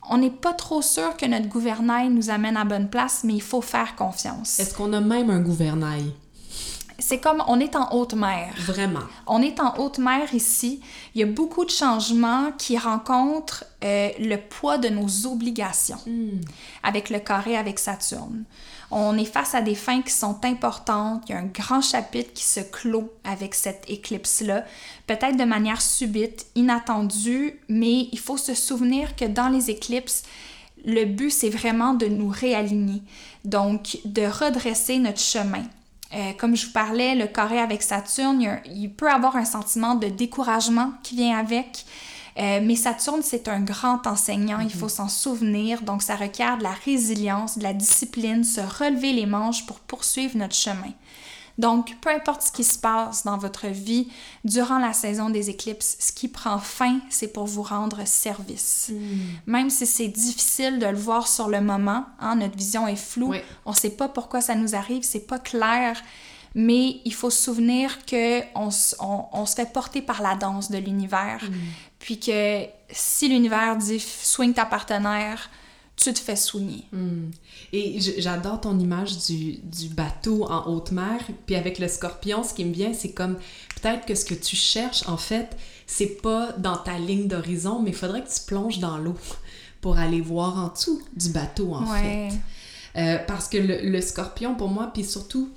on 0.10 0.18
n'est 0.18 0.30
pas 0.30 0.54
trop 0.54 0.82
sûr 0.82 1.18
que 1.18 1.26
notre 1.26 1.48
gouvernail 1.48 2.10
nous 2.10 2.30
amène 2.30 2.58
à 2.58 2.66
bonne 2.66 2.90
place, 2.90 3.22
mais 3.24 3.34
il 3.34 3.42
faut 3.42 3.62
faire 3.62 3.96
confiance. 3.96 4.60
Est-ce 4.60 4.76
qu'on 4.76 4.94
a 4.94 5.02
même 5.02 5.30
un 5.30 5.40
gouvernail? 5.40 6.12
C'est 7.00 7.18
comme 7.18 7.44
on 7.48 7.60
est 7.60 7.76
en 7.76 7.90
haute 7.94 8.14
mer. 8.14 8.54
Vraiment. 8.60 9.00
On 9.26 9.42
est 9.42 9.60
en 9.60 9.76
haute 9.80 9.98
mer 9.98 10.34
ici. 10.36 10.82
Il 11.16 11.22
y 11.22 11.24
a 11.24 11.28
beaucoup 11.28 11.66
de 11.66 11.72
changements 11.72 12.52
qui 12.58 12.78
rencontrent 12.78 13.66
euh, 13.84 14.10
le 14.20 14.36
poids 14.38 14.78
de 14.78 14.90
nos 14.90 15.26
obligations 15.26 15.98
avec 16.84 17.10
le 17.10 17.18
carré 17.18 17.58
avec 17.58 17.80
Saturne. 17.80 18.44
On 18.92 19.18
est 19.18 19.26
face 19.26 19.56
à 19.56 19.62
des 19.62 19.76
fins 19.76 20.02
qui 20.02 20.12
sont 20.12 20.44
importantes. 20.44 21.24
Il 21.28 21.32
y 21.32 21.36
a 21.36 21.40
un 21.40 21.46
grand 21.46 21.82
chapitre 21.82 22.34
qui 22.34 22.44
se 22.44 22.60
clôt 22.60 23.12
avec 23.24 23.56
cette 23.56 23.86
éclipse-là, 23.88 24.66
peut-être 25.08 25.38
de 25.38 25.46
manière 25.46 25.82
subite, 25.82 26.48
inattendue, 26.56 27.60
mais 27.70 28.10
il 28.12 28.20
faut 28.20 28.38
se 28.38 28.54
souvenir 28.54 29.16
que 29.16 29.26
dans 29.26 29.48
les 29.48 29.70
éclipses, 29.70 30.24
le 30.84 31.06
but, 31.06 31.30
c'est 31.30 31.50
vraiment 31.50 31.94
de 31.94 32.08
nous 32.08 32.30
réaligner, 32.30 33.02
donc 33.46 34.00
de 34.06 34.24
redresser 34.24 34.98
notre 34.98 35.20
chemin. 35.20 35.64
Euh, 36.14 36.34
comme 36.38 36.56
je 36.56 36.66
vous 36.66 36.74
parlais, 36.74 37.16
le 37.16 37.28
carré 37.28 37.60
avec 37.60 37.82
Saturne, 37.84 38.60
il, 38.66 38.90
peut 38.90 39.10
avoir 39.10 39.38
un 39.38 39.46
sentiment 39.46 39.96
de 39.96 40.08
découragement 40.08 40.92
qui 41.04 41.16
vient 41.16 41.38
avec. 41.38 41.86
Euh, 42.42 42.60
mais 42.64 42.76
Saturne, 42.76 43.22
c'est 43.24 43.48
un 43.48 43.60
grand 43.60 44.08
enseignant, 44.08 44.60
il 44.60 44.74
faut 44.74 44.90
s'en 44.90 45.08
souvenir. 45.08 45.84
Donc, 45.84 46.02
ça 46.02 46.16
requiert 46.16 46.58
de 46.58 46.64
la 46.64 46.72
résilience, 46.72 47.58
de 47.58 47.64
la 47.64 47.74
discipline, 47.74 48.44
se 48.44 48.62
relever 48.62 49.14
les 49.14 49.28
manches 49.28 49.66
pour 49.68 49.80
poursuivre 49.80 50.36
notre 50.38 50.56
chemin. 50.56 50.92
Donc, 51.58 51.96
peu 52.02 52.10
importe 52.10 52.42
ce 52.42 52.52
qui 52.52 52.64
se 52.64 52.80
passe 52.80 53.24
dans 53.24 53.38
votre 53.38 53.68
vie 53.68 54.08
durant 54.44 54.80
la 54.80 54.94
saison 54.94 55.30
des 55.30 55.52
éclipses, 55.52 55.98
ce 56.00 56.12
qui 56.12 56.28
prend 56.28 56.58
fin, 56.58 57.00
c'est 57.10 57.32
pour 57.32 57.46
vous 57.46 57.62
rendre 57.62 58.08
service. 58.08 58.92
Même 59.46 59.70
si 59.70 59.86
c'est 59.86 60.08
difficile 60.08 60.80
de 60.80 60.88
le 60.88 60.98
voir 60.98 61.28
sur 61.28 61.50
le 61.50 61.62
moment, 61.62 62.06
hein, 62.20 62.36
notre 62.38 62.58
vision 62.58 62.88
est 62.88 62.96
floue, 62.96 63.32
Oui. 63.32 63.42
on 63.66 63.72
ne 63.72 63.76
sait 63.76 63.92
pas 63.92 64.08
pourquoi 64.08 64.42
ça 64.42 64.56
nous 64.56 64.76
arrive, 64.76 65.04
c'est 65.04 65.28
pas 65.28 65.38
clair, 65.38 66.02
mais 66.56 67.02
il 67.06 67.14
faut 67.14 67.30
se 67.30 67.44
souvenir 67.44 68.06
que 68.06 68.42
on, 68.56 68.70
on, 69.32 69.46
se 69.46 69.56
fait 69.56 69.72
porter 69.72 70.02
par 70.02 70.22
la 70.22 70.36
danse 70.36 70.72
de 70.72 70.78
l'univers, 70.78 71.44
mm. 71.44 71.54
Puis 72.02 72.20
que 72.20 72.66
si 72.90 73.30
l'univers 73.30 73.78
dit 73.78 74.00
swing 74.00 74.54
ta 74.54 74.66
partenaire, 74.66 75.50
tu 75.96 76.12
te 76.12 76.20
fais 76.20 76.36
soigner. 76.36 76.86
Mm. 76.92 77.30
Et 77.74 78.00
j'adore 78.18 78.60
ton 78.60 78.78
image 78.80 79.18
du, 79.26 79.60
du, 79.64 79.90
bateau 79.90 80.46
en 80.46 80.68
haute 80.68 80.92
mer, 80.92 81.22
puis 81.46 81.56
avec 81.56 81.80
le 81.80 81.88
scorpion, 81.88 82.44
ce 82.44 82.54
qui 82.54 82.66
me 82.66 82.74
vient, 82.74 82.94
c'est 82.94 83.12
comme 83.12 83.36
peut-être 83.82 84.06
que 84.06 84.16
ce 84.16 84.26
que 84.26 84.34
tu 84.34 84.56
cherches, 84.56 85.08
en 85.08 85.18
fait, 85.18 85.56
c'est 85.86 86.22
pas 86.22 86.54
dans 86.58 86.78
ta 86.78 86.98
ligne 86.98 87.28
d'horizon, 87.28 87.82
mais 87.82 87.92
il 87.92 87.96
faudrait 87.96 88.24
que 88.24 88.34
tu 88.34 88.42
plonges 88.46 88.80
dans 88.80 88.98
l'eau 88.98 89.16
pour 89.80 89.98
aller 89.98 90.22
voir 90.22 90.58
en 90.58 90.70
dessous 90.70 91.02
du 91.16 91.30
bateau, 91.30 91.74
en 91.74 91.86
fait. 91.86 92.30
Euh, 92.98 93.20
parce 93.26 93.48
que 93.48 93.58
le, 93.58 93.90
le, 93.90 94.02
scorpion, 94.02 94.56
pour 94.56 94.68
moi, 94.68 94.92
puis 94.94 95.06
surtout 95.06 95.50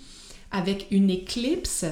avec 0.53 0.87
une 0.93 1.11
éclipse, 1.11 1.85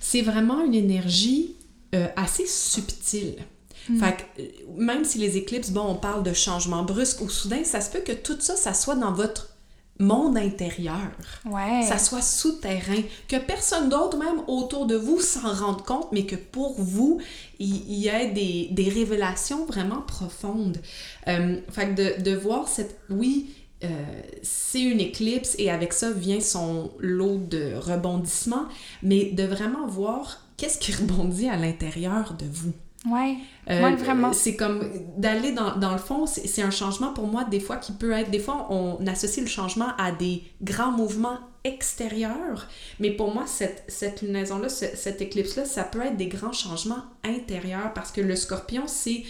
c'est 0.00 0.22
vraiment 0.22 0.64
une 0.64 0.74
énergie 0.74 1.54
euh, 1.94 2.08
assez 2.16 2.46
subtile. 2.46 3.36
Mm. 3.88 3.98
Fait 3.98 4.16
que, 4.16 4.42
euh, 4.42 4.46
même 4.76 5.04
si 5.04 5.18
les 5.18 5.36
éclipses, 5.36 5.70
bon, 5.70 5.82
on 5.82 5.94
parle 5.94 6.22
de 6.22 6.32
changement 6.32 6.82
brusque 6.82 7.20
ou 7.20 7.28
soudain, 7.28 7.64
ça 7.64 7.80
se 7.80 7.90
peut 7.90 8.00
que 8.00 8.12
tout 8.12 8.36
ça, 8.40 8.56
ça 8.56 8.74
soit 8.74 8.96
dans 8.96 9.12
votre 9.12 9.56
monde 9.98 10.36
intérieur. 10.36 11.10
Ouais. 11.46 11.82
Ça 11.88 11.98
soit 11.98 12.22
souterrain. 12.22 13.00
Que 13.28 13.36
personne 13.36 13.88
d'autre, 13.88 14.18
même 14.18 14.42
autour 14.46 14.86
de 14.86 14.94
vous, 14.94 15.20
s'en 15.20 15.52
rende 15.52 15.82
compte, 15.84 16.08
mais 16.12 16.26
que 16.26 16.36
pour 16.36 16.74
vous, 16.78 17.20
il, 17.58 17.92
y 17.92 18.08
ait 18.08 18.30
des, 18.30 18.68
des, 18.72 18.90
révélations 18.90 19.64
vraiment 19.64 20.02
profondes. 20.02 20.78
Euh, 21.28 21.56
fait 21.70 21.94
que 21.94 22.18
de, 22.18 22.22
de 22.22 22.36
voir 22.36 22.68
cette... 22.68 22.98
Oui, 23.08 23.54
euh, 23.84 23.88
c'est 24.42 24.82
une 24.82 25.00
éclipse 25.00 25.54
et 25.58 25.70
avec 25.70 25.92
ça 25.92 26.10
vient 26.10 26.40
son 26.40 26.90
lot 26.98 27.38
de 27.38 27.74
rebondissements, 27.74 28.66
mais 29.02 29.26
de 29.26 29.44
vraiment 29.44 29.86
voir 29.86 30.42
qu'est-ce 30.56 30.78
qui 30.78 30.92
rebondit 30.92 31.48
à 31.48 31.56
l'intérieur 31.56 32.34
de 32.38 32.46
vous. 32.50 32.72
Ouais, 33.10 33.36
euh, 33.70 33.96
vraiment. 33.96 34.32
C'est 34.32 34.56
comme 34.56 34.82
d'aller 35.16 35.52
dans, 35.52 35.76
dans, 35.76 35.92
le 35.92 35.98
fond, 35.98 36.26
c'est 36.26 36.62
un 36.62 36.70
changement 36.70 37.12
pour 37.12 37.26
moi, 37.26 37.44
des 37.44 37.60
fois, 37.60 37.76
qui 37.76 37.92
peut 37.92 38.12
être. 38.12 38.30
Des 38.30 38.38
fois, 38.38 38.66
on 38.70 39.06
associe 39.06 39.44
le 39.44 39.50
changement 39.50 39.88
à 39.98 40.12
des 40.12 40.42
grands 40.62 40.90
mouvements 40.90 41.38
extérieurs, 41.64 42.68
mais 43.00 43.10
pour 43.10 43.32
moi, 43.34 43.44
cette, 43.46 43.84
cette 43.88 44.22
lunaison-là, 44.22 44.68
cette 44.68 45.20
éclipse-là, 45.20 45.64
ça 45.64 45.84
peut 45.84 46.00
être 46.00 46.16
des 46.16 46.28
grands 46.28 46.52
changements 46.52 47.04
intérieurs 47.24 47.92
parce 47.94 48.12
que 48.12 48.20
le 48.20 48.36
scorpion, 48.36 48.84
c'est 48.86 49.24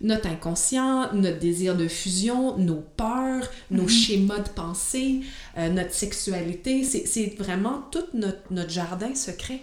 notre 0.00 0.28
inconscient, 0.28 1.12
notre 1.14 1.38
désir 1.38 1.76
de 1.76 1.88
fusion, 1.88 2.56
nos 2.58 2.84
peurs, 2.96 3.48
nos 3.70 3.82
mhm. 3.82 3.88
schémas 3.88 4.38
de 4.38 4.48
pensée, 4.48 5.20
euh, 5.56 5.68
notre 5.68 5.92
sexualité. 5.92 6.84
C'est 6.84 7.34
vraiment 7.38 7.82
tout 7.90 8.04
notre, 8.12 8.40
notre 8.50 8.70
jardin 8.70 9.14
secret. 9.14 9.60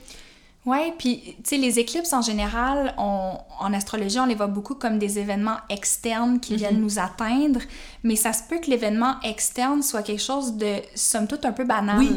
Oui, 0.65 0.93
puis 0.97 1.21
tu 1.21 1.33
sais, 1.43 1.57
les 1.57 1.79
éclipses 1.79 2.13
en 2.13 2.21
général, 2.21 2.93
on, 2.97 3.33
en 3.59 3.73
astrologie, 3.73 4.19
on 4.19 4.27
les 4.27 4.35
voit 4.35 4.47
beaucoup 4.47 4.75
comme 4.75 4.99
des 4.99 5.17
événements 5.17 5.57
externes 5.69 6.39
qui 6.39 6.55
viennent 6.55 6.75
mhm. 6.75 6.83
nous 6.83 6.99
atteindre, 6.99 7.61
mais 8.03 8.15
ça 8.15 8.31
se 8.31 8.43
peut 8.43 8.59
que 8.59 8.69
l'événement 8.69 9.19
externe 9.21 9.81
soit 9.81 10.03
quelque 10.03 10.21
chose 10.21 10.57
de, 10.57 10.75
somme 10.93 11.27
toute, 11.27 11.45
un 11.45 11.51
peu 11.51 11.63
banal. 11.63 11.99
Oui. 11.99 12.09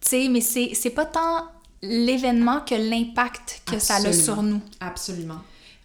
Tu 0.00 0.08
sais, 0.08 0.28
mais 0.28 0.40
c'est 0.40 0.90
pas 0.90 1.04
tant 1.04 1.44
l'événement 1.82 2.60
que 2.60 2.74
l'impact 2.74 3.62
que 3.64 3.78
ça 3.78 3.96
a 3.96 4.12
sur 4.12 4.42
nous. 4.42 4.60
Absolument. 4.80 5.40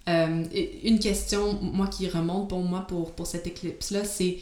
Euh, 0.10 0.44
une 0.84 1.00
question, 1.00 1.60
moi, 1.62 1.88
qui 1.88 2.10
remonte 2.10 2.50
pour 2.50 2.60
moi 2.60 2.82
pour, 2.88 3.12
pour 3.12 3.28
cette 3.28 3.48
éclipse-là, 3.48 4.04
c'est 4.04 4.40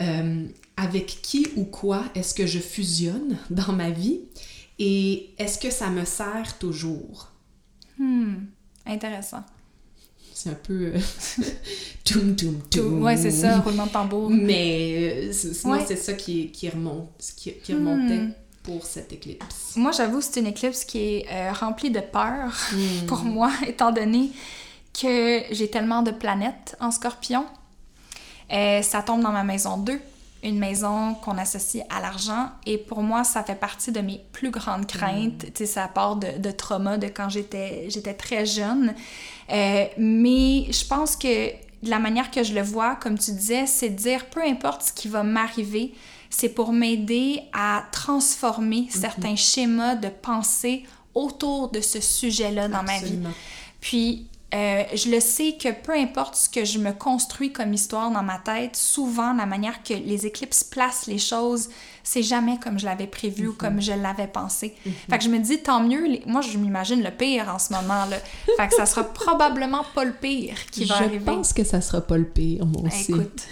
euh, 0.00 0.46
avec 0.76 1.20
qui 1.22 1.46
ou 1.56 1.64
quoi 1.64 2.02
est-ce 2.14 2.34
que 2.34 2.46
je 2.46 2.58
fusionne 2.58 3.38
dans 3.50 3.72
ma 3.72 3.90
vie? 3.90 4.20
Et 4.84 5.30
est-ce 5.38 5.58
que 5.58 5.70
ça 5.70 5.90
me 5.90 6.04
sert 6.04 6.58
toujours? 6.58 7.28
Hmm, 7.96 8.46
intéressant. 8.84 9.44
C'est 10.34 10.50
un 10.50 10.54
peu. 10.54 10.92
toum, 12.04 12.34
toum, 12.34 12.60
toum. 12.68 13.00
Ouais, 13.00 13.16
c'est 13.16 13.30
ça, 13.30 13.60
roulement 13.60 13.86
de 13.86 13.92
tambour. 13.92 14.28
Mais 14.28 15.28
euh, 15.28 15.32
sinon, 15.32 15.78
c'est 15.86 15.94
ça 15.94 16.14
qui, 16.14 16.50
qui, 16.50 16.68
remonte, 16.68 17.10
qui, 17.36 17.52
qui 17.52 17.74
remontait. 17.74 18.22
Hmm. 18.22 18.32
pour 18.64 18.84
cette 18.84 19.12
éclipse? 19.12 19.76
Moi, 19.76 19.92
j'avoue, 19.92 20.20
c'est 20.20 20.40
une 20.40 20.48
éclipse 20.48 20.84
qui 20.84 21.18
est 21.28 21.52
remplie 21.52 21.92
de 21.92 22.00
peur 22.00 22.52
hmm. 22.72 23.06
pour 23.06 23.22
moi, 23.22 23.52
étant 23.68 23.92
donné 23.92 24.32
que 25.00 25.42
j'ai 25.52 25.70
tellement 25.70 26.02
de 26.02 26.10
planètes 26.10 26.76
en 26.80 26.90
scorpion. 26.90 27.46
Euh, 28.52 28.82
ça 28.82 29.02
tombe 29.02 29.22
dans 29.22 29.30
ma 29.30 29.44
maison 29.44 29.78
2, 29.78 30.00
une 30.42 30.58
maison 30.58 31.14
qu'on 31.14 31.38
associe 31.38 31.84
à 31.88 32.00
l'argent. 32.00 32.50
Et 32.66 32.78
pour 32.78 33.02
moi, 33.02 33.24
ça 33.24 33.42
fait 33.44 33.54
partie 33.54 33.92
de 33.92 34.00
mes 34.00 34.20
plus 34.32 34.50
grandes 34.50 34.86
craintes. 34.86 35.44
Mm. 35.44 35.52
Tu 35.52 35.52
sais, 35.58 35.66
ça 35.66 35.88
part 35.88 36.16
de, 36.16 36.38
de, 36.38 36.50
trauma 36.50 36.98
de 36.98 37.06
quand 37.06 37.28
j'étais, 37.28 37.88
j'étais 37.88 38.14
très 38.14 38.44
jeune. 38.44 38.94
Euh, 39.50 39.84
mais 39.96 40.66
je 40.72 40.84
pense 40.86 41.16
que 41.16 41.50
la 41.82 41.98
manière 41.98 42.30
que 42.30 42.42
je 42.42 42.54
le 42.54 42.62
vois, 42.62 42.96
comme 42.96 43.18
tu 43.18 43.32
disais, 43.32 43.66
c'est 43.66 43.90
de 43.90 43.96
dire 43.96 44.26
peu 44.26 44.42
importe 44.42 44.82
ce 44.82 44.92
qui 44.92 45.08
va 45.08 45.22
m'arriver, 45.22 45.94
c'est 46.30 46.48
pour 46.48 46.72
m'aider 46.72 47.40
à 47.52 47.84
transformer 47.92 48.86
certains 48.90 49.36
schémas 49.36 49.96
de 49.96 50.08
pensée 50.08 50.84
autour 51.14 51.70
de 51.70 51.80
ce 51.80 52.00
sujet-là 52.00 52.68
dans 52.68 52.82
ma 52.82 52.98
vie. 52.98 53.18
Puis 53.80 54.26
euh, 54.54 54.84
je 54.94 55.10
le 55.10 55.20
sais 55.20 55.56
que 55.58 55.72
peu 55.72 55.92
importe 55.92 56.36
ce 56.36 56.48
que 56.48 56.64
je 56.64 56.78
me 56.78 56.92
construis 56.92 57.52
comme 57.52 57.72
histoire 57.72 58.10
dans 58.10 58.22
ma 58.22 58.38
tête, 58.38 58.76
souvent 58.76 59.32
la 59.32 59.46
manière 59.46 59.82
que 59.82 59.94
les 59.94 60.26
éclipses 60.26 60.62
placent 60.62 61.06
les 61.06 61.18
choses, 61.18 61.70
c'est 62.02 62.22
jamais 62.22 62.58
comme 62.58 62.78
je 62.78 62.84
l'avais 62.84 63.06
prévu 63.06 63.48
ou 63.48 63.54
comme 63.54 63.76
mhm. 63.76 63.80
je 63.82 63.92
l'avais 63.92 64.26
pensé. 64.26 64.74
Mhm. 64.84 64.92
Fait 65.10 65.18
que 65.18 65.24
je 65.24 65.30
me 65.30 65.38
dis 65.38 65.62
tant 65.62 65.82
mieux, 65.82 66.18
moi 66.26 66.42
je 66.42 66.58
m'imagine 66.58 67.02
le 67.02 67.10
pire 67.10 67.48
en 67.48 67.58
ce 67.58 67.72
moment 67.72 68.04
là. 68.04 68.18
Fait 68.56 68.68
que 68.68 68.74
ça 68.74 68.84
sera 68.84 69.04
probablement 69.04 69.84
pas 69.94 70.04
le 70.04 70.12
pire 70.12 70.56
qui 70.70 70.84
va 70.84 70.96
arriver. 70.96 71.18
Je 71.18 71.24
pense 71.24 71.52
que 71.54 71.64
ça 71.64 71.80
sera 71.80 72.02
pas 72.02 72.18
le 72.18 72.26
pire, 72.26 72.66
moi 72.66 72.82
aussi. 72.86 73.12
Écoute, 73.12 73.46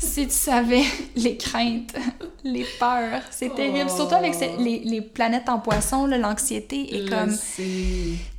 si 0.00 0.26
tu 0.26 0.34
savais 0.34 0.82
les 1.16 1.36
craintes, 1.36 1.94
les 2.44 2.66
peurs, 2.78 3.22
c'est 3.30 3.54
terrible. 3.54 3.90
Surtout 3.90 4.14
avec 4.14 4.34
les, 4.58 4.80
les, 4.80 5.00
planètes 5.02 5.48
en 5.48 5.58
poisson, 5.58 6.06
l'anxiété 6.06 6.96
est 6.96 7.08
comme 7.08 7.36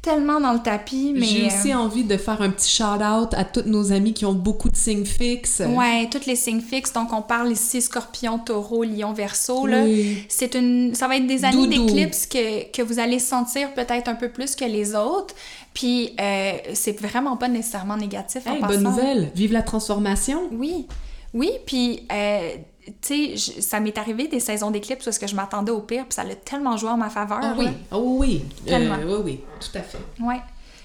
tellement 0.02 0.42
dans 0.42 0.54
le 0.54 0.60
tapis. 0.60 1.14
Mais 1.16 1.26
J'ai 1.26 1.46
aussi 1.46 1.72
euh, 1.72 1.78
envie 1.78 2.04
de 2.04 2.18
faire 2.18 2.42
un 2.42 2.50
petit 2.50 2.70
shout-out 2.70 3.34
à 3.34 3.44
tous 3.44 3.64
nos 3.68 3.92
amis 3.92 4.14
qui 4.14 4.26
ont 4.26 4.34
beaucoup 4.34 4.70
de 4.70 4.76
signes 4.76 5.06
fixes. 5.06 5.62
Ouais, 5.68 6.10
tous 6.12 6.26
les 6.26 6.36
signes 6.36 6.62
fixes. 6.62 6.94
Donc, 6.94 7.14
on 7.14 7.22
parle 7.22 7.52
ici 7.52 7.82
scorpion, 7.82 8.40
taureau, 8.40 8.84
lion, 8.84 9.14
verso. 9.14 9.68
Là. 9.68 9.86
C'est 10.30 10.56
une... 10.56 10.96
Ça 10.96 11.08
va 11.08 11.18
être 11.18 11.28
des 11.28 11.46
années 11.46 11.68
d'éclipse 11.68 12.26
que, 12.26 12.72
que 12.72 12.82
vous 12.82 12.98
allez 12.98 13.20
sentir 13.20 13.74
peut-être 13.76 14.08
un 14.08 14.16
peu 14.16 14.30
plus 14.30 14.56
que 14.56 14.66
les 14.66 14.96
autres. 14.96 15.36
Puis, 15.76 16.16
euh, 16.20 16.54
c'est 16.74 17.00
vraiment 17.00 17.38
pas 17.38 17.48
nécessairement 17.48 17.98
négatif 17.98 18.48
en 18.48 18.60
Bonne 18.66 18.84
nouvelle! 18.84 19.32
Vive 19.36 19.54
la 19.54 19.62
transformation! 19.62 20.50
Oui. 20.52 20.88
Oui, 21.34 21.52
puis, 21.66 22.06
euh, 22.12 22.56
tu 23.02 23.38
sais, 23.38 23.62
ça 23.62 23.80
m'est 23.80 23.98
arrivé 23.98 24.28
des 24.28 24.40
saisons 24.40 24.72
d'éclipse 24.72 25.06
parce 25.06 25.18
que 25.18 25.28
je 25.28 25.36
m'attendais 25.36 25.72
au 25.72 25.82
pire, 25.82 26.04
puis 26.04 26.14
ça 26.14 26.24
l'a 26.24 26.36
tellement 26.36 26.78
joué 26.78 26.90
en 26.90 26.98
ma 26.98 27.10
faveur. 27.10 27.40
Ah 27.42 27.56
oui, 27.58 27.68
oh 27.92 28.18
oui, 28.20 28.46
tellement. 28.66 28.96
Euh, 28.96 29.18
oui, 29.18 29.22
oui, 29.24 29.40
tout 29.60 29.78
à 29.78 29.82
fait. 29.82 30.00
Oui. 30.20 30.36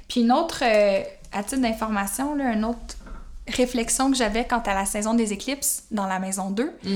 Puis 0.08 0.20
une 0.20 0.32
autre, 0.32 0.62
euh, 0.62 1.02
à 1.32 1.42
titre 1.42 1.62
d'information, 1.62 2.38
une 2.38 2.64
autre 2.64 2.96
réflexion 3.48 4.10
que 4.10 4.16
j'avais 4.16 4.46
quant 4.46 4.62
à 4.64 4.74
la 4.74 4.84
saison 4.84 5.14
des 5.14 5.32
éclipses 5.32 5.84
dans 5.90 6.06
la 6.06 6.18
maison 6.18 6.50
2, 6.50 6.64
mm. 6.64 6.90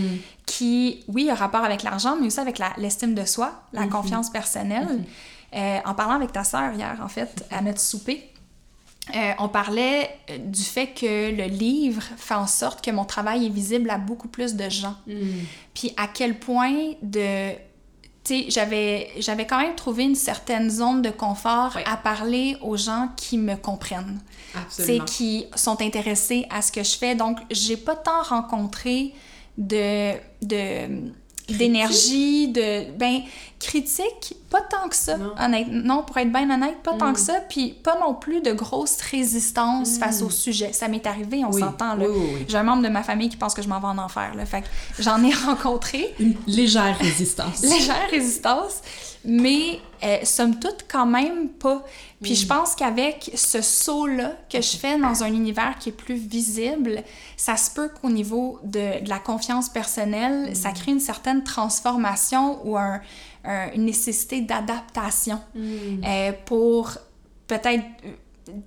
qui, 0.46 1.04
oui, 1.08 1.28
a 1.30 1.34
rapport 1.34 1.64
avec 1.64 1.82
l'argent, 1.82 2.16
mais 2.20 2.26
aussi 2.26 2.40
avec 2.40 2.60
l'estime 2.76 3.14
de 3.14 3.24
soi, 3.24 3.52
la 3.72 3.82
mm-hmm. 3.82 3.88
confiance 3.88 4.30
personnelle. 4.30 5.04
Mm-hmm. 5.52 5.82
en 5.84 5.94
parlant 5.94 6.14
avec 6.14 6.32
ta 6.32 6.44
sœur 6.44 6.72
hier, 6.74 6.98
en 7.02 7.08
fait, 7.08 7.44
à 7.50 7.62
notre 7.62 7.80
souper, 7.80 8.30
euh, 9.14 9.32
on 9.38 9.48
parlait 9.48 10.10
euh, 10.30 10.38
du 10.38 10.62
fait 10.62 10.88
que 10.88 11.30
le 11.30 11.44
livre 11.44 12.02
fait 12.16 12.34
en 12.34 12.46
sorte 12.46 12.84
que 12.84 12.90
mon 12.90 13.04
travail 13.04 13.46
est 13.46 13.50
visible 13.50 13.90
à 13.90 13.98
beaucoup 13.98 14.28
plus 14.28 14.54
de 14.54 14.68
gens. 14.68 14.96
Hmm. 15.06 15.44
Puis 15.74 15.92
à 15.96 16.06
quel 16.06 16.38
point 16.38 16.92
de... 17.02 17.52
Tu 18.22 18.42
sais, 18.42 18.46
j'avais, 18.50 19.10
j'avais 19.18 19.46
quand 19.46 19.60
même 19.60 19.74
trouvé 19.74 20.04
une 20.04 20.14
certaine 20.14 20.68
zone 20.68 21.00
de 21.00 21.10
confort 21.10 21.78
à 21.86 21.96
parler 21.96 22.56
aux 22.60 22.76
gens 22.76 23.08
qui 23.16 23.38
me 23.38 23.56
comprennent. 23.56 24.20
Qui 25.06 25.46
sont 25.54 25.80
intéressés 25.80 26.46
à 26.50 26.60
ce 26.60 26.70
que 26.70 26.82
je 26.82 26.96
fais. 26.96 27.14
Donc, 27.14 27.38
j'ai 27.50 27.76
pas 27.76 27.96
tant 27.96 28.22
rencontré 28.22 29.14
de... 29.56 30.14
de 30.42 31.12
d'énergie, 31.56 32.48
de 32.48 32.90
ben 32.92 33.22
critique, 33.60 34.34
pas 34.48 34.62
tant 34.62 34.88
que 34.88 34.96
ça. 34.96 35.18
Non, 35.18 35.34
non 35.70 36.02
pour 36.02 36.16
être 36.16 36.32
bien 36.32 36.50
honnête, 36.50 36.78
pas 36.82 36.94
tant 36.94 37.12
que 37.12 37.20
mm. 37.20 37.24
ça, 37.24 37.34
puis 37.48 37.74
pas 37.82 37.98
non 38.00 38.14
plus 38.14 38.40
de 38.40 38.52
grosse 38.52 39.00
résistance 39.02 39.98
face 39.98 40.22
au 40.22 40.28
mm. 40.28 40.30
sujet. 40.30 40.72
Ça 40.72 40.88
m'est 40.88 41.06
arrivé, 41.06 41.44
on 41.44 41.52
s'entend 41.52 41.94
là. 41.94 42.06
J'ai 42.48 42.56
un 42.56 42.62
membre 42.62 42.82
de 42.82 42.88
ma 42.88 43.02
famille 43.02 43.28
qui 43.28 43.36
pense 43.36 43.54
que 43.54 43.62
je 43.62 43.68
m'en 43.68 43.78
vais 43.78 43.86
en 43.86 43.98
enfer 43.98 44.34
là, 44.34 44.46
fait 44.46 44.64
j'en 44.98 45.22
ai 45.22 45.32
rencontré 45.46 46.14
une 46.18 46.34
légère 46.46 46.96
résistance. 46.98 47.62
légère 47.62 48.08
résistance, 48.10 48.80
mais 49.24 49.78
euh, 50.02 50.18
somme 50.24 50.58
toute, 50.58 50.86
quand 50.90 51.06
même 51.06 51.50
pas. 51.50 51.84
Puis 52.22 52.34
je 52.34 52.44
mm. 52.44 52.48
pense 52.48 52.74
qu'avec 52.74 53.30
ce 53.34 53.62
saut-là 53.62 54.36
que 54.52 54.60
je 54.60 54.76
fais 54.76 54.98
dans 54.98 55.22
un 55.22 55.28
univers 55.28 55.76
qui 55.78 55.88
est 55.88 55.92
plus 55.92 56.16
visible, 56.16 57.02
ça 57.36 57.56
se 57.56 57.70
peut 57.70 57.88
qu'au 57.88 58.10
niveau 58.10 58.58
de, 58.62 59.06
la 59.08 59.18
confiance 59.18 59.68
personnelle, 59.68 60.50
mm. 60.50 60.54
ça 60.54 60.72
crée 60.72 60.92
une 60.92 61.00
certaine 61.00 61.42
transformation 61.42 62.60
ou 62.66 62.76
une 62.76 63.84
nécessité 63.84 64.42
d'adaptation 64.42 65.40
mm. 65.54 65.60
euh, 66.04 66.32
pour 66.44 66.92
peut-être 67.46 67.84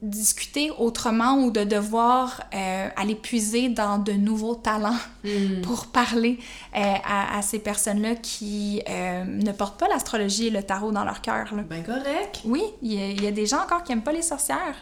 discuter 0.01 0.71
autrement 0.77 1.37
ou 1.37 1.51
de 1.51 1.63
devoir 1.63 2.43
euh, 2.53 2.89
aller 2.95 3.15
puiser 3.15 3.69
dans 3.69 3.97
de 3.97 4.13
nouveaux 4.13 4.55
talents 4.55 4.97
hmm. 5.23 5.61
pour 5.63 5.87
parler 5.87 6.39
euh, 6.75 6.79
à, 7.03 7.41
ces 7.41 7.59
personnes-là 7.59 8.15
qui 8.15 8.81
euh, 8.89 9.23
ne 9.23 9.51
portent 9.51 9.79
pas 9.79 9.87
l'astrologie 9.87 10.47
et 10.47 10.49
le 10.49 10.63
tarot 10.63 10.91
dans 10.91 11.03
leur 11.03 11.21
cœur. 11.21 11.53
Ben 11.69 11.83
correct. 11.83 12.41
Oui, 12.45 12.63
il 12.81 13.21
y, 13.21 13.27
a 13.27 13.31
des 13.31 13.45
gens 13.45 13.61
encore 13.61 13.83
qui 13.83 13.91
n'aiment 13.91 14.03
pas 14.03 14.13
les 14.13 14.21
sorcières. 14.21 14.75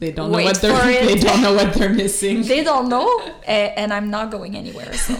They 0.00 0.12
don't, 0.12 0.30
know 0.30 0.42
what 0.42 0.54
they're, 0.54 0.72
they 1.06 1.18
don't 1.18 1.42
know 1.42 1.54
what 1.54 1.72
they're 1.72 1.90
missing. 1.90 2.42
They 2.42 2.64
don't 2.64 2.88
know, 2.88 3.06
and 3.46 3.92
I'm 3.92 4.08
not 4.08 4.30
going 4.30 4.56
anywhere, 4.56 4.92
so... 4.94 5.14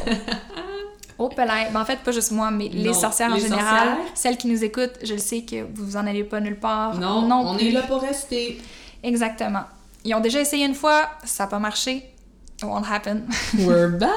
Oh, 1.19 1.31
ben, 1.37 1.49
en 1.75 1.85
fait, 1.85 2.01
pas 2.01 2.13
juste 2.13 2.31
moi, 2.31 2.51
mais 2.51 2.69
les 2.69 2.95
sorcières 2.95 3.33
en 3.33 3.39
général, 3.39 3.97
celles 4.15 4.37
qui 4.37 4.49
nous 4.49 4.65
écoutent, 4.65 4.99
je 5.03 5.15
le 5.15 5.21
sais 5.21 5.43
que 5.43 5.67
vous 5.75 5.97
en 5.97 6.07
allez 6.07 6.25
pas 6.25 6.41
nulle 6.41 6.59
part. 6.59 6.99
Non, 6.99 7.23
non 7.23 7.45
on 7.49 7.59
est 7.59 7.71
là 7.71 7.83
pour 7.83 8.01
rester. 8.01 8.61
Exactement. 9.03 9.65
Ils 10.05 10.15
ont 10.15 10.21
déjà 10.21 10.41
essayé 10.41 10.67
une 10.67 10.75
fois, 10.75 11.11
ça 11.25 11.45
n'a 11.45 11.51
pas 11.51 11.59
marché. 11.59 12.13
It 12.59 12.65
won't 12.65 12.85
happen. 12.89 13.23
We're 13.59 13.91
back! 13.91 14.11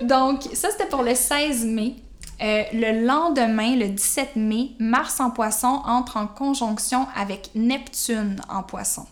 Donc, 0.02 0.42
ça, 0.52 0.70
c'était 0.70 0.86
pour 0.86 1.02
le 1.02 1.14
16 1.14 1.64
mai. 1.64 1.96
Euh, 2.40 2.62
le 2.72 3.04
lendemain, 3.04 3.74
le 3.74 3.88
17 3.88 4.36
mai, 4.36 4.70
Mars 4.78 5.18
en 5.20 5.30
poisson 5.30 5.82
entre 5.84 6.16
en 6.16 6.26
conjonction 6.26 7.06
avec 7.16 7.50
Neptune 7.54 8.36
en 8.48 8.62
poisson. 8.62 9.06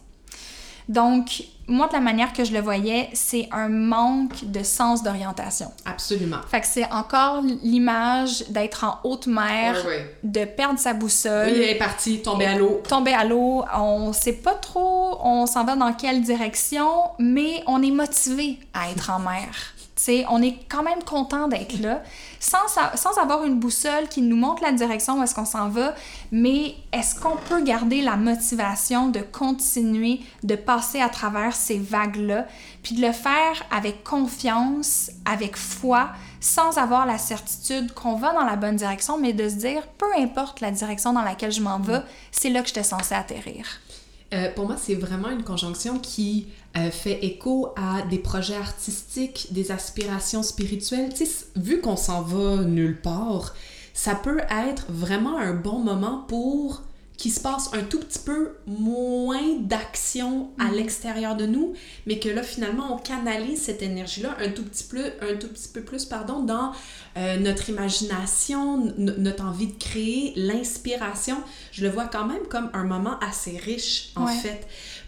Donc, 0.89 1.43
moi, 1.69 1.89
de 1.89 1.95
la 1.95 2.01
manière 2.01 2.33
que 2.33 2.45
je 2.45 2.53
le 2.53 2.61
voyais, 2.61 3.11
c'est 3.13 3.49
un 3.51 3.69
manque 3.69 4.45
de 4.45 4.63
sens 4.63 5.03
d'orientation. 5.03 5.73
Absolument. 5.85 6.39
Fait 6.49 6.61
que 6.61 6.67
c'est 6.67 6.91
encore 6.93 7.43
l'image 7.63 8.45
d'être 8.51 8.85
en 8.85 9.01
haute 9.09 9.27
mer, 9.27 9.77
de 10.23 10.45
perdre 10.45 10.79
sa 10.79 10.95
boussole. 10.95 11.49
Oui, 11.49 11.63
elle 11.63 11.71
est 11.71 11.79
partie, 11.79 12.23
tomber 12.23 12.47
à 12.47 12.57
l'eau. 12.57 12.83
Tomber 12.89 13.15
à 13.15 13.25
l'eau. 13.25 13.65
On 13.75 14.13
sait 14.13 14.35
pas 14.35 14.55
trop, 14.55 15.19
on 15.23 15.47
s'en 15.47 15.65
va 15.65 15.75
dans 15.75 15.93
quelle 15.93 16.23
direction, 16.23 16.89
mais 17.19 17.65
on 17.67 17.83
est 17.83 17.91
motivé 17.91 18.61
à 18.73 18.91
être 18.91 19.11
en 19.11 19.19
mer. 19.19 19.49
On 20.29 20.43
est 20.43 20.59
quand 20.69 20.83
même 20.83 21.03
content 21.03 21.49
d'être 21.49 21.81
là 21.81 22.03
sans, 22.39 23.19
avoir 23.19 23.45
une 23.45 23.59
boussole 23.59 24.09
qui 24.09 24.23
nous 24.23 24.37
montre 24.37 24.63
la 24.63 24.73
direction 24.73 25.19
où 25.19 25.23
est-ce 25.23 25.35
qu'on 25.35 25.45
s'en 25.45 25.69
va, 25.69 25.95
mais 26.31 26.75
est-ce 26.93 27.19
qu'on 27.19 27.37
peut 27.37 27.63
garder 27.63 28.03
la 28.03 28.17
motivation 28.17 29.09
de 29.09 29.21
continuer 29.21 30.21
de 30.43 30.55
passer 30.55 31.01
à 31.01 31.09
travers 31.09 31.55
ces 31.55 31.79
vagues-là, 31.79 32.47
puis 32.83 32.95
de 32.95 33.07
le 33.07 33.13
faire 33.13 33.63
avec 33.71 34.05
confiance, 34.05 35.11
avec 35.25 35.57
foi, 35.57 36.11
sans 36.41 36.79
avoir 36.79 37.07
la 37.07 37.19
certitude 37.19 37.93
qu'on 37.93 38.17
va 38.17 38.33
dans 38.33 38.45
la 38.45 38.57
bonne 38.57 38.77
direction, 38.77 39.19
mais 39.19 39.33
de 39.33 39.49
se 39.49 39.55
dire, 39.55 39.83
peu 39.99 40.07
importe 40.19 40.61
la 40.61 40.71
direction 40.71 41.13
dans 41.13 41.23
laquelle 41.23 41.53
je 41.53 41.63
m'en 41.63 41.79
vais, 41.79 42.03
c'est 42.31 42.51
là 42.51 42.61
que 42.61 42.69
j'étais 42.69 42.83
censée 42.83 43.15
atterrir? 43.15 43.67
Euh, 44.35 44.53
pour 44.55 44.67
moi, 44.67 44.77
c'est 44.77 44.97
vraiment 44.97 45.31
une 45.31 45.45
conjonction 45.45 45.99
qui 45.99 46.49
euh, 46.77 46.91
fait 46.91 47.25
écho 47.25 47.73
à 47.77 48.03
des 48.03 48.19
projets 48.19 48.57
artistiques, 48.57 49.49
des 49.51 49.71
aspirations 49.71 50.43
spirituelles. 50.43 51.13
Tu 51.15 51.27
sais, 51.27 51.47
vu 51.57 51.81
qu'on 51.81 51.97
s'en 51.97 52.23
va 52.23 52.65
nulle 52.65 53.01
part, 53.01 53.55
ça 53.95 54.15
peut 54.15 54.41
être 54.51 54.87
vraiment 54.91 55.39
un 55.39 55.55
bon 55.55 55.79
moment 55.79 56.25
pour 56.29 56.83
qu'il 57.17 57.33
se 57.33 57.41
passe 57.41 57.71
un 57.73 57.83
tout 57.83 57.99
petit 57.99 58.19
peu 58.19 58.57
moins 58.67 59.57
d'action 59.61 60.51
à 60.59 60.65
mhm. 60.65 60.75
l'extérieur 60.75 61.37
de 61.37 61.47
nous, 61.47 61.73
mais 62.07 62.19
que 62.19 62.29
là, 62.29 62.43
finalement, 62.43 62.95
on 62.95 62.99
canalise 62.99 63.63
cette 63.63 63.83
énergie-là 63.83 64.37
un 64.41 64.51
tout 64.51 64.65
petit 64.65 64.85
peu, 64.85 65.13
un 65.23 65.37
tout 65.37 65.49
petit 65.49 65.69
peu 65.69 65.81
plus 65.81 66.05
pardon, 66.05 66.43
dans 66.43 66.73
euh, 67.17 67.39
notre 67.39 67.71
imagination, 67.71 68.93
notre 68.99 69.45
envie 69.45 69.69
de 69.69 69.79
créer, 69.79 70.35
l'inspiration. 70.37 71.39
Je 71.73 71.85
le 71.85 71.91
vois 71.91 72.07
quand 72.07 72.27
même 72.27 72.47
comme 72.51 72.71
un 72.75 72.85
moment 72.85 73.19
assez 73.21 73.57
riche, 73.57 74.11
en 74.17 74.27
fait. 74.27 74.67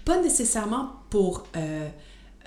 Pas 0.08 0.20
nécessairement 0.20 0.90
pour... 1.10 1.44
Euh, 1.56 1.88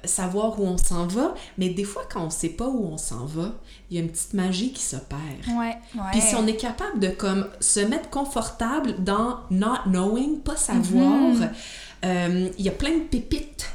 savoir 0.06 0.60
où 0.60 0.66
on 0.66 0.78
s'en 0.78 1.08
va, 1.08 1.36
mais 1.58 1.70
des 1.70 1.84
fois, 1.84 2.04
quand 2.12 2.26
on 2.26 2.30
sait 2.30 2.50
pas 2.50 2.68
où 2.68 2.86
on 2.86 2.98
s'en 2.98 3.26
va, 3.26 3.52
il 3.90 3.98
y 3.98 4.00
a 4.00 4.04
une 4.04 4.10
petite 4.10 4.34
magie 4.34 4.72
qui 4.72 4.82
s'opère. 4.82 5.20
Ouais, 5.50 5.78
ouais. 5.96 6.02
Puis 6.12 6.22
si 6.22 6.36
on 6.36 6.48
est 6.48 6.56
capable 6.56 7.00
de 7.00 7.10
comme 7.10 7.48
se 7.60 7.80
mettre 7.80 8.10
confortable 8.10 8.96
dans 9.00 9.40
not 9.50 9.84
knowing, 9.86 10.40
pas 10.40 10.56
savoir, 10.56 11.20
mhm. 11.20 11.50
euh, 12.06 12.50
il 12.58 12.66
y 12.66 12.70
a 12.70 12.74
plein 12.74 12.98
de 12.98 13.04
pépites 13.04 13.70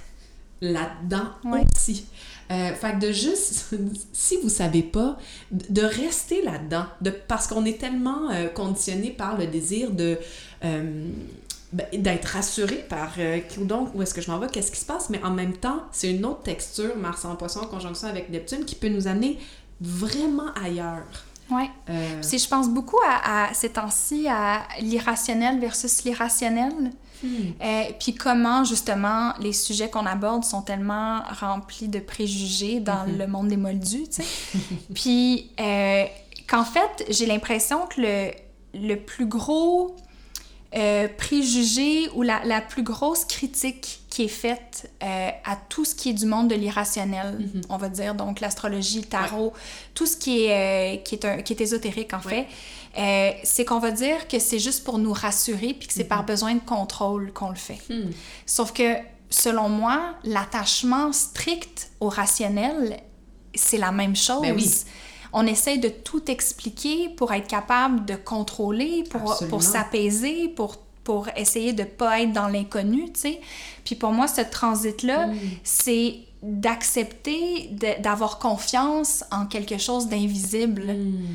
là-dedans 0.60 1.28
aussi. 1.44 2.06
Euh, 2.50 2.72
fait 2.74 2.92
que 2.92 3.06
de 3.06 3.12
juste, 3.12 3.74
si 4.12 4.36
vous 4.40 4.48
savez 4.48 4.82
pas, 4.82 5.18
de 5.50 5.82
rester 5.82 6.42
là-dedans, 6.42 6.86
de, 7.00 7.10
parce 7.10 7.48
qu'on 7.48 7.64
est 7.64 7.78
tellement 7.78 8.30
euh, 8.30 8.46
conditionné 8.46 9.10
par 9.10 9.36
le 9.36 9.46
désir 9.46 9.90
de 9.90 10.18
ben, 11.76 11.86
d'être 11.92 12.24
rassuré 12.24 12.76
par 12.88 13.12
euh, 13.18 13.40
donc 13.58 13.94
où 13.94 14.00
est-ce 14.00 14.14
que 14.14 14.22
je 14.22 14.30
m'en 14.30 14.38
vais, 14.38 14.46
qu'est-ce 14.46 14.72
qui 14.72 14.80
se 14.80 14.86
passe, 14.86 15.10
mais 15.10 15.22
en 15.22 15.30
même 15.30 15.54
temps, 15.54 15.82
c'est 15.92 16.10
une 16.10 16.24
autre 16.24 16.42
texture, 16.42 16.96
Mars 16.96 17.26
en 17.26 17.36
poisson 17.36 17.60
en 17.60 17.66
conjonction 17.66 18.08
avec 18.08 18.30
Neptune, 18.30 18.64
qui 18.64 18.74
peut 18.76 18.88
nous 18.88 19.08
amener 19.08 19.38
vraiment 19.82 20.54
ailleurs. 20.64 21.04
Oui. 21.50 21.64
Euh... 21.90 22.22
Si 22.22 22.38
je 22.38 22.48
pense 22.48 22.70
beaucoup 22.70 22.96
à, 23.06 23.52
ces 23.52 23.68
temps-ci 23.68 24.26
à 24.26 24.62
l'irrationnel 24.80 25.60
versus 25.60 26.04
l'irrationnel. 26.04 26.72
Hmm. 27.22 27.26
Euh, 27.62 27.82
puis 28.00 28.14
comment, 28.14 28.64
justement, 28.64 29.34
les 29.38 29.52
sujets 29.52 29.90
qu'on 29.90 30.06
aborde 30.06 30.44
sont 30.44 30.62
tellement 30.62 31.20
remplis 31.40 31.88
de 31.88 31.98
préjugés 31.98 32.80
dans 32.80 33.06
mm-hmm. 33.06 33.18
le 33.18 33.26
monde 33.26 33.48
des 33.48 33.56
moldus, 33.58 34.08
tu 34.08 34.22
sais. 34.22 34.58
puis 34.94 35.50
euh, 35.60 36.04
qu'en 36.48 36.64
fait, 36.64 37.04
j'ai 37.10 37.26
l'impression 37.26 37.86
que 37.86 38.00
le, 38.00 38.30
le 38.74 38.96
plus 38.96 39.26
gros 39.26 39.94
euh, 40.76 41.08
préjugé 41.08 42.08
ou 42.14 42.20
la, 42.20 42.44
la, 42.44 42.60
plus 42.60 42.82
grosse 42.82 43.24
critique 43.24 44.02
qui 44.10 44.24
est 44.24 44.28
faite 44.28 44.90
euh, 45.02 45.30
à 45.44 45.56
tout 45.56 45.86
ce 45.86 45.94
qui 45.94 46.10
est 46.10 46.12
du 46.12 46.26
monde 46.26 46.48
de 46.48 46.54
l'irrationnel, 46.54 47.38
mhm. 47.38 47.62
on 47.70 47.78
va 47.78 47.88
dire, 47.88 48.14
donc 48.14 48.40
l'astrologie, 48.40 49.00
le 49.00 49.06
tarot, 49.06 49.54
tout 49.94 50.04
ce 50.04 50.18
qui 50.18 50.44
est, 50.44 50.96
euh, 50.98 51.02
qui, 51.02 51.14
est 51.14 51.24
un, 51.24 51.40
qui 51.40 51.54
est 51.54 51.60
ésotérique 51.62 52.12
en 52.12 52.20
fait, 52.20 52.46
c'est 53.44 53.64
qu'on 53.64 53.78
va 53.78 53.90
dire 53.90 54.28
que 54.28 54.38
c'est 54.38 54.58
juste 54.58 54.84
pour 54.84 54.98
nous 54.98 55.12
rassurer 55.12 55.72
puis 55.72 55.88
que 55.88 55.94
c'est 55.94 56.04
par 56.04 56.20
mhm. 56.20 56.26
besoin 56.26 56.54
de 56.54 56.60
contrôle 56.60 57.32
qu'on 57.32 57.50
le 57.50 57.56
fait. 57.56 57.80
Hmm. 57.88 58.10
Sauf 58.44 58.72
que, 58.72 58.96
selon 59.30 59.68
moi, 59.68 60.14
l'attachement 60.24 61.12
strict 61.12 61.90
au 62.00 62.08
rationnel, 62.08 63.00
c'est 63.54 63.78
la 63.78 63.92
même 63.92 64.16
chose. 64.16 64.42
Ben 64.42 64.54
oui 64.54 64.70
on 65.38 65.46
essaie 65.46 65.76
de 65.76 65.90
tout 65.90 66.30
expliquer 66.30 67.10
pour 67.10 67.30
être 67.34 67.46
capable 67.46 68.06
de 68.06 68.14
contrôler, 68.14 69.04
pour, 69.10 69.36
pour 69.50 69.62
s'apaiser, 69.62 70.48
pour, 70.48 70.78
pour 71.04 71.28
essayer 71.36 71.74
de 71.74 71.84
pas 71.84 72.22
être 72.22 72.32
dans 72.32 72.48
l'inconnu, 72.48 73.12
tu 73.12 73.20
sais. 73.20 73.40
Puis 73.84 73.96
pour 73.96 74.12
moi, 74.12 74.28
ce 74.28 74.40
transit-là, 74.40 75.26
mm. 75.26 75.36
c'est 75.62 76.20
d'accepter 76.42 77.68
d'avoir 78.00 78.38
confiance 78.38 79.24
en 79.30 79.44
quelque 79.44 79.76
chose 79.76 80.08
d'invisible. 80.08 80.84
Mm. 80.84 81.26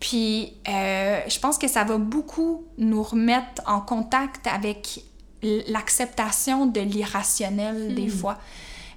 Puis 0.00 0.54
euh, 0.66 1.20
je 1.28 1.38
pense 1.38 1.58
que 1.58 1.68
ça 1.68 1.84
va 1.84 1.98
beaucoup 1.98 2.64
nous 2.78 3.02
remettre 3.02 3.60
en 3.66 3.82
contact 3.82 4.46
avec 4.46 5.04
l'acceptation 5.42 6.64
de 6.64 6.80
l'irrationnel 6.80 7.94
des 7.94 8.06
mm. 8.06 8.10
fois. 8.10 8.38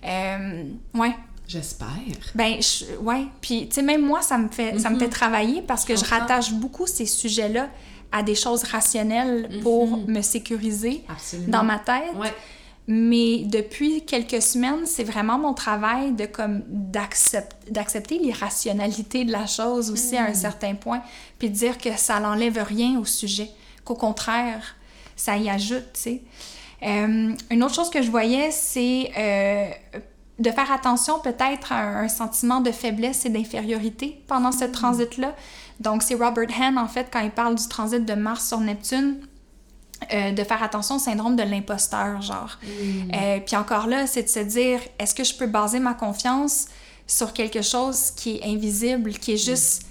Euh, 0.05 0.63
ouais. 0.93 1.13
J'espère. 1.47 1.87
Ben, 2.35 2.61
je, 2.61 2.97
ouais. 2.97 3.25
Puis, 3.41 3.67
tu 3.67 3.75
sais, 3.75 3.81
même 3.81 4.01
moi, 4.01 4.21
ça 4.21 4.37
me 4.37 4.47
fait, 4.47 4.79
ça 4.79 4.89
me 4.89 4.97
fait 4.97 5.05
mhm. 5.05 5.11
travailler 5.11 5.61
parce 5.61 5.85
que 5.85 5.95
je, 5.95 6.05
rattache 6.05 6.53
beaucoup 6.53 6.87
ces 6.87 7.05
sujets-là 7.05 7.69
à 8.11 8.23
des 8.23 8.35
choses 8.35 8.63
rationnelles 8.63 9.59
pour 9.61 9.97
mhm. 9.97 10.05
me 10.07 10.21
sécuriser 10.21 11.03
dans 11.47 11.63
ma 11.63 11.79
tête. 11.79 12.15
Ouais. 12.15 12.33
Mais 12.87 13.43
depuis 13.45 14.03
quelques 14.05 14.41
semaines, 14.41 14.85
c'est 14.85 15.05
vraiment 15.05 15.37
mon 15.37 15.53
travail 15.53 16.11
de 16.13 16.25
comme 16.25 16.63
d'accepter 16.67 18.19
l'irrationalité 18.19 19.23
de 19.23 19.31
la 19.31 19.47
chose 19.47 19.89
aussi 19.89 20.17
à 20.17 20.25
un 20.25 20.29
mhm. 20.29 20.35
certain 20.35 20.75
point, 20.75 21.01
puis 21.39 21.49
de 21.49 21.55
dire 21.55 21.77
que 21.77 21.95
ça 21.97 22.19
n'enlève 22.19 22.61
rien 22.61 22.99
au 22.99 23.05
sujet, 23.05 23.49
qu'au 23.85 23.95
contraire, 23.95 24.75
ça 25.15 25.37
y 25.37 25.49
ajoute, 25.49 25.93
tu 25.93 26.01
sais. 26.01 26.21
Euh, 26.85 27.33
une 27.49 27.63
autre 27.63 27.75
chose 27.75 27.89
que 27.89 28.01
je 28.01 28.11
voyais, 28.11 28.51
c'est 28.51 29.11
euh, 29.17 29.99
de 30.39 30.49
faire 30.49 30.71
attention 30.71 31.19
peut-être 31.19 31.71
à 31.71 31.99
un, 31.99 32.07
sentiment 32.07 32.59
de 32.59 32.71
faiblesse 32.71 33.25
et 33.25 33.29
d'infériorité 33.29 34.23
pendant 34.27 34.51
ce 34.51 34.65
mm. 34.65 34.71
transit-là. 34.71 35.35
Donc, 35.79 36.03
c'est 36.03 36.15
Robert 36.15 36.49
Hahn, 36.59 36.77
en 36.77 36.87
fait, 36.87 37.07
quand 37.11 37.19
il 37.19 37.31
parle 37.31 37.55
du 37.55 37.67
transit 37.67 38.03
de 38.03 38.13
Mars 38.13 38.47
sur 38.47 38.59
Neptune, 38.59 39.17
euh, 40.11 40.31
de 40.31 40.43
faire 40.43 40.61
attention 40.63 40.95
au 40.95 40.99
syndrome 40.99 41.35
de 41.35 41.43
l'imposteur, 41.43 42.21
genre. 42.21 42.57
Mm. 42.63 43.11
Euh, 43.13 43.39
puis 43.45 43.55
encore 43.55 43.87
là, 43.87 44.07
c'est 44.07 44.23
de 44.23 44.29
se 44.29 44.39
dire, 44.39 44.79
est-ce 44.97 45.13
que 45.13 45.23
je 45.23 45.35
peux 45.35 45.47
baser 45.47 45.79
ma 45.79 45.93
confiance 45.93 46.65
sur 47.05 47.33
quelque 47.33 47.61
chose 47.61 48.11
qui 48.11 48.37
est 48.37 48.45
invisible, 48.45 49.13
qui 49.13 49.33
est 49.33 49.43
mm. 49.43 49.51
juste... 49.51 49.85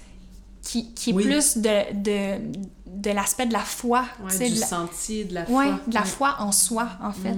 qui, 0.61 0.93
qui 0.93 1.11
est 1.11 1.13
plus 1.13 1.57
de, 1.57 1.93
de, 1.93 2.41
de 2.85 3.11
l'aspect 3.11 3.45
de 3.45 3.53
la 3.53 3.59
foi. 3.59 4.05
Ouais, 4.23 4.49
du 4.49 4.55
sentier, 4.57 5.23
de 5.23 5.35
la 5.35 5.45
foi. 5.45 5.63
Oui, 5.63 5.71
de 5.87 5.93
la 5.93 6.03
foi 6.03 6.35
en 6.39 6.51
soi, 6.51 6.89
en 7.01 7.13
fait. 7.13 7.37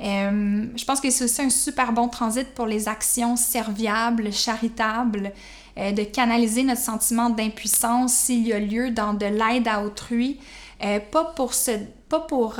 Euh, 0.00 0.66
je 0.74 0.84
pense 0.84 1.00
que 1.00 1.10
c'est 1.10 1.24
aussi 1.24 1.42
un 1.42 1.50
super 1.50 1.92
bon 1.92 2.08
transit 2.08 2.48
pour 2.54 2.66
les 2.66 2.88
actions 2.88 3.36
serviables, 3.36 4.32
charitables, 4.32 5.32
euh, 5.78 5.92
de 5.92 6.02
canaliser 6.02 6.64
notre 6.64 6.80
sentiment 6.80 7.30
d'impuissance 7.30 8.12
s'il 8.12 8.46
y 8.46 8.52
a 8.52 8.58
lieu 8.58 8.90
dans 8.90 9.14
de 9.14 9.26
l'aide 9.26 9.68
à 9.68 9.82
autrui, 9.82 10.40
euh, 10.84 10.98
pas 10.98 11.24
pour 11.24 11.54
se, 11.54 11.72
pas 12.08 12.20
pour 12.20 12.56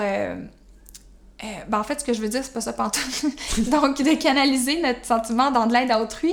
ben 1.69 1.81
en 1.81 1.83
fait, 1.83 1.99
ce 1.99 2.05
que 2.05 2.13
je 2.13 2.21
veux 2.21 2.29
dire, 2.29 2.45
c'est 2.45 2.53
pas 2.53 2.61
ça 2.61 2.73
pantoute. 2.73 3.25
Donc, 3.71 4.01
de 4.01 4.15
canaliser 4.15 4.81
notre 4.81 5.05
sentiment 5.05 5.51
dans 5.51 5.67
de 5.67 5.73
l'aide 5.73 5.91
à 5.91 6.01
autrui, 6.01 6.33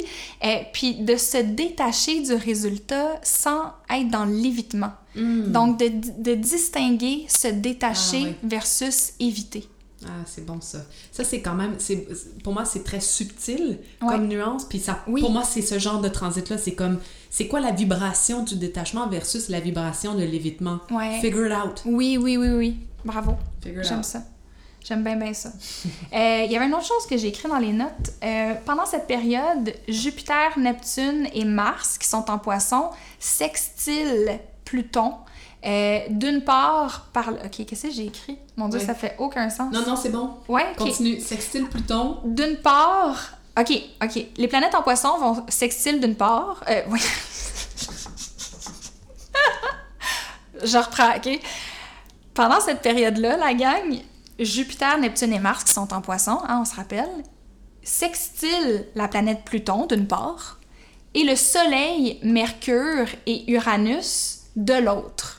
puis 0.71 0.93
de 0.95 1.15
se 1.15 1.37
détacher 1.37 2.21
du 2.21 2.33
résultat 2.33 3.19
sans 3.23 3.73
être 3.89 4.09
dans 4.09 4.25
l'évitement. 4.25 4.91
Hmm. 5.15 5.51
Donc, 5.51 5.79
de, 5.79 5.89
de, 6.21 6.35
distinguer 6.35 7.25
se 7.27 7.47
détacher 7.47 8.27
ah, 8.29 8.35
versus 8.43 9.13
éviter. 9.19 9.67
Ah, 10.05 10.23
c'est 10.25 10.45
bon 10.45 10.61
ça. 10.61 10.79
Ça, 11.11 11.23
c'est 11.23 11.41
quand 11.41 11.55
même, 11.55 11.75
c'est, 11.77 12.07
pour 12.43 12.53
moi, 12.53 12.63
c'est 12.63 12.83
très 12.83 13.01
subtil 13.01 13.79
comme 13.99 14.27
nuance. 14.27 14.65
Puis 14.65 14.79
ça, 14.79 15.03
pour 15.05 15.31
moi, 15.31 15.43
c'est 15.43 15.61
ce 15.61 15.77
genre 15.77 15.99
de 15.99 16.07
transit-là. 16.07 16.57
C'est 16.57 16.73
comme, 16.73 16.99
c'est 17.29 17.47
quoi 17.47 17.59
la 17.59 17.71
vibration 17.71 18.43
du 18.43 18.55
détachement 18.55 19.07
versus 19.07 19.49
la 19.49 19.59
vibration 19.59 20.15
de 20.15 20.23
l'évitement? 20.23 20.79
Figure 21.21 21.47
it 21.47 21.53
out. 21.53 21.81
Oui, 21.85 22.17
oui, 22.17 22.37
oui, 22.37 22.49
oui. 22.49 22.77
Bravo. 23.03 23.35
J'aime 23.63 24.03
ça. 24.03 24.23
J'aime 24.83 25.03
bien, 25.03 25.17
bien 25.17 25.33
ça. 25.33 25.51
Euh, 26.11 26.43
il 26.45 26.51
y 26.51 26.55
avait 26.55 26.65
une 26.65 26.73
autre 26.73 26.87
chose 26.87 27.05
que 27.07 27.17
j'ai 27.17 27.27
écrit 27.27 27.47
dans 27.47 27.59
les 27.59 27.71
notes. 27.71 28.13
Euh, 28.23 28.55
pendant 28.65 28.85
cette 28.85 29.05
période, 29.05 29.73
Jupiter, 29.87 30.57
Neptune 30.57 31.27
et 31.33 31.45
Mars, 31.45 31.99
qui 31.99 32.07
sont 32.07 32.31
en 32.31 32.39
poisson, 32.39 32.89
sextilent 33.19 34.39
Pluton 34.65 35.13
euh, 35.65 35.99
d'une 36.09 36.41
part, 36.41 37.07
par... 37.11 37.29
OK, 37.29 37.65
qu'est-ce 37.65 37.87
que 37.87 37.93
j'ai 37.93 38.05
écrit? 38.05 38.37
Mon 38.55 38.69
Dieu, 38.69 38.79
ça 38.79 38.93
fait 38.93 39.15
aucun 39.19 39.49
sens. 39.49 39.73
Non, 39.73 39.85
non, 39.85 39.95
c'est 39.95 40.09
bon. 40.09 40.31
Ouais, 40.47 40.73
Continue. 40.77 41.19
Sextile 41.19 41.67
Pluton. 41.67 42.17
D'une 42.23 42.57
part... 42.57 43.31
OK, 43.59 43.71
OK. 44.01 44.25
Les 44.37 44.47
planètes 44.47 44.73
en 44.73 44.83
poisson 44.83 45.17
vont 45.17 45.45
sextile 45.49 45.99
d'une 45.99 46.15
part. 46.15 46.63
Euh, 46.69 46.81
oui. 46.89 46.99
Je 50.63 50.77
reprends, 50.77 51.15
OK? 51.15 51.39
Pendant 52.33 52.61
cette 52.61 52.81
période-là, 52.81 53.35
la 53.35 53.53
gang, 53.53 53.99
Jupiter, 54.39 54.97
Neptune 54.97 55.33
et 55.33 55.39
Mars, 55.39 55.65
qui 55.65 55.73
sont 55.73 55.93
en 55.93 56.01
poisson, 56.01 56.39
hein, 56.47 56.59
on 56.61 56.65
se 56.65 56.75
rappelle, 56.75 57.09
sextile 57.83 58.85
la 58.95 59.09
planète 59.09 59.43
Pluton, 59.43 59.87
d'une 59.87 60.07
part, 60.07 60.59
et 61.13 61.23
le 61.23 61.35
Soleil, 61.35 62.19
Mercure 62.23 63.07
et 63.25 63.51
Uranus 63.51 64.43
de 64.55 64.73
l'autre. 64.73 65.38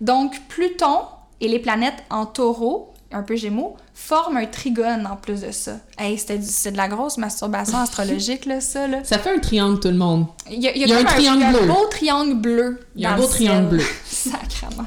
Donc, 0.00 0.40
Pluton 0.48 1.00
et 1.40 1.48
les 1.48 1.58
planètes 1.58 2.02
en 2.10 2.26
taureau, 2.26 2.92
un 3.12 3.22
peu 3.22 3.36
gémeaux, 3.36 3.76
forment 3.94 4.38
un 4.38 4.46
trigone 4.46 5.06
en 5.06 5.16
plus 5.16 5.42
de 5.42 5.50
ça. 5.50 5.72
Hey, 5.98 6.18
c'est 6.18 6.72
de 6.72 6.76
la 6.76 6.88
grosse 6.88 7.18
masturbation 7.18 7.78
astrologique, 7.82 8.46
là, 8.46 8.60
ça. 8.60 8.86
Là. 8.86 9.04
Ça 9.04 9.18
fait 9.18 9.30
un 9.30 9.38
triangle, 9.38 9.80
tout 9.80 9.88
le 9.88 9.94
monde. 9.94 10.26
Il 10.50 10.60
y 10.62 10.68
a, 10.68 10.98
un, 10.98 11.04
triangle 11.04 11.44
bleu. 11.50 11.60
Il 11.60 11.62
y 11.62 11.66
a 11.66 11.72
un 11.72 11.74
beau 11.74 11.86
triangle 11.90 12.34
bleu. 12.34 12.80
Il 12.96 13.02
y 13.02 13.06
a 13.06 13.12
un 13.12 13.16
beau 13.16 13.26
triangle 13.26 13.68
bleu. 13.68 13.84
Sacrement. 14.04 14.86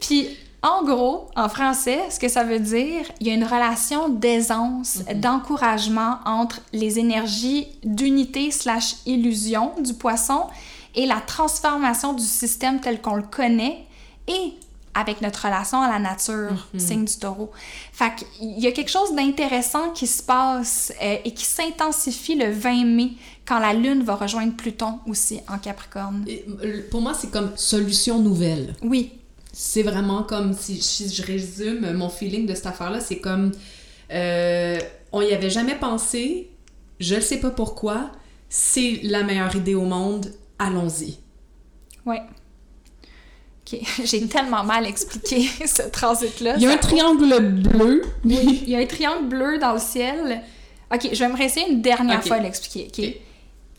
Puis, 0.00 0.28
en 0.62 0.82
gros, 0.82 1.28
en 1.36 1.48
français, 1.50 2.00
ce 2.08 2.18
que 2.18 2.28
ça 2.28 2.44
veut 2.44 2.60
dire, 2.60 3.04
il 3.20 3.26
y 3.26 3.30
a 3.30 3.34
une 3.34 3.44
relation 3.44 4.08
d'aisance, 4.08 4.98
mm-hmm. 4.98 5.20
d'encouragement 5.20 6.18
entre 6.24 6.60
les 6.72 6.98
énergies 6.98 7.68
d'unité 7.84 8.50
slash 8.50 8.96
illusion 9.04 9.72
du 9.78 9.92
poisson 9.92 10.46
et 10.94 11.06
la 11.06 11.20
transformation 11.20 12.14
du 12.14 12.24
système 12.24 12.80
tel 12.80 13.02
qu'on 13.02 13.16
le 13.16 13.24
connaît 13.24 13.86
et 14.28 14.54
avec 14.94 15.20
notre 15.20 15.44
relation 15.44 15.82
à 15.82 15.88
la 15.88 15.98
nature, 15.98 16.52
mhm. 16.72 16.80
signe 16.80 17.04
du 17.04 17.16
taureau. 17.16 17.50
Fait 17.92 18.12
qu'il 18.14 18.60
y 18.60 18.66
a 18.66 18.72
quelque 18.72 18.90
chose 18.90 19.14
d'intéressant 19.14 19.90
qui 19.90 20.06
se 20.06 20.22
passe 20.22 20.92
euh, 21.02 21.16
et 21.24 21.34
qui 21.34 21.44
s'intensifie 21.44 22.36
le 22.36 22.50
20 22.50 22.84
mai 22.84 23.10
quand 23.44 23.58
la 23.58 23.74
Lune 23.74 24.04
va 24.04 24.14
rejoindre 24.14 24.54
Pluton 24.54 25.00
aussi 25.06 25.40
en 25.48 25.58
Capricorne. 25.58 26.24
Euh, 26.28 26.82
pour 26.90 27.00
moi, 27.00 27.12
c'est 27.12 27.30
comme 27.30 27.50
solution 27.56 28.20
nouvelle. 28.20 28.74
Oui. 28.82 29.12
C'est 29.52 29.82
vraiment 29.82 30.22
comme 30.22 30.52
si, 30.52 30.80
je 31.08 31.22
résume 31.22 31.92
mon 31.92 32.08
feeling 32.08 32.46
de 32.46 32.54
cette 32.54 32.66
affaire-là, 32.66 33.00
c'est 33.00 33.18
comme 33.18 33.52
euh, 34.10 34.78
on 35.12 35.22
y 35.22 35.32
avait 35.32 35.50
jamais 35.50 35.76
pensé, 35.76 36.50
je 36.98 37.14
ne 37.16 37.20
sais 37.20 37.38
pas 37.38 37.50
pourquoi, 37.50 38.10
c'est 38.48 39.00
la 39.04 39.22
meilleure 39.22 39.54
idée 39.54 39.74
au 39.74 39.84
monde, 39.84 40.32
allons-y. 40.58 41.18
Ouais. 42.04 42.22
J'ai 44.04 44.26
tellement 44.26 44.64
mal 44.64 44.86
expliqué 44.86 45.48
ce 45.66 45.82
transit-là. 45.82 46.54
Il 46.56 46.62
y 46.62 46.66
a 46.66 46.72
un 46.72 46.76
triangle 46.76 47.40
bleu. 47.40 48.02
Oui, 48.24 48.62
il 48.66 48.70
y 48.70 48.76
a 48.76 48.78
un 48.78 48.86
triangle 48.86 49.28
bleu 49.28 49.58
dans 49.58 49.72
le 49.72 49.80
ciel. 49.80 50.42
OK, 50.92 51.08
je 51.12 51.18
vais 51.18 51.28
me 51.28 51.36
rester 51.36 51.68
une 51.68 51.80
dernière 51.80 52.22
fois 52.24 52.36
à 52.36 52.40
l'expliquer. 52.40 53.22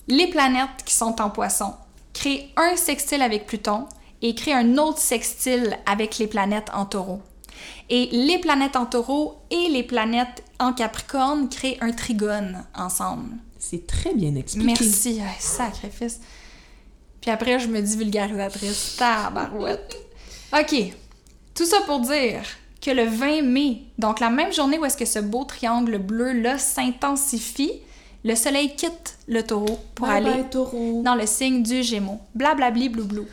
Les 0.07 0.27
planètes 0.27 0.83
qui 0.85 0.93
sont 0.93 1.21
en 1.21 1.29
poisson 1.29 1.73
créent 2.13 2.49
un 2.57 2.75
sextile 2.75 3.21
avec 3.21 3.45
Pluton 3.45 3.87
et 4.21 4.35
créent 4.35 4.53
un 4.53 4.77
autre 4.77 4.99
sextile 4.99 5.77
avec 5.85 6.17
les 6.17 6.27
planètes 6.27 6.69
en 6.73 6.85
taureau. 6.85 7.21
Et 7.89 8.09
les 8.11 8.39
planètes 8.39 8.75
en 8.75 8.85
taureau 8.85 9.37
et 9.51 9.69
les 9.69 9.83
planètes 9.83 10.43
en 10.59 10.73
capricorne 10.73 11.49
créent 11.49 11.77
un 11.81 11.91
trigone 11.91 12.63
ensemble. 12.75 13.29
C'est 13.59 13.87
très 13.87 14.13
bien 14.13 14.35
expliqué. 14.35 14.67
Merci, 14.67 15.21
sacrifice. 15.39 16.19
Puis 17.25 17.31
après, 17.31 17.57
je 17.57 17.67
me 17.67 17.81
dis 17.81 17.97
vulgarisatrice. 17.97 18.97
Tabarouette. 18.99 19.97
OK. 20.53 20.75
Tout 21.55 21.65
ça 21.65 21.77
pour 21.87 21.99
dire 22.01 22.43
que 22.79 22.91
le 22.91 23.05
20 23.05 23.41
mai, 23.41 23.81
donc 23.97 24.19
la 24.19 24.29
même 24.29 24.53
journée 24.53 24.77
où 24.77 24.85
est-ce 24.85 24.95
que 24.95 25.05
ce 25.05 25.17
beau 25.17 25.43
triangle 25.43 25.97
bleu-là 25.97 26.59
s'intensifie, 26.59 27.81
le 28.23 28.35
soleil 28.35 28.75
quitte 28.75 29.17
le 29.27 29.41
taureau 29.41 29.79
pour 29.95 30.07
aller 30.07 30.45
dans 31.03 31.15
le 31.15 31.25
signe 31.25 31.63
du 31.63 31.81
gémeaux. 31.81 32.19
Blablabli 32.35 32.89
blou 32.89 33.05
blou. 33.05 33.25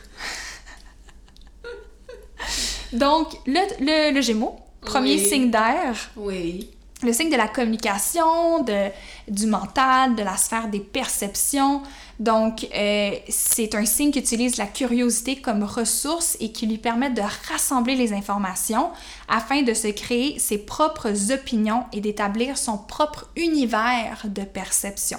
donc, 2.93 3.27
le, 3.45 4.11
le, 4.11 4.21
gémeaux, 4.21 4.55
premier 4.81 5.19
signe 5.19 5.51
d'air. 5.51 6.09
Oui 6.15 6.67
le 7.03 7.13
signe 7.13 7.29
de 7.29 7.35
la 7.35 7.47
communication, 7.47 8.63
de, 8.63 8.89
du 9.27 9.47
mental, 9.47 10.15
de 10.15 10.23
la 10.23 10.37
sphère 10.37 10.67
des 10.67 10.79
perceptions. 10.79 11.81
Donc, 12.19 12.67
euh, 12.75 13.11
c'est 13.27 13.75
un 13.75 13.85
signe 13.85 14.11
qui 14.11 14.19
utilise 14.19 14.57
la 14.57 14.67
curiosité 14.67 15.37
comme 15.37 15.63
ressource 15.63 16.37
et 16.39 16.51
qui 16.51 16.67
lui 16.67 16.77
permet 16.77 17.09
de 17.09 17.21
rassembler 17.51 17.95
les 17.95 18.13
informations 18.13 18.91
afin 19.27 19.63
de 19.63 19.73
se 19.73 19.87
créer 19.87 20.37
ses 20.39 20.59
propres 20.59 21.31
opinions 21.31 21.85
et 21.91 22.01
d'établir 22.01 22.57
son 22.57 22.77
propre 22.77 23.29
univers 23.35 24.25
de 24.25 24.43
perception. 24.43 25.17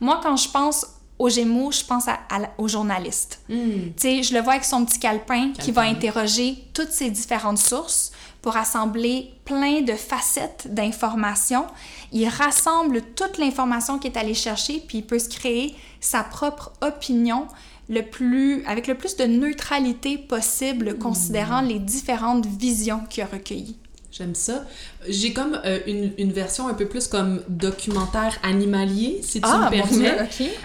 Moi, 0.00 0.20
quand 0.22 0.36
je 0.36 0.48
pense 0.50 0.86
aux 1.18 1.30
Gémeaux, 1.30 1.72
je 1.72 1.84
pense 1.84 2.08
à, 2.08 2.18
au 2.58 2.68
journaliste. 2.68 3.40
Tu 3.48 3.92
sais, 3.96 4.22
je 4.22 4.34
le 4.34 4.40
vois 4.40 4.54
avec 4.54 4.64
son 4.64 4.84
petit 4.84 4.98
calepin, 4.98 5.52
qui 5.52 5.72
va 5.72 5.82
interroger 5.82 6.58
toutes 6.74 6.90
ces 6.90 7.10
différentes 7.10 7.58
sources 7.58 8.12
pour 8.42 8.56
assembler 8.56 9.32
plein 9.46 9.80
de 9.80 9.94
facettes 9.94 10.66
d'informations. 10.68 11.66
Il 12.12 12.28
rassemble 12.28 13.00
toute 13.14 13.38
l'information 13.38 13.98
qu'il 13.98 14.12
est 14.12 14.18
allé 14.18 14.34
chercher, 14.34 14.82
puis 14.86 14.98
il 14.98 15.06
peut 15.06 15.18
se 15.18 15.30
créer 15.30 15.74
sa 16.00 16.22
propre 16.22 16.72
opinion 16.82 17.46
le 17.88 18.02
plus, 18.02 18.64
avec 18.66 18.88
le 18.88 18.96
plus 18.96 19.16
de 19.16 19.24
neutralité 19.24 20.18
possible, 20.18 20.90
hmm. 20.90 20.98
considérant 20.98 21.60
les 21.62 21.78
différentes 21.78 22.44
visions 22.44 23.00
qu'il 23.08 23.22
a 23.22 23.26
recueillies. 23.26 23.78
J'aime 24.10 24.34
ça. 24.34 24.64
J'ai 25.06 25.34
comme 25.34 25.60
euh, 25.64 25.78
une, 25.86 26.10
une, 26.16 26.32
version 26.32 26.68
un 26.68 26.74
peu 26.74 26.86
plus 26.86 27.06
comme 27.06 27.42
documentaire 27.48 28.38
animalier, 28.42 29.20
si 29.22 29.42
tu 29.42 29.48
ah, 29.50 29.66
me 29.66 29.70
permets. 29.70 30.16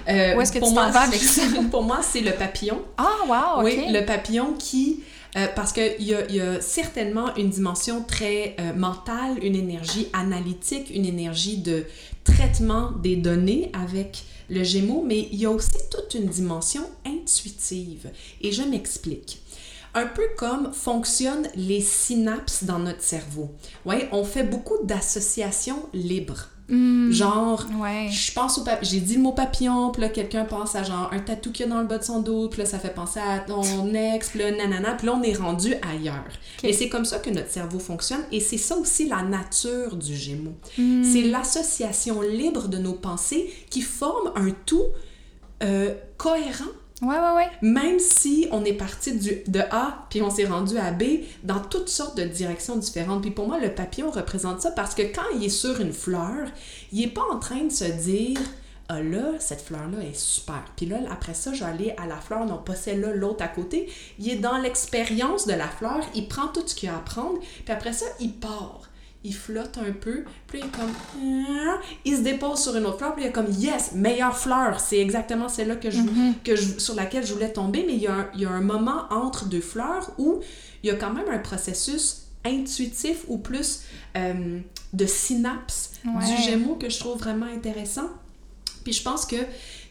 Euh, 0.08 0.38
Où 0.38 0.42
est-ce 0.42 0.54
que 0.54 0.60
tu 0.60 0.74
t'en 0.74 0.90
vas 0.90 1.02
avec 1.02 1.20
ça? 1.20 1.42
pour 1.72 1.84
moi, 1.84 2.00
c'est 2.02 2.22
le 2.22 2.32
papillon. 2.32 2.82
Ah, 2.98 3.10
wow, 3.28 3.64
Oui, 3.64 3.88
le 3.90 4.06
papillon 4.06 4.54
qui 4.58 5.04
euh, 5.38 5.48
parce 5.56 5.72
qu'il 5.72 6.02
y, 6.02 6.42
a 6.42 6.62
certainement 6.62 7.36
une 7.36 7.50
dimension 7.50 8.04
très 8.04 8.56
euh, 8.60 8.74
mentale, 8.74 9.44
une 9.44 9.56
énergie 9.56 10.08
analytique, 10.14 10.92
une 10.94 11.06
énergie 11.06 11.58
de 11.58 11.86
traitement 12.24 12.92
des 12.92 13.16
données 13.16 13.72
avec 13.74 14.24
le 14.50 14.64
Gémeaux, 14.64 15.04
mais 15.06 15.30
il 15.32 15.40
y 15.40 15.46
a 15.46 15.52
aussi 15.52 15.72
toute 15.90 16.14
une 16.14 16.28
dimension 16.28 16.84
intuitive. 17.06 18.10
Et 18.42 18.52
je 18.52 18.64
m'explique. 18.64 19.42
Un 19.94 20.06
peu 20.06 20.24
comme 20.38 20.74
fonctionnent 20.74 21.48
les 21.56 21.82
synapses 21.82 22.64
dans 22.64 22.80
notre 22.80 23.02
cerveau. 23.02 23.52
Ouais, 23.86 24.08
on 24.12 24.24
fait 24.24 24.44
beaucoup 24.44 24.78
d'associations 24.84 25.86
libres. 25.94 26.48
Hmm. 26.72 27.12
genre, 27.12 27.68
je 28.10 28.32
pense 28.32 28.58
au 28.58 28.64
j'ai 28.82 29.02
dit 29.02 29.16
le 29.16 29.22
mot 29.22 29.34
papillon, 29.34 29.92
puis 29.92 30.02
là, 30.02 30.08
quelqu'un 30.08 30.46
pense 30.46 30.74
à 30.76 30.84
genre 30.84 31.10
un 31.12 31.20
tatou 31.20 31.52
qu'il 31.52 31.66
y 31.66 31.70
a 31.70 31.72
dans 31.72 31.82
le 31.82 31.88
bas 31.88 31.98
de 31.98 32.04
son 32.04 32.22
dos, 32.22 32.48
puis 32.48 32.60
là, 32.62 32.66
ça 32.66 32.80
fait 32.80 32.94
penser 32.94 33.20
à 33.20 33.40
ton 33.40 33.62
ex, 33.94 34.30
puis 34.30 34.40
là, 34.40 34.52
nanana, 34.52 34.94
puis 34.94 35.08
là, 35.08 35.20
on 35.20 35.22
est 35.22 35.34
rendu 35.34 35.74
ailleurs. 35.82 36.24
Et 36.64 36.72
c'est 36.72 36.88
comme 36.88 37.04
ça 37.04 37.20
que 37.20 37.30
notre 37.30 37.52
cerveau 37.52 37.78
fonctionne, 37.78 38.22
et 38.32 38.40
c'est 38.40 38.58
ça 38.58 38.78
aussi 38.78 39.10
la 39.10 39.22
nature 39.22 39.98
du 39.98 40.16
Gémeaux. 40.16 40.56
Hmm. 40.78 41.04
C'est 41.04 41.24
l'association 41.24 42.22
libre 42.22 42.70
de 42.70 42.78
nos 42.78 42.94
pensées 42.94 43.54
qui 43.70 43.82
forme 43.82 44.32
un 44.36 44.52
tout 44.66 44.86
euh, 45.64 45.94
cohérent 46.16 46.72
Ouais, 47.02 47.18
ouais, 47.18 47.36
ouais. 47.36 47.50
Même 47.64 48.00
si 48.00 48.48
on 48.52 48.64
est 48.64 48.74
parti 48.74 49.18
du, 49.18 49.42
de 49.48 49.60
A 49.72 50.06
puis 50.10 50.22
on 50.22 50.30
s'est 50.30 50.46
rendu 50.46 50.78
à 50.78 50.92
B 50.92 51.04
dans 51.44 51.60
toutes 51.60 51.90
sortes 51.90 52.16
de 52.16 52.24
directions 52.24 52.76
différentes. 52.76 53.22
Puis 53.22 53.32
pour 53.32 53.48
moi, 53.48 53.60
le 53.60 53.74
papillon 53.74 54.12
représente 54.12 54.62
ça 54.62 54.72
parce 54.72 54.94
que 54.94 55.02
quand 55.02 55.26
il 55.36 55.44
est 55.44 55.50
sur 55.50 55.82
une 55.82 55.94
fleur, 55.94 56.48
il 56.92 57.04
est 57.04 57.08
pas 57.08 57.24
en 57.32 57.40
train 57.40 57.64
de 57.64 57.72
se 57.72 57.86
dire 57.86 58.40
ah 58.94 59.02
là, 59.02 59.40
cette 59.40 59.62
fleur-là 59.62 60.04
est 60.04 60.18
super. 60.18 60.66
Puis 60.76 60.86
là, 60.86 60.98
après 61.10 61.34
ça, 61.34 61.54
je 61.54 61.64
vais 61.64 61.70
aller 61.70 61.96
à 61.98 62.08
la 62.08 62.18
fleur, 62.18 62.46
non 62.46 62.58
pas 62.58 62.76
celle-là, 62.76 63.14
l'autre 63.14 63.42
à 63.42 63.48
côté. 63.48 63.90
Il 64.20 64.30
est 64.30 64.36
dans 64.36 64.58
l'expérience 64.58 65.48
de 65.48 65.54
la 65.54 65.70
fleur, 65.70 66.02
il 66.14 66.28
prend 66.28 66.50
tout 66.50 66.68
ce 66.68 66.76
qu'il 66.76 66.90
a 66.90 66.98
à 66.98 67.00
prendre, 67.00 67.40
puis 67.40 67.74
après 67.74 67.94
ça, 67.94 68.06
il 68.20 68.34
part 68.34 68.91
il 69.24 69.36
flotte 69.36 69.78
un 69.78 69.92
peu, 69.92 70.24
puis 70.48 70.60
il 70.60 70.66
est 70.66 70.72
comme 70.72 70.92
ah, 71.50 71.80
il 72.06 72.18
se 72.18 72.22
dépose 72.22 72.60
sur 72.60 72.76
une 72.76 72.86
autre 72.86 72.98
fleur, 72.98 73.14
puis 73.14 73.24
il 73.24 73.28
est 73.28 73.32
comme 73.32 73.52
yes, 73.52 73.92
meilleure 73.94 74.38
fleur, 74.38 74.80
c'est 74.80 75.00
exactement 75.00 75.48
celle-là 75.48 75.76
que 75.76 75.92
je, 75.92 76.00
mm-hmm. 76.00 76.34
que 76.44 76.56
je, 76.56 76.80
sur 76.80 76.96
laquelle 76.96 77.26
je 77.26 77.34
voulais 77.34 77.54
tomber, 77.54 77.84
mais 77.86 77.94
il 77.94 78.02
y, 78.02 78.08
a 78.08 78.14
un, 78.14 78.30
il 78.34 78.42
y 78.42 78.46
a 78.46 78.50
un 78.50 78.62
moment 78.62 79.06
entre 79.12 79.46
deux 79.46 79.62
fleurs 79.62 80.12
où 80.18 80.40
il 80.84 80.88
y 80.88 80.90
a 80.92 80.96
quand 80.96 81.14
même 81.14 81.30
un 81.30 81.40
processus 81.40 82.28
intuitif 82.44 83.26
ou 83.28 83.38
plus 83.38 83.84
euh, 84.18 84.60
de 84.94 85.06
synapse 85.06 85.92
du 86.04 86.44
Gémeaux 86.44 86.76
que 86.76 86.90
je 86.90 87.00
trouve 87.00 87.20
vraiment 87.20 87.46
intéressant. 87.46 88.10
Puis 88.84 88.94
je 88.94 89.04
pense 89.04 89.28
que 89.28 89.36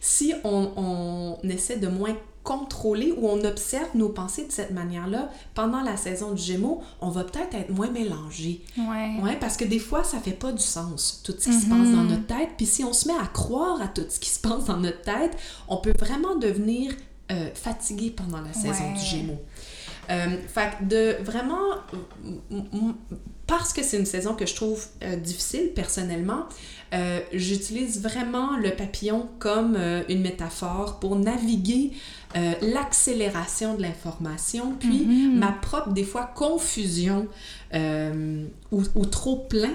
si 0.00 0.34
on, 0.42 1.38
on 1.44 1.48
essaie 1.48 1.76
de 1.76 1.86
moins 1.86 2.16
contrôler 2.50 3.14
ou 3.16 3.28
on 3.28 3.44
observe 3.44 3.88
nos 3.94 4.08
pensées 4.08 4.44
de 4.44 4.50
cette 4.50 4.72
manière-là 4.72 5.30
pendant 5.54 5.82
la 5.82 5.96
saison 5.96 6.32
du 6.32 6.42
Gémeaux, 6.42 6.82
on 7.00 7.08
va 7.08 7.22
peut-être 7.22 7.54
être 7.54 7.70
moins 7.70 7.90
mélangé. 7.90 8.62
Ouais. 8.76 9.20
ouais. 9.22 9.36
Parce 9.38 9.56
que 9.56 9.64
des 9.64 9.78
fois, 9.78 10.02
ça 10.02 10.18
fait 10.18 10.32
pas 10.32 10.50
du 10.50 10.62
sens, 10.62 11.20
tout 11.22 11.32
ce 11.38 11.48
qui 11.48 11.52
se 11.52 11.66
passe 11.66 11.90
dans 11.92 12.02
mhm. 12.02 12.08
notre 12.08 12.26
tête. 12.26 12.48
Puis 12.56 12.66
si 12.66 12.82
on 12.82 12.92
se 12.92 13.06
met 13.06 13.14
à 13.14 13.26
croire 13.26 13.80
à 13.80 13.86
tout 13.86 14.04
ce 14.08 14.18
qui 14.18 14.30
se 14.30 14.40
passe 14.40 14.64
dans 14.64 14.78
notre 14.78 15.02
tête, 15.02 15.36
on 15.68 15.76
peut 15.76 15.94
vraiment 15.96 16.34
devenir 16.34 16.92
euh, 17.30 17.50
fatigué 17.54 18.10
pendant 18.10 18.40
la 18.40 18.52
saison 18.52 18.92
du 18.94 19.00
Gémeaux. 19.00 19.40
Euh, 20.10 20.36
fait 20.48 20.88
de 20.88 21.22
vraiment, 21.22 21.76
parce 23.46 23.72
que 23.72 23.82
c'est 23.82 23.96
une 23.96 24.06
saison 24.06 24.34
que 24.34 24.44
je 24.44 24.54
trouve 24.56 24.84
euh, 25.04 25.14
difficile 25.16 25.70
personnellement, 25.72 26.46
euh, 26.92 27.20
j'utilise 27.32 28.02
vraiment 28.02 28.56
le 28.56 28.70
papillon 28.70 29.28
comme 29.38 29.78
une 30.08 30.22
métaphore 30.22 30.98
pour 30.98 31.14
naviguer 31.14 31.92
l'accélération 32.34 33.74
de 33.74 33.82
l'information, 33.82 34.74
puis 34.78 35.04
mm-hmm. 35.04 35.38
ma 35.38 35.52
propre, 35.52 35.90
des 35.90 36.04
fois, 36.04 36.30
confusion 36.34 37.26
ou, 37.74 38.82
ou, 38.94 39.06
trop 39.06 39.36
plein 39.36 39.74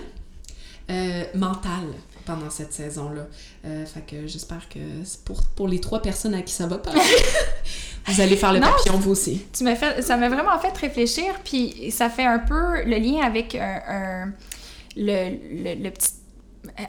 mental 1.33 1.83
pendant 2.25 2.49
cette 2.49 2.73
saison-là. 2.73 3.27
fait 3.63 4.05
que 4.07 4.27
j'espère 4.27 4.67
que 4.69 4.79
pour, 5.25 5.43
pour 5.55 5.67
les 5.67 5.79
trois 5.79 6.01
personnes 6.01 6.33
à 6.33 6.41
qui 6.41 6.53
ça 6.53 6.67
va 6.67 6.77
parler, 6.77 7.01
vous 8.07 8.21
allez 8.21 8.35
faire 8.35 8.53
le 8.53 8.59
papillon 8.59 8.97
vous 8.97 9.11
aussi. 9.11 9.45
Tu 9.53 9.63
m'as 9.63 9.75
fait, 9.75 10.01
ça 10.01 10.17
m'a 10.17 10.29
vraiment 10.29 10.57
fait 10.59 10.75
réfléchir, 10.77 11.25
puis 11.43 11.91
ça 11.91 12.09
fait 12.09 12.25
un 12.25 12.39
peu 12.39 12.83
le 12.83 12.97
lien 12.97 13.21
avec 13.23 13.55
un, 13.55 14.31
le, 14.95 15.83
le, 15.83 15.89
petit 15.89 16.11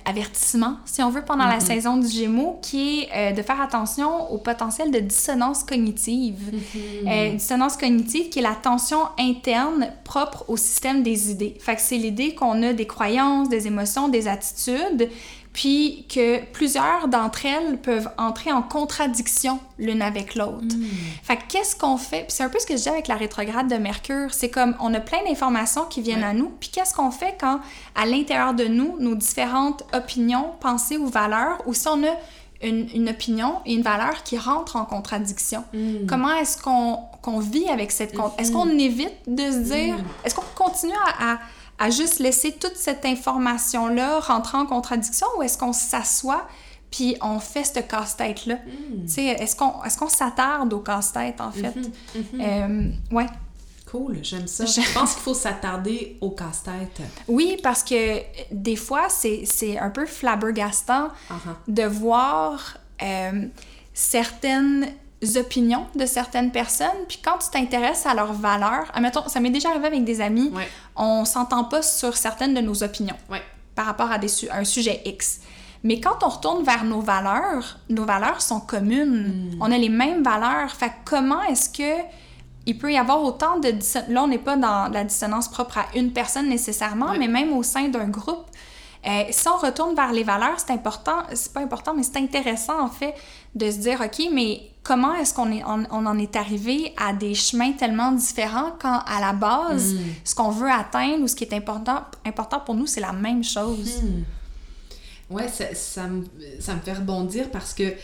avertissement, 0.04 0.78
si 0.84 1.02
on 1.02 1.10
veut, 1.10 1.22
pendant 1.24 1.46
la 1.46 1.58
mm-hmm. 1.58 1.66
saison 1.66 1.96
du 1.96 2.08
Gémeaux, 2.08 2.58
qui 2.60 3.02
est 3.02 3.08
euh, 3.14 3.32
de 3.32 3.42
faire 3.42 3.60
attention 3.60 4.30
au 4.32 4.38
potentiel 4.38 4.90
de 4.90 4.98
dissonance 4.98 5.62
cognitive. 5.62 6.52
Mm-hmm. 6.52 7.08
Euh, 7.08 7.32
dissonance 7.34 7.76
cognitive 7.76 8.28
qui 8.28 8.40
est 8.40 8.42
la 8.42 8.56
tension 8.56 8.98
interne 9.18 9.88
propre 10.04 10.44
au 10.48 10.56
système 10.56 11.02
des 11.02 11.30
idées. 11.30 11.56
Fait 11.60 11.76
que 11.76 11.82
c'est 11.82 11.98
l'idée 11.98 12.34
qu'on 12.34 12.62
a 12.62 12.72
des 12.72 12.86
croyances, 12.86 13.48
des 13.48 13.66
émotions, 13.66 14.08
des 14.08 14.26
attitudes, 14.26 15.08
puis 15.56 16.04
que 16.14 16.44
plusieurs 16.52 17.08
d'entre 17.08 17.46
elles 17.46 17.78
peuvent 17.78 18.10
entrer 18.18 18.52
en 18.52 18.60
contradiction 18.60 19.58
l'une 19.78 20.02
avec 20.02 20.34
l'autre. 20.34 20.76
Hmm. 20.76 20.84
Fait 21.22 21.38
qu'est-ce 21.48 21.74
qu'on 21.74 21.96
fait? 21.96 22.24
Puis 22.24 22.32
c'est 22.36 22.42
un 22.42 22.50
peu 22.50 22.58
ce 22.58 22.66
que 22.66 22.76
je 22.76 22.82
dis 22.82 22.88
avec 22.90 23.08
la 23.08 23.14
rétrograde 23.14 23.66
de 23.66 23.76
Mercure, 23.76 24.34
c'est 24.34 24.50
comme 24.50 24.76
on 24.80 24.92
a 24.92 25.00
plein 25.00 25.24
d'informations 25.26 25.86
qui 25.86 26.02
viennent 26.02 26.24
à 26.24 26.34
nous, 26.34 26.52
puis 26.60 26.68
qu'est-ce 26.68 26.92
qu'on 26.92 27.10
fait 27.10 27.38
quand 27.40 27.60
à 27.94 28.04
l'intérieur 28.04 28.52
de 28.52 28.64
nous, 28.64 28.98
nos 28.98 29.14
différentes 29.14 29.82
opinions, 29.94 30.50
pensées 30.60 30.98
ou 30.98 31.06
valeurs, 31.06 31.62
ou 31.64 31.72
si 31.72 31.88
on 31.88 32.04
a 32.04 32.14
une, 32.62 33.08
opinion 33.08 33.54
et 33.64 33.72
une 33.72 33.82
valeur 33.82 34.24
qui 34.24 34.36
rentrent 34.36 34.76
en 34.76 34.84
contradiction. 34.84 35.64
Hmm. 35.72 36.04
Comment 36.06 36.34
est-ce 36.34 36.60
qu'on 36.60 37.38
vit 37.40 37.68
avec 37.70 37.92
cette... 37.92 38.12
Est-ce 38.36 38.50
hmm. 38.50 38.54
qu'on 38.54 38.78
évite 38.78 39.14
de 39.26 39.42
se 39.42 39.72
dire... 39.72 39.96
Est-ce 40.22 40.34
qu'on 40.34 40.42
continue 40.54 40.92
à 41.18 41.32
à 41.32 41.38
juste 41.90 42.18
laisser 42.18 42.52
toute 42.52 42.76
cette 42.76 43.04
information-là 43.04 44.20
rentrer 44.20 44.58
en 44.58 44.66
contradiction 44.66 45.26
ou 45.38 45.42
est-ce 45.42 45.58
qu'on 45.58 45.72
s'assoit 45.72 46.46
puis 46.90 47.16
on 47.20 47.38
fait 47.40 47.64
ce 47.64 47.80
casse-tête-là? 47.80 48.56
Hmm. 48.56 49.06
Est-ce 49.18 49.56
qu'on 49.56 49.82
est 49.84 49.98
qu'on 49.98 50.08
s'attarde 50.08 50.72
au 50.72 50.80
casse-tête, 50.80 51.40
en 51.40 51.50
fait? 51.50 51.74
Mm-hmm, 51.74 52.16
mm-hmm. 52.16 52.90
Euh, 53.10 53.14
ouais. 53.14 53.26
Cool, 53.90 54.18
j'aime 54.22 54.46
ça. 54.46 54.64
Je 54.64 54.80
pense 54.94 55.14
qu'il 55.14 55.22
faut 55.22 55.34
s'attarder 55.34 56.16
au 56.20 56.30
casse-tête. 56.30 57.02
Oui, 57.28 57.58
parce 57.62 57.82
que 57.82 58.20
des 58.50 58.76
fois, 58.76 59.08
c'est 59.08 59.78
un 59.78 59.90
peu 59.90 60.06
flabbergastant 60.06 61.08
uh-huh. 61.30 61.34
de 61.68 61.82
voir 61.84 62.78
euh, 63.02 63.46
certaines 63.92 64.86
opinions 65.36 65.86
de 65.94 66.06
certaines 66.06 66.52
personnes, 66.52 66.88
puis 67.09 67.20
quand 67.24 67.38
tu 67.38 67.51
t'intéresses 67.51 68.06
à 68.06 68.14
leurs 68.14 68.32
valeurs, 68.32 68.90
admettons, 68.94 69.26
ça 69.28 69.40
m'est 69.40 69.51
déjà 69.51 69.70
arrivé 69.70 69.86
avec 69.86 70.05
des 70.05 70.20
amis, 70.20 70.52
on 70.94 71.24
s'entend 71.24 71.64
pas 71.64 71.82
sur 71.82 72.16
certaines 72.16 72.55
de 72.55 72.60
nos 72.60 72.82
opinions 72.82 73.16
par 73.74 73.86
rapport 73.86 74.10
à, 74.10 74.18
des 74.18 74.28
un 74.51 74.64
sujet 74.64 75.02
X. 75.05 75.40
Mais 75.82 76.01
quand 76.01 76.24
on 76.24 76.28
retourne 76.28 76.64
vers 76.64 76.84
nos 76.84 77.01
valeurs, 77.01 77.78
nos 77.88 78.05
valeurs 78.05 78.40
sont 78.40 78.60
communes. 78.60 79.52
Hmm. 79.52 79.62
On 79.62 79.70
a 79.70 79.78
les 79.78 79.90
mêmes 79.90 80.22
valeurs. 80.22 80.70
Fait 80.70 80.90
comment 81.05 81.43
est-ce 81.43 81.68
que 81.68 82.02
il 82.66 82.76
peut 82.76 82.93
y 82.93 82.98
avoir 82.98 83.22
autant 83.22 83.60
de 83.60 83.72
Là, 84.09 84.24
on 84.24 84.26
n'est 84.26 84.38
pas 84.38 84.56
dans 84.56 84.88
la 84.90 85.05
dissonance 85.05 85.48
propre 85.48 85.78
à 85.78 85.86
une 85.94 86.12
personne 86.12 86.48
nécessairement, 86.48 87.12
mais 87.16 87.28
même 87.28 87.52
au 87.52 87.62
sein 87.62 87.88
d'un 87.88 88.09
groupe. 88.09 88.47
Euh, 89.06 89.22
si 89.30 89.48
on 89.48 89.56
retourne 89.56 89.94
vers 89.94 90.12
les 90.12 90.24
valeurs, 90.24 90.59
c'est 90.59 90.72
important, 90.72 91.18
c'est 91.32 91.52
pas 91.52 91.60
important, 91.60 91.94
mais 91.94 92.02
c'est 92.02 92.16
intéressant 92.16 92.80
en 92.80 92.88
fait 92.88 93.14
de 93.56 93.70
se 93.70 93.78
dire, 93.78 94.00
OK, 94.00 94.28
mais 94.32 94.60
comment 94.82 95.14
est-ce 95.14 95.34
qu'on 95.34 95.50
est, 95.50 95.64
on, 95.64 96.06
en 96.06 96.18
est 96.18 96.36
arrivé 96.36 96.92
à 96.96 97.12
des 97.12 97.34
chemins 97.34 97.72
tellement 97.72 98.12
différents 98.12 98.76
quand 98.78 99.00
à 99.06 99.20
la 99.20 99.32
base, 99.32 99.94
hmm. 99.94 99.98
ce 100.22 100.34
qu'on 100.34 100.50
veut 100.50 100.70
atteindre 100.70 101.24
ou 101.24 101.28
ce 101.28 101.34
qui 101.34 101.44
est 101.44 101.54
important, 101.54 102.04
important 102.24 102.60
pour 102.60 102.74
nous, 102.74 102.86
c'est 102.86 103.00
la 103.00 103.12
même 103.12 103.42
chose? 103.42 104.02
Hmm. 104.02 105.34
Ouais, 105.34 105.48
ça, 105.48 105.74
ça, 105.74 106.06
me, 106.06 106.24
ça 106.60 106.74
me 106.74 106.80
fait 106.80 106.92
rebondir 106.92 107.50
parce 107.50 107.74
que 107.74 107.94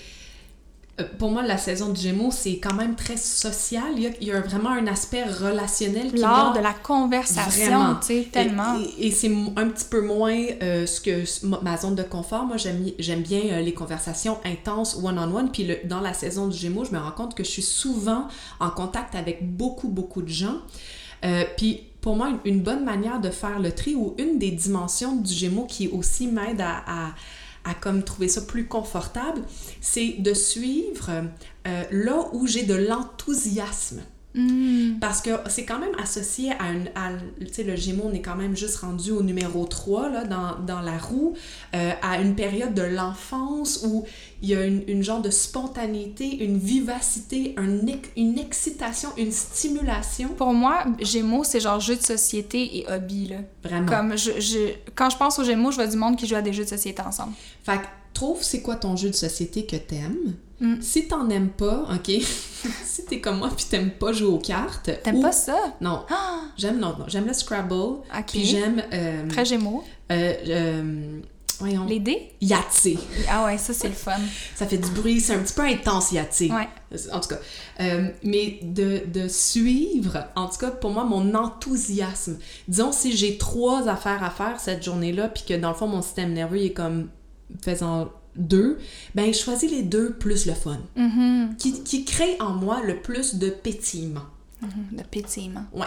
pour 1.18 1.30
moi, 1.30 1.42
la 1.42 1.58
saison 1.58 1.90
du 1.90 2.00
Gémeaux, 2.00 2.30
c'est 2.30 2.58
quand 2.58 2.74
même 2.74 2.94
très 2.94 3.16
social. 3.16 3.92
Il 3.96 4.26
y 4.26 4.32
a, 4.32 4.40
vraiment 4.40 4.70
un 4.70 4.86
aspect 4.86 5.24
relationnel 5.24 6.12
qui 6.12 6.20
Lors 6.20 6.52
de 6.52 6.60
la 6.60 6.72
conversation, 6.72 7.96
tu 8.00 8.06
sais, 8.06 8.28
tellement. 8.30 8.76
Et, 8.98 9.10
c'est 9.10 9.30
un 9.56 9.68
petit 9.68 9.86
peu 9.88 10.00
moins 10.00 10.36
euh, 10.62 10.86
ce 10.86 11.00
que 11.00 11.24
ma 11.62 11.76
zone 11.76 11.94
de 11.94 12.02
confort. 12.02 12.44
Moi, 12.44 12.56
j'aime 12.56 13.22
bien 13.22 13.40
euh, 13.44 13.60
les 13.60 13.74
conversations 13.74 14.38
intenses, 14.44 14.96
one-on-one. 15.02 15.50
Puis 15.52 15.68
dans 15.84 16.00
la 16.00 16.14
saison 16.14 16.48
du 16.48 16.56
Gémeaux, 16.56 16.84
je 16.84 16.92
me 16.92 16.98
rends 16.98 17.12
compte 17.12 17.34
que 17.34 17.44
je 17.44 17.50
suis 17.50 17.62
souvent 17.62 18.28
en 18.60 18.70
contact 18.70 19.14
avec 19.14 19.56
beaucoup, 19.56 19.88
beaucoup 19.88 20.22
de 20.22 20.28
gens. 20.28 20.58
puis 21.56 21.84
pour 22.00 22.16
moi, 22.16 22.32
une, 22.44 22.62
bonne 22.62 22.84
manière 22.84 23.20
de 23.20 23.30
faire 23.30 23.60
le 23.60 23.70
tri 23.70 23.94
ou 23.94 24.14
une 24.18 24.38
des 24.38 24.50
dimensions 24.50 25.14
du 25.14 25.32
Gémeaux 25.32 25.66
qui 25.66 25.86
aussi 25.86 26.26
m'aide 26.26 26.60
à 26.60 26.82
à 26.86 27.14
comme 27.80 28.02
trouver 28.02 28.28
ça 28.28 28.42
plus 28.42 28.66
confortable, 28.66 29.42
c'est 29.80 30.16
de 30.18 30.34
suivre 30.34 31.10
euh, 31.66 31.84
là 31.90 32.28
où 32.32 32.46
j'ai 32.46 32.64
de 32.64 32.74
l'enthousiasme. 32.74 34.02
Mm. 34.34 34.98
Parce 35.00 35.20
que 35.20 35.30
c'est 35.48 35.64
quand 35.64 35.78
même 35.78 35.94
associé 36.02 36.52
à 36.52 36.72
une. 36.72 36.88
Tu 37.40 37.52
sais, 37.52 37.64
le 37.64 37.76
Gémeaux, 37.76 38.04
on 38.06 38.14
est 38.14 38.22
quand 38.22 38.36
même 38.36 38.56
juste 38.56 38.76
rendu 38.76 39.10
au 39.10 39.22
numéro 39.22 39.64
3 39.64 40.08
là, 40.08 40.24
dans, 40.24 40.58
dans 40.64 40.80
la 40.80 40.96
roue, 40.96 41.34
euh, 41.74 41.92
à 42.00 42.20
une 42.20 42.34
période 42.34 42.74
de 42.74 42.82
l'enfance 42.82 43.84
où 43.86 44.04
il 44.40 44.48
y 44.48 44.54
a 44.54 44.64
une, 44.64 44.82
une, 44.88 45.02
genre 45.02 45.20
de 45.20 45.30
spontanéité, 45.30 46.44
une 46.44 46.58
vivacité, 46.58 47.54
un, 47.58 47.78
une 48.16 48.38
excitation, 48.38 49.10
une 49.16 49.32
stimulation. 49.32 50.28
Pour 50.30 50.54
moi, 50.54 50.84
Gémeaux, 51.00 51.44
c'est 51.44 51.60
genre 51.60 51.80
jeu 51.80 51.96
de 51.96 52.02
société 52.02 52.78
et 52.78 52.86
hobby. 52.90 53.28
Là. 53.28 53.36
Vraiment. 53.62 53.86
Comme 53.86 54.16
je, 54.16 54.40
je, 54.40 54.72
quand 54.94 55.10
je 55.10 55.16
pense 55.16 55.38
aux 55.38 55.44
Gémeaux, 55.44 55.70
je 55.70 55.76
vois 55.76 55.86
du 55.86 55.96
monde 55.96 56.16
qui 56.16 56.26
joue 56.26 56.36
à 56.36 56.42
des 56.42 56.52
jeux 56.52 56.64
de 56.64 56.70
société 56.70 57.02
ensemble. 57.02 57.34
Fait 57.64 57.78
que 57.78 57.86
trouve 58.14 58.42
c'est 58.42 58.62
quoi 58.62 58.76
ton 58.76 58.96
jeu 58.96 59.10
de 59.10 59.14
société 59.14 59.66
que 59.66 59.76
t'aimes? 59.76 60.34
Mm. 60.62 60.80
Si 60.80 61.08
t'en 61.08 61.28
aimes 61.28 61.50
pas, 61.50 61.88
OK, 61.92 62.06
si 62.84 63.04
t'es 63.04 63.20
comme 63.20 63.38
moi 63.38 63.50
puis 63.54 63.66
t'aimes 63.68 63.90
pas 63.90 64.12
jouer 64.12 64.28
aux 64.28 64.38
cartes... 64.38 64.90
T'aimes 65.02 65.20
pas 65.20 65.32
ça? 65.32 65.58
Non. 65.80 66.06
J'aime 66.56 66.78
non, 66.78 66.94
non. 66.98 67.04
J'aime 67.08 67.26
le 67.26 67.32
Scrabble. 67.32 67.98
Puis 68.28 68.44
j'aime... 68.44 68.80
Euh, 68.92 69.28
Très 69.28 69.44
gémeaux. 69.44 69.82
Euh, 70.12 70.34
euh, 70.46 71.20
voyons. 71.58 71.84
Les 71.84 71.98
dés? 71.98 72.30
Yahtzee. 72.40 72.98
Ah 73.28 73.44
ouais, 73.46 73.58
ça 73.58 73.74
c'est 73.74 73.88
le 73.88 73.94
fun. 73.94 74.12
ça 74.54 74.66
fait 74.66 74.78
du 74.78 74.90
bruit, 74.90 75.20
c'est 75.20 75.34
un 75.34 75.40
petit 75.40 75.54
peu 75.54 75.62
intense 75.62 76.12
Yahtzee. 76.12 76.52
Ouais. 76.52 76.68
En 77.10 77.18
tout 77.18 77.30
cas. 77.30 77.38
Euh, 77.80 78.10
mais 78.22 78.60
de, 78.62 79.02
de, 79.12 79.26
suivre, 79.26 80.28
en 80.36 80.48
tout 80.48 80.58
cas 80.58 80.70
pour 80.70 80.90
moi, 80.90 81.02
mon 81.02 81.34
enthousiasme. 81.34 82.38
Disons, 82.68 82.92
si 82.92 83.16
j'ai 83.16 83.36
trois 83.36 83.88
affaires 83.88 84.22
à 84.22 84.30
faire 84.30 84.60
cette 84.60 84.84
journée-là, 84.84 85.28
puis 85.28 85.42
que 85.48 85.54
dans 85.54 85.70
le 85.70 85.74
fond, 85.74 85.88
mon 85.88 86.02
système 86.02 86.32
nerveux 86.32 86.62
est 86.62 86.72
comme 86.72 87.08
faisant 87.64 88.12
deux, 88.36 88.78
ben 89.14 89.32
je 89.32 89.38
choisis 89.38 89.70
les 89.70 89.82
deux 89.82 90.12
plus 90.14 90.46
le 90.46 90.54
fun. 90.54 90.78
Mhm. 90.96 91.56
Qui, 91.58 91.82
qui 91.82 92.04
crée 92.04 92.36
en 92.40 92.50
moi 92.50 92.80
le 92.84 93.00
plus 93.00 93.34
de 93.36 93.50
pétillement. 93.50 94.24
Mhm. 94.60 94.70
Le 94.98 95.02
pétillement. 95.04 95.64
Ouais. 95.72 95.86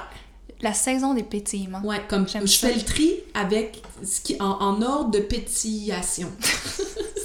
La 0.61 0.73
saison 0.73 1.13
des 1.13 1.23
pétillements. 1.23 1.81
Ouais, 1.84 2.01
comme 2.07 2.27
je 2.27 2.45
ça. 2.47 2.67
fais 2.69 2.76
le 2.76 2.81
tri 2.81 3.11
avec 3.34 3.81
ce 4.03 4.22
qui 4.22 4.35
en, 4.39 4.45
en 4.45 4.81
ordre 4.81 5.11
de 5.11 5.19
pétillation. 5.19 6.30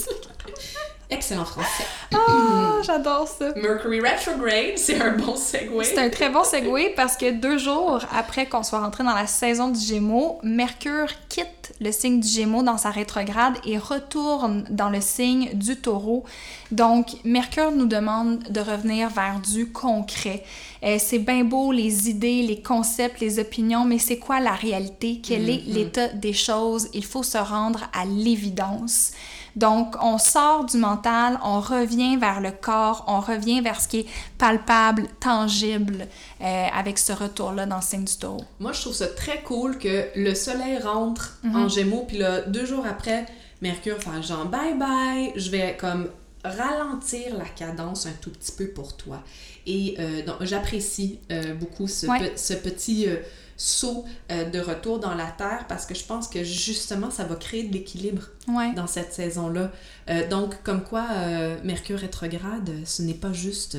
Excellent 1.10 1.44
français. 1.44 1.84
Ah, 2.14 2.76
j'adore 2.82 3.26
ça. 3.26 3.52
Mercury 3.56 4.00
retrograde, 4.00 4.76
c'est 4.76 5.00
un 5.00 5.12
bon 5.16 5.34
segue. 5.34 5.82
C'est 5.82 5.98
un 5.98 6.08
très 6.08 6.30
bon 6.30 6.44
segue 6.44 6.94
parce 6.94 7.16
que 7.16 7.32
deux 7.32 7.58
jours 7.58 8.04
après 8.14 8.46
qu'on 8.46 8.62
soit 8.62 8.80
rentré 8.80 9.02
dans 9.02 9.14
la 9.14 9.26
saison 9.26 9.68
du 9.68 9.80
Gémeaux, 9.80 10.38
Mercure 10.42 11.08
quitte 11.28 11.74
le 11.80 11.90
signe 11.90 12.20
du 12.20 12.28
Gémeaux 12.28 12.62
dans 12.62 12.78
sa 12.78 12.90
rétrograde 12.90 13.54
et 13.66 13.76
retourne 13.78 14.64
dans 14.70 14.88
le 14.88 15.00
signe 15.00 15.50
du 15.54 15.76
Taureau. 15.76 16.24
Donc, 16.70 17.16
Mercure 17.24 17.72
nous 17.72 17.86
demande 17.86 18.44
de 18.44 18.60
revenir 18.60 19.08
vers 19.08 19.40
du 19.40 19.72
concret. 19.72 20.44
Euh, 20.84 20.96
c'est 20.98 21.18
bien 21.18 21.44
beau 21.44 21.72
les 21.72 22.08
idées, 22.08 22.42
les 22.42 22.62
concepts, 22.62 23.20
les 23.20 23.38
opinions, 23.38 23.84
mais 23.84 23.98
c'est 23.98 24.18
quoi 24.18 24.40
la 24.40 24.52
réalité? 24.52 25.20
Quel 25.22 25.50
est 25.50 25.62
l'état 25.66 26.08
des 26.08 26.32
choses? 26.32 26.88
Il 26.94 27.04
faut 27.04 27.22
se 27.22 27.38
rendre 27.38 27.80
à 27.92 28.04
l'évidence. 28.04 29.12
Donc, 29.56 29.94
on 30.02 30.18
sort 30.18 30.64
du 30.64 30.76
mental, 30.76 31.38
on 31.44 31.60
revient 31.60 32.16
vers 32.16 32.40
le 32.40 32.50
corps, 32.52 33.04
on 33.08 33.20
revient 33.20 33.60
vers 33.60 33.80
ce 33.80 33.88
qui 33.88 34.00
est 34.00 34.06
palpable, 34.38 35.06
tangible, 35.20 36.06
euh, 36.40 36.66
avec 36.74 36.98
ce 36.98 37.12
retour-là 37.12 37.66
dans 37.66 37.76
le 37.76 37.82
signe 37.82 38.04
du 38.04 38.16
taureau. 38.16 38.44
Moi, 38.58 38.72
je 38.72 38.80
trouve 38.80 38.94
ça 38.94 39.06
très 39.08 39.42
cool 39.42 39.78
que 39.78 40.06
le 40.16 40.34
soleil 40.34 40.78
rentre 40.78 41.38
en 41.54 41.68
gémeaux, 41.68 42.04
puis 42.06 42.18
là, 42.18 42.42
deux 42.42 42.64
jours 42.66 42.84
après, 42.88 43.26
Mercure 43.62 43.98
fait 43.98 44.22
genre 44.22 44.46
bye 44.46 44.74
bye, 44.74 45.32
je 45.36 45.50
vais 45.50 45.76
comme 45.78 46.08
ralentir 46.42 47.36
la 47.36 47.44
cadence 47.44 48.06
un 48.06 48.12
tout 48.20 48.30
petit 48.30 48.52
peu 48.52 48.68
pour 48.68 48.96
toi. 48.96 49.22
Et 49.66 49.96
euh, 49.98 50.22
donc, 50.24 50.36
j'apprécie 50.42 51.18
euh, 51.30 51.54
beaucoup 51.54 51.86
ce, 51.86 52.06
Ouais. 52.06 52.18
pe- 52.18 52.36
ce 52.36 52.54
petit 52.54 53.06
euh, 53.08 53.16
saut 53.62 54.06
euh, 54.30 54.48
de 54.48 54.58
retour 54.58 54.98
dans 55.00 55.14
la 55.14 55.26
Terre 55.26 55.66
parce 55.68 55.84
que 55.84 55.94
je 55.94 56.02
pense 56.02 56.28
que 56.28 56.42
justement, 56.42 57.10
ça 57.10 57.24
va 57.24 57.34
créer 57.36 57.64
de 57.64 57.74
l'équilibre 57.74 58.22
Ouais. 58.48 58.72
dans 58.72 58.86
cette 58.86 59.12
saison-là. 59.12 59.70
Euh, 60.08 60.26
donc, 60.28 60.62
comme 60.62 60.82
quoi, 60.82 61.04
euh, 61.12 61.58
Mercure 61.62 61.98
rétrograde, 61.98 62.70
ce 62.86 63.02
n'est 63.02 63.12
pas 63.12 63.34
juste 63.34 63.76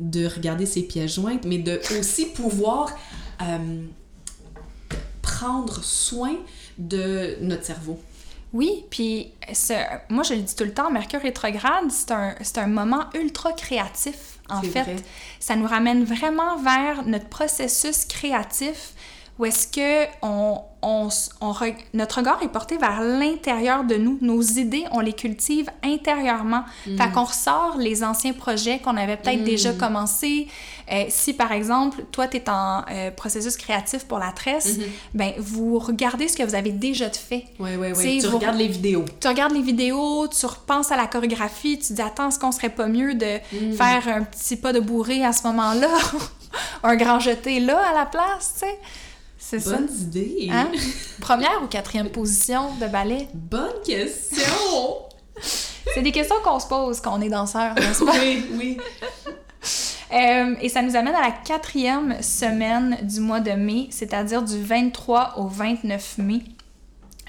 de 0.00 0.26
regarder 0.26 0.64
ses 0.64 0.82
pièces 0.82 1.14
jointes, 1.16 1.44
mais 1.44 1.58
de 1.58 1.78
aussi 2.00 2.24
pouvoir 2.26 2.88
prendre 5.20 5.82
soin 5.84 6.36
de 6.78 7.36
notre 7.42 7.64
cerveau. 7.64 8.00
Oui, 8.52 8.84
puis 8.90 9.32
moi 10.10 10.22
je 10.24 10.34
le 10.34 10.40
dis 10.42 10.54
tout 10.54 10.64
le 10.64 10.74
temps, 10.74 10.90
Mercure 10.90 11.20
rétrograde, 11.22 11.90
c'est 11.90 12.10
un, 12.12 12.34
un 12.56 12.66
moment 12.66 13.04
ultra 13.14 13.52
créatif, 13.52 14.38
en 14.50 14.60
fait. 14.62 14.82
vrai. 14.82 14.96
Ça 15.40 15.56
nous 15.56 15.66
ramène 15.66 16.04
vraiment 16.04 16.58
vers 16.62 17.06
notre 17.06 17.28
processus 17.28 18.04
créatif 18.04 18.92
où 19.38 19.44
est-ce 19.46 19.66
que 19.66 20.06
on, 20.22 20.60
on 20.82 21.08
on 21.40 21.52
re- 21.52 21.74
notre 21.94 22.18
regard 22.18 22.42
est 22.42 22.48
porté 22.48 22.76
vers 22.76 23.00
l'intérieur 23.00 23.82
de 23.84 23.94
nous? 23.96 24.18
Nos 24.20 24.42
idées, 24.42 24.84
on 24.92 25.00
les 25.00 25.14
cultive 25.14 25.68
intérieurement. 25.82 26.64
Fait 26.84 27.10
qu'on 27.12 27.24
ressort 27.24 27.76
les 27.78 28.04
anciens 28.04 28.34
projets 28.34 28.78
qu'on 28.80 28.96
avait 28.96 29.16
peut-être 29.16 29.42
déjà 29.44 29.72
commencés. 29.72 30.48
Euh, 30.92 31.04
si, 31.08 31.32
par 31.32 31.50
exemple, 31.52 32.04
toi, 32.12 32.28
tu 32.28 32.36
es 32.36 32.50
en 32.50 32.82
euh, 32.90 33.10
processus 33.10 33.56
créatif 33.56 34.04
pour 34.04 34.18
la 34.18 34.32
tresse, 34.32 34.76
ben 35.14 35.32
vous 35.38 35.78
regardez 35.78 36.28
ce 36.28 36.36
que 36.36 36.42
vous 36.42 36.54
avez 36.54 36.72
déjà 36.72 37.08
fait. 37.10 37.46
Oui, 37.58 37.70
oui, 37.78 37.88
oui. 37.96 38.18
Tu 38.20 38.26
vous- 38.26 38.36
regardes 38.38 38.58
les 38.58 38.68
vidéos. 38.68 39.04
Tu 39.20 39.28
regardes 39.28 39.52
les 39.54 39.62
vidéos, 39.62 40.28
tu 40.28 40.44
repenses 40.46 40.92
à 40.92 40.96
la 40.96 41.06
chorégraphie, 41.06 41.78
tu 41.78 41.88
te 41.88 41.92
dis 41.94 42.02
attends, 42.02 42.28
est-ce 42.28 42.38
qu'on 42.38 42.52
serait 42.52 42.68
pas 42.68 42.86
mieux 42.86 43.14
de 43.14 43.38
faire 43.76 44.08
un 44.08 44.22
petit 44.24 44.56
pas 44.56 44.72
de 44.74 44.80
bourré 44.80 45.24
à 45.24 45.32
ce 45.32 45.44
moment-là, 45.46 45.88
un 46.82 46.96
grand 46.96 47.18
jeté 47.20 47.60
là 47.60 47.78
à 47.90 47.94
la 47.94 48.04
place, 48.06 48.54
tu 48.54 48.66
sais? 48.66 48.78
C'est 49.44 49.58
ça. 49.58 49.76
Bonnes 49.76 49.90
idées. 50.00 50.48
Hein? 50.50 50.70
Première 51.20 51.62
ou 51.62 51.66
quatrième 51.66 52.10
position 52.10 52.74
de 52.76 52.86
ballet? 52.86 53.28
Bonne 53.34 53.82
question. 53.84 54.44
C'est 55.94 56.02
des 56.02 56.12
questions 56.12 56.36
qu'on 56.44 56.60
se 56.60 56.68
pose 56.68 57.00
quand 57.00 57.18
on 57.18 57.20
est 57.20 57.28
danseur, 57.28 57.74
n'est-ce 57.74 58.04
pas? 58.04 58.12
oui, 58.20 58.46
oui. 58.56 58.78
Euh, 60.12 60.56
et 60.60 60.68
ça 60.68 60.82
nous 60.82 60.94
amène 60.94 61.14
à 61.14 61.22
la 61.22 61.30
quatrième 61.30 62.20
semaine 62.20 62.98
du 63.02 63.20
mois 63.20 63.40
de 63.40 63.52
mai, 63.52 63.86
c'est-à-dire 63.88 64.42
du 64.42 64.60
23 64.62 65.38
au 65.38 65.46
29 65.46 66.18
mai. 66.18 66.42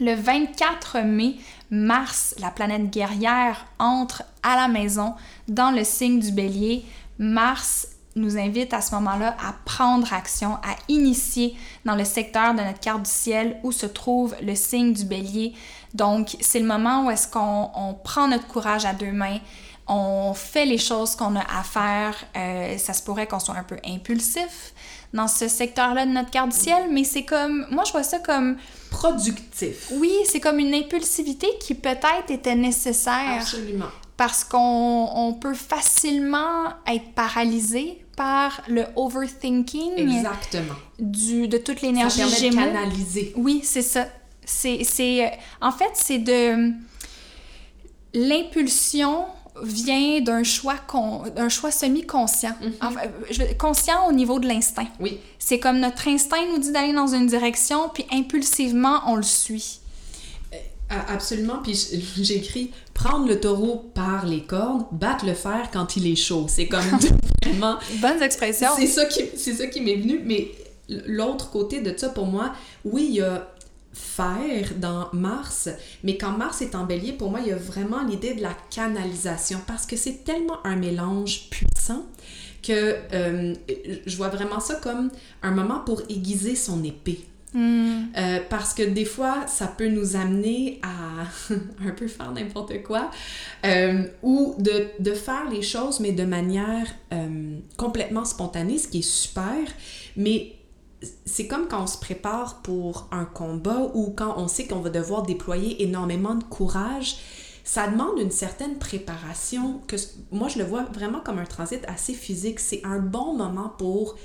Le 0.01 0.13
24 0.13 0.99
mai, 1.05 1.35
Mars, 1.71 2.35
la 2.39 2.51
planète 2.51 2.89
guerrière, 2.89 3.67
entre 3.79 4.23
à 4.41 4.57
la 4.57 4.67
maison 4.67 5.13
dans 5.47 5.71
le 5.71 5.85
signe 5.85 6.19
du 6.19 6.33
bélier. 6.33 6.83
Mars 7.19 7.87
nous 8.15 8.37
invite 8.37 8.73
à 8.73 8.81
ce 8.81 8.93
moment-là 8.95 9.35
à 9.39 9.53
prendre 9.65 10.11
action, 10.13 10.55
à 10.55 10.75
initier 10.87 11.55
dans 11.85 11.95
le 11.95 12.03
secteur 12.05 12.53
de 12.53 12.61
notre 12.61 12.79
carte 12.79 13.03
du 13.03 13.09
ciel 13.09 13.59
où 13.63 13.71
se 13.71 13.85
trouve 13.85 14.35
le 14.41 14.55
signe 14.55 14.93
du 14.93 15.05
bélier. 15.05 15.53
Donc, 15.93 16.35
c'est 16.39 16.59
le 16.59 16.65
moment 16.65 17.05
où 17.05 17.11
est-ce 17.11 17.27
qu'on 17.27 17.69
on 17.75 17.93
prend 17.93 18.27
notre 18.27 18.47
courage 18.47 18.85
à 18.85 18.93
deux 18.93 19.11
mains, 19.11 19.39
on 19.87 20.33
fait 20.33 20.65
les 20.65 20.77
choses 20.77 21.15
qu'on 21.15 21.35
a 21.35 21.41
à 21.41 21.63
faire. 21.63 22.15
Euh, 22.37 22.77
ça 22.77 22.93
se 22.93 23.03
pourrait 23.03 23.27
qu'on 23.27 23.39
soit 23.39 23.55
un 23.55 23.63
peu 23.63 23.77
impulsif 23.85 24.73
dans 25.13 25.27
ce 25.27 25.47
secteur-là 25.47 26.05
de 26.05 26.11
notre 26.11 26.31
carte 26.31 26.49
du 26.49 26.57
ciel, 26.57 26.87
mais 26.89 27.03
c'est 27.03 27.23
comme, 27.25 27.67
moi 27.69 27.83
je 27.85 27.91
vois 27.91 28.03
ça 28.03 28.19
comme, 28.19 28.57
Productif. 28.89 29.89
oui, 29.91 30.11
c'est 30.25 30.39
comme 30.39 30.57
une 30.59 30.73
impulsivité 30.73 31.47
qui 31.59 31.75
peut-être 31.75 32.29
était 32.29 32.55
nécessaire 32.55 33.39
Absolument. 33.41 33.89
parce 34.17 34.43
qu'on 34.43 35.09
on 35.13 35.33
peut 35.33 35.53
facilement 35.53 36.69
être 36.87 37.13
paralysé 37.13 38.02
par 38.15 38.61
le 38.67 38.85
overthinking 38.95 39.93
Exactement. 39.97 40.75
du, 40.99 41.47
de 41.47 41.57
toute 41.57 41.79
Ça 41.79 41.85
l'énergie 41.85 42.17
permet 42.19 42.49
de 42.49 42.55
canaliser. 42.55 43.33
Oui, 43.35 43.61
c'est 43.63 43.81
ça. 43.81 44.07
C'est, 44.45 44.83
c'est, 44.83 45.25
euh, 45.25 45.29
en 45.61 45.71
fait, 45.71 45.89
c'est 45.93 46.19
de... 46.19 46.71
L'impulsion 48.13 49.25
vient 49.63 50.19
d'un 50.21 50.43
choix, 50.43 50.75
con- 50.87 51.23
d'un 51.35 51.49
choix 51.49 51.71
semi-conscient. 51.71 52.55
Enfin, 52.81 53.01
euh, 53.05 53.07
je 53.31 53.41
veux- 53.43 53.53
conscient 53.57 54.07
au 54.07 54.11
niveau 54.11 54.39
de 54.39 54.47
l'instinct. 54.47 54.87
Oui. 54.99 55.19
C'est 55.39 55.59
comme 55.59 55.79
notre 55.79 56.07
instinct 56.07 56.45
nous 56.51 56.57
dit 56.59 56.71
d'aller 56.71 56.93
dans 56.93 57.07
une 57.07 57.27
direction, 57.27 57.89
puis 57.93 58.05
impulsivement, 58.11 59.01
on 59.07 59.15
le 59.15 59.23
suit. 59.23 59.79
Absolument. 61.07 61.59
Puis 61.63 61.75
j'écris 62.21 62.71
prendre 62.93 63.27
le 63.27 63.39
taureau 63.39 63.91
par 63.93 64.25
les 64.25 64.43
cornes, 64.43 64.85
battre 64.91 65.25
le 65.25 65.33
fer 65.33 65.69
quand 65.71 65.95
il 65.95 66.07
est 66.07 66.15
chaud. 66.15 66.45
C'est 66.47 66.67
comme 66.67 66.81
vraiment. 67.43 67.77
Bonnes 68.01 68.21
expressions. 68.21 68.69
C'est 68.75 68.87
ça 68.87 69.05
qui, 69.05 69.23
c'est 69.35 69.53
ça 69.53 69.67
qui 69.67 69.81
m'est 69.81 69.97
venu. 69.97 70.21
Mais 70.23 70.51
l'autre 70.89 71.49
côté 71.49 71.81
de 71.81 71.93
ça, 71.97 72.09
pour 72.09 72.25
moi, 72.25 72.53
oui, 72.85 73.07
il 73.09 73.15
y 73.15 73.21
a 73.21 73.49
faire 73.93 74.73
dans 74.77 75.09
Mars, 75.13 75.69
mais 76.03 76.17
quand 76.17 76.31
Mars 76.31 76.61
est 76.61 76.73
en 76.73 76.83
bélier, 76.83 77.13
pour 77.13 77.29
moi, 77.29 77.41
il 77.41 77.49
y 77.49 77.51
a 77.51 77.55
vraiment 77.55 78.03
l'idée 78.03 78.33
de 78.33 78.41
la 78.41 78.55
canalisation 78.71 79.59
parce 79.67 79.85
que 79.85 79.95
c'est 79.95 80.23
tellement 80.23 80.65
un 80.65 80.75
mélange 80.75 81.49
puissant 81.51 82.03
que 82.63 82.95
euh, 83.13 83.53
je 84.05 84.17
vois 84.17 84.29
vraiment 84.29 84.59
ça 84.59 84.75
comme 84.75 85.11
un 85.43 85.51
moment 85.51 85.79
pour 85.79 86.01
aiguiser 86.09 86.55
son 86.55 86.83
épée. 86.83 87.23
Hmm. 87.53 88.05
Euh, 88.17 88.39
parce 88.49 88.73
que 88.73 88.81
des 88.81 89.05
fois, 89.05 89.45
ça 89.47 89.67
peut 89.67 89.87
nous 89.87 90.15
amener 90.15 90.81
à 90.81 91.53
un 91.87 91.91
peu 91.91 92.07
faire 92.07 92.31
n'importe 92.31 92.81
quoi 92.81 93.11
euh, 93.65 94.05
ou 94.23 94.55
de, 94.57 94.87
de 94.99 95.13
faire 95.13 95.49
les 95.51 95.61
choses, 95.61 95.99
mais 95.99 96.11
de 96.11 96.23
manière 96.23 96.87
euh, 97.13 97.59
complètement 97.77 98.25
spontanée, 98.25 98.79
ce 98.79 98.87
qui 98.87 98.99
est 98.99 99.01
super. 99.01 99.67
Mais 100.17 100.53
c'est 101.25 101.47
comme 101.47 101.67
quand 101.67 101.83
on 101.83 101.87
se 101.87 101.97
prépare 101.97 102.61
pour 102.61 103.07
un 103.11 103.25
combat 103.25 103.91
ou 103.93 104.13
quand 104.15 104.33
on 104.37 104.47
sait 104.47 104.65
qu'on 104.65 104.79
va 104.79 104.89
devoir 104.89 105.23
déployer 105.23 105.83
énormément 105.83 106.35
de 106.35 106.43
courage. 106.43 107.17
Ça 107.65 107.87
demande 107.87 108.19
une 108.19 108.31
certaine 108.31 108.77
préparation 108.77 109.79
que 109.87 109.95
moi 110.31 110.49
je 110.49 110.59
le 110.59 110.65
vois 110.65 110.83
vraiment 110.83 111.21
comme 111.21 111.39
un 111.39 111.45
transit 111.45 111.81
assez 111.87 112.13
physique. 112.13 112.59
C'est 112.59 112.81
un 112.83 112.99
bon 112.99 113.35
moment 113.35 113.73
pour 113.77 114.17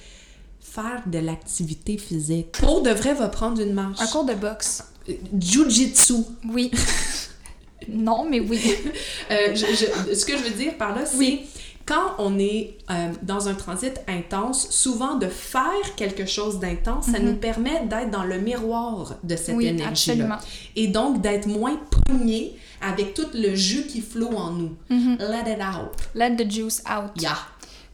faire 0.72 1.02
de 1.06 1.18
l'activité 1.18 1.98
physique. 1.98 2.52
Pour 2.52 2.82
de 2.82 2.90
vrai, 2.90 3.14
va 3.14 3.28
prendre 3.28 3.60
une 3.60 3.72
marche. 3.74 4.00
Un 4.00 4.06
cours 4.06 4.24
de 4.24 4.34
boxe. 4.34 4.84
Euh, 5.08 5.12
Jiu-jitsu. 5.38 6.14
Oui. 6.48 6.70
non, 7.88 8.26
mais 8.28 8.40
oui. 8.40 8.60
Euh, 9.30 9.54
je- 9.54 9.66
je- 10.08 10.14
ce 10.14 10.24
que 10.24 10.36
je 10.36 10.42
veux 10.42 10.50
dire 10.56 10.76
par 10.76 10.94
là, 10.94 11.06
c'est 11.06 11.16
Oui. 11.16 11.46
quand 11.86 12.14
on 12.18 12.38
est 12.38 12.76
euh, 12.90 13.12
dans 13.22 13.48
un 13.48 13.54
transit 13.54 13.94
intense, 14.08 14.68
souvent 14.70 15.14
de 15.16 15.26
faire 15.28 15.94
quelque 15.96 16.26
chose 16.26 16.58
d'intense, 16.58 17.06
ça 17.06 17.18
nous 17.18 17.36
permet 17.36 17.86
d'être 17.86 18.10
dans 18.10 18.24
le 18.24 18.38
miroir 18.38 19.14
de 19.22 19.36
cette 19.36 19.50
Mhm. 19.50 19.56
Oui, 19.56 19.66
énergie-là. 19.68 19.90
absolument. 19.90 20.38
Et 20.76 20.88
donc 20.88 21.20
d'être 21.22 21.46
moins 21.46 21.78
pogné 22.06 22.56
avec 22.80 23.14
tout 23.14 23.26
le 23.34 23.54
jus 23.54 23.86
qui 23.86 24.00
flot 24.00 24.34
en 24.36 24.52
nous. 24.52 24.76
Mhm. 24.90 25.16
Let 25.20 25.52
it 25.52 25.58
out. 25.60 25.96
Let 26.14 26.36
the 26.36 26.50
juice 26.50 26.82
out. 26.88 27.10
Yeah. 27.20 27.38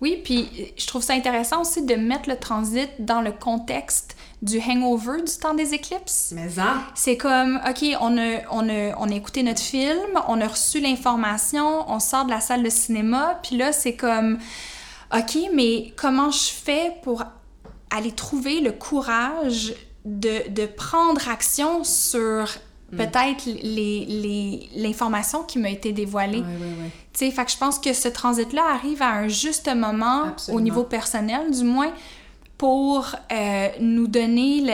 Oui, 0.01 0.21
puis 0.23 0.73
je 0.77 0.87
trouve 0.87 1.03
ça 1.03 1.15
intéressant 1.15 1.63
aussi 1.63 1.83
de 1.83 1.95
mettre 1.95 2.29
le 2.29 2.37
transit 2.37 2.91
dans 2.99 3.21
le 3.21 3.33
contexte 3.33 4.17
du 4.43 4.61
hangover 4.61 5.23
du 5.23 5.33
temps 5.33 5.55
des 5.55 5.73
éclipses. 5.73 6.33
Mais 6.35 6.51
ça. 6.51 6.83
C'est 6.95 7.17
comme, 7.17 7.61
OK, 7.69 7.85
on 8.01 8.19
a, 8.19 8.41
on, 8.51 8.69
a, 8.69 8.95
on 8.99 9.11
a 9.11 9.15
écouté 9.15 9.43
notre 9.43 9.63
film, 9.63 10.21
on 10.29 10.41
a 10.41 10.47
reçu 10.47 10.81
l'information, 10.81 11.91
on 11.91 12.01
sort 12.01 12.27
de 12.27 12.31
la 12.31 12.41
salle 12.41 12.63
de 12.63 12.69
cinéma, 12.71 13.41
puis 13.43 13.57
là, 13.57 13.73
c'est 13.73 13.97
comme, 13.97 14.39
OK, 15.15 15.39
mais 15.55 15.93
comment 15.97 16.31
je 16.31 16.51
fais 16.51 16.97
pour 17.03 17.25
aller 17.91 18.13
trouver 18.13 18.61
le 18.61 18.73
courage 18.73 19.75
de, 20.05 20.51
de 20.51 20.67
prendre 20.67 21.29
action 21.29 21.85
sur 21.85 22.49
Mm. 22.95 22.97
peut-être 22.97 23.45
l'information 24.77 25.41
les, 25.41 25.47
qui 25.47 25.59
m'a 25.59 25.71
été 25.71 25.93
dévoilée. 25.93 26.39
Oui, 26.39 26.55
oui, 26.61 26.69
oui. 26.81 26.91
Tu 27.13 27.27
sais, 27.27 27.31
fait 27.31 27.45
que 27.45 27.51
je 27.51 27.57
pense 27.57 27.79
que 27.79 27.93
ce 27.93 28.09
transit-là 28.09 28.63
arrive 28.73 29.03
à 29.03 29.13
un 29.13 29.29
juste 29.29 29.73
moment, 29.75 30.35
au 30.49 30.61
niveau 30.61 30.85
personnel 30.85 31.51
du 31.51 31.65
moins, 31.65 31.93
pour 32.59 33.15
euh, 33.33 33.69
nous 33.81 34.07
donner 34.07 34.65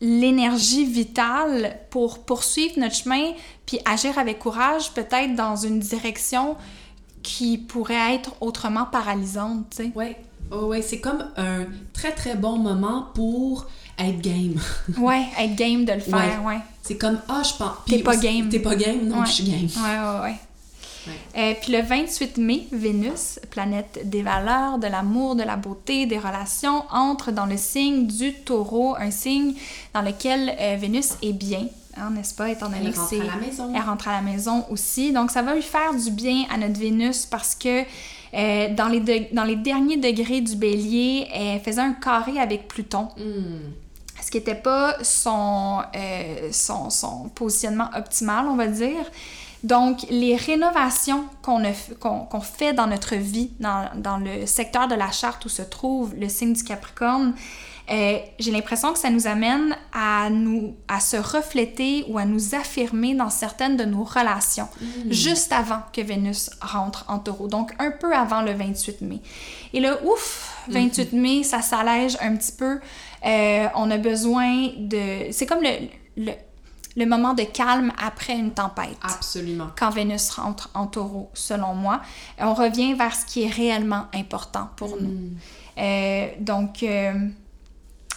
l'énergie 0.00 0.84
vitale 0.84 1.78
pour 1.90 2.20
poursuivre 2.20 2.78
notre 2.78 2.94
chemin, 2.94 3.32
puis 3.66 3.80
agir 3.84 4.18
avec 4.18 4.38
courage, 4.38 4.92
peut-être 4.92 5.34
dans 5.34 5.56
une 5.56 5.78
direction 5.78 6.56
qui 7.22 7.58
pourrait 7.58 8.14
être 8.14 8.34
autrement 8.40 8.86
paralysante, 8.86 9.66
tu 9.70 9.84
sais. 9.84 9.92
Oui, 9.94 10.16
oh, 10.50 10.66
ouais, 10.66 10.82
c'est 10.82 11.00
comme 11.00 11.26
un 11.36 11.66
très 11.92 12.12
très 12.12 12.34
bon 12.34 12.58
moment 12.58 13.08
pour 13.14 13.66
être 14.00 14.20
game. 14.20 14.60
ouais, 14.98 15.26
être 15.38 15.54
game 15.56 15.84
de 15.84 15.92
le 15.92 16.00
faire, 16.00 16.42
ouais. 16.44 16.58
C'est 16.82 16.96
comme, 16.96 17.18
ah, 17.28 17.42
je 17.44 17.56
pense. 17.56 17.76
T'es 17.86 17.98
pas 17.98 18.16
game. 18.16 18.48
T'es 18.48 18.58
pas 18.58 18.74
game, 18.74 19.06
non, 19.06 19.24
je 19.24 19.32
suis 19.32 19.44
game. 19.44 19.68
Ouais, 19.76 19.98
ouais, 19.98 20.30
ouais. 20.30 20.36
Euh, 21.36 21.54
puis 21.60 21.72
le 21.72 21.82
28 21.82 22.36
mai, 22.38 22.66
Vénus, 22.72 23.40
planète 23.50 24.00
des 24.04 24.22
valeurs, 24.22 24.78
de 24.78 24.86
l'amour, 24.86 25.34
de 25.34 25.42
la 25.42 25.56
beauté, 25.56 26.06
des 26.06 26.18
relations, 26.18 26.84
entre 26.90 27.32
dans 27.32 27.46
le 27.46 27.56
signe 27.56 28.06
du 28.06 28.34
taureau, 28.34 28.96
un 28.98 29.10
signe 29.10 29.54
dans 29.94 30.02
lequel 30.02 30.54
euh, 30.60 30.76
Vénus 30.78 31.14
est 31.22 31.32
bien, 31.32 31.66
hein, 31.96 32.10
n'est-ce 32.10 32.34
pas, 32.34 32.50
étant 32.50 32.68
donné 32.68 32.90
Elle 32.90 32.98
rentre 32.98 33.14
à 33.14 33.24
la 33.24 33.46
maison. 33.46 33.72
Elle 33.74 33.82
rentre 33.82 34.08
à 34.08 34.12
la 34.12 34.22
maison 34.22 34.64
aussi. 34.70 35.12
Donc 35.12 35.30
ça 35.30 35.42
va 35.42 35.54
lui 35.54 35.62
faire 35.62 35.94
du 35.94 36.10
bien 36.10 36.44
à 36.50 36.58
notre 36.58 36.78
Vénus 36.78 37.26
parce 37.26 37.54
que 37.54 37.82
euh, 38.32 38.74
dans, 38.74 38.88
les 38.88 39.28
dans 39.32 39.44
les 39.44 39.56
derniers 39.56 39.96
degrés 39.96 40.40
du 40.40 40.54
bélier, 40.54 41.26
elle 41.32 41.60
faisait 41.60 41.80
un 41.80 41.92
carré 41.94 42.38
avec 42.38 42.68
Pluton. 42.68 43.08
Hmm 43.16 43.70
ce 44.20 44.30
qui 44.30 44.38
n'était 44.38 44.54
pas 44.54 44.96
son, 45.02 45.82
euh, 45.94 46.48
son, 46.52 46.90
son, 46.90 47.28
positionnement 47.34 47.88
optimal, 47.96 48.46
on 48.46 48.56
va 48.56 48.66
dire. 48.66 49.04
Donc, 49.62 50.06
les 50.08 50.36
rénovations 50.36 51.24
qu'on 51.42 51.62
qu'on 52.00 52.40
fait 52.40 52.72
dans 52.72 52.86
notre 52.86 53.16
vie, 53.16 53.50
dans, 53.60 53.90
dans, 53.94 54.16
le 54.16 54.46
secteur 54.46 54.88
de 54.88 54.94
la 54.94 55.10
charte 55.10 55.44
où 55.44 55.50
se 55.50 55.62
trouve 55.62 56.14
le 56.14 56.28
signe 56.30 56.54
du 56.54 56.64
Capricorne, 56.64 57.34
euh, 57.90 58.18
j'ai 58.38 58.52
l'impression 58.52 58.92
que 58.92 58.98
ça 59.00 59.10
nous 59.10 59.26
amène 59.26 59.76
à, 59.92 60.30
nous, 60.30 60.76
à 60.86 61.00
se 61.00 61.16
refléter 61.16 62.04
ou 62.08 62.18
à 62.18 62.24
nous 62.24 62.54
affirmer 62.54 63.14
dans 63.14 63.30
certaines 63.30 63.76
de 63.76 63.84
nos 63.84 64.04
relations, 64.04 64.68
mm. 64.80 65.10
juste 65.10 65.50
avant 65.52 65.82
que 65.92 66.00
Vénus 66.00 66.50
rentre 66.60 67.04
en 67.08 67.18
taureau, 67.18 67.48
donc 67.48 67.72
un 67.80 67.90
peu 67.90 68.14
avant 68.14 68.42
le 68.42 68.52
28 68.52 69.00
mai. 69.00 69.20
Et 69.72 69.80
là, 69.80 69.98
ouf, 70.04 70.56
28 70.68 71.12
mm-hmm. 71.12 71.20
mai, 71.20 71.42
ça 71.42 71.62
s'allège 71.62 72.16
un 72.20 72.36
petit 72.36 72.52
peu. 72.52 72.78
Euh, 73.24 73.68
on 73.74 73.90
a 73.90 73.98
besoin 73.98 74.68
de... 74.78 75.30
C'est 75.30 75.46
comme 75.46 75.62
le, 75.62 75.88
le, 76.16 76.32
le, 76.96 77.06
moment 77.06 77.34
de 77.34 77.42
calme 77.42 77.92
après 78.02 78.34
une 78.34 78.52
tempête. 78.52 78.96
Absolument. 79.02 79.68
Quand 79.78 79.90
Vénus 79.90 80.30
rentre 80.30 80.70
en 80.74 80.86
taureau, 80.86 81.30
selon 81.34 81.74
moi. 81.74 82.00
On 82.38 82.54
revient 82.54 82.94
vers 82.94 83.14
ce 83.14 83.26
qui 83.26 83.44
est 83.44 83.50
réellement 83.50 84.06
important 84.14 84.70
pour 84.76 84.96
nous. 85.00 85.08
Mm. 85.08 85.36
Euh, 85.78 86.28
donc... 86.40 86.84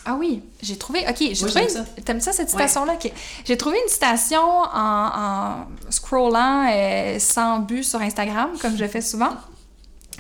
Ah 0.06 0.16
oui, 0.20 0.44
j'ai 0.62 0.78
trouvé. 0.78 1.06
Ok, 1.08 1.18
j'ai 1.20 1.34
trouvé. 1.34 1.68
T'aimes 2.04 2.20
ça 2.20 2.34
cette 2.34 2.50
citation-là? 2.50 2.98
J'ai 3.46 3.58
trouvé 3.58 3.78
une 3.82 3.90
citation 3.90 4.42
en, 4.42 5.12
en 5.16 5.66
scrollant 5.90 6.68
euh, 6.70 7.20
sans 7.20 7.60
but 7.60 7.84
sur 7.84 8.02
Instagram, 8.02 8.50
comme 8.62 8.76
je 8.76 8.86
fais 8.86 9.02
souvent. 9.02 9.32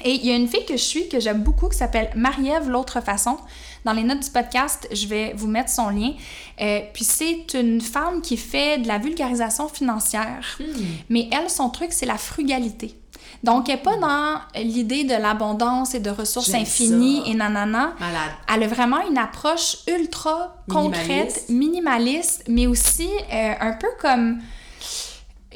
Et 0.03 0.15
il 0.15 0.26
y 0.26 0.32
a 0.32 0.36
une 0.36 0.48
fille 0.48 0.65
que 0.65 0.78
je 0.78 0.84
suis 0.84 1.07
que 1.07 1.20
j'aime 1.20 1.44
beaucoup 1.44 1.70
qui 1.70 1.78
s'appelle 1.78 2.10
Marie-Ève 2.15 2.70
L'autre 2.70 3.02
façon. 3.02 3.38
Dans 3.86 3.94
les 3.94 4.03
notes 4.03 4.22
du 4.22 4.30
podcast, 4.30 4.88
je 4.91 5.07
vais 5.07 5.34
vous 5.36 5.48
mettre 5.48 5.70
son 5.70 5.90
lien. 5.90 6.14
Euh, 6.61 6.80
puis 6.94 7.03
c'est 7.03 7.53
une 7.53 7.82
femme 7.82 8.22
qui 8.22 8.38
fait 8.38 8.80
de 8.80 8.88
la 8.88 8.98
vulgarisation 8.98 9.68
financière. 9.68 10.57
Hmm. 10.60 10.84
Mais 11.10 11.30
elle, 11.32 11.49
son 11.49 11.70
truc, 11.70 11.91
c'est 11.91 12.06
la 12.06 12.18
frugalité. 12.18 12.98
Donc, 13.44 13.68
elle 13.68 13.76
n'est 13.76 13.82
pas 13.82 13.98
dans 13.98 14.61
l'idée 14.61 15.03
de 15.03 15.15
l'abondance 15.15 15.94
et 15.95 15.99
de 15.99 16.10
ressources 16.10 16.53
infinies 16.53 17.24
et 17.26 17.34
nanana. 17.34 17.94
Malade. 17.99 18.32
Elle 18.53 18.64
a 18.64 18.68
vraiment 18.68 19.06
une 19.07 19.18
approche 19.18 19.78
ultra 19.88 20.56
concrète, 20.70 21.45
minimaliste, 21.49 22.45
mais 22.48 22.68
aussi 22.68 23.10
euh, 23.32 23.53
un 23.60 23.74
peu 23.74 23.90
comme. 23.99 24.40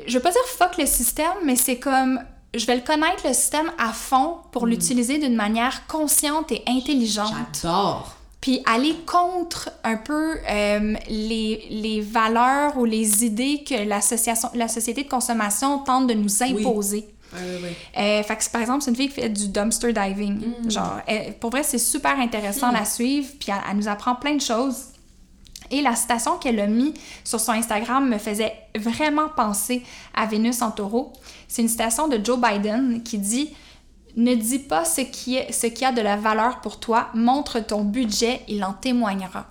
Je 0.06 0.14
veux 0.14 0.22
pas 0.22 0.32
dire 0.32 0.42
fuck 0.46 0.78
le 0.78 0.86
système, 0.86 1.34
mais 1.44 1.56
c'est 1.56 1.80
comme 1.80 2.20
je 2.58 2.66
vais 2.66 2.76
le 2.76 2.82
connaître 2.82 3.26
le 3.26 3.34
système 3.34 3.72
à 3.78 3.94
fond 3.94 4.38
pour 4.52 4.66
mm. 4.66 4.70
l'utiliser 4.70 5.18
d'une 5.20 5.36
manière 5.36 5.88
consciente 5.88 6.52
et 6.52 6.64
intelligente. 6.68 7.34
J'adore. 7.54 8.16
Puis 8.42 8.62
aller 8.66 8.96
contre 9.06 9.72
un 9.84 9.98
peu 9.98 10.38
euh, 10.50 10.94
les, 11.10 11.68
les, 11.70 12.02
valeurs 12.02 12.78
ou 12.78 12.86
les 12.86 13.26
idées 13.26 13.64
que 13.68 13.88
la 13.88 14.68
société 14.68 15.04
de 15.04 15.10
consommation 15.10 15.80
tente 15.80 16.08
de 16.08 16.14
nous 16.14 16.44
imposer. 16.44 17.08
Oui, 17.34 17.40
oui, 17.62 17.70
euh, 17.98 18.24
fait 18.24 18.38
que, 18.38 18.50
par 18.50 18.62
exemple, 18.62 18.84
c'est 18.84 18.92
une 18.92 18.96
fille 18.96 19.10
qui 19.10 19.22
fait 19.22 19.30
du 19.30 19.50
dumpster 19.50 19.92
diving. 19.92 20.40
Mm. 20.64 20.72
Genre, 20.72 21.02
pour 21.40 21.50
vrai, 21.50 21.64
c'est 21.64 21.80
super 21.80 22.20
intéressant 22.20 22.70
à 22.70 22.72
la 22.72 22.86
suivre, 22.86 23.28
puis 23.40 23.52
elle, 23.52 23.76
nous 23.76 23.88
apprend 23.88 24.16
plein 24.16 24.36
de 24.36 24.42
choses. 24.42 24.78
Et 25.72 25.82
la 25.82 25.96
citation 25.96 26.38
qu'elle 26.38 26.60
a 26.60 26.68
mis 26.68 26.94
sur 27.24 27.40
son 27.40 27.52
Instagram 27.52 28.08
me 28.10 28.18
faisait 28.18 28.54
vraiment 28.76 29.30
penser 29.30 29.84
à 30.14 30.26
Vénus 30.26 30.62
en 30.62 30.72
taureau. 30.72 31.14
C'est 31.48 31.62
une 31.62 31.68
citation 31.68 32.08
de 32.08 32.24
Joe 32.24 32.40
Biden 32.40 33.04
qui 33.04 33.18
dit 33.18 33.54
Ne 34.16 34.36
dis 34.36 34.60
pas 34.60 34.86
ce 34.86 35.02
qui, 35.02 35.36
est, 35.36 35.52
ce 35.52 35.68
qui 35.68 35.86
a 35.86 35.92
de 35.92 36.02
la 36.02 36.18
valeur 36.18 36.62
pour 36.62 36.80
toi, 36.80 37.10
montre 37.14 37.60
ton 37.60 37.84
budget, 37.84 38.42
il 38.48 38.64
en 38.64 38.74
témoignera. 38.74 39.48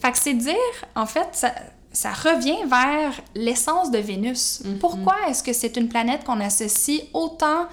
Fait 0.00 0.10
que 0.10 0.18
c'est 0.18 0.34
dire, 0.34 0.56
en 0.96 1.06
fait, 1.06 1.28
ça, 1.32 1.52
ça 1.92 2.10
revient 2.12 2.64
vers 2.66 3.20
l'essence 3.34 3.90
de 3.90 3.98
Vénus. 3.98 4.62
Mhm. 4.64 4.78
Pourquoi 4.78 5.14
est-ce 5.28 5.42
que 5.42 5.52
c'est 5.52 5.76
une 5.76 5.88
planète 5.88 6.24
qu'on 6.24 6.40
associe 6.40 7.02
autant 7.12 7.66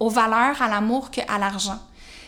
aux 0.00 0.08
valeurs, 0.08 0.60
à 0.60 0.68
l'amour 0.68 1.10
qu'à 1.10 1.38
l'argent? 1.38 1.78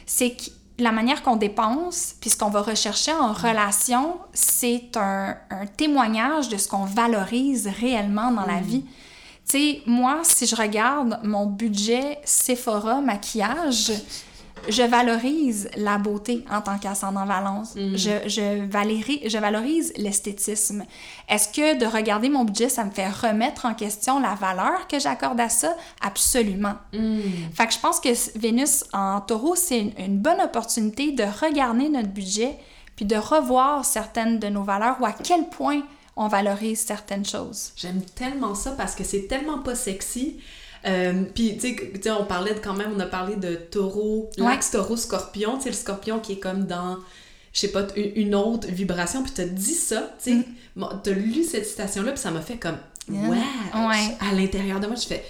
C'est 0.06 0.30
que 0.30 0.50
la 0.78 0.92
manière 0.92 1.22
qu'on 1.22 1.36
dépense, 1.36 2.14
puis 2.20 2.30
ce 2.30 2.36
qu'on 2.36 2.50
va 2.50 2.62
rechercher 2.62 3.12
en 3.12 3.32
relation, 3.32 4.18
c'est 4.32 4.96
un, 4.96 5.36
témoignage 5.76 6.48
de 6.48 6.56
ce 6.56 6.68
qu'on 6.68 6.84
valorise 6.84 7.68
réellement 7.80 8.30
dans 8.30 8.46
la 8.46 8.60
mhm. 8.60 8.64
vie. 8.64 8.84
Tu 9.48 9.58
sais, 9.58 9.82
moi, 9.86 10.20
si 10.22 10.46
je 10.46 10.54
regarde 10.54 11.20
mon 11.24 11.46
budget 11.46 12.18
Sephora 12.24 13.00
maquillage, 13.00 13.92
je 14.68 14.82
valorise 14.82 15.70
la 15.76 15.98
beauté 15.98 16.44
en 16.50 16.60
tant 16.60 16.78
qu'ascendant 16.78 17.24
Valence. 17.24 17.74
Mm. 17.74 17.96
Je, 17.96 18.10
je, 18.26 19.28
je 19.28 19.38
valorise 19.38 19.92
l'esthétisme. 19.96 20.84
Est-ce 21.28 21.48
que 21.48 21.78
de 21.78 21.86
regarder 21.86 22.28
mon 22.28 22.44
budget, 22.44 22.68
ça 22.68 22.84
me 22.84 22.90
fait 22.90 23.08
remettre 23.08 23.66
en 23.66 23.74
question 23.74 24.20
la 24.20 24.34
valeur 24.34 24.86
que 24.88 24.98
j'accorde 24.98 25.40
à 25.40 25.48
ça? 25.48 25.76
Absolument. 26.00 26.74
Mm. 26.92 27.20
Fait 27.54 27.66
que 27.66 27.72
je 27.72 27.78
pense 27.78 28.00
que 28.00 28.38
Vénus 28.38 28.84
en 28.92 29.20
taureau, 29.20 29.54
c'est 29.54 29.80
une, 29.80 29.92
une, 29.98 30.18
bonne 30.18 30.40
opportunité 30.40 31.12
de 31.12 31.24
regarder 31.24 31.88
notre 31.88 32.08
budget 32.08 32.58
puis 32.96 33.04
de 33.04 33.16
revoir 33.16 33.84
certaines 33.84 34.38
de 34.38 34.48
nos 34.48 34.64
valeurs 34.64 34.96
ou 35.00 35.06
à 35.06 35.12
quel 35.12 35.48
point 35.48 35.82
on 36.16 36.26
valorise 36.26 36.80
certaines 36.80 37.24
choses. 37.24 37.70
J'aime 37.76 38.02
tellement 38.02 38.56
ça 38.56 38.72
parce 38.72 38.96
que 38.96 39.04
c'est 39.04 39.28
tellement 39.28 39.60
pas 39.60 39.76
sexy. 39.76 40.38
Euh, 40.86 41.24
puis, 41.34 41.58
tu 41.58 41.76
sais, 42.00 42.10
on 42.10 42.24
parlait 42.24 42.54
de, 42.54 42.60
quand 42.60 42.74
même, 42.74 42.92
on 42.94 43.00
a 43.00 43.06
parlé 43.06 43.36
de 43.36 43.54
taureau, 43.54 44.30
l'axe 44.36 44.70
taureau-scorpion, 44.70 45.56
tu 45.56 45.64
sais, 45.64 45.68
le 45.70 45.74
scorpion 45.74 46.20
qui 46.20 46.32
est 46.32 46.38
comme 46.38 46.66
dans, 46.66 46.98
je 47.52 47.60
sais 47.60 47.72
pas, 47.72 47.86
une 47.96 48.34
autre 48.34 48.68
vibration, 48.68 49.22
puis 49.22 49.32
t'as 49.34 49.46
dit 49.46 49.74
ça, 49.74 50.14
tu 50.22 50.30
sais, 50.30 50.46
mm. 50.76 51.00
t'as 51.02 51.12
lu 51.12 51.44
cette 51.44 51.66
citation-là, 51.66 52.12
puis 52.12 52.20
ça 52.20 52.30
m'a 52.30 52.40
fait 52.40 52.58
comme, 52.58 52.78
ouais, 53.08 54.16
à 54.20 54.34
l'intérieur 54.34 54.80
de 54.80 54.86
moi, 54.86 54.96
je 54.96 55.06
fais, 55.06 55.24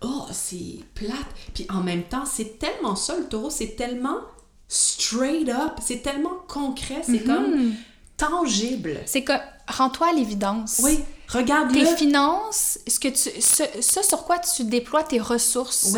oh, 0.00 0.26
c'est 0.32 0.80
plate. 0.94 1.26
Puis 1.54 1.66
en 1.70 1.82
même 1.82 2.02
temps, 2.02 2.24
c'est 2.24 2.58
tellement 2.58 2.96
ça, 2.96 3.16
le 3.16 3.24
taureau, 3.24 3.50
c'est 3.50 3.76
tellement 3.76 4.18
straight 4.68 5.48
up, 5.48 5.74
c'est 5.80 6.02
tellement 6.02 6.38
concret, 6.48 7.02
c'est 7.02 7.12
mm-hmm. 7.12 7.26
comme 7.26 7.74
tangible. 8.16 9.00
C'est 9.06 9.22
que, 9.22 9.32
rends-toi 9.68 10.08
à 10.10 10.12
l'évidence. 10.12 10.80
Oui. 10.82 11.00
Regarde 11.28 11.72
tes 11.72 11.86
finances, 11.96 12.78
ce 12.86 13.00
que 13.00 13.08
tu, 13.08 13.40
ce, 13.40 14.02
sur 14.02 14.24
quoi 14.24 14.38
tu 14.38 14.64
déploies 14.64 15.02
tes 15.02 15.20
ressources. 15.20 15.96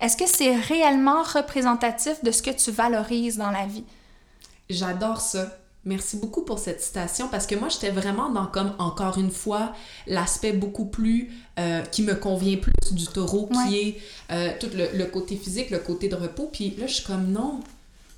Est-ce 0.00 0.16
que 0.16 0.26
c'est 0.26 0.56
réellement 0.56 1.22
représentatif 1.22 2.24
de 2.24 2.30
ce 2.30 2.42
que 2.42 2.50
tu 2.50 2.70
valorises 2.70 3.36
dans 3.36 3.50
la 3.50 3.66
vie? 3.66 3.84
J'adore 4.70 5.20
ça. 5.20 5.58
Merci 5.84 6.18
beaucoup 6.18 6.42
pour 6.42 6.58
cette 6.58 6.80
citation 6.82 7.28
parce 7.28 7.46
que 7.46 7.54
moi, 7.54 7.68
j'étais 7.68 7.90
vraiment 7.90 8.30
dans, 8.30 8.46
comme, 8.46 8.74
encore 8.78 9.18
une 9.18 9.30
fois, 9.30 9.72
l'aspect 10.06 10.52
beaucoup 10.52 10.84
plus 10.84 11.30
euh, 11.58 11.82
qui 11.82 12.02
me 12.02 12.14
convient 12.14 12.56
plus 12.56 12.92
du 12.92 13.06
taureau, 13.06 13.48
qui 13.48 13.78
est 13.78 13.98
euh, 14.30 14.52
tout 14.60 14.68
le, 14.74 14.96
le, 14.96 15.06
côté 15.06 15.36
physique, 15.36 15.70
le 15.70 15.78
côté 15.78 16.08
de 16.08 16.16
repos. 16.16 16.50
Puis 16.52 16.74
là, 16.78 16.86
je 16.86 16.94
suis 16.94 17.04
comme 17.04 17.32
non, 17.32 17.60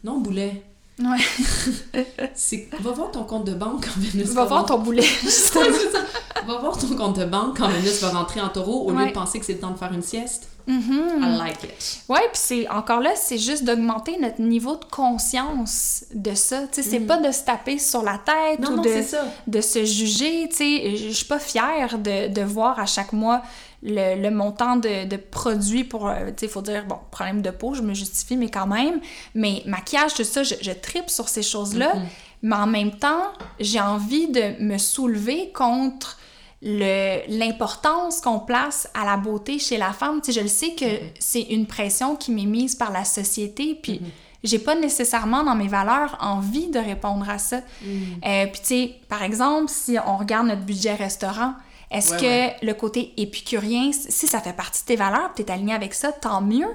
non, 0.03 0.19
boulet. 0.19 0.63
Ouais. 0.99 2.05
c'est 2.35 2.69
va 2.81 2.93
voir 2.93 3.11
ton 3.11 3.25
compte 3.25 3.47
de 3.47 3.55
banque 3.55 3.87
quand 3.87 4.01
Vénus 4.01 4.29
va, 4.29 4.43
va 4.43 4.49
voir 4.49 4.67
ton 4.67 4.79
boulet. 4.79 5.03
va 6.47 6.59
voir 6.59 6.77
ton 6.77 6.95
compte 6.97 7.19
de 7.19 7.25
banque 7.25 7.57
quand 7.57 7.69
Vénus 7.69 8.01
va 8.03 8.11
rentrer 8.11 8.41
en 8.41 8.49
taureau 8.49 8.87
au 8.87 8.93
lieu 8.93 9.07
de 9.07 9.13
penser 9.13 9.41
que 9.41 9.47
c'est 9.47 9.55
le 9.55 9.61
temps 9.61 9.71
de 9.71 9.79
faire 9.79 9.93
une 9.93 10.03
sieste. 10.03 10.49
Mm-hmm. 10.69 11.23
I 11.23 11.39
like 11.39 11.65
it. 11.65 12.03
Ouais, 12.09 12.21
puis 12.21 12.41
c'est 12.41 12.69
encore 12.69 13.01
là, 13.01 13.11
c'est 13.17 13.39
juste 13.39 13.65
d'augmenter 13.65 14.17
notre 14.21 14.41
niveau 14.41 14.77
de 14.77 14.85
conscience 14.85 16.05
de 16.15 16.35
ça. 16.35 16.67
Tu 16.71 16.83
sais, 16.83 16.89
c'est 16.89 17.01
mm. 17.01 17.07
pas 17.07 17.17
de 17.17 17.33
se 17.33 17.43
taper 17.43 17.79
sur 17.79 18.03
la 18.03 18.19
tête 18.19 18.61
ou 18.69 18.81
de, 18.81 19.51
de 19.51 19.61
se 19.61 19.85
juger. 19.85 20.49
Tu 20.51 20.57
sais, 20.57 20.97
je 20.97 21.11
suis 21.11 21.27
pas 21.27 21.41
fière 21.41 21.99
de, 21.99 22.29
de 22.29 22.43
voir 22.43 22.79
à 22.79 22.87
chaque 22.87 23.13
mois 23.13 23.43
le, 23.83 24.21
le 24.21 24.31
montant 24.31 24.77
de, 24.77 25.07
de, 25.07 25.17
produits 25.17 25.85
pour, 25.85 26.09
euh, 26.09 26.27
tu 26.29 26.33
sais, 26.39 26.47
il 26.47 26.49
faut 26.49 26.63
dire, 26.63 26.85
bon, 26.87 26.99
problème 27.11 27.43
de 27.43 27.51
peau, 27.51 27.75
je 27.75 27.83
me 27.83 27.95
justifie, 27.95 28.37
mais 28.37 28.49
quand 28.49 28.67
même. 28.67 29.01
Mais 29.35 29.63
maquillage, 29.67 30.15
tout 30.15 30.25
ça, 30.25 30.43
je, 30.43 30.55
je 30.61 30.71
tripe 30.71 31.11
sur 31.11 31.29
ces 31.29 31.43
choses-là. 31.43 31.95
Mm-hmm. 31.95 32.07
Mais 32.43 32.57
en 32.57 32.67
même 32.67 32.93
temps, 32.93 33.23
j'ai 33.61 33.81
envie 33.81 34.29
de 34.29 34.61
me 34.63 34.79
soulever 34.79 35.51
contre 35.53 36.19
l'importance 36.63 38.21
qu'on 38.21 38.39
place 38.39 38.89
à 38.95 39.05
la 39.05 39.17
beauté 39.17 39.59
chez 39.59 39.79
la 39.79 39.93
femme. 39.93 40.21
Tu 40.21 40.33
sais, 40.33 40.39
je 40.39 40.45
le 40.45 40.49
sais 40.49 40.75
que 40.75 40.85
mm-hmm. 40.85 41.11
c'est 41.19 41.43
une 41.43 41.67
pression 41.67 42.15
qui 42.15 42.31
m'est 42.31 42.47
mise 42.47 42.77
par 42.77 42.93
la 42.93 43.05
société, 43.05 43.77
puis 43.83 43.95
mm-hmm. 43.95 44.11
j'ai 44.45 44.59
pas 44.61 44.77
nécessairement 44.77 45.43
dans 45.43 45.57
mes 45.57 45.67
valeurs 45.67 46.17
envie 46.21 46.69
de 46.69 46.79
répondre 46.79 47.29
à 47.29 47.39
ça. 47.39 47.59
Mm. 47.59 47.91
Euh, 48.25 48.47
puis 48.47 48.61
tu 48.61 48.67
sais, 48.67 48.95
par 49.09 49.25
exemple, 49.25 49.71
si 49.71 49.97
on 50.07 50.17
regarde 50.17 50.47
notre 50.47 50.63
budget 50.63 50.95
restaurant, 50.95 51.55
est-ce 51.93 52.15
que 52.15 52.65
le 52.65 52.73
côté 52.75 53.13
épicurien, 53.17 53.93
si 53.93 54.27
ça 54.27 54.41
fait 54.41 54.53
partie 54.53 54.83
de 54.83 54.87
tes 54.87 54.97
valeurs, 54.97 55.31
tu 55.35 55.43
es 55.43 55.51
aligné 55.51 55.75
avec 55.75 55.95
ça, 55.95 56.13
tant 56.13 56.41
mieux. 56.41 56.71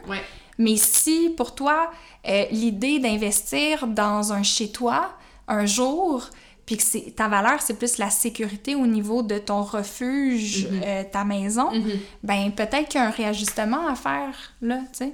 Mais 0.59 0.75
si 0.75 1.29
pour 1.35 1.53
toi, 1.53 1.91
euh, 2.27 2.45
l'idée 2.51 2.99
d'investir 2.99 3.87
dans 3.87 4.33
un 4.33 4.43
chez-toi 4.43 5.11
un 5.47 5.65
jour, 5.65 6.27
puis 6.65 6.77
que 6.77 7.09
ta 7.11 7.27
valeur, 7.29 7.61
c'est 7.61 7.75
plus 7.75 7.97
la 7.97 8.09
sécurité 8.09 8.75
au 8.75 8.85
niveau 8.85 9.23
de 9.23 9.37
ton 9.37 9.63
refuge, 9.63 10.65
mm-hmm. 10.65 10.83
euh, 10.83 11.03
ta 11.09 11.23
maison, 11.23 11.71
mm-hmm. 11.71 11.99
ben 12.23 12.51
peut-être 12.51 12.89
qu'il 12.89 12.99
y 12.99 13.03
a 13.03 13.07
un 13.07 13.11
réajustement 13.11 13.87
à 13.87 13.95
faire 13.95 14.35
là, 14.61 14.79
tu 14.91 14.97
sais. 14.97 15.13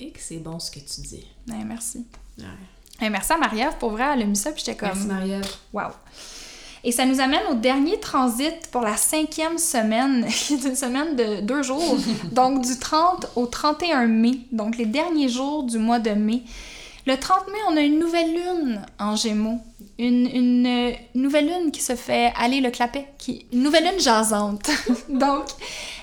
Et 0.00 0.10
que 0.10 0.20
c'est 0.20 0.36
bon 0.36 0.58
ce 0.58 0.70
que 0.70 0.80
tu 0.80 1.00
dis. 1.00 1.26
Ben, 1.46 1.64
merci. 1.66 2.04
Ouais. 2.38 3.10
merci 3.10 3.32
à 3.32 3.38
Marie-Ève, 3.38 3.76
pour 3.78 3.90
vrai, 3.90 4.04
elle 4.12 4.22
a 4.22 4.24
mis 4.26 4.36
ça, 4.36 4.52
puis 4.52 4.62
j'étais 4.64 4.76
comme... 4.76 4.90
Merci 4.90 5.06
Marie-Ève. 5.06 5.50
Wow. 5.72 5.88
Et 6.88 6.90
ça 6.90 7.04
nous 7.04 7.20
amène 7.20 7.42
au 7.50 7.54
dernier 7.54 8.00
transit 8.00 8.66
pour 8.72 8.80
la 8.80 8.96
cinquième 8.96 9.58
semaine, 9.58 10.26
qui 10.30 10.54
est 10.54 10.64
une 10.64 10.74
semaine 10.74 11.16
de 11.16 11.42
deux 11.42 11.62
jours, 11.62 11.98
donc 12.32 12.64
du 12.64 12.78
30 12.78 13.26
au 13.36 13.44
31 13.44 14.06
mai, 14.06 14.38
donc 14.52 14.78
les 14.78 14.86
derniers 14.86 15.28
jours 15.28 15.64
du 15.64 15.76
mois 15.76 15.98
de 15.98 16.12
mai. 16.12 16.44
Le 17.06 17.18
30 17.18 17.48
mai, 17.48 17.58
on 17.68 17.76
a 17.76 17.82
une 17.82 17.98
nouvelle 17.98 18.32
lune 18.32 18.80
en 18.98 19.16
Gémeaux. 19.16 19.58
Une, 19.98 20.30
une, 20.34 20.94
nouvelle 21.14 21.48
lune 21.48 21.72
qui 21.72 21.82
se 21.82 21.94
fait 21.94 22.32
aller 22.38 22.62
le 22.62 22.70
clapet, 22.70 23.06
qui, 23.18 23.44
une 23.52 23.64
nouvelle 23.64 23.84
lune 23.84 24.00
jasante. 24.00 24.70
donc, 25.10 25.44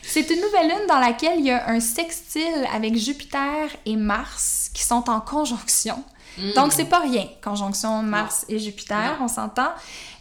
c'est 0.04 0.30
une 0.30 0.40
nouvelle 0.40 0.68
lune 0.68 0.88
dans 0.88 1.00
laquelle 1.00 1.40
il 1.40 1.46
y 1.46 1.52
a 1.52 1.68
un 1.68 1.80
sextile 1.80 2.68
avec 2.72 2.96
Jupiter 2.96 3.70
et 3.88 3.96
Mars 3.96 4.70
qui 4.72 4.84
sont 4.84 5.10
en 5.10 5.20
conjonction. 5.20 6.04
Mm. 6.38 6.54
Donc, 6.56 6.74
c'est 6.74 6.86
pas 6.86 7.00
rien, 7.00 7.26
conjonction 7.44 8.02
Mars 8.02 8.46
et 8.50 8.60
Jupiter, 8.60 9.18
on 9.22 9.28
s'entend. 9.28 9.70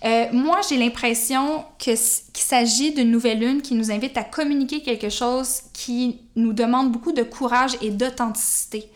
Euh, 0.05 0.27
moi, 0.33 0.61
j'ai 0.69 0.77
l'impression 0.77 1.65
qu'il 1.79 1.97
s'agit 1.97 2.93
d'une 2.93 3.11
nouvelle 3.11 3.41
lune 3.41 3.63
qui 3.63 3.75
nous 3.75 3.91
invite 3.91 4.17
à 4.19 4.25
communiquer 4.25 4.83
quelque 4.83 5.09
chose 5.09 5.63
qui 5.73 6.21
nous 6.37 6.53
demande 6.53 6.93
beaucoup 6.93 7.13
de 7.13 7.23
courage 7.23 7.77
et 7.81 7.91
d'authenticité 7.91 8.91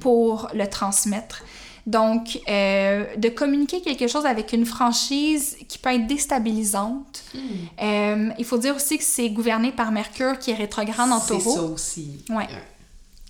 pour 0.00 0.48
le 0.54 0.66
transmettre. 0.66 1.42
Donc, 1.86 2.40
euh, 2.48 3.04
de 3.16 3.28
communiquer 3.28 3.80
quelque 3.80 4.08
chose 4.08 4.26
avec 4.26 4.52
une 4.52 4.66
franchise 4.66 5.56
qui 5.68 5.78
peut 5.78 5.90
être 5.90 6.06
déstabilisante. 6.08 7.22
Hmm. 7.32 7.38
Euh, 7.80 8.28
il 8.38 8.44
faut 8.44 8.58
dire 8.58 8.74
aussi 8.74 8.98
que 8.98 9.04
c'est 9.04 9.30
gouverné 9.30 9.70
par 9.70 9.92
Mercure 9.92 10.38
qui 10.40 10.50
est 10.50 10.56
rétrograde 10.56 11.12
en 11.12 11.20
taureau. 11.20 11.40
C'est 11.40 11.56
ça 11.56 11.62
aussi. 11.62 12.24
Ouais. 12.28 12.48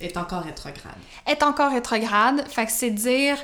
Est 0.01 0.17
encore 0.17 0.43
rétrograde. 0.43 0.99
Est 1.27 1.43
encore 1.43 1.73
rétrograde. 1.73 2.47
Fait 2.49 2.67
que 2.67 2.73
c'est 2.73 2.91
dire, 2.91 3.37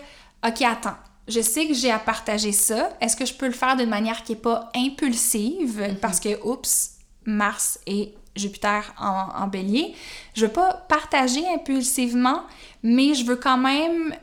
OK, 0.47 0.63
attends, 0.63 0.97
je 1.29 1.41
sais 1.41 1.67
que 1.67 1.75
j'ai 1.75 1.91
à 1.91 1.99
partager 1.99 2.53
ça. 2.53 2.91
Est-ce 3.01 3.17
que 3.17 3.25
je 3.25 3.35
peux 3.35 3.47
le 3.47 3.53
faire 3.53 3.77
d'une 3.77 3.89
manière 3.89 4.23
qui 4.23 4.33
n'est 4.33 4.39
pas 4.39 4.71
impulsive? 4.77 5.81
Mhm. 5.81 5.97
Parce 5.97 6.21
que, 6.21 6.43
oups, 6.45 6.93
Mars 7.25 7.79
et 7.87 8.15
Jupiter 8.35 8.95
en, 8.99 9.47
bélier. 9.47 9.95
Je 10.35 10.47
veux 10.47 10.53
pas 10.53 10.73
partager 10.89 11.47
impulsivement, 11.55 12.43
mais 12.83 13.15
je 13.15 13.27
veux 13.27 13.37
quand 13.37 13.59
même 13.59 14.15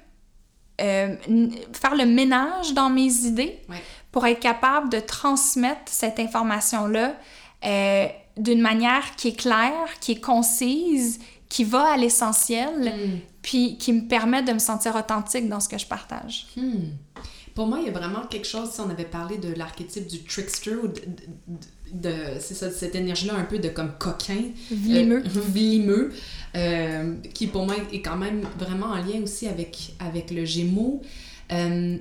euh, 0.82 1.16
faire 1.74 1.96
le 1.96 2.06
ménage 2.06 2.74
dans 2.74 2.90
mes 2.90 3.26
idées 3.26 3.62
pour 4.12 4.26
être 4.26 4.40
capable 4.40 4.90
de 4.90 5.00
transmettre 5.00 5.84
cette 5.86 6.20
information-là 6.20 7.14
euh, 7.66 8.08
d'une 8.38 8.62
manière 8.62 9.16
qui 9.16 9.28
est 9.30 9.40
claire, 9.40 10.00
qui 10.00 10.14
est 10.14 10.22
concise, 10.22 11.20
qui 11.50 11.64
va 11.64 11.94
à 11.94 11.98
l'essentiel, 11.98 12.80
mm. 12.80 13.20
puis 13.42 13.78
qui 13.78 13.92
me 13.92 14.08
permet 14.08 14.44
de 14.44 14.54
me 14.54 14.60
sentir 14.60 14.96
authentique 14.96 15.50
dans 15.50 15.60
ce 15.60 15.68
que 15.68 15.78
je 15.78 15.86
partage. 15.88 16.46
Hmm. 16.56 16.92
Pour 17.56 17.68
moi, 17.68 17.80
il 17.82 17.88
y 17.88 17.90
a 17.90 17.92
vraiment 17.92 18.26
quelque 18.28 18.48
chose, 18.48 18.70
si 18.72 18.80
on 18.80 18.90
avait 18.90 19.04
parlé 19.04 19.38
de 19.38 19.54
l'archétype 19.54 20.08
du 20.08 20.24
trickster, 20.24 20.76
ou 20.76 20.88
de, 20.88 22.14
c'est 22.40 22.54
ça, 22.54 22.72
cette 22.72 22.96
énergie-là 22.96 23.34
un 23.36 23.44
peu 23.44 23.60
de 23.60 23.68
comme 23.68 23.92
coquin. 23.98 24.44
Vlimeux. 24.72 25.24
Euh, 25.26 25.30
vlimeux, 25.52 26.14
euh, 26.56 27.16
qui 27.34 27.48
pour 27.48 27.66
moi 27.66 27.76
est 27.92 28.02
quand 28.02 28.16
même 28.16 28.44
vraiment 28.58 28.88
en 28.88 28.98
lien 28.98 29.22
aussi 29.24 29.48
avec, 29.48 29.94
avec 30.00 30.32
le 30.32 30.46
Gémeaux. 30.46 31.02
Euh, 31.52 31.98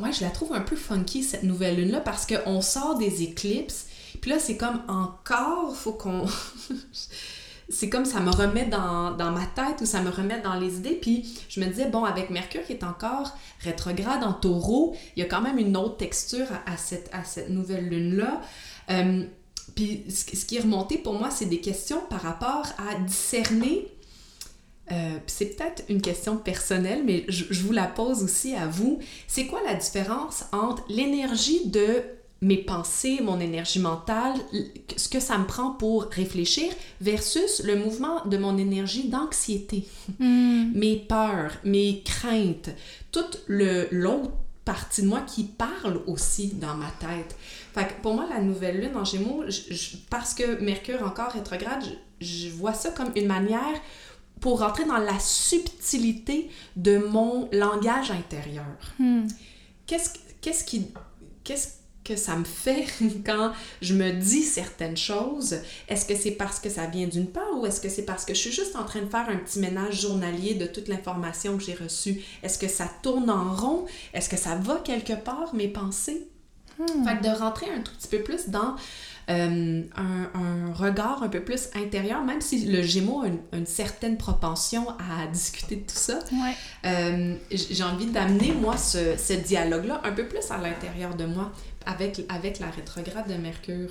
ouais, 0.00 0.12
je 0.12 0.22
la 0.22 0.30
trouve 0.30 0.54
un 0.54 0.60
peu 0.60 0.74
funky, 0.74 1.22
cette 1.22 1.44
nouvelle 1.44 1.76
lune-là, 1.76 2.00
parce 2.00 2.26
qu'on 2.26 2.60
sort 2.60 2.98
des 2.98 3.22
éclipses, 3.22 3.86
puis 4.20 4.30
là, 4.30 4.38
c'est 4.38 4.56
comme 4.56 4.80
encore, 4.88 5.76
faut 5.76 5.92
qu'on... 5.92 6.26
c'est 7.68 7.88
comme 7.88 8.04
ça 8.04 8.20
me 8.20 8.30
remet 8.30 8.66
dans, 8.66 9.16
ma 9.18 9.46
tête 9.54 9.80
ou 9.80 9.86
ça 9.86 10.00
me 10.00 10.10
remet 10.10 10.40
dans 10.40 10.54
les 10.54 10.76
idées. 10.76 10.98
Puis 11.00 11.38
je 11.48 11.60
me 11.60 11.66
disais, 11.66 11.88
bon, 11.88 12.04
avec 12.04 12.30
Mercure 12.30 12.64
qui 12.64 12.72
est 12.72 12.84
encore 12.84 13.36
rétrograde 13.60 14.22
en 14.22 14.32
taureau, 14.32 14.94
il 15.16 15.20
y 15.20 15.22
a 15.22 15.28
quand 15.28 15.40
même 15.40 15.58
une 15.58 15.76
autre 15.76 15.96
texture 15.96 16.46
à, 16.66 16.76
cette, 16.76 17.10
à 17.12 17.24
cette 17.24 17.50
nouvelle 17.50 17.88
lune-là. 17.88 18.40
Euh, 18.90 19.24
puis 19.74 20.04
ce, 20.08 20.44
qui 20.44 20.56
est 20.56 20.60
remonté 20.60 20.98
pour 20.98 21.14
moi, 21.14 21.30
c'est 21.30 21.46
des 21.46 21.60
questions 21.60 22.00
par 22.08 22.22
rapport 22.22 22.66
à 22.78 22.94
discerner. 23.00 23.88
Euh, 24.92 25.18
c'est 25.26 25.56
peut-être 25.56 25.82
une 25.88 26.00
question 26.00 26.36
personnelle, 26.36 27.02
mais 27.04 27.24
je, 27.28 27.46
je 27.50 27.62
vous 27.64 27.72
la 27.72 27.86
pose 27.86 28.22
aussi 28.22 28.54
à 28.54 28.68
vous. 28.68 29.00
C'est 29.26 29.46
quoi 29.46 29.60
la 29.66 29.74
différence 29.74 30.44
entre 30.52 30.84
l'énergie 30.88 31.66
de 31.66 32.04
mes 32.42 32.58
pensées, 32.58 33.20
mon 33.22 33.40
énergie 33.40 33.78
mentale, 33.78 34.34
ce 34.96 35.08
que 35.08 35.20
ça 35.20 35.38
me 35.38 35.46
prend 35.46 35.70
pour 35.70 36.04
réfléchir, 36.10 36.70
versus 37.00 37.62
le 37.64 37.76
mouvement 37.76 38.24
de 38.26 38.36
mon 38.36 38.58
énergie 38.58 39.08
d'anxiété, 39.08 39.86
hmm. 40.18 40.72
mes 40.74 40.96
peurs, 40.96 41.52
mes 41.64 42.02
craintes, 42.02 42.70
toute 43.10 43.42
l'autre 43.48 44.32
partie 44.64 45.02
de 45.02 45.06
moi 45.06 45.20
qui 45.20 45.44
parle 45.44 46.02
aussi 46.06 46.48
dans 46.48 46.74
ma 46.74 46.90
tête. 46.98 47.36
Fait 47.72 47.86
que 47.86 48.02
pour 48.02 48.14
moi, 48.14 48.26
la 48.28 48.40
nouvelle 48.40 48.80
lune 48.80 48.96
en 48.96 49.04
Gémeaux, 49.04 49.44
parce 50.10 50.34
que 50.34 50.60
Mercure 50.60 51.02
encore 51.02 51.30
rétrograde, 51.30 51.84
je, 52.20 52.48
vois 52.48 52.74
ça 52.74 52.90
comme 52.90 53.12
une 53.14 53.26
manière 53.26 53.80
pour 54.40 54.60
rentrer 54.60 54.84
dans 54.84 54.98
la 54.98 55.18
subtilité 55.18 56.50
de 56.74 56.98
mon 56.98 57.48
langage 57.52 58.10
intérieur. 58.10 58.64
Qu'est-ce 59.86 60.10
qu'est-ce 60.40 60.64
qui 60.64 60.88
qu'est-ce 61.44 61.75
que 62.06 62.16
ça 62.16 62.36
me 62.36 62.44
fait 62.44 62.86
quand 63.26 63.52
je 63.82 63.94
me 63.94 64.12
dis 64.12 64.42
certaines 64.42 64.96
choses. 64.96 65.56
Est-ce 65.88 66.06
que 66.06 66.14
c'est 66.16 66.32
parce 66.32 66.60
que 66.60 66.70
ça 66.70 66.86
vient 66.86 67.06
d'une 67.06 67.26
part 67.26 67.58
ou 67.58 67.66
est-ce 67.66 67.80
que 67.80 67.88
c'est 67.88 68.04
parce 68.04 68.24
que 68.24 68.34
je 68.34 68.40
suis 68.40 68.52
juste 68.52 68.76
en 68.76 68.84
train 68.84 69.00
de 69.00 69.08
faire 69.08 69.28
un 69.28 69.36
petit 69.36 69.58
ménage 69.58 70.02
journalier 70.02 70.54
de 70.54 70.66
toute 70.66 70.88
l'information 70.88 71.56
que 71.56 71.64
j'ai 71.64 71.74
reçue? 71.74 72.22
Est-ce 72.42 72.58
que 72.58 72.68
ça 72.68 72.88
tourne 73.02 73.30
en 73.30 73.54
rond? 73.54 73.86
Est-ce 74.14 74.28
que 74.28 74.36
ça 74.36 74.54
va 74.54 74.76
quelque 74.76 75.14
part, 75.14 75.54
mes 75.54 75.68
pensées? 75.68 76.28
Hmm. 76.78 77.04
Fait 77.04 77.16
que 77.18 77.22
de 77.22 77.38
rentrer 77.38 77.66
un 77.70 77.80
tout 77.80 77.92
petit 77.92 78.08
peu 78.08 78.22
plus 78.22 78.50
dans 78.50 78.76
euh, 79.28 79.82
un, 79.96 80.72
regard 80.74 81.22
un 81.22 81.28
peu 81.28 81.40
plus 81.40 81.70
intérieur, 81.74 82.22
même 82.22 82.40
si 82.40 82.66
le 82.66 82.82
Gémeaux 82.82 83.22
a 83.22 83.56
une, 83.56 83.66
certaine 83.66 84.18
propension 84.18 84.86
à 84.90 85.26
discuter 85.26 85.76
de 85.76 85.80
tout 85.80 85.96
ça. 85.96 86.18
Euh, 86.84 87.34
j'ai 87.50 87.82
envie 87.82 88.06
d'amener, 88.06 88.52
moi, 88.52 88.76
ce, 88.76 89.16
ce 89.16 89.32
dialogue-là 89.32 90.02
un 90.04 90.12
peu 90.12 90.26
plus 90.26 90.50
à 90.50 90.58
l'intérieur 90.58 91.14
de 91.14 91.24
moi 91.24 91.50
avec, 91.86 92.20
avec 92.28 92.58
la 92.58 92.66
rétrograde 92.66 93.28
de 93.28 93.34
Mercure. 93.40 93.90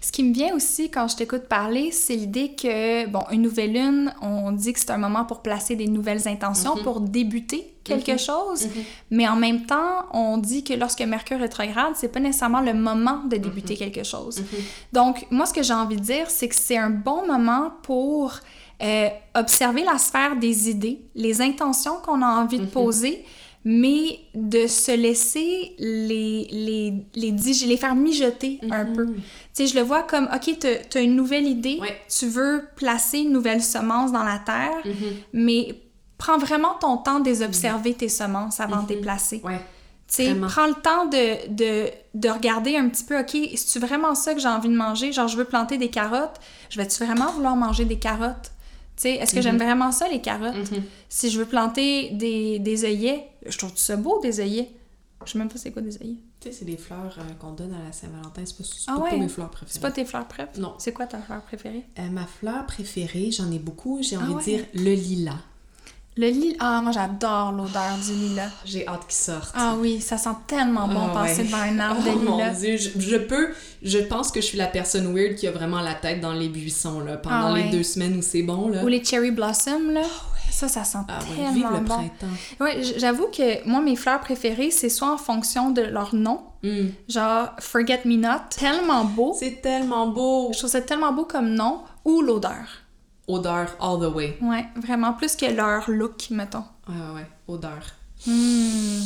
Ce 0.00 0.10
qui 0.10 0.24
me 0.24 0.32
vient 0.32 0.54
aussi 0.54 0.90
quand 0.90 1.08
je 1.08 1.16
t'écoute 1.16 1.42
parler, 1.42 1.90
c'est 1.90 2.16
l'idée 2.16 2.54
que, 2.54 3.06
bon, 3.06 3.22
une 3.30 3.42
nouvelle 3.42 3.72
lune, 3.72 4.14
on 4.22 4.52
dit 4.52 4.72
que 4.72 4.80
c'est 4.80 4.90
un 4.90 4.98
moment 4.98 5.24
pour 5.24 5.42
placer 5.42 5.76
des 5.76 5.86
nouvelles 5.86 6.26
intentions, 6.26 6.76
mhm. 6.76 6.82
pour 6.82 7.00
débuter 7.00 7.74
quelque 7.84 8.12
mhm. 8.12 8.18
chose, 8.18 8.66
mhm. 8.66 8.82
mais 9.10 9.28
en 9.28 9.36
même 9.36 9.66
temps, 9.66 10.06
on 10.12 10.38
dit 10.38 10.64
que 10.64 10.72
lorsque 10.74 11.02
Mercure 11.02 11.38
rétrograde, 11.38 11.94
c'est 11.96 12.08
pas 12.08 12.20
nécessairement 12.20 12.60
le 12.60 12.74
moment 12.74 13.24
de 13.24 13.36
débuter 13.36 13.76
quelque 13.76 14.04
chose. 14.04 14.42
Donc, 14.92 15.26
moi, 15.30 15.46
ce 15.46 15.52
que 15.52 15.62
j'ai 15.62 15.74
envie 15.74 15.96
de 15.96 16.02
dire, 16.02 16.30
c'est 16.30 16.48
que 16.48 16.54
c'est 16.54 16.78
un 16.78 16.90
bon 16.90 17.26
moment 17.26 17.72
pour 17.82 18.38
euh, 18.82 19.08
observer 19.34 19.84
la 19.84 19.98
sphère 19.98 20.36
des 20.36 20.68
idées, 20.68 21.00
les 21.14 21.40
intentions 21.40 21.98
qu'on 22.04 22.22
a 22.22 22.26
envie 22.26 22.58
de 22.58 22.66
poser, 22.66 23.24
mais 23.64 24.20
de 24.34 24.66
se 24.66 24.92
laisser 24.92 25.74
les, 25.78 26.48
les, 26.50 26.94
les, 27.14 27.30
les 27.30 27.76
faire 27.76 27.94
mijoter 27.94 28.60
un 28.70 28.86
peu. 28.86 29.06
Tu 29.06 29.22
sais, 29.52 29.66
je 29.66 29.76
le 29.76 29.82
vois 29.82 30.02
comme, 30.02 30.28
OK, 30.34 30.58
tu 30.58 30.98
as 30.98 31.00
une 31.00 31.14
nouvelle 31.14 31.46
idée, 31.46 31.80
tu 32.08 32.26
veux 32.26 32.64
placer 32.76 33.18
une 33.18 33.32
nouvelle 33.32 33.62
semence 33.62 34.12
dans 34.12 34.24
la 34.24 34.38
terre, 34.38 34.74
mm-hmm. 34.84 35.14
mais 35.32 35.80
prends 36.18 36.38
vraiment 36.38 36.74
ton 36.80 36.96
temps 36.96 37.20
d'observer 37.20 37.94
tes 37.94 38.08
semences 38.08 38.60
avant 38.60 38.82
de 38.82 38.94
les 38.94 39.00
placer. 39.00 39.40
Ouais. 39.44 39.60
Prends 40.46 40.66
le 40.66 40.74
temps 40.74 41.06
de, 41.06 41.48
de, 41.48 41.88
de, 42.14 42.28
regarder 42.28 42.76
un 42.76 42.88
petit 42.88 43.04
peu, 43.04 43.18
OK, 43.18 43.34
est-ce 43.34 43.78
vraiment 43.78 44.14
ça 44.14 44.34
que 44.34 44.40
j'ai 44.40 44.48
envie 44.48 44.68
de 44.68 44.76
manger? 44.76 45.10
Genre, 45.10 45.26
je 45.26 45.38
veux 45.38 45.44
planter 45.46 45.78
des 45.78 45.88
carottes, 45.88 46.38
je 46.68 46.78
vais-tu 46.78 47.02
vraiment 47.02 47.32
vouloir 47.32 47.56
manger 47.56 47.86
des 47.86 47.98
carottes? 47.98 48.50
Est-ce 49.04 49.34
que 49.34 49.40
j'aime 49.40 49.56
mhm. 49.56 49.62
vraiment 49.62 49.92
ça, 49.92 50.08
les 50.08 50.20
carottes? 50.20 50.70
Mhm. 50.70 50.82
Si 51.08 51.30
je 51.30 51.38
veux 51.38 51.46
planter 51.46 52.10
des, 52.10 52.58
des 52.58 52.84
œillets, 52.84 53.26
je 53.46 53.56
trouve 53.58 53.72
ça 53.76 53.96
beau, 53.96 54.20
des 54.20 54.40
œillets. 54.40 54.70
Je 55.24 55.32
sais 55.32 55.38
même 55.38 55.48
pas 55.48 55.58
c'est 55.58 55.70
quoi 55.70 55.82
des 55.82 55.96
œillets. 55.98 56.16
Tu 56.40 56.48
sais, 56.48 56.52
c'est 56.52 56.64
des 56.64 56.76
fleurs 56.76 57.16
euh, 57.18 57.34
qu'on 57.38 57.52
donne 57.52 57.72
à 57.74 57.84
la 57.84 57.92
Saint-Valentin. 57.92 58.42
C'est 58.44 58.56
pas, 58.56 58.64
ah 58.88 59.10
pas, 59.10 59.16
mes 59.16 59.28
fleurs 59.28 59.50
préférées. 59.50 59.72
C'est 59.72 59.80
pas 59.80 59.92
tes 59.92 60.04
fleurs 60.04 60.26
préférées? 60.26 60.60
Non. 60.60 60.74
C'est 60.78 60.92
quoi 60.92 61.06
ta 61.06 61.18
fleur 61.18 61.40
préférée? 61.42 61.84
Euh, 61.98 62.10
ma 62.10 62.26
fleur 62.26 62.66
préférée, 62.66 63.30
j'en 63.30 63.50
ai 63.52 63.60
beaucoup. 63.60 64.00
J'ai 64.02 64.16
ah 64.16 64.24
envie 64.24 64.34
de 64.34 64.40
dire 64.40 64.64
le 64.74 64.92
lilas. 64.94 65.38
Le 66.14 66.28
lilas, 66.28 66.56
ah, 66.60 66.80
moi 66.82 66.92
j'adore 66.92 67.52
l'odeur 67.52 67.96
du 68.04 68.12
lilas. 68.12 68.50
J'ai 68.66 68.86
hâte 68.86 69.06
qu'il 69.06 69.14
sorte. 69.14 69.52
Ah 69.54 69.74
oui, 69.78 69.98
ça 69.98 70.18
sent 70.18 70.36
tellement 70.46 70.86
bon 70.86 71.08
ah 71.10 71.14
passer 71.14 71.44
devant 71.44 71.62
un 71.62 71.78
arbre 71.78 72.02
de 72.04 72.10
oh 72.10 72.18
lilas. 72.18 72.52
Mon 72.52 72.58
Dieu, 72.58 72.76
je, 72.76 73.16
peux, 73.16 73.48
je 73.82 73.98
pense 73.98 74.30
que 74.30 74.42
je 74.42 74.46
suis 74.46 74.58
la 74.58 74.66
personne 74.66 75.14
weird 75.14 75.36
qui 75.36 75.46
a 75.46 75.52
vraiment 75.52 75.80
la 75.80 75.94
tête 75.94 76.20
dans 76.20 76.34
les 76.34 76.50
buissons 76.50 77.00
là, 77.00 77.16
pendant 77.16 77.54
ah 77.54 77.56
les 77.56 77.70
deux 77.70 77.82
semaines 77.82 78.18
où 78.18 78.22
c'est 78.22 78.42
bon. 78.42 78.68
Là. 78.68 78.84
Ou 78.84 78.88
les 78.88 79.02
cherry 79.02 79.30
blossoms, 79.30 79.90
là. 79.90 80.02
Ça, 80.50 80.68
ça 80.68 80.84
sent 80.84 80.98
tellement 81.34 81.70
le 81.70 81.80
bon. 81.80 82.10
Ouais, 82.60 82.82
j'avoue 82.98 83.28
que 83.28 83.66
moi, 83.66 83.80
mes 83.80 83.96
fleurs 83.96 84.20
préférées, 84.20 84.70
c'est 84.70 84.90
soit 84.90 85.10
en 85.10 85.16
fonction 85.16 85.70
de 85.70 85.80
leur 85.80 86.14
nom, 86.14 86.42
hmm. 86.62 86.88
genre 87.08 87.56
Forget 87.58 88.02
Me 88.04 88.16
Not, 88.16 88.50
tellement 88.50 89.06
beau. 89.06 89.34
C'est 89.38 89.62
tellement 89.62 90.08
beau. 90.08 90.50
Je 90.52 90.58
trouve 90.58 90.70
ça 90.70 90.82
tellement 90.82 91.14
beau 91.14 91.24
comme 91.24 91.54
nom, 91.54 91.80
ou 92.04 92.20
l'odeur 92.20 92.81
odeur 93.28 93.68
all 93.80 93.98
the 93.98 94.14
way. 94.14 94.38
Ouais, 94.40 94.66
vraiment 94.76 95.12
plus 95.12 95.36
que 95.36 95.46
leur 95.46 95.90
look, 95.90 96.28
mettons. 96.30 96.64
Ouais, 96.88 96.94
ouais, 96.94 97.14
ouais. 97.20 97.26
odeur. 97.48 97.82
Hmm. 98.26 99.02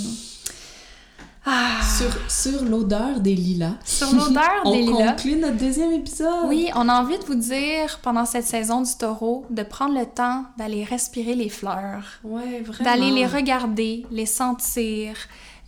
Ah. 1.49 1.81
Sur, 1.97 2.11
sur 2.29 2.65
l'odeur 2.65 3.21
des 3.21 3.37
lilas. 3.37 3.75
Sur 3.85 4.13
l'odeur 4.13 4.65
des 4.65 4.83
lilas. 4.83 4.93
On 4.93 5.07
conclut 5.13 5.37
notre 5.37 5.57
deuxième 5.57 5.93
épisode. 5.93 6.47
Oui, 6.49 6.69
on 6.75 6.89
a 6.89 7.01
envie 7.01 7.19
de 7.19 7.25
vous 7.25 7.37
dire, 7.37 8.01
pendant 8.03 8.25
cette 8.25 8.45
saison 8.45 8.83
du 8.83 8.91
taureau, 8.99 9.47
de 9.51 9.63
prendre 9.63 9.97
le 9.97 10.07
temps 10.07 10.45
d'aller 10.59 10.83
respirer 10.83 11.37
les 11.37 11.49
fleurs. 11.49 12.05
Ouais, 12.25 12.63
vraiment. 12.63 12.91
D'aller 12.91 13.13
les 13.13 13.27
regarder, 13.27 14.05
les 14.11 14.27
sentir, 14.27 15.15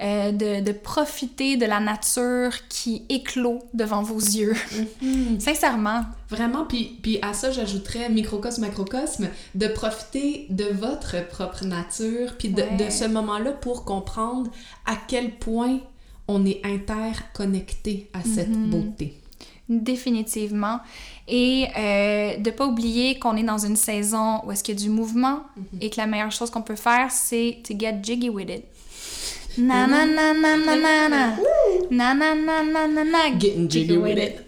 euh, 0.00 0.30
de, 0.30 0.62
de, 0.62 0.72
profiter 0.72 1.56
de 1.56 1.66
la 1.66 1.80
nature 1.80 2.52
qui 2.68 3.02
éclot 3.08 3.58
devant 3.74 4.02
vos 4.02 4.18
yeux. 4.18 4.54
Mhm. 5.02 5.40
Sincèrement. 5.40 6.04
Vraiment, 6.30 6.64
puis, 6.64 6.98
puis 7.02 7.18
à 7.20 7.32
ça, 7.32 7.50
j'ajouterais 7.50 8.08
microcosme, 8.08 8.60
macrocosme, 8.60 9.28
de 9.56 9.66
profiter 9.66 10.46
de 10.50 10.66
votre 10.66 11.26
propre 11.28 11.64
nature, 11.64 12.36
puis 12.38 12.50
de, 12.50 12.62
de 12.62 12.90
ce 12.90 13.06
moment-là 13.06 13.50
pour 13.52 13.84
comprendre 13.84 14.50
à 14.86 14.94
quel 15.08 15.32
point 15.32 15.80
on 16.28 16.44
est 16.44 16.60
interconnecté 16.64 18.08
à 18.12 18.22
cette 18.22 18.50
mhm. 18.50 18.70
beauté. 18.70 19.14
Définitivement. 19.68 20.80
Et 21.26 21.66
euh, 21.76 22.36
de 22.38 22.50
pas 22.50 22.66
oublier 22.66 23.18
qu'on 23.18 23.36
est 23.36 23.42
dans 23.42 23.58
une 23.58 23.76
saison 23.76 24.40
où 24.44 24.52
est-ce 24.52 24.62
qu'il 24.62 24.78
y 24.78 24.80
a 24.80 24.82
du 24.82 24.90
mouvement 24.90 25.40
mhm. 25.56 25.64
et 25.80 25.90
que 25.90 25.96
la 25.96 26.06
meilleure 26.06 26.30
chose 26.30 26.50
qu'on 26.50 26.62
peut 26.62 26.76
faire, 26.76 27.10
c'est 27.10 27.58
to 27.66 27.74
get 27.76 27.98
jiggy 28.02 28.30
with 28.30 28.48
it. 28.48 28.64
Mm-hmm. 29.58 29.66
Na 29.66 29.86
na 29.90 30.06
na 30.06 30.32
na 30.32 30.54
na 30.54 30.74
na 30.78 31.08
na. 31.10 31.22
Na 31.90 32.14
na 32.14 32.30
na 32.34 32.62
na 32.62 32.86
na 32.86 33.02
na. 33.02 33.28
Getting 33.34 33.66
jiggy 33.68 33.98
with 33.98 34.18
it. 34.18 34.47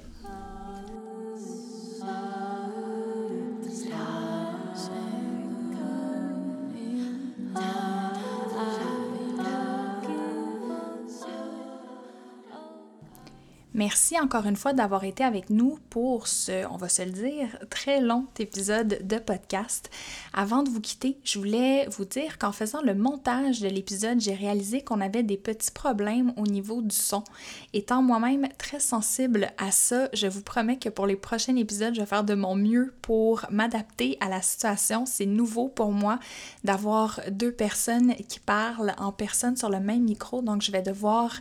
Merci 13.81 14.21
encore 14.21 14.45
une 14.45 14.57
fois 14.57 14.75
d'avoir 14.75 15.05
été 15.05 15.25
avec 15.25 15.49
nous 15.49 15.79
pour 15.89 16.27
ce, 16.29 16.67
on 16.71 16.77
va 16.77 16.91
se 16.91 17.01
le 17.01 17.13
dire, 17.13 17.49
très 17.71 18.03
long 18.03 18.27
épisode 18.39 18.99
de 19.03 19.17
podcast. 19.17 19.89
Avant 20.35 20.63
de 20.63 20.69
vous 20.69 20.83
quitter, 20.83 21.17
je 21.25 21.39
voulais 21.39 21.87
vous 21.87 22.05
dire 22.05 22.37
qu'en 22.37 22.53
faisant 22.53 22.83
le 22.83 22.95
montage 22.95 23.61
de 23.61 23.69
l'épisode, 23.69 24.21
j'ai 24.21 24.35
réalisé 24.35 24.83
qu'on 24.83 25.01
avait 25.01 25.23
des 25.23 25.39
petits 25.39 25.71
problèmes 25.71 26.35
au 26.37 26.43
niveau 26.43 26.83
du 26.83 26.95
son. 26.95 27.25
Étant 27.73 28.03
moi-même 28.03 28.49
très 28.59 28.81
sensible 28.81 29.51
à 29.57 29.71
ça, 29.71 30.11
je 30.13 30.27
vous 30.27 30.43
promets 30.43 30.77
que 30.77 30.91
pour 30.91 31.07
les 31.07 31.17
prochains 31.17 31.57
épisodes, 31.57 31.95
je 31.95 32.01
vais 32.01 32.07
faire 32.07 32.25
de 32.25 32.35
mon 32.35 32.57
mieux 32.57 32.93
pour 33.01 33.47
m'adapter 33.49 34.19
à 34.21 34.29
la 34.29 34.43
situation. 34.43 35.07
C'est 35.07 35.25
nouveau 35.25 35.69
pour 35.69 35.93
moi 35.93 36.19
d'avoir 36.65 37.23
deux 37.31 37.53
personnes 37.53 38.15
qui 38.29 38.41
parlent 38.41 38.95
en 38.99 39.11
personne 39.11 39.57
sur 39.57 39.71
le 39.71 39.81
même 39.81 40.03
micro, 40.03 40.43
donc 40.43 40.61
je 40.61 40.71
vais 40.71 40.83
devoir 40.83 41.35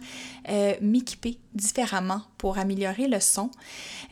euh, 0.47 0.75
m'équiper 0.79 1.37
différemment 1.53 2.21
pour 2.37 2.57
améliorer 2.57 3.07
le 3.07 3.19
son, 3.19 3.49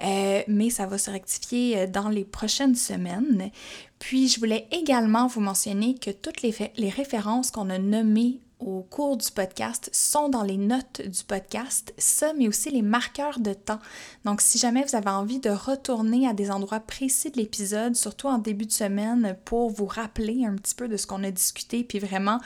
euh, 0.04 0.42
mais 0.48 0.70
ça 0.70 0.86
va 0.86 0.98
se 0.98 1.12
rectifier 1.12 1.78
euh, 1.78 1.88
dans 1.88 2.10
les 2.10 2.26
prochaines 2.26 2.76
semaines. 2.76 3.52
Puis 4.00 4.28
je 4.28 4.40
voulais 4.40 4.68
également 4.72 5.28
vous 5.28 5.42
mentionner 5.42 5.96
que 5.96 6.12
toutes 6.12 6.42
les, 6.42 6.90
références 6.90 7.52
qu'on 7.52 7.70
a 7.70 7.78
nommées 7.78 8.40
au 8.60 8.82
cours 8.82 9.18
du 9.18 9.30
podcast 9.30 9.90
sont 9.94 10.30
dans 10.30 10.42
les 10.42 10.58
notes 10.58 11.02
du 11.02 11.24
podcast, 11.24 11.94
ça, 12.00 12.34
mais 12.34 12.48
aussi 12.48 12.72
les 12.72 12.82
marqueurs 12.82 13.40
de 13.40 13.54
temps. 13.54 13.80
Donc, 14.26 14.42
si 14.42 14.58
jamais 14.58 14.84
vous 14.84 14.96
avez 14.96 15.12
envie 15.12 15.40
de 15.40 15.52
retourner 15.52 16.28
à 16.28 16.34
des 16.34 16.50
endroits 16.50 16.80
précis 16.80 17.30
de 17.30 17.38
l'épisode, 17.38 17.96
surtout 17.96 18.28
en 18.28 18.40
début 18.40 18.66
de 18.66 18.72
semaine, 18.72 19.38
pour 19.46 19.70
vous 19.70 19.86
rappeler 19.86 20.44
un 20.44 20.56
petit 20.56 20.74
peu 20.74 20.88
de 20.88 20.98
ce 20.98 21.06
qu'on 21.06 21.24
a 21.24 21.30
discuté, 21.30 21.84
puis 21.84 22.00
vraiment 22.00 22.40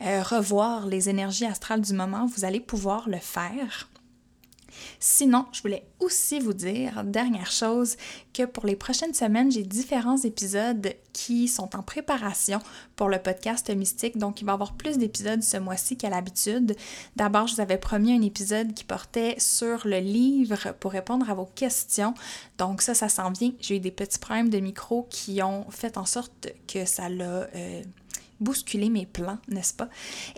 euh, 0.00 0.22
revoir 0.22 0.86
les 0.86 1.10
énergies 1.10 1.44
astrales 1.44 1.82
du 1.82 1.92
moment, 1.92 2.24
vous 2.24 2.46
allez 2.46 2.60
pouvoir 2.60 3.06
le 3.06 3.18
faire. 3.18 3.88
Sinon, 5.00 5.46
je 5.52 5.62
voulais 5.62 5.84
aussi 6.00 6.40
vous 6.40 6.52
dire, 6.52 7.04
dernière 7.04 7.50
chose, 7.50 7.96
que 8.32 8.44
pour 8.44 8.66
les 8.66 8.76
prochaines 8.76 9.14
semaines, 9.14 9.50
j'ai 9.50 9.62
différents 9.62 10.16
épisodes 10.18 10.94
qui 11.12 11.48
sont 11.48 11.74
en 11.76 11.82
préparation 11.82 12.60
pour 12.96 13.08
le 13.08 13.18
podcast 13.18 13.70
mystique. 13.70 14.18
Donc, 14.18 14.40
il 14.40 14.44
va 14.44 14.52
y 14.52 14.54
avoir 14.54 14.74
plus 14.74 14.98
d'épisodes 14.98 15.42
ce 15.42 15.56
mois-ci 15.56 15.96
qu'à 15.96 16.10
l'habitude. 16.10 16.76
D'abord, 17.16 17.46
je 17.46 17.54
vous 17.54 17.60
avais 17.60 17.78
promis 17.78 18.12
un 18.12 18.22
épisode 18.22 18.74
qui 18.74 18.84
portait 18.84 19.34
sur 19.38 19.86
le 19.86 19.98
livre 19.98 20.72
pour 20.80 20.92
répondre 20.92 21.28
à 21.30 21.34
vos 21.34 21.46
questions. 21.46 22.14
Donc, 22.58 22.82
ça, 22.82 22.94
ça 22.94 23.08
s'en 23.08 23.30
vient. 23.30 23.52
J'ai 23.60 23.76
eu 23.76 23.80
des 23.80 23.90
petits 23.90 24.18
problèmes 24.18 24.50
de 24.50 24.58
micro 24.58 25.06
qui 25.10 25.42
ont 25.42 25.66
fait 25.70 25.98
en 25.98 26.06
sorte 26.06 26.48
que 26.66 26.84
ça 26.84 27.08
l'a... 27.08 27.48
Euh, 27.54 27.82
bousculer 28.40 28.88
mes 28.88 29.06
plans, 29.06 29.38
n'est-ce 29.48 29.74
pas? 29.74 29.88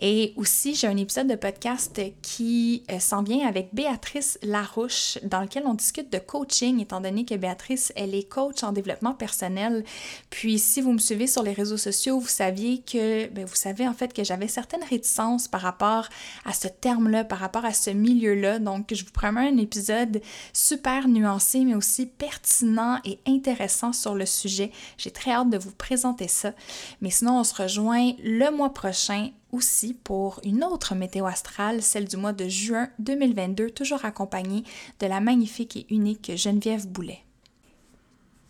Et 0.00 0.32
aussi, 0.36 0.74
j'ai 0.74 0.86
un 0.86 0.96
épisode 0.96 1.26
de 1.26 1.34
podcast 1.34 2.00
qui 2.22 2.82
euh, 2.90 2.98
s'en 2.98 3.22
vient 3.22 3.46
avec 3.46 3.74
Béatrice 3.74 4.38
Larouche, 4.42 5.18
dans 5.22 5.40
lequel 5.40 5.64
on 5.66 5.74
discute 5.74 6.12
de 6.12 6.18
coaching, 6.18 6.80
étant 6.80 7.00
donné 7.00 7.24
que 7.24 7.34
Béatrice, 7.34 7.92
elle 7.96 8.14
est 8.14 8.28
coach 8.28 8.62
en 8.62 8.72
développement 8.72 9.14
personnel. 9.14 9.84
Puis, 10.30 10.58
si 10.58 10.80
vous 10.80 10.92
me 10.92 10.98
suivez 10.98 11.26
sur 11.26 11.42
les 11.42 11.52
réseaux 11.52 11.76
sociaux, 11.76 12.18
vous 12.18 12.28
saviez 12.28 12.78
que, 12.80 13.26
ben, 13.28 13.44
vous 13.44 13.54
savez 13.54 13.86
en 13.86 13.94
fait 13.94 14.12
que 14.12 14.24
j'avais 14.24 14.48
certaines 14.48 14.84
réticences 14.84 15.48
par 15.48 15.60
rapport 15.60 16.08
à 16.44 16.52
ce 16.52 16.68
terme-là, 16.68 17.24
par 17.24 17.38
rapport 17.38 17.64
à 17.64 17.72
ce 17.72 17.90
milieu-là. 17.90 18.58
Donc, 18.58 18.94
je 18.94 19.04
vous 19.04 19.12
promets 19.12 19.48
un 19.48 19.58
épisode 19.58 20.22
super 20.52 21.08
nuancé, 21.08 21.64
mais 21.64 21.74
aussi 21.74 22.06
pertinent 22.06 22.98
et 23.04 23.18
intéressant 23.26 23.92
sur 23.92 24.14
le 24.14 24.26
sujet. 24.26 24.70
J'ai 24.96 25.10
très 25.10 25.32
hâte 25.32 25.50
de 25.50 25.58
vous 25.58 25.72
présenter 25.72 26.28
ça. 26.28 26.52
Mais 27.00 27.10
sinon, 27.10 27.40
on 27.40 27.44
se 27.44 27.54
rejoint 27.54 27.89
le 27.92 28.50
mois 28.50 28.72
prochain 28.72 29.30
aussi 29.52 29.94
pour 29.94 30.40
une 30.44 30.64
autre 30.64 30.94
météo 30.94 31.26
astrale, 31.26 31.82
celle 31.82 32.06
du 32.06 32.16
mois 32.16 32.32
de 32.32 32.48
juin 32.48 32.88
2022, 32.98 33.70
toujours 33.70 34.04
accompagnée 34.04 34.64
de 35.00 35.06
la 35.06 35.20
magnifique 35.20 35.76
et 35.76 35.86
unique 35.90 36.32
Geneviève 36.36 36.86
Boulet. 36.86 37.20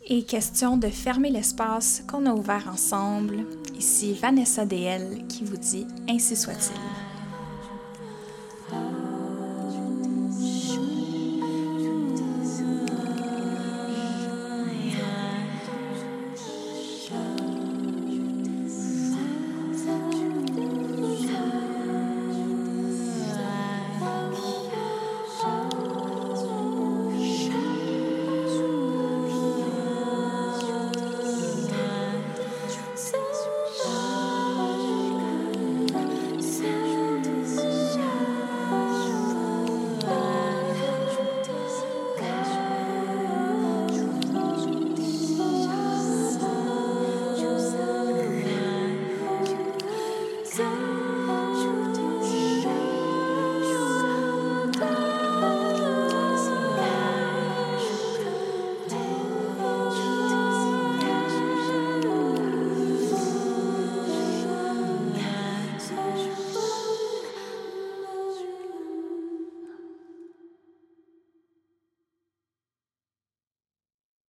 Et 0.07 0.25
question 0.25 0.77
de 0.77 0.89
fermer 0.89 1.31
l'espace 1.31 2.03
qu'on 2.09 2.27
a 2.27 2.33
ouvert 2.33 2.69
ensemble, 2.73 3.47
ici 3.79 4.15
Vanessa 4.15 4.65
DL 4.65 5.27
qui 5.29 5.45
vous 5.45 5.57
dit 5.57 5.87
Ainsi 6.09 6.37
soit-il. 6.37 6.81